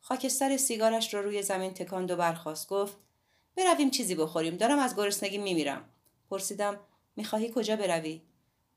خاکستر 0.00 0.56
سیگارش 0.56 1.14
را 1.14 1.20
روی 1.20 1.42
زمین 1.42 1.74
تکاند 1.74 2.10
و 2.10 2.16
برخواست 2.16 2.68
گفت 2.68 2.96
برویم 3.56 3.90
چیزی 3.90 4.14
بخوریم. 4.14 4.56
دارم 4.56 4.78
از 4.78 4.96
گرسنگی 4.96 5.38
میمیرم 5.38 5.84
پرسیدم 6.30 6.78
می‌خواهی 7.16 7.52
کجا 7.54 7.76
بروی؟ 7.76 8.22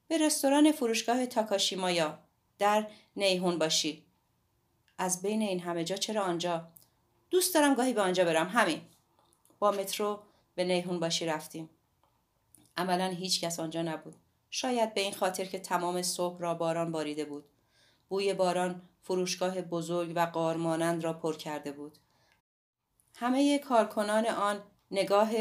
به 0.08 0.18
رستوران 0.18 0.72
فروشگاه 0.72 1.26
تاکاشیمایا. 1.26 2.20
در 2.60 2.88
نیهون 3.16 3.60
باشی. 3.60 4.06
از 4.98 5.22
بین 5.22 5.42
این 5.42 5.60
همه 5.60 5.84
جا 5.84 5.96
چرا 5.96 6.22
آنجا؟ 6.22 6.68
دوست 7.30 7.54
دارم 7.54 7.74
گاهی 7.74 7.94
به 7.94 8.02
آنجا 8.02 8.26
برم. 8.26 8.48
همین. 8.48 8.82
با 9.60 9.72
مترو 9.72 10.20
به 10.60 10.66
نیهون 10.66 11.00
باشی 11.00 11.26
رفتیم. 11.26 11.70
عملا 12.78 13.08
هیچ 13.08 13.42
کس 13.42 13.60
آنجا 13.60 13.82
نبود. 13.82 14.16
شاید 14.50 14.94
به 14.94 15.02
این 15.02 15.14
خاطر 15.14 15.46
که 15.46 15.60
تمام 15.60 16.02
صبح 16.02 16.40
را 16.40 16.54
باران 16.54 16.92
باریده 16.92 17.26
بود. 17.26 17.46
بوی 18.10 18.34
باران 18.34 18.82
فروشگاه 19.02 19.62
بزرگ 19.62 20.14
و 20.16 20.20
قارمانند 20.20 21.04
را 21.04 21.14
پر 21.14 21.36
کرده 21.36 21.72
بود. 21.72 21.98
همه 23.16 23.60
کارکنان 23.60 24.26
آن 24.26 24.64
نگاه 24.92 25.32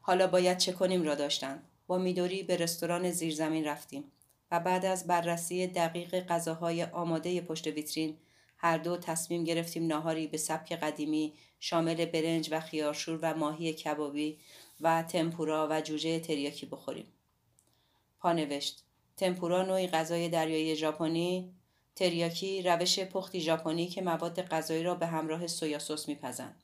حالا 0.00 0.26
باید 0.26 0.58
چه 0.58 0.72
کنیم 0.72 1.02
را 1.02 1.14
داشتند. 1.14 1.68
با 1.86 1.98
میدوری 1.98 2.42
به 2.42 2.56
رستوران 2.56 3.10
زیرزمین 3.10 3.64
رفتیم 3.64 4.12
و 4.50 4.60
بعد 4.60 4.84
از 4.84 5.06
بررسی 5.06 5.66
دقیق 5.66 6.26
غذاهای 6.26 6.84
آماده 6.84 7.40
پشت 7.40 7.66
ویترین 7.66 8.16
هر 8.58 8.78
دو 8.78 8.96
تصمیم 8.96 9.44
گرفتیم 9.44 9.86
ناهاری 9.86 10.26
به 10.26 10.36
سبک 10.38 10.72
قدیمی 10.72 11.32
شامل 11.60 12.04
برنج 12.04 12.48
و 12.52 12.60
خیارشور 12.60 13.18
و 13.22 13.34
ماهی 13.34 13.72
کبابی 13.72 14.38
و 14.80 15.02
تمپورا 15.02 15.68
و 15.70 15.80
جوجه 15.80 16.20
تریاکی 16.20 16.66
بخوریم. 16.66 17.12
پانوشت 18.20 18.82
تمپورا 19.16 19.62
نوعی 19.62 19.86
غذای 19.86 20.28
دریایی 20.28 20.76
ژاپنی. 20.76 21.52
تریاکی 21.96 22.62
روش 22.62 22.98
پختی 22.98 23.40
ژاپنی 23.40 23.86
که 23.86 24.02
مواد 24.02 24.42
غذایی 24.42 24.82
را 24.82 24.94
به 24.94 25.06
همراه 25.06 25.46
سویا 25.46 25.78
سس 25.78 26.08
میپزند 26.08 26.62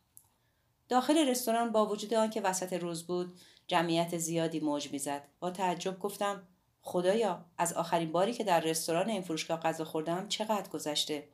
داخل 0.93 1.29
رستوران 1.29 1.73
با 1.73 1.87
وجود 1.87 2.15
آنکه 2.15 2.41
وسط 2.41 2.73
روز 2.73 3.07
بود 3.07 3.41
جمعیت 3.67 4.19
زیادی 4.19 4.61
موج 4.61 4.93
می‌زد. 4.93 5.29
با 5.41 5.51
تعجب 5.51 5.99
گفتم 5.99 6.43
خدایا 6.83 7.45
از 7.59 7.73
آخرین 7.73 8.13
باری 8.13 8.33
که 8.33 8.45
در 8.45 8.61
رستوران 8.61 9.09
این 9.09 9.23
فروشگاه 9.23 9.61
غذا 9.61 9.85
خوردم 9.85 10.29
چقدر 10.29 10.69
گذشته؟ 10.71 11.29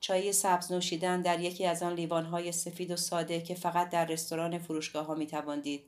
چای 0.00 0.32
سبز 0.32 0.72
نوشیدن 0.72 1.22
در 1.22 1.40
یکی 1.40 1.66
از 1.66 1.82
آن 1.82 1.94
لیوانهای 1.94 2.52
سفید 2.52 2.90
و 2.90 2.96
ساده 2.96 3.40
که 3.40 3.54
فقط 3.54 3.90
در 3.90 4.04
رستوران 4.04 4.58
فروشگاه 4.58 5.06
ها 5.06 5.14
می‌توان 5.14 5.60
دید 5.60 5.84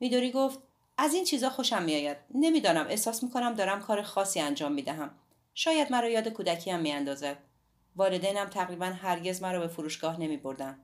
میدوری 0.00 0.32
گفت 0.32 0.58
از 0.98 1.14
این 1.14 1.24
چیزا 1.24 1.50
خوشم 1.50 1.82
میآید 1.82 2.16
نمی‌دانم 2.34 2.86
احساس 2.88 3.22
می‌کنم 3.22 3.54
دارم 3.54 3.80
کار 3.80 4.02
خاصی 4.02 4.40
انجام 4.40 4.72
می‌دهم 4.72 5.10
شاید 5.54 5.92
مرا 5.92 6.08
یاد 6.08 6.28
کودکی 6.28 6.70
هم 6.70 6.80
میاندازد 6.80 7.36
والدینم 7.96 8.46
تقریبا 8.48 8.86
هرگز 8.86 9.42
مرا 9.42 9.60
به 9.60 9.68
فروشگاه 9.68 10.20
نمی 10.20 10.36
بردن. 10.36 10.78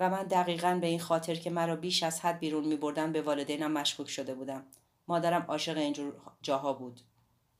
و 0.00 0.10
من 0.10 0.22
دقیقا 0.22 0.78
به 0.80 0.86
این 0.86 1.00
خاطر 1.00 1.34
که 1.34 1.50
مرا 1.50 1.76
بیش 1.76 2.02
از 2.02 2.20
حد 2.20 2.38
بیرون 2.38 2.64
می 2.64 2.76
بردن 2.76 3.12
به 3.12 3.22
والدینم 3.22 3.72
مشکوک 3.72 4.10
شده 4.10 4.34
بودم. 4.34 4.66
مادرم 5.08 5.44
عاشق 5.48 5.76
اینجور 5.76 6.12
جاها 6.42 6.72
بود. 6.72 7.00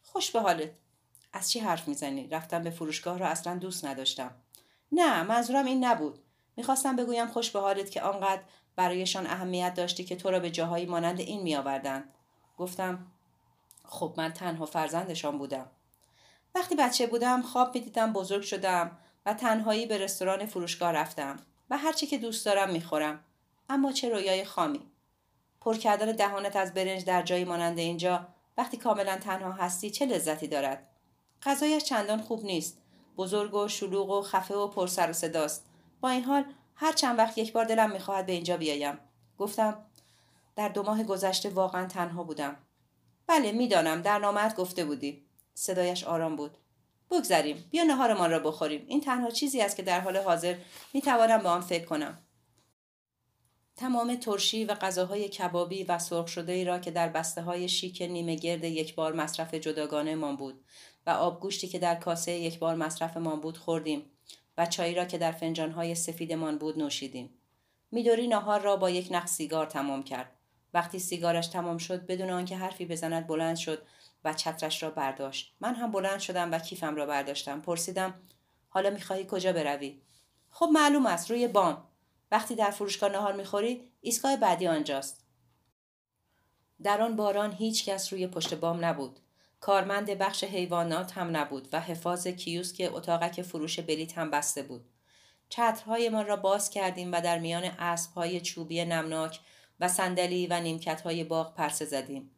خوش 0.03 0.31
به 0.31 0.41
حالت. 0.41 0.71
از 1.33 1.51
چی 1.51 1.61
حرف 1.61 1.89
می‌زنی؟ 1.89 2.29
رفتم 2.29 2.63
به 2.63 2.71
فروشگاه 2.71 3.19
را 3.19 3.27
اصلا 3.27 3.55
دوست 3.55 3.85
نداشتم. 3.85 4.31
نه 4.93 5.23
منظورم 5.23 5.67
این 5.67 5.85
نبود. 5.85 6.19
می‌خواستم 6.57 6.97
بگویم 6.97 7.27
خوش 7.27 7.51
به 7.51 7.61
حالت 7.61 7.91
که 7.91 8.03
آنقدر 8.03 8.43
برایشان 8.77 9.27
اهمیت 9.27 9.75
داشتی 9.75 10.05
که 10.05 10.17
تو 10.17 10.31
را 10.31 10.41
به 10.41 10.51
جاهایی 10.51 10.87
مانند 10.87 11.21
این 11.21 11.43
میآوردند. 11.43 12.15
گفتم 12.57 13.07
خب 13.85 14.15
من 14.17 14.33
تنها 14.33 14.67
فرزندشان 14.67 15.39
بودم. 15.39 15.71
وقتی 16.55 16.75
بچه 16.75 17.07
بودم 17.07 17.43
خواب 17.43 17.75
می‌دیدم 17.75 18.13
بزرگ 18.13 18.43
شدم 18.43 18.99
و 19.27 19.35
تنهایی 19.35 19.87
به 19.87 19.99
رستوران 19.99 20.47
فروشگاه 20.47 20.93
رفتم 20.93 21.37
و 21.71 21.79
هرچی 21.79 22.07
که 22.07 22.19
دوست 22.19 22.47
دارم 22.47 22.71
می‌خورم 22.71 23.25
اما 23.69 23.93
چه 23.93 24.09
رویای 24.09 24.45
خامی 24.45 24.91
پر 25.61 25.77
کردن 25.77 26.13
دهانت 26.13 26.57
از 26.57 26.75
برنج 26.75 27.05
در 27.05 27.23
جایی 27.23 27.45
مانند 27.45 27.79
اینجا 27.79 28.29
وقتی 28.57 28.77
کاملا 28.77 29.17
تنها 29.17 29.53
هستی 29.53 29.91
چه 29.91 30.07
لذتی 30.07 30.49
دارد 30.49 30.88
غذایش 31.43 31.85
چندان 31.85 32.23
خوب 32.23 32.45
نیست. 32.45 32.79
بزرگ 33.17 33.55
و 33.55 33.69
شلوغ 33.69 34.11
و 34.11 34.23
خفه 34.23 34.55
و 34.55 34.69
پرسر 34.69 35.11
و 35.11 35.13
صداست. 35.13 35.67
با 36.01 36.09
این 36.09 36.25
حال 36.25 36.45
هر 36.75 36.93
چند 36.93 37.19
وقت 37.19 37.39
یک 37.39 37.53
بار 37.53 37.65
دلم 37.65 37.91
می‌خواهد 37.91 38.27
به 38.27 38.33
اینجا 38.33 38.57
بیایم. 38.57 38.99
گفتم 39.39 39.85
در 40.57 40.69
دو 40.69 40.83
ماه 40.83 41.03
گذشته 41.03 41.51
واقعا 41.51 41.87
تنها 41.87 42.23
بودم. 42.23 42.57
بله 43.27 43.53
می‌دانم 43.53 44.03
در 44.03 44.19
نامت 44.19 44.57
گفته 44.57 44.85
بودی. 44.85 45.25
صدایش 45.55 46.05
آرام 46.05 46.37
بود. 46.37 46.59
بگذریم 47.11 47.65
بیا 47.71 47.85
نهارمان 47.85 48.31
را 48.31 48.39
بخوریم. 48.39 48.85
این 48.89 49.01
تنها 49.01 49.31
چیزی 49.31 49.61
است 49.61 49.77
که 49.77 49.83
در 49.83 50.01
حال 50.01 50.17
حاضر 50.17 50.57
می 50.95 51.03
توانم 51.03 51.43
به 51.43 51.49
آن 51.49 51.61
فکر 51.61 51.85
کنم. 51.85 52.19
تمام 53.77 54.17
ترشی 54.17 54.65
و 54.65 54.75
غذاهای 54.75 55.29
کبابی 55.29 55.85
و 55.85 55.99
سرخ 55.99 56.29
شده 56.29 56.53
ای 56.53 56.65
را 56.65 56.79
که 56.79 56.91
در 56.91 57.09
بسته 57.09 57.43
های 57.43 57.69
شیک 57.69 58.03
نیمه 58.03 58.35
گرد 58.35 58.65
یک 58.65 58.95
بار 58.95 59.13
مصرف 59.13 59.55
جداگانه 59.55 60.15
من 60.15 60.37
بود. 60.37 60.65
و 61.09 61.11
آبگوشتی 61.11 61.69
که 61.69 61.79
در 61.79 61.95
کاسه 61.95 62.33
یک 62.33 62.59
بار 62.59 62.75
مصرف 62.75 63.17
من 63.17 63.41
بود 63.41 63.59
خوردیم 63.59 64.03
و 64.59 64.67
چایی 64.67 64.95
را 64.95 65.05
که 65.05 65.19
در 65.19 65.33
فنجان 65.33 65.71
های 65.71 65.95
سفیدمان 65.95 66.59
بود 66.59 66.79
نوشیدیم. 66.79 67.31
میدوری 67.91 68.29
نهار 68.29 68.61
را 68.61 68.77
با 68.77 68.91
یک 68.91 69.09
نخ 69.11 69.27
سیگار 69.27 69.67
تمام 69.67 70.03
کرد. 70.03 70.33
وقتی 70.75 70.99
سیگارش 70.99 71.47
تمام 71.47 71.79
شد 71.79 72.07
بدون 72.07 72.31
آنکه 72.31 72.57
حرفی 72.57 72.87
بزند 72.87 73.27
بلند 73.27 73.57
شد 73.57 73.83
و 74.25 74.35
چترش 74.35 74.83
را 74.83 74.91
برداشت. 74.91 75.55
من 75.61 75.75
هم 75.75 75.93
بلند 75.93 76.21
شدم 76.21 76.53
و 76.53 76.59
کیفم 76.59 76.95
را 76.97 77.07
برداشتم. 77.07 77.61
پرسیدم 77.61 78.15
حالا 78.69 78.91
می‌خواهی 78.91 79.27
کجا 79.29 79.53
بروی؟ 79.53 80.01
خب 80.51 80.69
معلوم 80.73 81.07
است 81.07 81.31
روی 81.31 81.49
بام. 81.49 81.85
وقتی 82.31 82.55
در 82.55 82.71
فروشگاه 82.71 83.13
نهار 83.13 83.33
می‌خوری 83.33 83.89
ایستگاه 84.01 84.37
بعدی 84.37 84.67
آنجاست. 84.67 85.25
در 86.83 87.03
آن 87.03 87.17
باران 87.17 87.53
هیچ 87.53 87.89
کس 87.89 88.13
روی 88.13 88.27
پشت 88.27 88.55
بام 88.55 88.85
نبود. 88.85 89.21
کارمند 89.61 90.11
بخش 90.11 90.45
حیوانات 90.45 91.13
هم 91.13 91.37
نبود 91.37 91.69
و 91.73 91.81
حفاظ 91.81 92.27
کیوسک 92.27 92.91
اتاقک 92.93 93.43
فروش 93.43 93.81
بلیت 93.81 94.19
هم 94.19 94.31
بسته 94.31 94.63
بود. 94.63 94.85
چترهایمان 95.49 96.27
را 96.27 96.37
باز 96.37 96.71
کردیم 96.71 97.13
و 97.13 97.21
در 97.21 97.39
میان 97.39 97.65
اسبهای 97.65 98.41
چوبی 98.41 98.85
نمناک 98.85 99.41
و 99.81 99.89
صندلی 99.89 100.47
و 100.47 100.61
نیمکتهای 100.61 101.25
باغ 101.25 101.55
پرسه 101.55 101.85
زدیم. 101.85 102.31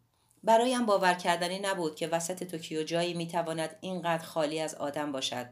برایم 0.44 0.86
باور 0.86 1.14
کردنی 1.14 1.59
نبود 1.59 1.97
که 1.97 2.09
وسط 2.09 2.44
توکیو 2.44 2.82
جایی 2.82 3.14
می‌تواند 3.14 3.76
اینقدر 3.80 4.24
خالی 4.24 4.60
از 4.60 4.74
آدم 4.74 5.12
باشد. 5.12 5.47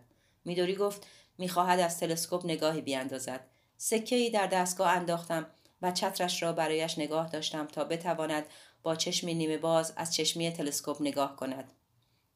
میدوری 0.44 0.76
گفت 0.76 1.06
می‌خواهد 1.38 1.80
از 1.80 2.00
تلسکوپ 2.00 2.44
نگاهی 2.44 2.80
بیاندازد. 2.80 3.46
سکه 3.76 4.16
ای 4.16 4.30
در 4.30 4.46
دستگاه 4.46 4.88
انداختم 4.88 5.46
و 5.82 5.92
چترش 5.92 6.42
را 6.42 6.52
برایش 6.52 6.98
نگاه 6.98 7.28
داشتم 7.28 7.66
تا 7.66 7.84
بتواند 7.84 8.46
با 8.82 8.96
چشمی 8.96 9.34
نیمه 9.34 9.58
باز 9.58 9.92
از 9.96 10.14
چشمی 10.14 10.50
تلسکوپ 10.50 11.02
نگاه 11.02 11.36
کند. 11.36 11.72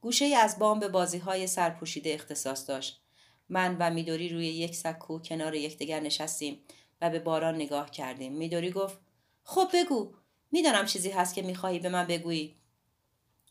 گوشه 0.00 0.24
ای 0.24 0.34
از 0.34 0.58
بام 0.58 0.80
به 0.80 0.88
بازی 0.88 1.18
های 1.18 1.46
سرپوشیده 1.46 2.14
اختصاص 2.14 2.68
داشت. 2.68 3.02
من 3.48 3.76
و 3.78 3.90
میدوری 3.90 4.28
روی 4.28 4.46
یک 4.46 4.76
سکو 4.76 5.18
کنار 5.18 5.54
یکدیگر 5.54 6.00
نشستیم 6.00 6.58
و 7.00 7.10
به 7.10 7.18
باران 7.18 7.54
نگاه 7.54 7.90
کردیم. 7.90 8.32
میدوری 8.32 8.70
گفت 8.70 8.98
خب 9.44 9.68
بگو 9.74 10.14
می‌دانم 10.52 10.86
چیزی 10.86 11.10
هست 11.10 11.34
که 11.34 11.42
می‌خواهی 11.42 11.78
به 11.78 11.88
من 11.88 12.06
بگویی. 12.06 12.56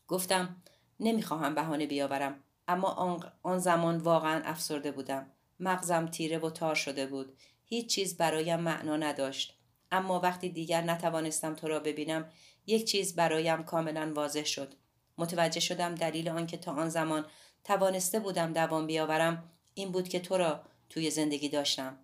گفتم 0.08 0.62
نمی‌خواهم 1.00 1.54
بهانه 1.54 1.86
بیاورم. 1.86 2.42
اما 2.68 3.22
آن 3.42 3.58
زمان 3.58 3.96
واقعا 3.96 4.42
افسرده 4.44 4.92
بودم. 4.92 5.30
مغزم 5.60 6.06
تیره 6.06 6.38
و 6.38 6.50
تار 6.50 6.74
شده 6.74 7.06
بود. 7.06 7.36
هیچ 7.64 7.94
چیز 7.94 8.16
برایم 8.16 8.60
معنا 8.60 8.96
نداشت. 8.96 9.58
اما 9.90 10.20
وقتی 10.20 10.48
دیگر 10.48 10.82
نتوانستم 10.82 11.54
تو 11.54 11.68
را 11.68 11.80
ببینم 11.80 12.30
یک 12.66 12.84
چیز 12.84 13.16
برایم 13.16 13.62
کاملا 13.62 14.12
واضح 14.14 14.44
شد. 14.44 14.74
متوجه 15.18 15.60
شدم 15.60 15.94
دلیل 15.94 16.28
آنکه 16.28 16.56
تا 16.56 16.72
آن 16.72 16.88
زمان 16.88 17.26
توانسته 17.64 18.20
بودم 18.20 18.52
دوام 18.52 18.86
بیاورم 18.86 19.50
این 19.74 19.92
بود 19.92 20.08
که 20.08 20.20
تو 20.20 20.36
را 20.36 20.60
توی 20.88 21.10
زندگی 21.10 21.48
داشتم. 21.48 21.98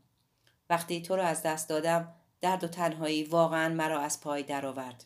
وقتی 0.71 1.03
تو 1.03 1.17
را 1.17 1.25
از 1.25 1.43
دست 1.43 1.69
دادم 1.69 2.15
درد 2.41 2.65
و 2.65 2.69
تنهایی 2.69 3.25
واقعا 3.25 3.75
مرا 3.75 4.01
از 4.01 4.21
پای 4.21 4.43
درآورد. 4.43 5.05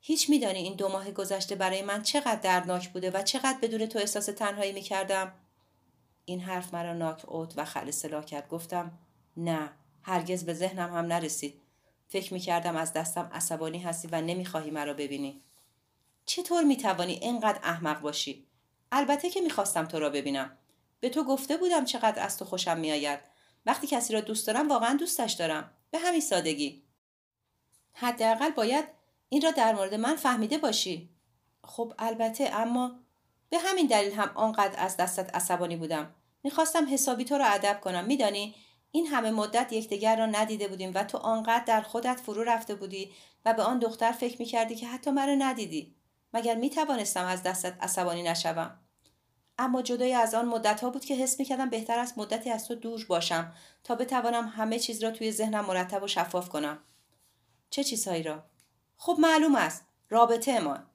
هیچ 0.00 0.30
میدانی 0.30 0.58
این 0.58 0.74
دو 0.76 0.88
ماه 0.88 1.10
گذشته 1.10 1.54
برای 1.54 1.82
من 1.82 2.02
چقدر 2.02 2.40
دردناک 2.40 2.88
بوده 2.88 3.10
و 3.10 3.22
چقدر 3.22 3.58
بدون 3.62 3.86
تو 3.86 3.98
احساس 3.98 4.26
تنهایی 4.26 4.72
می‌کردم؟ 4.72 5.32
این 6.24 6.40
حرف 6.40 6.74
مرا 6.74 6.92
ناک 6.92 7.28
اوت 7.28 7.54
و 7.56 7.64
خل 7.64 7.90
سلا 7.90 8.22
کرد. 8.22 8.48
گفتم 8.48 8.98
نه 9.36 9.70
هرگز 10.02 10.44
به 10.44 10.54
ذهنم 10.54 10.94
هم 10.94 11.06
نرسید. 11.06 11.60
فکر 12.08 12.34
می‌کردم 12.34 12.76
از 12.76 12.92
دستم 12.92 13.30
عصبانی 13.32 13.78
هستی 13.78 14.08
و 14.12 14.20
نمی‌خواهی 14.20 14.70
مرا 14.70 14.94
ببینی. 14.94 15.42
چطور 16.26 16.64
می‌توانی 16.64 17.12
اینقدر 17.12 17.60
احمق 17.62 18.00
باشی؟ 18.00 18.46
البته 18.92 19.30
که 19.30 19.40
می‌خواستم 19.40 19.84
تو 19.84 19.98
را 19.98 20.10
ببینم. 20.10 20.58
به 21.00 21.08
تو 21.08 21.24
گفته 21.24 21.56
بودم 21.56 21.84
چقدر 21.84 22.22
از 22.22 22.38
تو 22.38 22.44
خوشم 22.44 22.78
میآید. 22.78 23.20
وقتی 23.66 23.86
کسی 23.86 24.12
را 24.12 24.20
دوست 24.20 24.46
دارم 24.46 24.68
واقعا 24.68 24.96
دوستش 24.96 25.32
دارم. 25.32 25.70
به 25.90 25.98
همین 25.98 26.20
سادگی. 26.20 26.82
حداقل 27.92 28.50
باید 28.50 28.84
این 29.28 29.42
را 29.42 29.50
در 29.50 29.74
مورد 29.74 29.94
من 29.94 30.16
فهمیده 30.16 30.58
باشی. 30.58 31.10
خب 31.64 31.94
البته 31.98 32.50
اما 32.52 33.00
به 33.50 33.58
همین 33.58 33.86
دلیل 33.86 34.12
هم 34.12 34.32
آنقدر 34.34 34.80
از 34.80 34.96
دستت 34.96 35.34
عصبانی 35.34 35.76
بودم. 35.76 36.14
می‌خواستم 36.42 36.92
حسابی 36.92 37.24
تو 37.24 37.38
را 37.38 37.46
ادب 37.46 37.80
کنم. 37.80 38.04
میدانی؟ 38.04 38.54
این 38.90 39.06
همه 39.06 39.30
مدت 39.30 39.72
یکدیگر 39.72 40.16
را 40.16 40.26
ندیده 40.26 40.68
بودیم 40.68 40.92
و 40.94 41.04
تو 41.04 41.18
آنقدر 41.18 41.64
در 41.64 41.80
خودت 41.80 42.20
فرو 42.20 42.44
رفته 42.44 42.74
بودی 42.74 43.12
و 43.44 43.54
به 43.54 43.62
آن 43.62 43.78
دختر 43.78 44.12
فکر 44.12 44.36
می‌کردی 44.38 44.76
که 44.76 44.86
حتی 44.86 45.10
مرا 45.10 45.34
ندیدی. 45.34 45.94
مگر 46.34 46.54
می 46.54 46.70
توانستم 46.70 47.24
از 47.24 47.42
دستت 47.42 47.76
عصبانی 47.80 48.22
نشوم؟ 48.22 48.78
اما 49.58 49.82
جدای 49.82 50.14
از 50.14 50.34
آن 50.34 50.48
مدت 50.48 50.80
ها 50.80 50.90
بود 50.90 51.04
که 51.04 51.14
حس 51.14 51.38
می‌کردم 51.38 51.70
بهتر 51.70 51.98
است 51.98 52.18
مدتی 52.18 52.50
از 52.50 52.68
تو 52.68 52.74
دور 52.74 53.06
باشم 53.08 53.52
تا 53.84 53.94
بتوانم 53.94 54.48
همه 54.48 54.78
چیز 54.78 55.02
را 55.02 55.10
توی 55.10 55.32
ذهنم 55.32 55.64
مرتب 55.64 56.02
و 56.02 56.08
شفاف 56.08 56.48
کنم. 56.48 56.78
چه 57.70 57.84
چیزهایی 57.84 58.22
را؟ 58.22 58.42
خب 58.96 59.16
معلوم 59.18 59.54
است. 59.54 59.84
رابطه 60.10 60.52
امان 60.52 60.86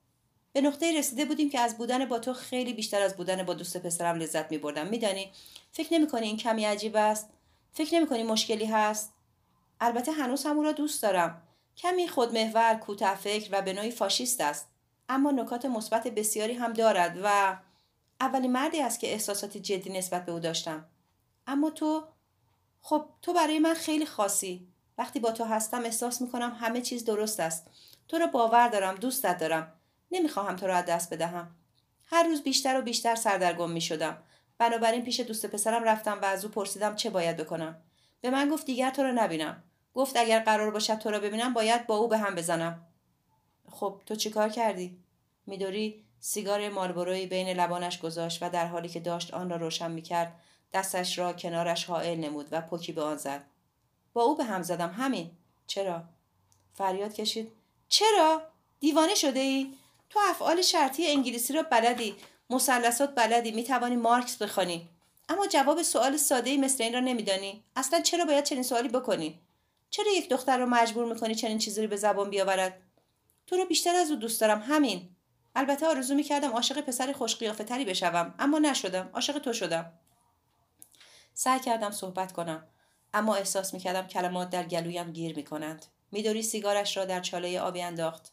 به 0.53 0.61
نقطه 0.61 0.97
رسیده 0.97 1.25
بودیم 1.25 1.49
که 1.49 1.59
از 1.59 1.77
بودن 1.77 2.05
با 2.05 2.19
تو 2.19 2.33
خیلی 2.33 2.73
بیشتر 2.73 3.01
از 3.01 3.17
بودن 3.17 3.43
با 3.43 3.53
دوست 3.53 3.77
پسرم 3.77 4.15
لذت 4.15 4.51
می 4.51 4.57
بردم 4.57 4.87
میدانی؟ 4.87 5.31
فکر 5.71 5.93
نمی 5.93 6.07
کنی 6.07 6.27
این 6.27 6.37
کمی 6.37 6.65
عجیب 6.65 6.95
است؟ 6.95 7.29
فکر 7.73 7.95
نمی 7.95 8.07
کنی 8.07 8.23
مشکلی 8.23 8.65
هست؟ 8.65 9.13
البته 9.79 10.11
هنوز 10.11 10.45
هم 10.45 10.57
او 10.57 10.63
را 10.63 10.71
دوست 10.71 11.03
دارم. 11.03 11.41
کمی 11.77 12.07
خودمحور 12.07 12.75
کوتاه 12.75 13.15
فکر 13.15 13.49
و 13.51 13.61
به 13.61 13.73
نوعی 13.73 13.91
فاشیست 13.91 14.41
است. 14.41 14.67
اما 15.09 15.31
نکات 15.31 15.65
مثبت 15.65 16.07
بسیاری 16.07 16.53
هم 16.53 16.73
دارد 16.73 17.19
و 17.23 17.57
اولین 18.21 18.51
مردی 18.51 18.81
است 18.81 18.99
که 18.99 19.11
احساساتی 19.11 19.59
جدی 19.59 19.89
نسبت 19.89 20.25
به 20.25 20.31
او 20.31 20.39
داشتم. 20.39 20.85
اما 21.47 21.69
تو؟ 21.69 22.07
خب 22.81 23.05
تو 23.21 23.33
برای 23.33 23.59
من 23.59 23.73
خیلی 23.73 24.05
خاصی. 24.05 24.67
وقتی 24.97 25.19
با 25.19 25.31
تو 25.31 25.43
هستم 25.43 25.83
احساس 25.83 26.21
می‌کنم 26.21 26.57
همه 26.59 26.81
چیز 26.81 27.05
درست 27.05 27.39
است. 27.39 27.67
تو 28.07 28.17
را 28.17 28.27
باور 28.27 28.67
دارم 28.67 28.95
دوستت 28.95 29.37
دارم. 29.37 29.73
نمی‌خواهم 30.11 30.55
تو 30.55 30.67
را 30.67 30.75
از 30.75 30.85
دست 30.85 31.13
بدهم. 31.13 31.55
هر 32.05 32.23
روز 32.23 32.41
بیشتر 32.41 32.79
و 32.79 32.81
بیشتر 32.81 33.15
سردرگم 33.15 33.71
می 33.71 33.81
شدم. 33.81 34.17
بنابراین 34.57 35.03
پیش 35.03 35.19
دوست 35.19 35.45
پسرم 35.45 35.83
رفتم 35.83 36.19
و 36.21 36.25
از 36.25 36.45
او 36.45 36.51
پرسیدم 36.51 36.95
چه 36.95 37.09
باید 37.09 37.37
بکنم. 37.37 37.81
به 38.21 38.29
من 38.29 38.49
گفت 38.49 38.65
دیگر 38.65 38.89
تو 38.89 39.03
را 39.03 39.11
نبینم. 39.11 39.63
گفت 39.93 40.17
اگر 40.17 40.39
قرار 40.39 40.71
باشد 40.71 40.97
تو 40.97 41.11
را 41.11 41.19
ببینم 41.19 41.53
باید 41.53 41.87
با 41.87 41.97
او 41.97 42.07
به 42.07 42.17
هم 42.17 42.35
بزنم. 42.35 42.87
خب 43.69 44.01
تو 44.05 44.15
چیکار 44.15 44.49
کردی؟ 44.49 44.97
میدوری 45.45 46.03
سیگار 46.19 46.69
مالبروی 46.69 47.25
بین 47.25 47.49
لبانش 47.49 47.99
گذاشت 47.99 48.43
و 48.43 48.49
در 48.49 48.67
حالی 48.67 48.89
که 48.89 48.99
داشت 48.99 49.33
آن 49.33 49.49
را 49.49 49.55
روشن 49.55 49.91
می‌کرد 49.91 50.39
دستش 50.73 51.19
را 51.19 51.33
کنارش 51.33 51.85
حائل 51.85 52.19
نمود 52.19 52.47
و 52.51 52.61
پوکی 52.61 52.91
به 52.91 53.01
آن 53.01 53.17
زد. 53.17 53.43
با 54.13 54.23
او 54.23 54.37
به 54.37 54.43
هم 54.43 54.61
زدم 54.61 54.91
همین. 54.91 55.31
چرا؟ 55.67 56.03
فریاد 56.73 57.13
کشید. 57.13 57.51
چرا؟ 57.87 58.41
دیوانه 58.79 59.15
شده 59.15 59.39
ای؟ 59.39 59.73
تو 60.09 60.19
افعال 60.29 60.61
شرطی 60.61 61.07
انگلیسی 61.07 61.53
را 61.53 61.63
بلدی 61.63 62.15
مثلثات 62.49 63.15
بلدی 63.15 63.51
می‌توانی 63.51 63.95
مارکس 63.95 64.37
بخوانی. 64.37 64.89
اما 65.29 65.47
جواب 65.47 65.81
سوال 65.81 66.17
ساده 66.17 66.49
ای 66.49 66.57
مثل 66.57 66.83
این 66.83 66.93
را 66.93 66.99
نمیدانی. 66.99 67.63
اصلا 67.75 68.01
چرا 68.01 68.25
باید 68.25 68.43
چنین 68.43 68.63
سوالی 68.63 68.89
بکنی؟ 68.89 69.39
چرا 69.89 70.11
یک 70.11 70.29
دختر 70.29 70.57
را 70.57 70.65
مجبور 70.65 71.13
می‌کنی 71.13 71.35
چنین 71.35 71.57
چیزی 71.57 71.81
رو 71.81 71.87
به 71.87 71.95
زبان 71.95 72.29
بیاورد؟ 72.29 72.81
تو 73.47 73.55
رو 73.55 73.65
بیشتر 73.65 73.95
از 73.95 74.11
او 74.11 74.15
دوست 74.15 74.41
دارم 74.41 74.61
همین. 74.67 75.09
البته 75.55 75.87
آرزو 75.87 76.15
می‌کردم 76.15 76.51
عاشق 76.51 76.81
پسر 76.81 77.13
خوش 77.13 77.35
قیافه 77.35 77.63
تری 77.63 77.85
بشوم 77.85 78.33
اما 78.39 78.59
نشدم. 78.59 79.09
عاشق 79.13 79.39
تو 79.39 79.53
شدم. 79.53 79.93
سعی 81.33 81.59
کردم 81.59 81.91
صحبت 81.91 82.31
کنم 82.31 82.67
اما 83.13 83.35
احساس 83.35 83.73
می‌کردم 83.73 84.07
کلمات 84.07 84.49
در 84.49 84.63
گلویم 84.63 85.11
گیر 85.11 85.35
می‌کنند. 85.35 85.85
میدوری 86.11 86.43
سیگارش 86.43 86.97
را 86.97 87.05
در 87.05 87.19
چاله 87.19 87.59
آبی 87.59 87.81
انداخت. 87.81 88.31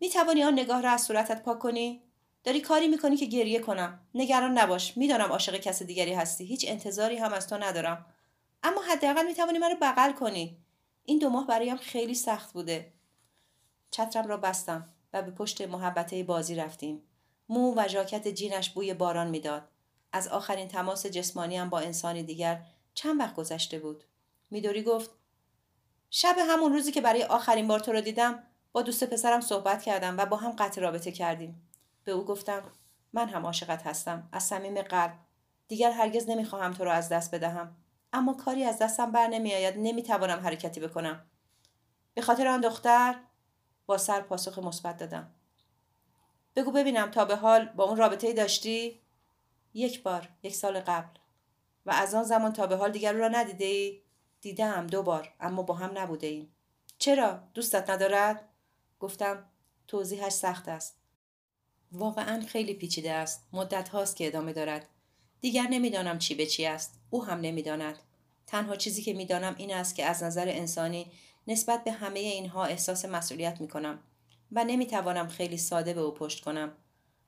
می 0.00 0.10
توانی 0.10 0.44
آن 0.44 0.52
نگاه 0.52 0.82
را 0.82 0.90
از 0.90 1.02
صورتت 1.02 1.42
پاک 1.42 1.58
کنی؟ 1.58 2.02
داری 2.44 2.60
کاری 2.60 2.88
می‌کنی 2.88 3.16
که 3.16 3.26
گریه 3.26 3.60
کنم. 3.60 4.00
نگران 4.14 4.58
نباش. 4.58 4.96
می‌دانم 4.96 5.32
عاشق 5.32 5.56
کس 5.56 5.82
دیگری 5.82 6.12
هستی. 6.12 6.44
هیچ 6.44 6.64
انتظاری 6.68 7.16
هم 7.16 7.32
از 7.32 7.48
تو 7.48 7.56
ندارم. 7.58 8.06
اما 8.62 8.80
حداقل 8.82 9.26
می‌توانی 9.26 9.58
مرا 9.58 9.76
بغل 9.82 10.12
کنی. 10.12 10.58
این 11.04 11.18
دو 11.18 11.30
ماه 11.30 11.46
برایم 11.46 11.76
خیلی 11.76 12.14
سخت 12.14 12.52
بوده. 12.52 12.92
چترم 13.90 14.26
را 14.26 14.36
بستم 14.36 14.88
و 15.12 15.22
به 15.22 15.30
پشت 15.30 15.60
محبته 15.60 16.22
بازی 16.22 16.54
رفتیم. 16.54 17.02
مو 17.48 17.74
و 17.76 17.88
ژاکت 17.88 18.28
جینش 18.28 18.70
بوی 18.70 18.94
باران 18.94 19.30
می‌داد. 19.30 19.68
از 20.12 20.28
آخرین 20.28 20.68
تماس 20.68 21.06
جسمانیم 21.06 21.68
با 21.68 21.78
انسانی 21.78 22.22
دیگر 22.22 22.62
چند 22.94 23.20
وقت 23.20 23.34
گذشته 23.34 23.78
بود. 23.78 24.04
میدوری 24.50 24.82
گفت 24.82 25.10
شب 26.10 26.36
همون 26.38 26.72
روزی 26.72 26.92
که 26.92 27.00
برای 27.00 27.22
آخرین 27.22 27.68
بار 27.68 27.80
تو 27.80 27.92
را 27.92 28.00
دیدم 28.00 28.42
با 28.72 28.82
دوست 28.82 29.04
پسرم 29.04 29.40
صحبت 29.40 29.82
کردم 29.82 30.18
و 30.18 30.26
با 30.26 30.36
هم 30.36 30.50
قطع 30.50 30.80
رابطه 30.80 31.12
کردیم. 31.12 31.68
به 32.04 32.12
او 32.12 32.24
گفتم 32.24 32.62
من 33.12 33.28
هم 33.28 33.46
عاشقت 33.46 33.86
هستم 33.86 34.28
از 34.32 34.42
صمیم 34.42 34.82
قلب 34.82 35.18
دیگر 35.68 35.90
هرگز 35.90 36.28
نمی‌خواهم 36.28 36.72
تو 36.72 36.84
را 36.84 36.92
از 36.92 37.08
دست 37.08 37.34
بدهم 37.34 37.76
اما 38.12 38.34
کاری 38.34 38.64
از 38.64 38.78
دستم 38.78 39.12
بر 39.12 39.26
نمیآید 39.26 39.74
نمی‌توانم 39.78 40.40
حرکتی 40.40 40.80
بکنم 40.80 41.26
به 42.14 42.22
خاطر 42.22 42.48
آن 42.48 42.60
دختر 42.60 43.14
با 43.86 43.98
سر 43.98 44.20
پاسخ 44.20 44.58
مثبت 44.58 44.96
دادم 44.96 45.34
بگو 46.56 46.72
ببینم 46.72 47.10
تا 47.10 47.24
به 47.24 47.36
حال 47.36 47.64
با 47.64 47.84
اون 47.84 47.96
رابطه 47.96 48.32
داشتی 48.32 49.00
یک 49.74 50.02
بار 50.02 50.28
یک 50.42 50.54
سال 50.54 50.80
قبل 50.80 51.18
و 51.86 51.90
از 51.90 52.14
آن 52.14 52.22
زمان 52.22 52.52
تا 52.52 52.66
به 52.66 52.76
حال 52.76 52.92
دیگر 52.92 53.14
او 53.14 53.20
را 53.20 53.28
ندیده 53.28 53.64
ای؟ 53.64 54.02
دیدم 54.40 54.86
دو 54.86 55.02
بار 55.02 55.34
اما 55.40 55.62
با 55.62 55.74
هم 55.74 55.98
نبوده 55.98 56.26
ایم. 56.26 56.54
چرا؟ 56.98 57.40
دوستت 57.54 57.90
ندارد؟ 57.90 58.48
گفتم 59.00 59.44
توضیحش 59.86 60.32
سخت 60.32 60.68
است. 60.68 61.03
واقعا 61.92 62.46
خیلی 62.46 62.74
پیچیده 62.74 63.12
است. 63.12 63.46
مدت 63.52 63.88
هاست 63.88 64.16
که 64.16 64.26
ادامه 64.26 64.52
دارد. 64.52 64.86
دیگر 65.40 65.66
نمی‌دانم 65.70 66.18
چی 66.18 66.34
به 66.34 66.46
چی 66.46 66.66
است. 66.66 67.00
او 67.10 67.24
هم 67.24 67.40
نمی‌داند. 67.40 67.98
تنها 68.46 68.76
چیزی 68.76 69.02
که 69.02 69.12
می‌دانم 69.12 69.54
این 69.58 69.74
است 69.74 69.94
که 69.94 70.04
از 70.04 70.22
نظر 70.22 70.48
انسانی 70.48 71.06
نسبت 71.46 71.84
به 71.84 71.92
همه 71.92 72.18
اینها 72.18 72.64
احساس 72.64 73.04
مسئولیت 73.04 73.60
می 73.60 73.68
کنم 73.68 73.98
و 74.52 74.64
نمی‌توانم 74.64 75.28
خیلی 75.28 75.58
ساده 75.58 75.94
به 75.94 76.00
او 76.00 76.14
پشت 76.14 76.44
کنم. 76.44 76.72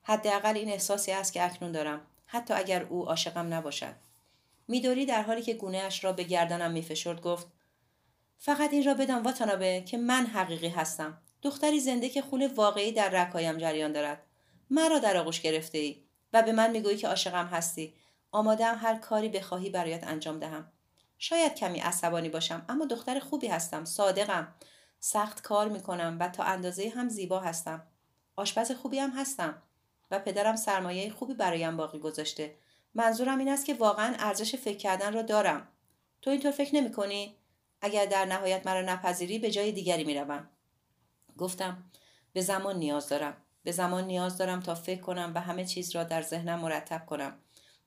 حداقل 0.03 0.57
این 0.57 0.69
احساسی 0.69 1.13
است 1.13 1.33
که 1.33 1.45
اکنون 1.45 1.73
دارم. 1.73 2.01
حتی 2.27 2.55
اگر 2.55 2.83
او 2.83 3.07
عاشقم 3.09 3.55
نباشد. 3.55 3.95
میدوری 4.69 5.07
در 5.07 5.23
حالی 5.23 5.43
که 5.43 5.55
گونه 5.55 5.79
اش 5.79 6.05
را 6.05 6.13
به 6.13 6.23
گردنم 6.23 6.71
میفشرد 6.71 7.21
گفت 7.21 7.47
فقط 8.39 8.73
این 8.73 8.85
را 8.85 8.95
بدان 8.95 9.23
واتانابه 9.23 9.83
که 9.87 9.99
من 9.99 10.27
حقیقی 10.27 10.69
هستم 10.69 11.19
دختری 11.43 11.81
زنده 11.81 12.09
که 12.09 12.23
خون 12.23 12.47
واقعی 12.47 12.93
در 12.93 13.09
رکایم 13.09 13.59
جریان 13.59 13.93
دارد 13.93 14.26
مرا 14.71 14.99
در 14.99 15.17
آغوش 15.17 15.41
گرفته 15.41 15.79
ای 15.79 16.03
و 16.33 16.43
به 16.43 16.53
من 16.53 16.71
می‌گویی 16.71 16.97
که 16.97 17.09
عاشقم 17.09 17.47
هستی. 17.47 17.95
آمادم 18.33 18.79
هر 18.81 18.99
کاری 18.99 19.29
بخواهی 19.29 19.71
برایت 19.71 20.05
انجام 20.05 20.39
دهم. 20.39 20.73
شاید 21.19 21.55
کمی 21.55 21.79
عصبانی 21.79 22.29
باشم 22.29 22.65
اما 22.69 22.85
دختر 22.85 23.19
خوبی 23.19 23.47
هستم 23.47 23.85
صادقم. 23.85 24.55
سخت 25.01 25.43
کار 25.43 25.69
می‌کنم 25.69 26.17
و 26.21 26.29
تا 26.29 26.43
اندازه 26.43 26.93
هم 26.97 27.09
زیبا 27.09 27.41
هستم. 27.41 27.87
آشپز 28.37 28.73
خوبی 28.73 28.99
هم 28.99 29.11
هستم 29.11 29.63
و 30.11 30.19
پدرم 30.19 30.57
سرمایه 30.57 31.11
خوبی 31.11 31.35
برایم 31.35 31.77
باقی 31.77 31.99
گذاشته. 31.99 32.55
منظورم 32.95 33.39
این 33.39 33.49
است 33.49 33.67
که 33.67 33.75
واقعا 33.75 34.15
ارزش 34.19 34.57
فکر 34.57 34.77
کردن 34.77 35.13
را 35.13 35.23
دارم. 35.23 35.69
تو 36.23 36.31
اینطور 36.31 36.51
فکر 36.51 36.75
نمی 36.75 36.93
کنی؟ 36.93 37.37
اگر 37.81 38.07
در 38.07 38.25
نهایت 38.25 38.67
مرا 38.67 38.83
نپذیری 38.83 39.39
به 39.39 39.51
جای 39.51 39.73
دیگری 39.73 40.05
می‌روم. 40.05 40.49
گفتم 41.39 41.85
به 42.33 42.41
زمان 42.41 42.77
نیاز 42.77 43.09
دارم. 43.09 43.37
به 43.67 43.73
زمان 43.73 44.05
نیاز 44.05 44.39
دارم 44.39 44.61
تا 44.61 44.75
فکر 44.75 45.01
کنم 45.01 45.33
و 45.35 45.41
همه 45.41 45.65
چیز 45.65 45.97
را 45.97 46.05
در 46.05 46.23
ذهنم 46.23 46.59
مرتب 46.59 47.07
کنم 47.07 47.39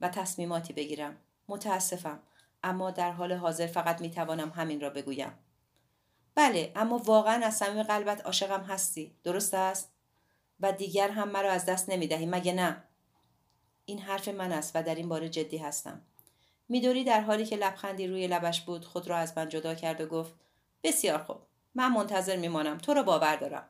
و 0.01 0.09
تصمیماتی 0.09 0.73
بگیرم. 0.73 1.17
متاسفم 1.47 2.19
اما 2.63 2.91
در 2.91 3.11
حال 3.11 3.33
حاضر 3.33 3.67
فقط 3.67 4.01
می 4.01 4.09
توانم 4.09 4.49
همین 4.49 4.81
را 4.81 4.89
بگویم. 4.89 5.31
بله 6.35 6.71
اما 6.75 6.97
واقعا 6.97 7.45
از 7.45 7.57
صمیم 7.57 7.83
قلبت 7.83 8.25
عاشقم 8.25 8.61
هستی. 8.61 9.15
درست 9.23 9.53
است؟ 9.53 9.91
و 10.59 10.71
دیگر 10.71 11.09
هم 11.09 11.29
مرا 11.29 11.51
از 11.51 11.65
دست 11.65 11.89
نمی 11.89 12.07
دهی 12.07 12.25
مگه 12.25 12.53
نه؟ 12.53 12.83
این 13.85 13.99
حرف 13.99 14.27
من 14.27 14.51
است 14.51 14.71
و 14.75 14.83
در 14.83 14.95
این 14.95 15.09
باره 15.09 15.29
جدی 15.29 15.57
هستم. 15.57 16.01
میدوری 16.69 17.03
در 17.03 17.21
حالی 17.21 17.45
که 17.45 17.55
لبخندی 17.55 18.07
روی 18.07 18.27
لبش 18.27 18.61
بود 18.61 18.85
خود 18.85 19.07
را 19.07 19.17
از 19.17 19.37
من 19.37 19.49
جدا 19.49 19.75
کرد 19.75 20.01
و 20.01 20.05
گفت 20.05 20.33
بسیار 20.83 21.23
خوب. 21.23 21.37
من 21.75 21.91
منتظر 21.91 22.35
میمانم. 22.35 22.77
تو 22.77 22.93
را 22.93 23.03
باور 23.03 23.35
دارم. 23.35 23.69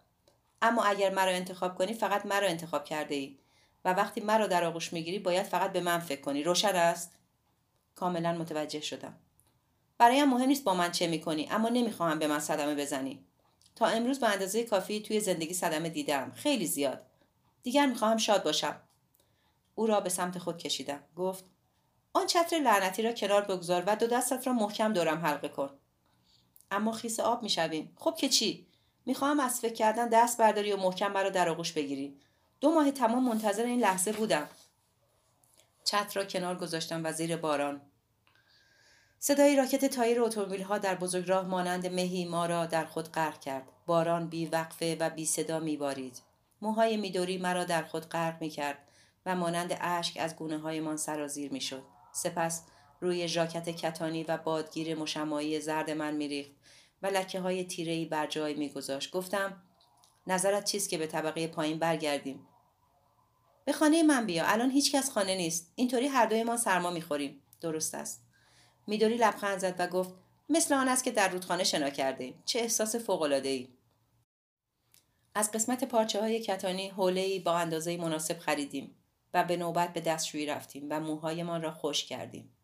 اما 0.62 0.84
اگر 0.84 1.14
مرا 1.14 1.32
انتخاب 1.32 1.78
کنی 1.78 1.94
فقط 1.94 2.26
مرا 2.26 2.48
انتخاب 2.48 2.86
کرده 2.86 3.16
ای. 3.16 3.38
و 3.86 3.94
وقتی 3.94 4.22
مرا 4.22 4.48
در 4.48 4.64
آغوش 4.64 4.94
می‌گیری 4.94 5.20
باید 5.20 5.46
فقط 5.46 5.72
به 5.72 5.82
من 5.82 6.00
فکر 6.00 6.22
کنی. 6.22 6.44
روشن 6.44 6.76
است؟ 6.76 7.16
کاملا 7.96 8.34
متوجه 8.34 8.82
شدم. 8.82 9.18
برایم 9.98 10.30
مهم 10.30 10.48
نیست 10.48 10.64
با 10.64 10.74
من 10.74 10.92
چه 10.92 11.08
می‌کنی 11.08 11.48
اما 11.52 11.70
نمی‌خواهم 11.70 12.20
به 12.20 12.28
من 12.28 12.40
صدمه 12.40 12.76
بزنی. 12.76 13.26
تا 13.76 13.86
امروز 13.86 14.20
به 14.20 14.30
اندازه 14.30 14.64
کافی 14.64 15.02
توی 15.02 15.20
زندگی 15.20 15.54
صدمه 15.54 15.90
دیدم. 15.90 16.32
خیلی 16.36 16.66
زیاد. 16.66 17.06
دیگر 17.64 17.86
می‌خواهم 17.86 18.18
شاد 18.18 18.44
باشم. 18.44 18.82
او 19.76 19.88
را 19.88 20.02
به 20.02 20.10
سمت 20.10 20.38
خود 20.38 20.58
کشیدم. 20.58 21.04
گفت 21.16 21.44
آن 22.14 22.28
چتر 22.28 22.60
لعنتی 22.60 23.02
را 23.02 23.12
کنار 23.12 23.42
بگذار 23.42 23.84
و 23.88 23.96
دو 23.96 24.08
دستت 24.08 24.48
را 24.48 24.54
محکم 24.54 24.94
دورم 24.94 25.26
حلقه 25.26 25.48
کن. 25.48 25.70
اما 26.72 26.92
خیس 26.92 27.20
آب 27.20 27.44
می‌شویم. 27.44 27.94
خب 27.96 28.16
که 28.18 28.30
چی؟ 28.30 28.68
می‌خواهم 29.06 29.40
از 29.40 29.60
فکر 29.60 29.74
کردن 29.74 30.10
دست 30.10 30.38
برداری 30.38 30.74
و 30.74 30.78
محکم 30.78 31.12
مرا 31.12 31.30
در 31.30 31.50
آغوش 31.50 31.72
بگیری 31.72 32.18
دو 32.62 32.72
ماه 32.72 32.92
تمام 32.92 33.24
منتظر 33.24 33.64
این 33.64 33.80
لحظه 33.80 34.12
بودم 34.12 34.50
چتر 35.84 36.20
را 36.20 36.26
کنار 36.26 36.56
گذاشتم 36.56 37.02
و 37.04 37.12
زیر 37.12 37.38
باران 37.38 37.82
صدای 39.22 39.56
راکد 39.56 39.86
تایر 39.86 40.22
اتومبیل 40.22 40.62
ها 40.62 40.78
در 40.78 40.96
بزرگراه 40.96 41.48
مانند 41.48 41.88
مهی 41.88 42.26
ما 42.26 42.46
را 42.46 42.66
در 42.66 42.86
خود 42.86 43.12
غرق 43.12 43.40
کرد. 43.40 43.64
باران 43.86 44.28
بی 44.28 44.46
وقفه 44.46 44.98
و 45.00 45.10
بی 45.10 45.26
صدا 45.26 45.60
می 45.60 45.78
بارید. 45.78 46.22
موهای 46.62 46.98
میدوری 46.98 47.38
مرا 47.38 47.64
در 47.64 47.84
خود 47.84 48.10
غرق 48.10 48.42
می 48.42 48.50
کرد 48.50 48.78
و 49.26 49.36
مانند 49.36 49.78
اشک 49.82 50.18
از 50.20 50.36
گونه 50.36 50.58
هایمان 50.58 50.98
سرازیر 50.98 51.52
می 51.52 51.62
شد. 51.62 51.84
سپس 52.12 52.64
روی 53.02 53.28
ژاکت 53.28 53.70
کتانی 53.70 54.24
و 54.24 54.38
بادگیر 54.38 54.96
مشمایی 54.96 55.60
زرد 55.62 55.92
من 55.92 56.14
میریخت 56.16 56.52
و 57.02 57.08
لکه 57.08 57.40
های 57.40 57.64
تیره 57.64 58.06
بر 58.06 58.28
جای 58.28 58.54
میگذاشت. 58.54 59.12
گفتم 59.12 59.64
نظرت 60.28 60.66
چیست 60.66 60.90
که 60.90 60.98
به 60.98 61.08
طبقه 61.08 61.48
پایین 61.48 61.80
برگردیم؟ 61.80 62.48
به 63.66 63.74
خانه 63.74 64.04
من 64.04 64.26
بیا. 64.26 64.46
الان 64.46 64.72
هیچ 64.72 64.96
کس 64.96 65.12
خانه 65.12 65.36
نیست. 65.36 65.72
اینطوری 65.76 66.08
هر 66.08 66.26
دوی 66.26 66.44
ما 66.44 66.58
سرما 66.58 66.90
می‌خوریم. 66.90 67.42
درست 67.62 67.96
است. 67.96 68.24
میدوری 68.88 69.18
لبخند 69.18 69.58
زد 69.58 69.76
و 69.80 69.88
گفت 69.88 70.14
مثل 70.50 70.74
آن 70.74 70.88
است 70.88 71.04
که 71.04 71.12
در 71.12 71.30
رودخانه 71.30 71.64
شنا 71.64 71.90
کرده 71.90 72.34
چه 72.46 72.60
احساس 72.60 72.96
فوق 72.96 73.22
ای 73.22 73.68
از 75.36 75.52
قسمت 75.52 75.84
پارچه 75.84 76.22
های 76.22 76.40
کتانی 76.40 76.90
حوله 76.90 77.40
با 77.40 77.58
اندازه 77.58 77.98
مناسب 77.98 78.40
خریدیم 78.40 78.96
و 79.34 79.44
به 79.44 79.58
نوبت 79.58 79.94
به 79.94 80.02
دستشویی 80.02 80.46
رفتیم 80.46 80.88
و 80.90 81.00
موهایمان 81.00 81.62
را 81.62 81.72
خوش 81.72 82.06
کردیم. 82.06 82.59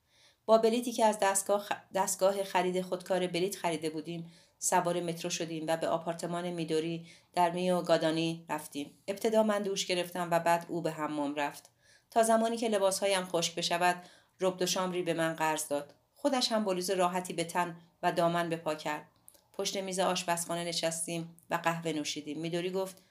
با 0.45 0.57
بلیتی 0.57 0.91
که 0.91 1.05
از 1.05 1.19
دستگاه, 1.21 1.67
دستگاه 1.93 2.43
خرید 2.43 2.81
خودکار 2.81 3.27
بلیت 3.27 3.55
خریده 3.55 3.89
بودیم 3.89 4.31
سوار 4.59 5.01
مترو 5.01 5.29
شدیم 5.29 5.65
و 5.67 5.77
به 5.77 5.87
آپارتمان 5.87 6.49
میدوری 6.49 7.07
در 7.33 7.51
میو 7.51 7.81
گادانی 7.81 8.45
رفتیم. 8.49 8.97
ابتدا 9.07 9.43
من 9.43 9.63
دوش 9.63 9.85
گرفتم 9.85 10.27
و 10.31 10.39
بعد 10.39 10.65
او 10.69 10.81
به 10.81 10.91
حمام 10.91 11.35
رفت. 11.35 11.69
تا 12.11 12.23
زمانی 12.23 12.57
که 12.57 12.69
لباسهایم 12.69 13.25
خشک 13.25 13.55
بشود 13.55 14.03
رب 14.41 14.57
دو 14.57 14.65
شامری 14.65 15.01
به 15.01 15.13
من 15.13 15.33
قرض 15.33 15.67
داد. 15.67 15.93
خودش 16.15 16.51
هم 16.51 16.65
بلوز 16.65 16.89
راحتی 16.89 17.33
به 17.33 17.43
تن 17.43 17.75
و 18.03 18.11
دامن 18.11 18.49
به 18.49 18.55
پا 18.55 18.75
کرد. 18.75 19.05
پشت 19.53 19.77
میز 19.77 19.99
آشپزخانه 19.99 20.63
نشستیم 20.63 21.35
و 21.49 21.55
قهوه 21.55 21.91
نوشیدیم. 21.91 22.39
میدوری 22.39 22.69
گفت 22.69 23.03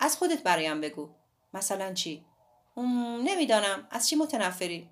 از 0.00 0.16
خودت 0.16 0.42
برایم 0.42 0.80
بگو. 0.80 1.10
مثلا 1.54 1.92
چی؟ 1.92 2.24
نمی‌دانم. 3.24 3.88
از 3.90 4.08
چی 4.08 4.16
متنفری؟ 4.16 4.90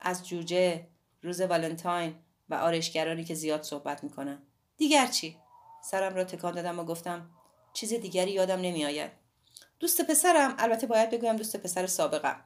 از 0.00 0.28
جوجه. 0.28 0.86
روز 1.22 1.40
والنتاین 1.40 2.14
و 2.48 2.54
آرشگرانی 2.54 3.24
که 3.24 3.34
زیاد 3.34 3.62
صحبت 3.62 4.04
می‌کنن 4.04 4.42
دیگر 4.76 5.06
چی؟ 5.06 5.36
سرم 5.84 6.14
را 6.14 6.24
تکان 6.24 6.54
دادم 6.54 6.78
و 6.78 6.84
گفتم 6.84 7.30
چیز 7.72 7.92
دیگری 7.92 8.32
یادم 8.32 8.60
نمیآید. 8.60 9.10
دوست 9.80 10.00
پسرم 10.00 10.54
البته 10.58 10.86
باید 10.86 11.10
بگویم 11.10 11.36
دوست 11.36 11.56
پسر 11.56 11.86
سابقم. 11.86 12.44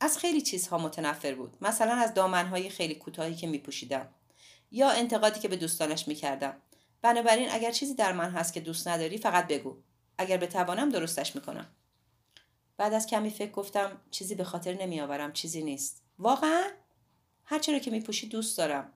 از 0.00 0.18
خیلی 0.18 0.40
چیزها 0.40 0.78
متنفر 0.78 1.34
بود. 1.34 1.56
مثلا 1.60 1.94
از 1.94 2.14
دامنهای 2.14 2.70
خیلی 2.70 2.94
کوتاهی 2.94 3.34
که 3.34 3.46
میپوشیدم. 3.46 4.08
یا 4.70 4.90
انتقادی 4.90 5.40
که 5.40 5.48
به 5.48 5.56
دوستانش 5.56 6.08
می‌کردم. 6.08 6.56
بنابراین 7.02 7.48
اگر 7.50 7.70
چیزی 7.70 7.94
در 7.94 8.12
من 8.12 8.30
هست 8.30 8.52
که 8.52 8.60
دوست 8.60 8.88
نداری 8.88 9.18
فقط 9.18 9.46
بگو. 9.46 9.76
اگر 10.18 10.36
بتوانم 10.36 10.88
درستش 10.88 11.36
می‌کنم. 11.36 11.66
بعد 12.76 12.94
از 12.94 13.06
کمی 13.06 13.30
فکر 13.30 13.50
گفتم 13.50 14.00
چیزی 14.10 14.34
به 14.34 14.44
خاطر 14.44 14.72
نمیآورم 14.74 15.32
چیزی 15.32 15.62
نیست. 15.62 16.02
واقعا؟ 16.18 16.62
هر 17.52 17.58
چرا 17.58 17.78
که 17.78 17.90
میپوشی 17.90 18.28
دوست 18.28 18.58
دارم 18.58 18.92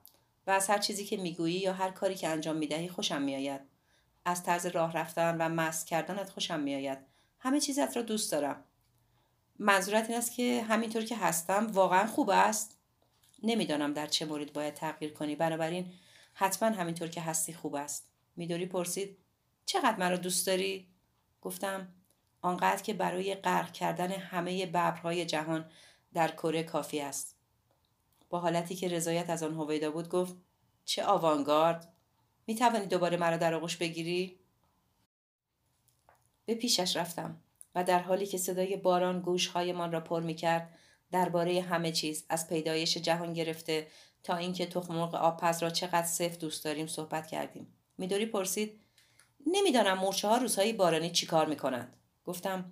و 0.47 0.51
از 0.51 0.69
هر 0.69 0.77
چیزی 0.77 1.05
که 1.05 1.17
می‌گویی 1.17 1.59
یا 1.59 1.73
هر 1.73 1.91
کاری 1.91 2.15
که 2.15 2.27
انجام 2.27 2.55
می‌دهی 2.55 2.89
خوشم 2.89 3.21
میآید. 3.21 3.61
از 4.25 4.43
طرز 4.43 4.65
راه 4.65 4.93
رفتن 4.93 5.37
و 5.37 5.49
مست 5.49 5.87
کردنت 5.87 6.29
خوشم 6.29 6.59
میآید. 6.59 6.97
همه 7.39 7.59
چیزت 7.59 7.95
را 7.95 8.01
دوست 8.01 8.31
دارم. 8.31 8.63
منظورت 9.59 10.09
این 10.09 10.17
است 10.17 10.33
که 10.35 10.65
همینطور 10.69 11.03
که 11.03 11.17
هستم 11.17 11.67
واقعا 11.67 12.07
خوب 12.07 12.29
است؟ 12.29 12.77
نمی‌دانم 13.43 13.93
در 13.93 14.07
چه 14.07 14.25
مورد 14.25 14.53
باید 14.53 14.73
تغییر 14.73 15.13
کنی. 15.13 15.35
بنابراین 15.35 15.93
حتما 16.33 16.69
همینطور 16.69 17.07
که 17.07 17.21
هستی 17.21 17.53
خوب 17.53 17.75
است. 17.75 18.07
میدوری 18.35 18.65
پرسید 18.65 19.17
چقدر 19.65 19.97
مرا 19.97 20.17
دوست 20.17 20.47
داری؟ 20.47 20.87
گفتم 21.41 21.87
آنقدر 22.41 22.81
که 22.81 22.93
برای 22.93 23.35
غرق 23.35 23.71
کردن 23.71 24.11
همه 24.11 24.65
ببرهای 24.65 25.25
جهان 25.25 25.71
در 26.13 26.31
کره 26.31 26.63
کافی 26.63 26.99
است. 26.99 27.36
با 28.29 28.39
حالتی 28.39 28.75
که 28.75 28.87
رضایت 28.87 29.29
از 29.29 29.43
آن 29.43 29.53
هویدا 29.53 29.91
بود 29.91 30.09
گفت 30.09 30.35
چه 30.85 31.03
آوانگارد! 31.03 31.93
می 32.47 32.55
توانی 32.55 32.85
دوباره 32.85 33.17
مرا 33.17 33.37
در 33.37 33.53
آغوش 33.53 33.77
بگیری؟ 33.77 34.39
به 36.45 36.55
پیشش 36.55 36.97
رفتم 36.97 37.41
و 37.75 37.83
در 37.83 37.99
حالی 37.99 38.25
که 38.25 38.37
صدای 38.37 38.77
باران 38.77 39.21
گوشهایمان 39.21 39.91
را 39.91 40.01
پر 40.01 40.21
می 40.21 40.35
کرد 40.35 40.77
درباره 41.11 41.61
همه 41.61 41.91
چیز 41.91 42.25
از 42.29 42.49
پیدایش 42.49 42.97
جهان 42.97 43.33
گرفته 43.33 43.87
تا 44.23 44.35
اینکه 44.35 44.65
تخمرغ 44.65 45.15
آبپز 45.15 45.63
را 45.63 45.69
چقدر 45.69 46.07
سفت 46.07 46.39
دوست 46.39 46.65
داریم 46.65 46.87
صحبت 46.87 47.27
کردیم. 47.27 47.73
میدوری 47.97 48.25
پرسید 48.25 48.81
نمی‌دانم 49.47 49.97
مورچه 49.97 50.27
ها 50.27 50.37
روزهای 50.37 50.73
بارانی 50.73 51.11
چیکار 51.11 51.45
می‌کنند؟ 51.45 51.97
گفتم 52.25 52.71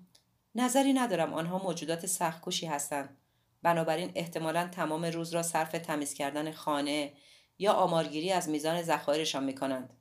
نظری 0.56 0.94
ندارم 0.94 1.34
آنها 1.34 1.58
موجودات 1.58 2.06
سختکشی 2.06 2.66
هستند. 2.66 3.18
بنابراین 3.66 4.12
احتمالا 4.16 4.68
تمام 4.68 5.06
روز 5.06 5.34
را 5.34 5.44
صرف 5.44 5.72
تمیز 5.72 6.14
کردن 6.14 6.52
خانه 6.52 7.14
یا 7.60 7.74
آمارگیری 7.74 8.32
از 8.32 8.50
میزان 8.50 8.82
ذخایرشان 8.82 9.44
می‌کنند. 9.44 9.94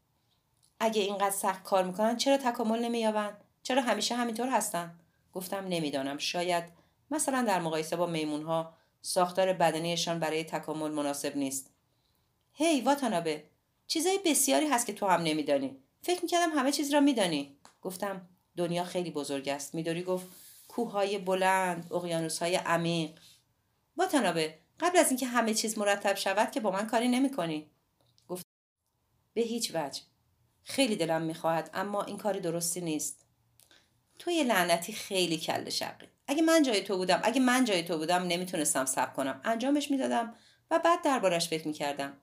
اگه 0.81 1.03
اینقدر 1.03 1.31
سخت 1.31 1.63
کار 1.63 1.85
می‌کنند 1.85 2.17
چرا 2.17 2.37
تکامل 2.37 2.79
نمییابند؟ 2.79 3.45
چرا 3.63 3.83
همیشه 3.83 4.15
همینطور 4.15 4.49
هستند؟ 4.49 5.01
گفتم 5.33 5.65
نمی‌دانم. 5.69 6.19
شاید 6.19 6.65
مثلا 7.11 7.43
در 7.43 7.61
مقایسه 7.61 7.97
با 7.97 8.07
میمونها 8.07 8.75
ساختار 9.03 9.53
بدنیشان 9.53 10.19
برای 10.19 10.45
تکامل 10.45 10.91
مناسب 10.91 11.37
نیست. 11.37 11.71
هی 12.53 12.81
hey, 12.81 12.85
واتانابه 12.85 13.45
چیزای 13.87 14.19
بسیاری 14.27 14.69
هست 14.69 14.87
که 14.87 14.93
تو 14.93 15.07
هم 15.07 15.23
نمیدانی. 15.23 15.77
فکر 16.03 16.23
می‌کردم 16.23 16.59
همه 16.59 16.73
چیز 16.73 16.95
را 16.95 17.01
میدانی. 17.01 17.57
گفتم 17.83 18.29
دنیا 18.57 18.85
خیلی 18.85 19.11
بزرگ 19.11 19.49
است. 19.49 19.75
میداری؟ 19.75 20.03
گفت 20.03 20.27
کوههای 20.69 21.19
بلند 21.19 21.93
اقیانوسهای 21.93 22.55
عمیق. 22.57 23.11
واتانابه 23.97 24.59
قبل 24.81 24.99
از 24.99 25.09
اینکه 25.09 25.27
همه 25.27 25.55
چیز 25.55 25.79
مرتب 25.79 26.15
شود 26.15 26.51
که 26.51 26.61
با 26.61 26.71
من 26.71 26.87
کاری 26.87 27.09
نمی‌کنی. 27.09 27.71
گفت 28.29 28.47
به 29.35 29.41
هیچ 29.41 29.73
وجه. 29.75 30.03
خیلی 30.63 30.97
دلم 30.97 31.23
می‌خواهد 31.23 31.71
اما 31.75 32.03
این 32.03 32.19
کاری 32.19 32.41
درستی 32.41 32.81
نیست. 32.81 33.27
تو 34.19 34.31
یه 34.31 34.45
لعنتی 34.45 34.93
خیلی 34.93 35.37
کل 35.37 35.71
شقی. 35.71 36.07
اگه 36.27 36.43
من 36.43 36.63
جای 36.63 36.81
تو 36.81 36.97
بودم 36.97 37.21
اگه 37.25 37.41
من 37.41 37.65
جای 37.65 37.83
تو 37.83 37.99
بودم 37.99 38.23
نمی‌تونستم 38.23 38.85
صبر 38.85 39.13
کنم. 39.13 39.41
انجامش 39.45 39.91
می‌دادم 39.91 40.35
و 40.71 40.79
بعد 40.79 41.03
دربارش 41.03 41.49
فکر 41.49 41.67
می‌کردم. 41.69 42.17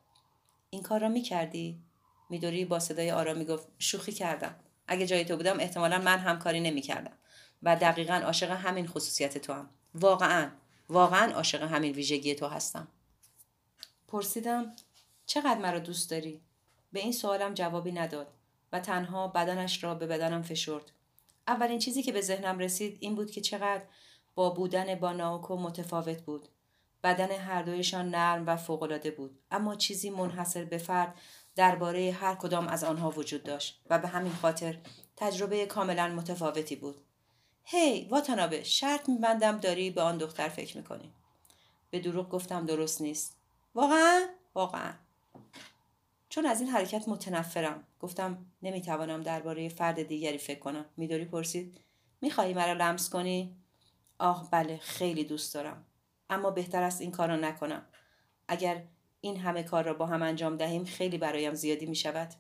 این 0.70 0.84
کار 0.84 1.00
را 1.00 1.10
می‌کردی؟ 1.10 1.82
میدوری 2.30 2.66
با 2.66 2.80
صدای 2.80 3.12
آرامی 3.12 3.46
گفت 3.46 3.68
شوخی 3.80 4.12
کردم. 4.12 4.56
اگه 4.88 5.06
جای 5.06 5.26
تو 5.26 5.38
بودم 5.38 5.60
احتمالا 5.60 5.98
من 5.98 6.20
هم 6.20 6.40
کاری 6.40 6.60
نمی‌کردم. 6.60 7.18
و 7.64 7.76
دقیقا 7.76 8.14
عاشق 8.14 8.52
همین 8.52 8.88
خصوصیت 8.88 9.38
تو 9.38 9.54
هم 9.54 9.70
واقعا. 9.94 10.52
واقعا 10.92 11.34
عاشق 11.34 11.64
همین 11.64 11.92
ویژگی 11.92 12.36
تو 12.36 12.48
هستم. 12.48 12.88
پرسیدم 14.08 14.72
چقدر 15.26 15.60
مرا 15.60 15.80
دوست 15.80 16.12
داری؟ 16.12 16.42
به 16.92 17.00
این 17.00 17.12
سوالم 17.12 17.54
جوابی 17.54 17.92
نداد 17.92 18.34
و 18.72 18.80
تنها 18.80 19.28
بدنش 19.28 19.84
را 19.84 19.96
به 19.96 20.08
بدنم 20.08 20.42
فشرد. 20.42 20.92
اولین 21.48 21.80
چیزی 21.80 22.04
که 22.04 22.12
به 22.12 22.22
ذهنم 22.22 22.60
رسید 22.60 22.98
این 23.00 23.16
بود 23.16 23.32
که 23.32 23.42
چقدر 23.42 23.84
با 24.36 24.50
بودن 24.50 24.96
با 24.96 25.12
ناوکو 25.12 25.58
متفاوت 25.58 26.22
بود. 26.22 26.50
بدن 27.04 27.32
هر 27.32 27.62
دویشان 27.62 28.10
نرم 28.10 28.48
و 28.48 28.58
فوقالعاده 28.58 29.12
بود. 29.12 29.40
اما 29.52 29.76
چیزی 29.76 30.10
منحصر 30.10 30.66
به 30.66 30.78
فرد 30.78 31.16
درباره 31.56 32.12
هر 32.12 32.36
کدام 32.36 32.68
از 32.68 32.84
آنها 32.84 33.10
وجود 33.10 33.44
داشت 33.44 33.82
و 33.90 34.00
به 34.00 34.08
همین 34.08 34.34
خاطر 34.34 34.80
تجربه 35.16 35.66
کاملا 35.66 36.08
متفاوتی 36.08 36.76
بود. 36.76 36.96
هی 37.74 38.06
hey, 38.06 38.12
واتانابه 38.12 38.64
شرط 38.64 39.10
میبندم 39.10 39.58
داری 39.58 39.92
به 39.92 40.02
آن 40.02 40.18
دختر 40.18 40.50
فکر 40.50 40.78
می‌کنی. 40.78 41.12
به 41.92 42.00
دروغ 42.00 42.30
گفتم 42.30 42.66
درست 42.66 43.02
نیست. 43.02 43.38
واقعا؟ 43.76 44.28
واقعا. 44.56 44.94
چون 46.30 46.46
از 46.46 46.62
این 46.62 46.70
حرکت 46.70 47.08
متنفرم. 47.08 47.84
گفتم 48.00 48.46
نمی‌توانم 48.64 49.22
درباره 49.22 49.70
فرد 49.70 50.04
دیگری 50.04 50.38
فکر 50.38 50.60
کنم. 50.60 50.86
میداری 50.98 51.26
پرسید. 51.26 51.78
می‌خواهی 52.22 52.54
مرا 52.54 52.74
لمس 52.74 53.10
کنی؟ 53.10 53.56
آه 54.20 54.50
بله 54.52 54.78
خیلی 54.78 55.24
دوست 55.24 55.54
دارم. 55.54 55.86
اما 56.30 56.52
بهتر 56.52 56.84
است 56.84 57.02
این 57.02 57.12
کار 57.12 57.28
را 57.28 57.36
نکنم. 57.36 57.86
اگر 58.48 58.84
این 59.22 59.38
همه 59.38 59.64
کار 59.64 59.84
را 59.84 59.94
با 59.94 60.06
هم 60.06 60.22
انجام 60.22 60.58
دهیم 60.58 60.86
خیلی 60.86 61.18
برایم 61.18 61.54
زیادی 61.54 61.86
می 61.86 61.96
شود. 61.96 62.34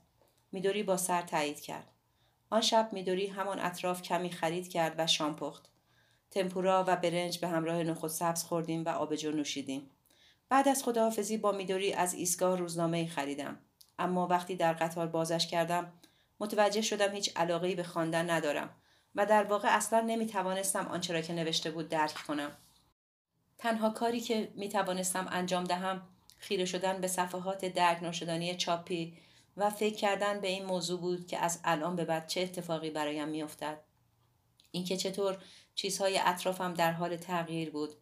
میدوری 0.51 0.83
با 0.83 0.97
سر 0.97 1.21
تایید 1.21 1.59
کرد. 1.59 1.90
آن 2.51 2.61
شب 2.61 2.89
میدوری 2.91 3.27
همان 3.27 3.59
اطراف 3.59 4.01
کمی 4.01 4.29
خرید 4.29 4.67
کرد 4.67 4.95
و 4.97 5.07
شام 5.07 5.35
پخت. 5.35 5.65
تمپورا 6.31 6.85
و 6.87 6.95
برنج 6.95 7.39
به 7.39 7.47
همراه 7.47 7.83
نخود 7.83 8.09
سبز 8.09 8.43
خوردیم 8.43 8.85
و 8.85 8.89
آبجو 8.89 9.31
نوشیدیم. 9.31 9.89
بعد 10.49 10.67
از 10.67 10.83
خداحافظی 10.83 11.37
با 11.37 11.51
میدوری 11.51 11.93
از 11.93 12.13
ایستگاه 12.13 12.57
روزنامه 12.57 13.07
خریدم. 13.07 13.57
اما 13.99 14.27
وقتی 14.27 14.55
در 14.55 14.73
قطار 14.73 15.07
بازش 15.07 15.47
کردم 15.47 15.93
متوجه 16.39 16.81
شدم 16.81 17.13
هیچ 17.13 17.31
علاقه 17.35 17.75
به 17.75 17.83
خواندن 17.83 18.29
ندارم 18.29 18.69
و 19.15 19.25
در 19.25 19.43
واقع 19.43 19.75
اصلا 19.75 20.01
نمی 20.01 20.27
توانستم 20.27 20.87
آنچه 20.87 21.13
را 21.13 21.21
که 21.21 21.33
نوشته 21.33 21.71
بود 21.71 21.89
درک 21.89 22.13
کنم. 22.13 22.51
تنها 23.57 23.89
کاری 23.89 24.19
که 24.19 24.51
می 24.55 24.69
توانستم 24.69 25.27
انجام 25.31 25.63
دهم 25.63 26.01
خیره 26.37 26.65
شدن 26.65 27.01
به 27.01 27.07
صفحات 27.07 27.65
درک 27.65 28.03
ناشدانی 28.03 28.55
چاپی 28.55 29.17
و 29.57 29.69
فکر 29.69 29.95
کردن 29.95 30.39
به 30.39 30.47
این 30.47 30.65
موضوع 30.65 30.99
بود 30.99 31.27
که 31.27 31.37
از 31.37 31.59
الان 31.63 31.95
به 31.95 32.05
بعد 32.05 32.27
چه 32.27 32.41
اتفاقی 32.41 32.89
برایم 32.89 33.27
میافتد 33.27 33.83
اینکه 34.71 34.97
چطور 34.97 35.37
چیزهای 35.75 36.19
اطرافم 36.25 36.73
در 36.73 36.91
حال 36.91 37.17
تغییر 37.17 37.71
بود 37.71 37.95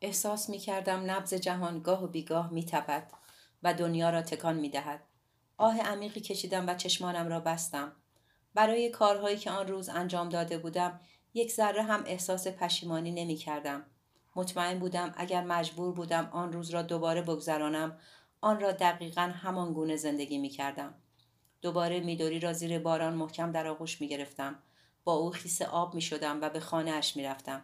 احساس 0.00 0.50
می 0.50 0.58
کردم 0.58 1.10
نبز 1.10 1.34
جهان 1.34 1.80
گاه 1.80 2.04
و 2.04 2.06
بیگاه 2.06 2.52
می 2.52 2.64
تپد 2.64 3.12
و 3.62 3.74
دنیا 3.74 4.10
را 4.10 4.22
تکان 4.22 4.56
می 4.56 4.68
دهد. 4.68 5.00
آه 5.56 5.80
عمیقی 5.80 6.20
کشیدم 6.20 6.68
و 6.68 6.74
چشمانم 6.74 7.28
را 7.28 7.40
بستم. 7.40 7.92
برای 8.54 8.90
کارهایی 8.90 9.36
که 9.36 9.50
آن 9.50 9.68
روز 9.68 9.88
انجام 9.88 10.28
داده 10.28 10.58
بودم 10.58 11.00
یک 11.34 11.52
ذره 11.52 11.82
هم 11.82 12.04
احساس 12.06 12.48
پشیمانی 12.48 13.10
نمی 13.10 13.36
کردم. 13.36 13.84
مطمئن 14.36 14.78
بودم 14.78 15.14
اگر 15.16 15.44
مجبور 15.44 15.92
بودم 15.92 16.28
آن 16.32 16.52
روز 16.52 16.70
را 16.70 16.82
دوباره 16.82 17.22
بگذرانم 17.22 17.98
آن 18.44 18.60
را 18.60 18.72
دقیقا 18.72 19.32
همان 19.34 19.72
گونه 19.72 19.96
زندگی 19.96 20.38
می 20.38 20.48
کردم. 20.48 20.94
دوباره 21.62 22.00
میدوری 22.00 22.40
را 22.40 22.52
زیر 22.52 22.78
باران 22.78 23.14
محکم 23.14 23.52
در 23.52 23.66
آغوش 23.66 24.00
می 24.00 24.08
گرفتم. 24.08 24.62
با 25.04 25.14
او 25.14 25.30
خیس 25.30 25.62
آب 25.62 25.94
می 25.94 26.02
شدم 26.02 26.40
و 26.40 26.50
به 26.50 26.60
خانه 26.60 26.90
اش 26.90 27.16
می 27.16 27.22
رفتم. 27.22 27.62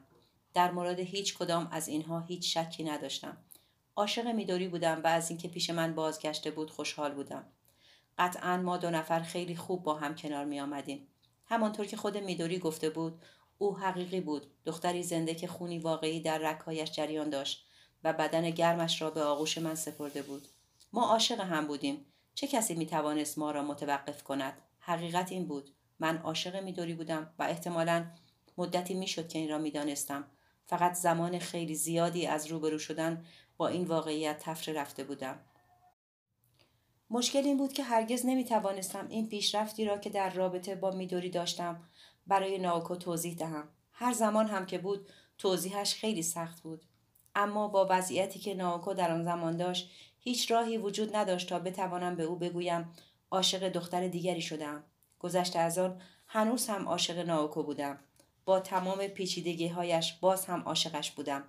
در 0.54 0.70
مورد 0.70 1.00
هیچ 1.00 1.38
کدام 1.38 1.68
از 1.72 1.88
اینها 1.88 2.20
هیچ 2.20 2.58
شکی 2.58 2.84
نداشتم. 2.84 3.36
عاشق 3.96 4.26
میدوری 4.26 4.68
بودم 4.68 5.00
و 5.04 5.06
از 5.06 5.30
اینکه 5.30 5.48
پیش 5.48 5.70
من 5.70 5.94
بازگشته 5.94 6.50
بود 6.50 6.70
خوشحال 6.70 7.14
بودم. 7.14 7.44
قطعا 8.18 8.56
ما 8.56 8.76
دو 8.76 8.90
نفر 8.90 9.20
خیلی 9.20 9.56
خوب 9.56 9.82
با 9.82 9.94
هم 9.94 10.14
کنار 10.14 10.44
می 10.44 10.60
آمدیم. 10.60 11.06
همانطور 11.46 11.86
که 11.86 11.96
خود 11.96 12.16
میدوری 12.16 12.58
گفته 12.58 12.90
بود 12.90 13.22
او 13.58 13.78
حقیقی 13.78 14.20
بود 14.20 14.46
دختری 14.64 15.02
زنده 15.02 15.34
که 15.34 15.46
خونی 15.46 15.78
واقعی 15.78 16.20
در 16.20 16.38
رکهایش 16.38 16.90
جریان 16.90 17.30
داشت 17.30 17.66
و 18.04 18.12
بدن 18.12 18.50
گرمش 18.50 19.02
را 19.02 19.10
به 19.10 19.22
آغوش 19.22 19.58
من 19.58 19.74
سپرده 19.74 20.22
بود 20.22 20.48
ما 20.92 21.06
عاشق 21.06 21.40
هم 21.40 21.66
بودیم. 21.66 22.06
چه 22.34 22.46
کسی 22.46 22.74
می 22.74 22.86
توانست 22.86 23.38
ما 23.38 23.50
را 23.50 23.62
متوقف 23.62 24.22
کند؟ 24.22 24.62
حقیقت 24.78 25.32
این 25.32 25.46
بود. 25.46 25.70
من 25.98 26.18
عاشق 26.18 26.62
میدوری 26.62 26.94
بودم 26.94 27.34
و 27.38 27.42
احتمالا 27.42 28.06
مدتی 28.58 28.94
می‌شد 28.94 29.28
که 29.28 29.38
این 29.38 29.48
را 29.48 29.58
می‌دانستم. 29.58 30.24
فقط 30.66 30.92
زمان 30.92 31.38
خیلی 31.38 31.74
زیادی 31.74 32.26
از 32.26 32.46
روبرو 32.46 32.78
شدن 32.78 33.24
با 33.56 33.68
این 33.68 33.84
واقعیت 33.84 34.38
تفره 34.38 34.74
رفته 34.74 35.04
بودم. 35.04 35.40
مشکل 37.10 37.44
این 37.44 37.56
بود 37.56 37.72
که 37.72 37.82
هرگز 37.82 38.26
نمی 38.26 38.44
توانستم 38.44 39.08
این 39.08 39.28
پیشرفتی 39.28 39.84
را 39.84 39.98
که 39.98 40.10
در 40.10 40.30
رابطه 40.30 40.74
با 40.74 40.90
میدوری 40.90 41.30
داشتم 41.30 41.82
برای 42.26 42.58
ناوکو 42.58 42.96
توضیح 42.96 43.34
دهم. 43.34 43.68
هر 43.92 44.12
زمان 44.12 44.46
هم 44.46 44.66
که 44.66 44.78
بود 44.78 45.08
توضیحش 45.38 45.94
خیلی 45.94 46.22
سخت 46.22 46.60
بود. 46.60 46.84
اما 47.34 47.68
با 47.68 47.86
وضعیتی 47.90 48.38
که 48.38 48.54
ناوکو 48.54 48.94
در 48.94 49.12
آن 49.12 49.22
زمان 49.22 49.56
داشت 49.56 49.90
هیچ 50.20 50.50
راهی 50.50 50.78
وجود 50.78 51.16
نداشت 51.16 51.48
تا 51.48 51.58
بتوانم 51.58 52.16
به 52.16 52.22
او 52.22 52.36
بگویم 52.36 52.92
عاشق 53.30 53.68
دختر 53.68 54.08
دیگری 54.08 54.42
شدم 54.42 54.84
گذشته 55.18 55.58
از 55.58 55.78
آن 55.78 56.00
هنوز 56.26 56.66
هم 56.66 56.88
عاشق 56.88 57.18
ناوکو 57.18 57.62
بودم. 57.62 57.98
با 58.44 58.60
تمام 58.60 59.06
پیچیدگی 59.06 59.68
هایش 59.68 60.12
باز 60.12 60.44
هم 60.46 60.60
عاشقش 60.60 61.10
بودم. 61.10 61.44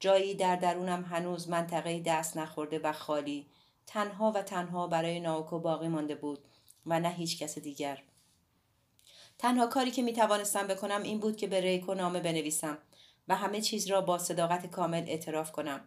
جایی 0.00 0.34
در 0.34 0.56
درونم 0.56 1.04
هنوز 1.04 1.48
منطقه 1.48 2.00
دست 2.00 2.36
نخورده 2.36 2.78
و 2.78 2.92
خالی 2.92 3.46
تنها 3.86 4.32
و 4.32 4.42
تنها 4.42 4.86
برای 4.86 5.20
ناوکو 5.20 5.58
باقی 5.58 5.88
مانده 5.88 6.14
بود 6.14 6.38
و 6.86 7.00
نه 7.00 7.08
هیچ 7.08 7.38
کس 7.38 7.58
دیگر. 7.58 8.02
تنها 9.38 9.66
کاری 9.66 9.90
که 9.90 10.02
می 10.02 10.12
توانستم 10.12 10.66
بکنم 10.66 11.02
این 11.02 11.20
بود 11.20 11.36
که 11.36 11.46
به 11.46 11.60
ریکو 11.60 11.94
نامه 11.94 12.20
بنویسم 12.20 12.78
و 13.28 13.36
همه 13.36 13.60
چیز 13.60 13.86
را 13.86 14.00
با 14.00 14.18
صداقت 14.18 14.66
کامل 14.66 15.04
اعتراف 15.08 15.52
کنم. 15.52 15.80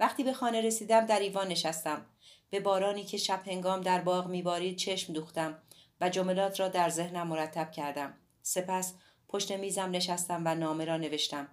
وقتی 0.00 0.24
به 0.24 0.32
خانه 0.32 0.60
رسیدم 0.60 1.06
در 1.06 1.20
ایوان 1.20 1.48
نشستم. 1.48 2.06
به 2.50 2.60
بارانی 2.60 3.04
که 3.04 3.16
شب 3.16 3.42
هنگام 3.46 3.80
در 3.80 4.00
باغ 4.00 4.26
میبارید 4.26 4.76
چشم 4.76 5.12
دوختم 5.12 5.58
و 6.00 6.08
جملات 6.08 6.60
را 6.60 6.68
در 6.68 6.88
ذهنم 6.88 7.26
مرتب 7.26 7.70
کردم. 7.70 8.14
سپس 8.42 8.94
پشت 9.28 9.52
میزم 9.52 9.90
نشستم 9.90 10.42
و 10.44 10.54
نامه 10.54 10.84
را 10.84 10.96
نوشتم. 10.96 11.48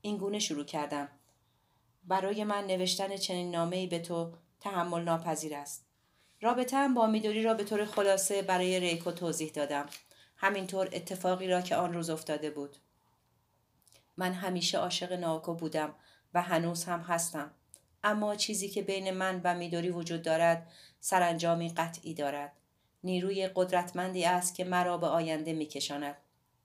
این 0.00 0.16
گونه 0.16 0.38
شروع 0.38 0.64
کردم. 0.64 1.08
برای 2.04 2.44
من 2.44 2.66
نوشتن 2.66 3.16
چنین 3.16 3.50
نامه 3.50 3.86
به 3.86 3.98
تو 3.98 4.32
تحمل 4.60 5.02
ناپذیر 5.02 5.54
است. 5.54 5.86
رابطه 6.40 6.88
با 6.88 7.06
میدوری 7.06 7.42
را 7.42 7.54
به 7.54 7.64
طور 7.64 7.84
خلاصه 7.84 8.42
برای 8.42 8.80
ریکو 8.80 9.10
توضیح 9.10 9.50
دادم. 9.50 9.86
همینطور 10.36 10.88
اتفاقی 10.92 11.48
را 11.48 11.60
که 11.60 11.76
آن 11.76 11.94
روز 11.94 12.10
افتاده 12.10 12.50
بود. 12.50 12.76
من 14.16 14.32
همیشه 14.32 14.78
عاشق 14.78 15.12
ناکو 15.12 15.54
بودم 15.54 15.94
و 16.34 16.42
هنوز 16.42 16.84
هم 16.84 17.00
هستم. 17.00 17.50
اما 18.04 18.36
چیزی 18.36 18.68
که 18.68 18.82
بین 18.82 19.10
من 19.10 19.40
و 19.44 19.54
میدوری 19.54 19.90
وجود 19.90 20.22
دارد 20.22 20.70
سرانجامی 21.00 21.68
قطعی 21.68 22.14
دارد. 22.14 22.52
نیروی 23.04 23.48
قدرتمندی 23.54 24.24
است 24.24 24.54
که 24.54 24.64
مرا 24.64 24.98
به 24.98 25.06
آینده 25.06 25.52
میکشاند. 25.52 26.16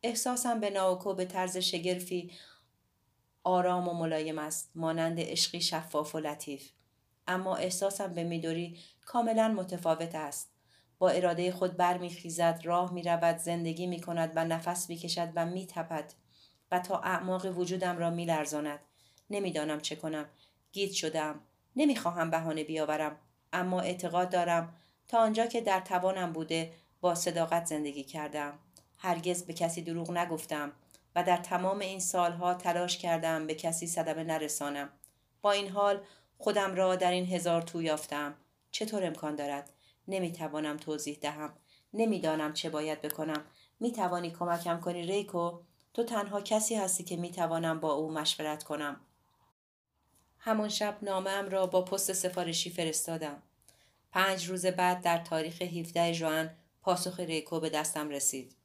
احساسم 0.03 0.59
به 0.59 0.69
ناوکو 0.69 1.13
به 1.13 1.25
طرز 1.25 1.57
شگرفی 1.57 2.31
آرام 3.43 3.87
و 3.87 3.93
ملایم 3.93 4.39
است 4.39 4.71
مانند 4.75 5.19
عشقی 5.19 5.61
شفاف 5.61 6.15
و 6.15 6.19
لطیف. 6.19 6.69
اما 7.27 7.55
احساسم 7.55 8.13
به 8.13 8.23
میدوری 8.23 8.77
کاملا 9.05 9.47
متفاوت 9.47 10.15
است. 10.15 10.51
با 10.99 11.09
اراده 11.09 11.51
خود 11.51 11.77
برمیخیزد 11.77 12.61
راه 12.63 12.93
می‌رود 12.93 13.37
زندگی 13.37 13.87
می‌کند 13.87 14.31
و 14.35 14.45
نفس 14.45 14.89
می‌کشد 14.89 15.29
و 15.35 15.45
میتپد 15.45 16.13
و 16.71 16.79
تا 16.79 16.99
اعماق 16.99 17.57
وجودم 17.57 17.97
را 17.97 18.09
میلرزاند. 18.09 18.79
نمی‌دانم 19.29 19.79
چه 19.79 19.95
کنم. 19.95 20.25
گیت 20.71 20.91
شدم. 20.91 21.39
نمی‌خواهم 21.75 22.29
بهانه 22.29 22.63
بیاورم 22.63 23.19
اما 23.53 23.81
اعتقاد 23.81 24.29
دارم 24.29 24.75
تا 25.07 25.19
آنجا 25.19 25.45
که 25.45 25.61
در 25.61 25.79
توانم 25.79 26.33
بوده 26.33 26.73
با 27.01 27.15
صداقت 27.15 27.65
زندگی 27.65 28.03
کردم. 28.03 28.59
هرگز 28.97 29.43
به 29.43 29.53
کسی 29.53 29.81
دروغ 29.81 30.11
نگفتم 30.11 30.71
و 31.15 31.23
در 31.23 31.37
تمام 31.37 31.79
این 31.79 31.99
سالها 31.99 32.53
تلاش 32.53 32.97
کردم 32.97 33.47
به 33.47 33.55
کسی 33.55 33.87
صدمه 33.87 34.23
نرسانم. 34.23 34.89
با 35.41 35.51
این 35.51 35.69
حال 35.69 36.01
خودم 36.37 36.75
را 36.75 36.95
در 36.95 37.11
این 37.11 37.25
هزار 37.25 37.61
تو 37.61 37.81
یافتم. 37.81 38.35
چطور 38.71 39.05
امکان 39.05 39.35
دارد؟ 39.35 39.69
نمی‌توانم 40.07 40.77
توضیح 40.77 41.17
دهم. 41.21 41.53
نمی‌دانم 41.93 42.53
چه 42.53 42.69
باید 42.69 43.01
بکنم. 43.01 43.45
می‌توانی 43.79 44.31
کمکم 44.31 44.79
کنی 44.79 45.03
ریکو؟ 45.03 45.59
تو 45.93 46.03
تنها 46.03 46.41
کسی 46.41 46.75
هستی 46.75 47.03
که 47.03 47.17
می‌توانم 47.17 47.79
با 47.79 47.93
او 47.93 48.11
مشورت 48.11 48.63
کنم. 48.63 49.01
همان 50.39 50.69
شب 50.69 50.97
نامم 51.01 51.49
را 51.49 51.67
با 51.67 51.81
پست 51.81 52.13
سفارشی 52.13 52.69
فرستادم. 52.69 53.41
پنج 54.11 54.45
روز 54.45 54.65
بعد 54.65 55.01
در 55.01 55.17
تاریخ 55.17 55.61
17 55.61 56.13
ژوئن 56.13 56.55
پاسخ 56.81 57.19
ریکو 57.19 57.59
به 57.59 57.69
دستم 57.69 58.09
رسید. 58.09 58.55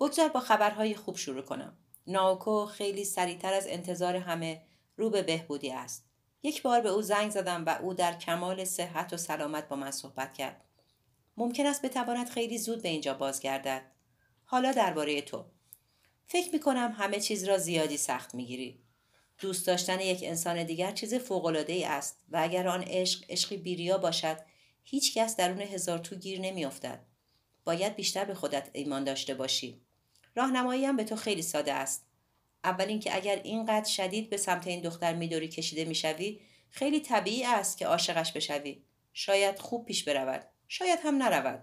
بگذار 0.00 0.28
با 0.28 0.40
خبرهای 0.40 0.94
خوب 0.94 1.16
شروع 1.16 1.42
کنم. 1.42 1.76
ناوکو 2.06 2.66
خیلی 2.66 3.04
سریعتر 3.04 3.52
از 3.52 3.66
انتظار 3.66 4.16
همه 4.16 4.62
رو 4.96 5.10
به 5.10 5.22
بهبودی 5.22 5.70
است. 5.70 6.04
یک 6.42 6.62
بار 6.62 6.80
به 6.80 6.88
او 6.88 7.02
زنگ 7.02 7.30
زدم 7.30 7.64
و 7.64 7.78
او 7.82 7.94
در 7.94 8.18
کمال 8.18 8.64
صحت 8.64 9.12
و 9.12 9.16
سلامت 9.16 9.68
با 9.68 9.76
من 9.76 9.90
صحبت 9.90 10.34
کرد. 10.34 10.64
ممکن 11.36 11.66
است 11.66 11.82
بتواند 11.82 12.28
خیلی 12.28 12.58
زود 12.58 12.82
به 12.82 12.88
اینجا 12.88 13.14
بازگردد. 13.14 13.82
حالا 14.44 14.72
درباره 14.72 15.20
تو. 15.20 15.44
فکر 16.26 16.52
می 16.52 16.60
کنم 16.60 16.94
همه 16.98 17.20
چیز 17.20 17.44
را 17.44 17.58
زیادی 17.58 17.96
سخت 17.96 18.34
می 18.34 18.46
گیری. 18.46 18.82
دوست 19.40 19.66
داشتن 19.66 20.00
یک 20.00 20.20
انسان 20.22 20.64
دیگر 20.64 20.92
چیز 20.92 21.14
فوقالعاده 21.14 21.72
ای 21.72 21.84
است 21.84 22.20
و 22.28 22.38
اگر 22.42 22.68
آن 22.68 22.82
عشق 22.86 23.24
عشقی 23.28 23.56
بیریا 23.56 23.98
باشد 23.98 24.36
هیچ 24.82 25.14
کس 25.14 25.36
درون 25.36 25.60
هزار 25.60 25.98
تو 25.98 26.16
گیر 26.16 26.40
نمیافتد. 26.40 27.00
باید 27.64 27.96
بیشتر 27.96 28.24
به 28.24 28.34
خودت 28.34 28.70
ایمان 28.72 29.04
داشته 29.04 29.34
باشی. 29.34 29.80
راهنمایی 30.36 30.84
هم 30.84 30.96
به 30.96 31.04
تو 31.04 31.16
خیلی 31.16 31.42
ساده 31.42 31.72
است. 31.72 32.06
اول 32.64 32.84
اینکه 32.84 33.16
اگر 33.16 33.40
اینقدر 33.44 33.90
شدید 33.90 34.30
به 34.30 34.36
سمت 34.36 34.66
این 34.66 34.80
دختر 34.80 35.14
میدوری 35.14 35.48
کشیده 35.48 35.84
می‌شوی 35.84 36.40
خیلی 36.70 37.00
طبیعی 37.00 37.44
است 37.44 37.78
که 37.78 37.86
عاشقش 37.86 38.32
بشوی. 38.32 38.82
شاید 39.12 39.58
خوب 39.58 39.84
پیش 39.84 40.04
برود. 40.04 40.46
شاید 40.68 40.98
هم 41.04 41.22
نرود. 41.22 41.62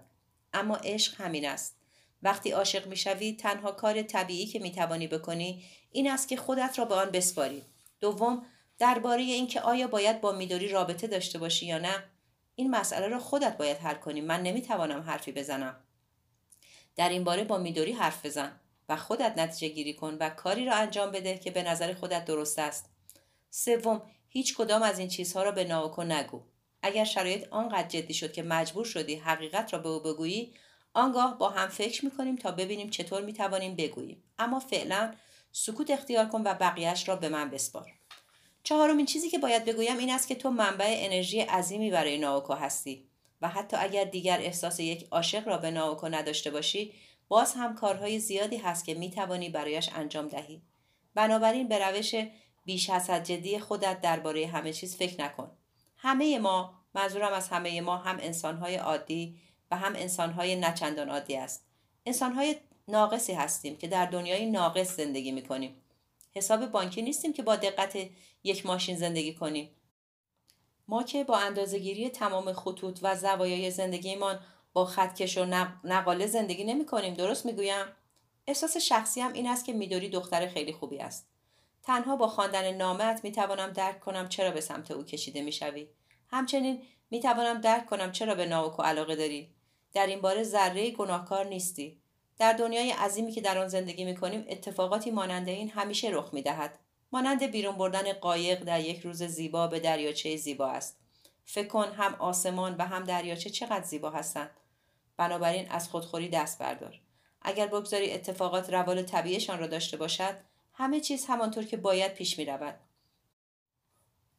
اما 0.52 0.76
عشق 0.76 1.20
همین 1.20 1.48
است. 1.48 1.77
وقتی 2.22 2.50
عاشق 2.50 2.86
می‌شوی 2.86 3.32
تنها 3.32 3.72
کار 3.72 4.02
طبیعی 4.02 4.46
که 4.46 4.58
می‌توانی 4.58 5.06
بکنی 5.06 5.64
این 5.92 6.10
است 6.10 6.28
که 6.28 6.36
خودت 6.36 6.78
را 6.78 6.84
به 6.84 6.94
آن 6.94 7.10
بسپاری 7.10 7.62
دوم 8.00 8.46
درباره 8.78 9.22
اینکه 9.22 9.60
آیا 9.60 9.86
باید 9.86 10.20
با 10.20 10.32
میدوری 10.32 10.68
رابطه 10.68 11.06
داشته 11.06 11.38
باشی 11.38 11.66
یا 11.66 11.78
نه 11.78 12.04
این 12.54 12.70
مسئله 12.70 13.08
را 13.08 13.18
خودت 13.18 13.56
باید 13.56 13.76
حل 13.76 13.94
کنی 13.94 14.20
من 14.20 14.42
نمی‌توانم 14.42 15.00
حرفی 15.00 15.32
بزنم 15.32 15.76
در 16.96 17.08
این 17.08 17.24
باره 17.24 17.44
با 17.44 17.58
میدوری 17.58 17.92
حرف 17.92 18.26
بزن 18.26 18.60
و 18.88 18.96
خودت 18.96 19.38
نتیجه 19.38 19.74
گیری 19.74 19.94
کن 19.94 20.16
و 20.20 20.30
کاری 20.30 20.66
را 20.66 20.74
انجام 20.74 21.10
بده 21.10 21.38
که 21.38 21.50
به 21.50 21.62
نظر 21.62 21.94
خودت 21.94 22.24
درست 22.24 22.58
است. 22.58 22.90
سوم 23.50 24.02
هیچ 24.28 24.56
کدام 24.56 24.82
از 24.82 24.98
این 24.98 25.08
چیزها 25.08 25.42
را 25.42 25.50
به 25.50 25.64
ناوکو 25.64 26.02
نگو. 26.02 26.40
اگر 26.82 27.04
شرایط 27.04 27.48
آنقدر 27.50 27.88
جدی 27.88 28.14
شد 28.14 28.32
که 28.32 28.42
مجبور 28.42 28.84
شدی 28.84 29.16
حقیقت 29.16 29.72
را 29.72 29.78
به 29.78 29.88
او 29.88 30.00
بگویی 30.00 30.54
آنگاه 30.94 31.38
با 31.38 31.48
هم 31.48 31.68
فکر 31.68 32.04
می‌کنیم 32.04 32.36
تا 32.36 32.50
ببینیم 32.50 32.90
چطور 32.90 33.22
می‌توانیم 33.22 33.76
بگوییم. 33.76 34.22
اما 34.38 34.60
فعلا 34.60 35.14
سکوت 35.52 35.90
اختیار 35.90 36.26
کن 36.26 36.42
و 36.44 36.54
بقیهش 36.54 37.08
را 37.08 37.16
به 37.16 37.28
من 37.28 37.50
بسپار. 37.50 37.92
چهارمین 38.62 39.06
چیزی 39.06 39.30
که 39.30 39.38
باید 39.38 39.64
بگویم 39.64 39.98
این 39.98 40.10
است 40.10 40.28
که 40.28 40.34
تو 40.34 40.50
منبع 40.50 40.94
انرژی 40.98 41.40
عظیمی 41.40 41.90
برای 41.90 42.18
ناوکو 42.18 42.52
هستی 42.52 43.08
و 43.42 43.48
حتی 43.48 43.76
اگر 43.76 44.04
دیگر 44.04 44.38
احساس 44.40 44.80
یک 44.80 45.08
عاشق 45.10 45.48
را 45.48 45.58
به 45.58 45.70
ناوکو 45.70 46.08
نداشته 46.08 46.50
باشی 46.50 46.92
باز 47.28 47.54
هم 47.54 47.74
کارهای 47.74 48.18
زیادی 48.18 48.56
هست 48.56 48.84
که 48.84 48.94
می‌توانی 48.94 49.48
برایش 49.48 49.90
انجام 49.94 50.28
دهی. 50.28 50.62
بنابراین 51.14 51.68
به 51.68 51.78
روش 51.78 52.14
بیش 52.64 52.90
از 52.90 53.10
حد 53.10 53.24
جدی 53.24 53.58
خودت 53.58 54.00
درباره 54.00 54.46
همه 54.46 54.72
چیز 54.72 54.96
فکر 54.96 55.24
نکن. 55.24 55.50
همه 55.96 56.38
ما 56.38 56.74
منظورم 56.94 57.32
از 57.32 57.48
همه 57.48 57.80
ما 57.80 57.96
هم 57.96 58.18
انسانهای 58.20 58.76
عادی 58.76 59.40
و 59.70 59.76
هم 59.76 59.96
انسانهای 59.96 60.56
نچندان 60.56 61.08
عادی 61.08 61.36
است. 61.36 61.66
انسانهای 62.06 62.56
ناقصی 62.88 63.32
هستیم 63.32 63.76
که 63.76 63.88
در 63.88 64.06
دنیای 64.06 64.46
ناقص 64.46 64.96
زندگی 64.96 65.32
می‌کنیم. 65.32 65.82
حساب 66.34 66.66
بانکی 66.66 67.02
نیستیم 67.02 67.32
که 67.32 67.42
با 67.42 67.56
دقت 67.56 67.98
یک 68.44 68.66
ماشین 68.66 68.96
زندگی 68.96 69.34
کنیم. 69.34 69.70
ما 70.88 71.02
که 71.02 71.24
با 71.24 71.38
اندازهگیری 71.38 72.10
تمام 72.10 72.52
خطوط 72.52 72.98
و 73.02 73.16
زوایای 73.16 73.70
زندگیمان 73.70 74.40
با 74.72 74.84
خطکش 74.84 75.38
و 75.38 75.44
نقاله 75.84 76.26
زندگی 76.26 76.64
نمی 76.64 76.86
کنیم 76.86 77.14
درست 77.14 77.46
می‌گویم؟ 77.46 77.86
احساس 78.46 78.76
شخصی 78.76 79.20
هم 79.20 79.32
این 79.32 79.48
است 79.48 79.64
که 79.64 79.72
میدوری 79.72 80.08
دختر 80.08 80.48
خیلی 80.48 80.72
خوبی 80.72 80.98
است. 80.98 81.28
تنها 81.82 82.16
با 82.16 82.28
خواندن 82.28 82.72
نامت 82.72 83.24
می 83.24 83.32
توانم 83.32 83.72
درک 83.72 84.00
کنم 84.00 84.28
چرا 84.28 84.50
به 84.50 84.60
سمت 84.60 84.90
او 84.90 85.04
کشیده 85.04 85.42
می 85.42 85.52
شوی. 85.52 85.88
همچنین 86.30 86.82
می 87.10 87.20
توانم 87.20 87.60
درک 87.60 87.86
کنم 87.86 88.12
چرا 88.12 88.34
به 88.34 88.46
ناوکو 88.46 88.82
علاقه 88.82 89.16
داری. 89.16 89.54
در 89.98 90.06
این 90.06 90.20
باره 90.20 90.42
ذره 90.42 90.90
گناهکار 90.90 91.46
نیستی. 91.46 91.98
در 92.38 92.52
دنیای 92.52 92.90
عظیمی 92.90 93.32
که 93.32 93.40
در 93.40 93.58
آن 93.58 93.68
زندگی 93.68 94.04
می 94.04 94.16
کنیم 94.16 94.44
اتفاقاتی 94.48 95.10
مانند 95.10 95.48
این 95.48 95.70
همیشه 95.70 96.08
رخ 96.12 96.34
می 96.34 96.42
دهد. 96.42 96.78
مانند 97.12 97.42
بیرون 97.42 97.76
بردن 97.76 98.12
قایق 98.12 98.64
در 98.64 98.80
یک 98.80 99.00
روز 99.00 99.22
زیبا 99.22 99.66
به 99.66 99.80
دریاچه 99.80 100.36
زیبا 100.36 100.66
است. 100.68 100.98
فکر 101.44 101.68
کن 101.68 101.92
هم 101.92 102.14
آسمان 102.14 102.76
و 102.78 102.82
هم 102.82 103.04
دریاچه 103.04 103.50
چقدر 103.50 103.84
زیبا 103.84 104.10
هستند. 104.10 104.50
بنابراین 105.16 105.70
از 105.70 105.88
خودخوری 105.88 106.28
دست 106.28 106.58
بردار. 106.58 107.00
اگر 107.42 107.66
بگذاری 107.66 108.12
اتفاقات 108.12 108.70
روال 108.70 109.02
طبیعشان 109.02 109.58
را 109.58 109.66
داشته 109.66 109.96
باشد 109.96 110.34
همه 110.74 111.00
چیز 111.00 111.26
همانطور 111.26 111.64
که 111.64 111.76
باید 111.76 112.14
پیش 112.14 112.38
می 112.38 112.44
رود. 112.44 112.80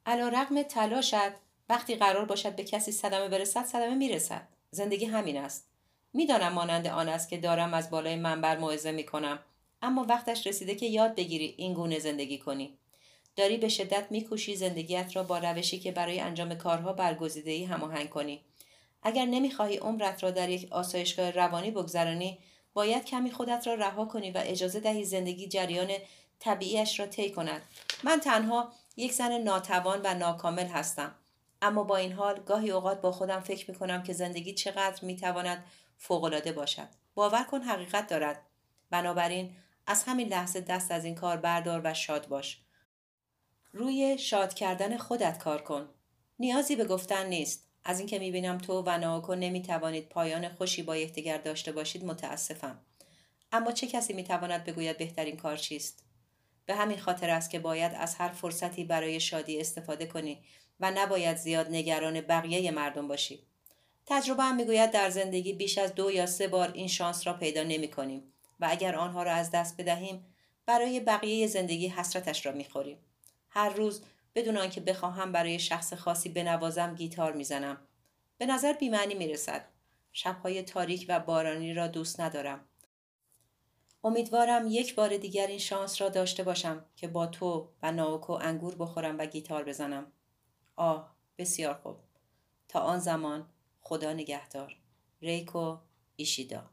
علا 0.05 0.27
رقم 0.27 0.63
تلاشت 0.63 1.31
وقتی 1.69 1.95
قرار 1.95 2.25
باشد 2.25 2.55
به 2.55 2.63
کسی 2.63 2.91
صدمه 2.91 3.27
برسد 3.27 3.65
صدمه 3.65 3.95
می 3.95 4.09
رسد. 4.09 4.58
زندگی 4.71 5.05
همین 5.05 5.37
است. 5.37 5.67
می‌دانم 6.13 6.53
مانند 6.53 6.87
آن 6.87 7.09
است 7.09 7.29
که 7.29 7.37
دارم 7.37 7.73
از 7.73 7.89
بالای 7.89 8.15
منبر 8.15 8.57
موعظه 8.57 8.91
می 8.91 9.03
کنم 9.03 9.39
اما 9.81 10.05
وقتش 10.09 10.47
رسیده 10.47 10.75
که 10.75 10.85
یاد 10.85 11.15
بگیری 11.15 11.55
این 11.57 11.73
گونه 11.73 11.99
زندگی 11.99 12.37
کنی. 12.37 12.77
داری 13.35 13.57
به 13.57 13.69
شدت 13.69 14.07
میکوشی 14.09 14.55
زندگیت 14.55 15.15
را 15.15 15.23
با 15.23 15.37
روشی 15.37 15.79
که 15.79 15.91
برای 15.91 16.19
انجام 16.19 16.55
کارها 16.55 16.93
برگزیدهای 16.93 17.63
هماهنگ 17.63 18.09
کنی. 18.09 18.41
اگر 19.03 19.25
نمی‌خواهی 19.25 19.77
عمرت 19.77 20.23
را 20.23 20.31
در 20.31 20.49
یک 20.49 20.71
آسایشگاه 20.71 21.31
روانی 21.31 21.71
بگذرانی 21.71 22.39
باید 22.73 23.05
کمی 23.05 23.31
خودت 23.31 23.67
را 23.67 23.73
رها 23.73 24.05
کنی 24.05 24.31
و 24.31 24.41
اجازه 24.45 24.79
دهی 24.79 25.05
زندگی 25.05 25.47
جریان 25.47 25.91
طبیعیش 26.39 26.99
را 26.99 27.05
طی 27.05 27.31
کند 27.31 27.61
من 28.03 28.19
تنها 28.19 28.71
یک 28.97 29.13
زن 29.13 29.37
ناتوان 29.37 30.01
و 30.03 30.13
ناکامل 30.13 30.65
هستم 30.67 31.15
اما 31.61 31.83
با 31.83 31.97
این 31.97 32.11
حال 32.11 32.43
گاهی 32.43 32.71
اوقات 32.71 33.01
با 33.01 33.11
خودم 33.11 33.39
فکر 33.39 33.71
می 33.71 33.77
کنم 33.77 34.03
که 34.03 34.13
زندگی 34.13 34.53
چقدر 34.53 35.05
می 35.05 35.15
تواند 35.15 35.65
فوقالعاده 35.97 36.51
باشد. 36.51 36.87
باور 37.15 37.43
کن 37.43 37.61
حقیقت 37.61 38.07
دارد. 38.07 38.41
بنابراین 38.89 39.55
از 39.87 40.03
همین 40.03 40.27
لحظه 40.27 40.61
دست 40.61 40.91
از 40.91 41.05
این 41.05 41.15
کار 41.15 41.37
بردار 41.37 41.81
و 41.83 41.93
شاد 41.93 42.27
باش. 42.27 42.61
روی 43.73 44.17
شاد 44.17 44.53
کردن 44.53 44.97
خودت 44.97 45.37
کار 45.37 45.61
کن. 45.61 45.89
نیازی 46.39 46.75
به 46.75 46.85
گفتن 46.85 47.25
نیست. 47.25 47.69
از 47.83 47.99
اینکه 47.99 48.19
می‌بینم 48.19 48.57
تو 48.57 48.83
و 48.85 48.97
ناوکو 48.97 49.35
نمی‌توانید 49.35 50.09
پایان 50.09 50.49
خوشی 50.49 50.83
با 50.83 50.97
یکدیگر 50.97 51.37
داشته 51.37 51.71
باشید 51.71 52.05
متاسفم. 52.05 52.79
اما 53.51 53.71
چه 53.71 53.87
کسی 53.87 54.13
می‌تواند 54.13 54.63
بگوید 54.63 54.97
بهترین 54.97 55.37
کار 55.37 55.57
چیست؟ 55.57 56.03
به 56.65 56.75
همین 56.75 56.99
خاطر 56.99 57.29
است 57.29 57.49
که 57.49 57.59
باید 57.59 57.91
از 57.95 58.15
هر 58.15 58.29
فرصتی 58.29 58.83
برای 58.83 59.19
شادی 59.19 59.59
استفاده 59.59 60.05
کنی 60.05 60.43
و 60.79 60.91
نباید 60.91 61.37
زیاد 61.37 61.67
نگران 61.69 62.21
بقیه 62.21 62.71
مردم 62.71 63.07
باشی. 63.07 63.43
تجربه 64.05 64.43
هم 64.43 64.55
می‌گوید 64.55 64.91
در 64.91 65.09
زندگی 65.09 65.53
بیش 65.53 65.77
از 65.77 65.95
دو 65.95 66.11
یا 66.11 66.25
سه 66.25 66.47
بار 66.47 66.71
این 66.73 66.87
شانس 66.87 67.27
را 67.27 67.33
پیدا 67.33 67.63
نمی 67.63 67.87
کنیم 67.87 68.33
و 68.59 68.67
اگر 68.69 68.95
آنها 68.95 69.23
را 69.23 69.31
از 69.31 69.51
دست 69.51 69.81
بدهیم 69.81 70.25
برای 70.65 70.99
بقیه 70.99 71.47
زندگی 71.47 71.87
حسرتش 71.87 72.45
را 72.45 72.51
می‌خوریم. 72.51 72.97
هر 73.49 73.69
روز 73.69 74.01
بدون 74.35 74.57
آنکه 74.57 74.81
بخواهم 74.81 75.31
برای 75.31 75.59
شخص 75.59 75.93
خاصی 75.93 76.29
بنوازم 76.29 76.95
گیتار 76.95 77.33
می‌زنم. 77.33 77.77
به 78.37 78.45
نظر 78.45 78.73
بیمعنی 78.73 79.13
می‌رسد. 79.13 79.65
شبهای 80.13 80.61
تاریک 80.61 81.05
و 81.09 81.19
بارانی 81.19 81.73
را 81.73 81.87
دوست 81.87 82.19
ندارم. 82.19 82.59
امیدوارم 84.03 84.67
یک 84.67 84.95
بار 84.95 85.17
دیگر 85.17 85.47
این 85.47 85.59
شانس 85.59 86.01
را 86.01 86.09
داشته 86.09 86.43
باشم 86.43 86.85
که 86.95 87.07
با 87.07 87.27
تو 87.27 87.69
و 87.83 87.91
ناوکو 87.91 88.33
انگور 88.33 88.75
بخورم 88.75 89.17
و 89.17 89.25
گیتار 89.25 89.63
بزنم. 89.63 90.11
آه 90.79 91.15
بسیار 91.37 91.73
خوب. 91.73 91.97
تا 92.67 92.79
آن 92.79 92.99
زمان 92.99 93.49
خدا 93.81 94.13
نگهدار. 94.13 94.77
ریکو 95.21 95.77
ایشیدا 96.15 96.69